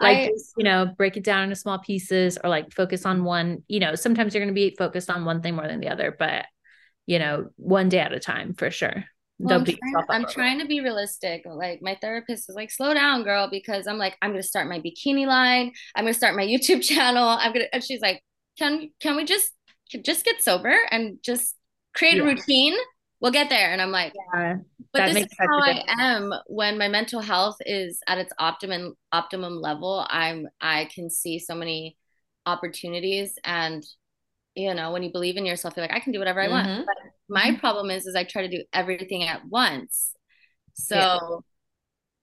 it's 0.00 0.06
never 0.06 0.16
happen 0.16 0.18
again 0.18 0.18
like 0.18 0.18
I, 0.18 0.28
just, 0.28 0.54
you 0.56 0.64
know 0.64 0.86
break 0.96 1.16
it 1.16 1.24
down 1.24 1.44
into 1.44 1.56
small 1.56 1.78
pieces 1.78 2.38
or 2.42 2.50
like 2.50 2.72
focus 2.72 3.06
on 3.06 3.24
one 3.24 3.62
you 3.68 3.80
know 3.80 3.94
sometimes 3.94 4.34
you're 4.34 4.42
going 4.42 4.54
to 4.54 4.58
be 4.58 4.74
focused 4.76 5.10
on 5.10 5.24
one 5.24 5.42
thing 5.42 5.54
more 5.54 5.66
than 5.66 5.80
the 5.80 5.88
other 5.88 6.14
but 6.18 6.46
you 7.06 7.18
know 7.18 7.48
one 7.56 7.88
day 7.88 7.98
at 7.98 8.12
a 8.12 8.20
time 8.20 8.54
for 8.54 8.70
sure 8.70 9.04
well, 9.40 9.58
I'm, 9.58 9.64
trying, 9.64 9.78
I'm 10.10 10.26
trying 10.26 10.58
to 10.58 10.66
be 10.66 10.80
realistic. 10.80 11.42
Like 11.46 11.80
my 11.80 11.96
therapist 12.00 12.48
is 12.48 12.56
like, 12.56 12.72
slow 12.72 12.92
down, 12.92 13.22
girl, 13.22 13.48
because 13.48 13.86
I'm 13.86 13.96
like, 13.96 14.16
I'm 14.20 14.32
gonna 14.32 14.42
start 14.42 14.68
my 14.68 14.80
bikini 14.80 15.26
line. 15.26 15.72
I'm 15.94 16.04
gonna 16.04 16.14
start 16.14 16.34
my 16.34 16.44
YouTube 16.44 16.82
channel. 16.82 17.24
I'm 17.24 17.52
gonna 17.52 17.66
and 17.72 17.84
she's 17.84 18.00
like, 18.00 18.22
Can 18.58 18.90
can 19.00 19.16
we 19.16 19.24
just 19.24 19.52
just 20.04 20.24
get 20.24 20.42
sober 20.42 20.76
and 20.90 21.18
just 21.22 21.54
create 21.94 22.16
yeah. 22.16 22.22
a 22.22 22.26
routine? 22.26 22.76
We'll 23.20 23.32
get 23.32 23.48
there. 23.48 23.72
And 23.72 23.82
I'm 23.82 23.90
like, 23.90 24.12
yeah 24.34 24.58
but 24.92 25.12
this 25.12 25.24
is 25.24 25.36
how 25.38 25.60
I 25.60 25.82
am 25.98 26.32
when 26.46 26.78
my 26.78 26.88
mental 26.88 27.20
health 27.20 27.56
is 27.66 28.00
at 28.06 28.18
its 28.18 28.32
optimum 28.38 28.94
optimum 29.12 29.60
level. 29.60 30.06
I'm 30.08 30.48
I 30.60 30.88
can 30.94 31.10
see 31.10 31.38
so 31.38 31.54
many 31.54 31.96
opportunities 32.46 33.34
and 33.44 33.84
you 34.54 34.72
know 34.74 34.92
when 34.92 35.02
you 35.02 35.12
believe 35.12 35.36
in 35.36 35.44
yourself 35.44 35.74
you're 35.76 35.84
like 35.84 35.94
I 35.94 36.00
can 36.00 36.12
do 36.12 36.18
whatever 36.18 36.40
I 36.40 36.46
mm-hmm. 36.46 36.68
want. 36.68 36.86
But 36.86 36.96
my 37.28 37.50
mm-hmm. 37.50 37.60
problem 37.60 37.90
is 37.90 38.06
is 38.06 38.14
I 38.14 38.24
try 38.24 38.46
to 38.46 38.56
do 38.56 38.64
everything 38.72 39.24
at 39.24 39.44
once. 39.46 40.12
So 40.74 41.42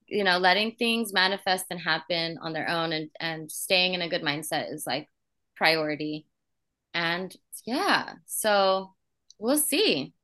yeah. 0.08 0.18
you 0.18 0.24
know 0.24 0.38
letting 0.38 0.72
things 0.72 1.12
manifest 1.12 1.66
and 1.70 1.80
happen 1.80 2.38
on 2.42 2.52
their 2.52 2.68
own 2.68 2.92
and 2.92 3.10
and 3.20 3.50
staying 3.50 3.94
in 3.94 4.02
a 4.02 4.08
good 4.08 4.22
mindset 4.22 4.72
is 4.72 4.86
like 4.86 5.08
priority. 5.56 6.26
And 6.94 7.34
yeah, 7.64 8.14
so 8.26 8.94
we'll 9.38 9.58
see. 9.58 10.14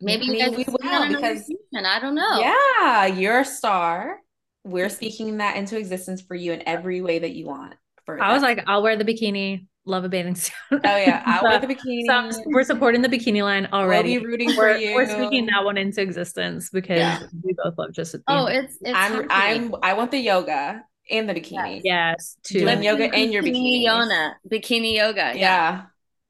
Maybe 0.00 0.26
you 0.26 0.38
guys 0.38 0.56
we 0.56 0.64
will 0.64 1.08
because 1.08 1.46
season. 1.46 1.86
I 1.86 1.98
don't 1.98 2.14
know. 2.14 2.38
Yeah, 2.38 3.06
you're 3.06 3.40
a 3.40 3.44
star. 3.44 4.18
We're 4.64 4.88
speaking 4.88 5.38
that 5.38 5.56
into 5.56 5.78
existence 5.78 6.20
for 6.20 6.34
you 6.34 6.52
in 6.52 6.62
every 6.66 7.00
way 7.00 7.18
that 7.20 7.32
you 7.32 7.46
want. 7.46 7.74
For 8.04 8.20
I 8.22 8.32
was 8.32 8.42
like, 8.42 8.64
I'll 8.66 8.82
wear 8.82 8.96
the 8.96 9.04
bikini. 9.04 9.66
Love 9.86 10.04
a 10.04 10.08
bathing 10.08 10.34
suit. 10.34 10.52
Oh 10.72 10.78
yeah, 10.82 11.22
I'll 11.24 11.40
so, 11.40 11.48
wear 11.48 11.60
the 11.60 11.66
bikini. 11.74 12.32
So 12.32 12.42
we're 12.46 12.64
supporting 12.64 13.02
the 13.02 13.08
bikini 13.08 13.42
line 13.42 13.68
already. 13.72 14.18
We'll 14.18 14.22
be 14.22 14.26
rooting 14.26 14.48
we're, 14.48 14.74
for 14.74 14.78
you. 14.78 14.94
We're 14.94 15.08
speaking 15.08 15.46
that 15.46 15.64
one 15.64 15.78
into 15.78 16.02
existence 16.02 16.70
because 16.70 16.98
yeah. 16.98 17.22
we 17.42 17.54
both 17.62 17.78
love 17.78 17.92
just. 17.92 18.16
Oh, 18.26 18.46
it's, 18.46 18.76
it's 18.80 18.92
I'm 18.94 19.26
I'm 19.30 19.74
I 19.82 19.94
want 19.94 20.10
the 20.10 20.18
yoga 20.18 20.82
and 21.10 21.28
the 21.28 21.34
bikini. 21.34 21.80
Yes, 21.84 22.36
too. 22.42 22.60
Doing 22.60 22.82
yoga 22.82 23.14
and 23.14 23.32
your 23.32 23.42
bikini. 23.42 23.84
Yoga, 23.84 24.36
bikini 24.50 24.96
yoga. 24.96 25.32
Yeah. 25.34 25.34
yeah. 25.34 25.82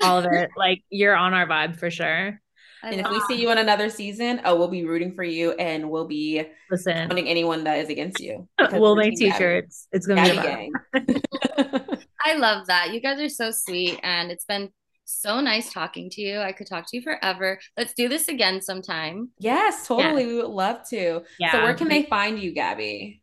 All 0.03 0.19
of 0.19 0.27
it. 0.31 0.51
Like 0.57 0.85
you're 0.91 1.17
on 1.17 1.33
our 1.33 1.47
vibe 1.47 1.77
for 1.77 1.91
sure 1.91 2.41
and 2.83 3.01
if 3.01 3.11
we 3.11 3.21
see 3.29 3.41
you 3.41 3.51
in 3.51 3.59
another 3.59 3.89
season, 3.89 4.41
oh, 4.45 4.57
we'll 4.57 4.69
be 4.69 4.85
rooting 4.85 5.15
for 5.15 5.25
you 5.25 5.53
and 5.53 5.89
we'll 5.91 6.07
be 6.07 6.45
listen 6.71 7.09
pounding 7.09 7.29
anyone 7.29 7.65
that 7.65 7.79
is 7.79 7.89
against 7.89 8.21
you. 8.21 8.49
We'll 8.73 8.97
make 8.97 9.17
t-shirts. 9.17 9.89
It's 9.93 10.07
gonna 10.07 10.23
be 10.23 10.31
a 10.31 10.43
gang. 10.43 10.73
I 12.25 12.35
love 12.37 12.67
that. 12.67 12.93
You 12.93 13.01
guys 13.01 13.21
are 13.21 13.29
so 13.29 13.51
sweet 13.51 13.99
and 14.03 14.31
it's 14.31 14.45
been 14.45 14.71
so 15.05 15.41
nice 15.41 15.73
talking 15.73 16.11
to 16.11 16.21
you. 16.21 16.41
I 16.41 16.53
could 16.53 16.67
talk 16.67 16.85
to 16.89 16.97
you 16.97 17.03
forever. 17.03 17.59
Let's 17.77 17.95
do 17.95 18.09
this 18.09 18.29
again 18.29 18.61
sometime. 18.61 19.31
Yes, 19.39 19.87
totally. 19.87 20.23
Yeah. 20.23 20.29
We 20.29 20.37
would 20.37 20.51
love 20.51 20.87
to. 20.91 21.23
Yeah. 21.39 21.53
So 21.53 21.63
where 21.63 21.75
can 21.75 21.89
they 21.89 22.05
find 22.05 22.39
you, 22.39 22.53
Gabby? 22.53 23.23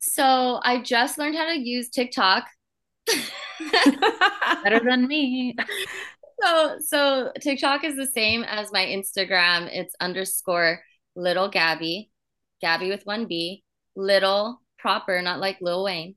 So 0.00 0.60
I 0.62 0.80
just 0.82 1.18
learned 1.18 1.36
how 1.36 1.46
to 1.46 1.58
use 1.58 1.88
TikTok. 1.88 2.44
Better 4.62 4.80
than 4.84 5.08
me 5.08 5.56
so 6.40 6.76
so 6.80 7.32
TikTok 7.40 7.84
is 7.84 7.96
the 7.96 8.06
same 8.06 8.44
as 8.44 8.72
my 8.72 8.84
Instagram. 8.84 9.68
It's 9.72 9.94
underscore 10.00 10.80
little 11.16 11.48
Gabby, 11.48 12.10
Gabby 12.60 12.90
with 12.90 13.04
one 13.04 13.26
B, 13.26 13.64
little 13.96 14.60
proper, 14.78 15.20
not 15.22 15.40
like 15.40 15.58
Lil 15.60 15.84
Wayne. 15.84 16.14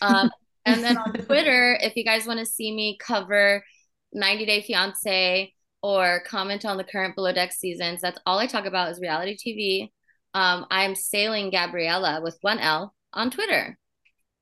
Um, 0.00 0.30
and 0.66 0.82
then 0.82 0.98
on 0.98 1.12
Twitter, 1.12 1.78
if 1.80 1.96
you 1.96 2.04
guys 2.04 2.26
want 2.26 2.40
to 2.40 2.46
see 2.46 2.74
me 2.74 2.98
cover 3.00 3.64
90 4.12 4.46
Day 4.46 4.62
Fiance 4.62 5.52
or 5.82 6.22
comment 6.26 6.64
on 6.64 6.76
the 6.76 6.84
current 6.84 7.14
Below 7.14 7.32
Deck 7.32 7.52
seasons, 7.52 8.00
that's 8.00 8.18
all 8.26 8.38
I 8.38 8.46
talk 8.46 8.64
about 8.64 8.90
is 8.90 9.00
reality 9.00 9.36
TV. 9.36 9.92
Um, 10.34 10.66
I'm 10.70 10.94
sailing 10.94 11.50
Gabriella 11.50 12.20
with 12.22 12.38
one 12.40 12.58
L 12.58 12.94
on 13.12 13.30
Twitter. 13.30 13.78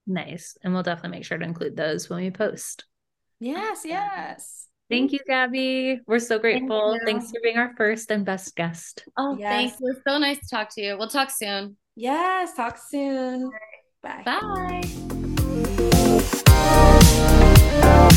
Nice. 0.06 0.56
And 0.62 0.72
we'll 0.72 0.82
definitely 0.82 1.18
make 1.18 1.24
sure 1.24 1.38
to 1.38 1.44
include 1.44 1.76
those 1.76 2.08
when 2.08 2.22
we 2.22 2.30
post. 2.30 2.84
Yes, 3.38 3.82
yes. 3.84 4.68
Thank 4.92 5.12
you, 5.12 5.20
Gabby. 5.26 6.00
We're 6.06 6.18
so 6.18 6.38
grateful. 6.38 6.92
Thank 6.92 7.04
Thanks 7.04 7.30
for 7.30 7.40
being 7.42 7.56
our 7.56 7.74
first 7.76 8.10
and 8.10 8.26
best 8.26 8.54
guest. 8.54 9.04
Oh, 9.16 9.38
yes. 9.38 9.50
thanks. 9.50 9.74
It 9.80 9.84
was 9.84 9.96
so 10.06 10.18
nice 10.18 10.38
to 10.38 10.48
talk 10.48 10.68
to 10.74 10.82
you. 10.82 10.98
We'll 10.98 11.08
talk 11.08 11.30
soon. 11.30 11.78
Yes, 11.96 12.54
talk 12.54 12.76
soon. 12.76 13.50
Bye. 14.02 14.22
Bye. 14.24 14.82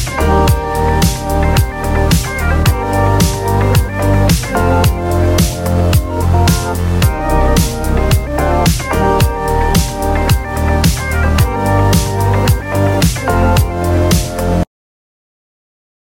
Bye. 0.05 0.31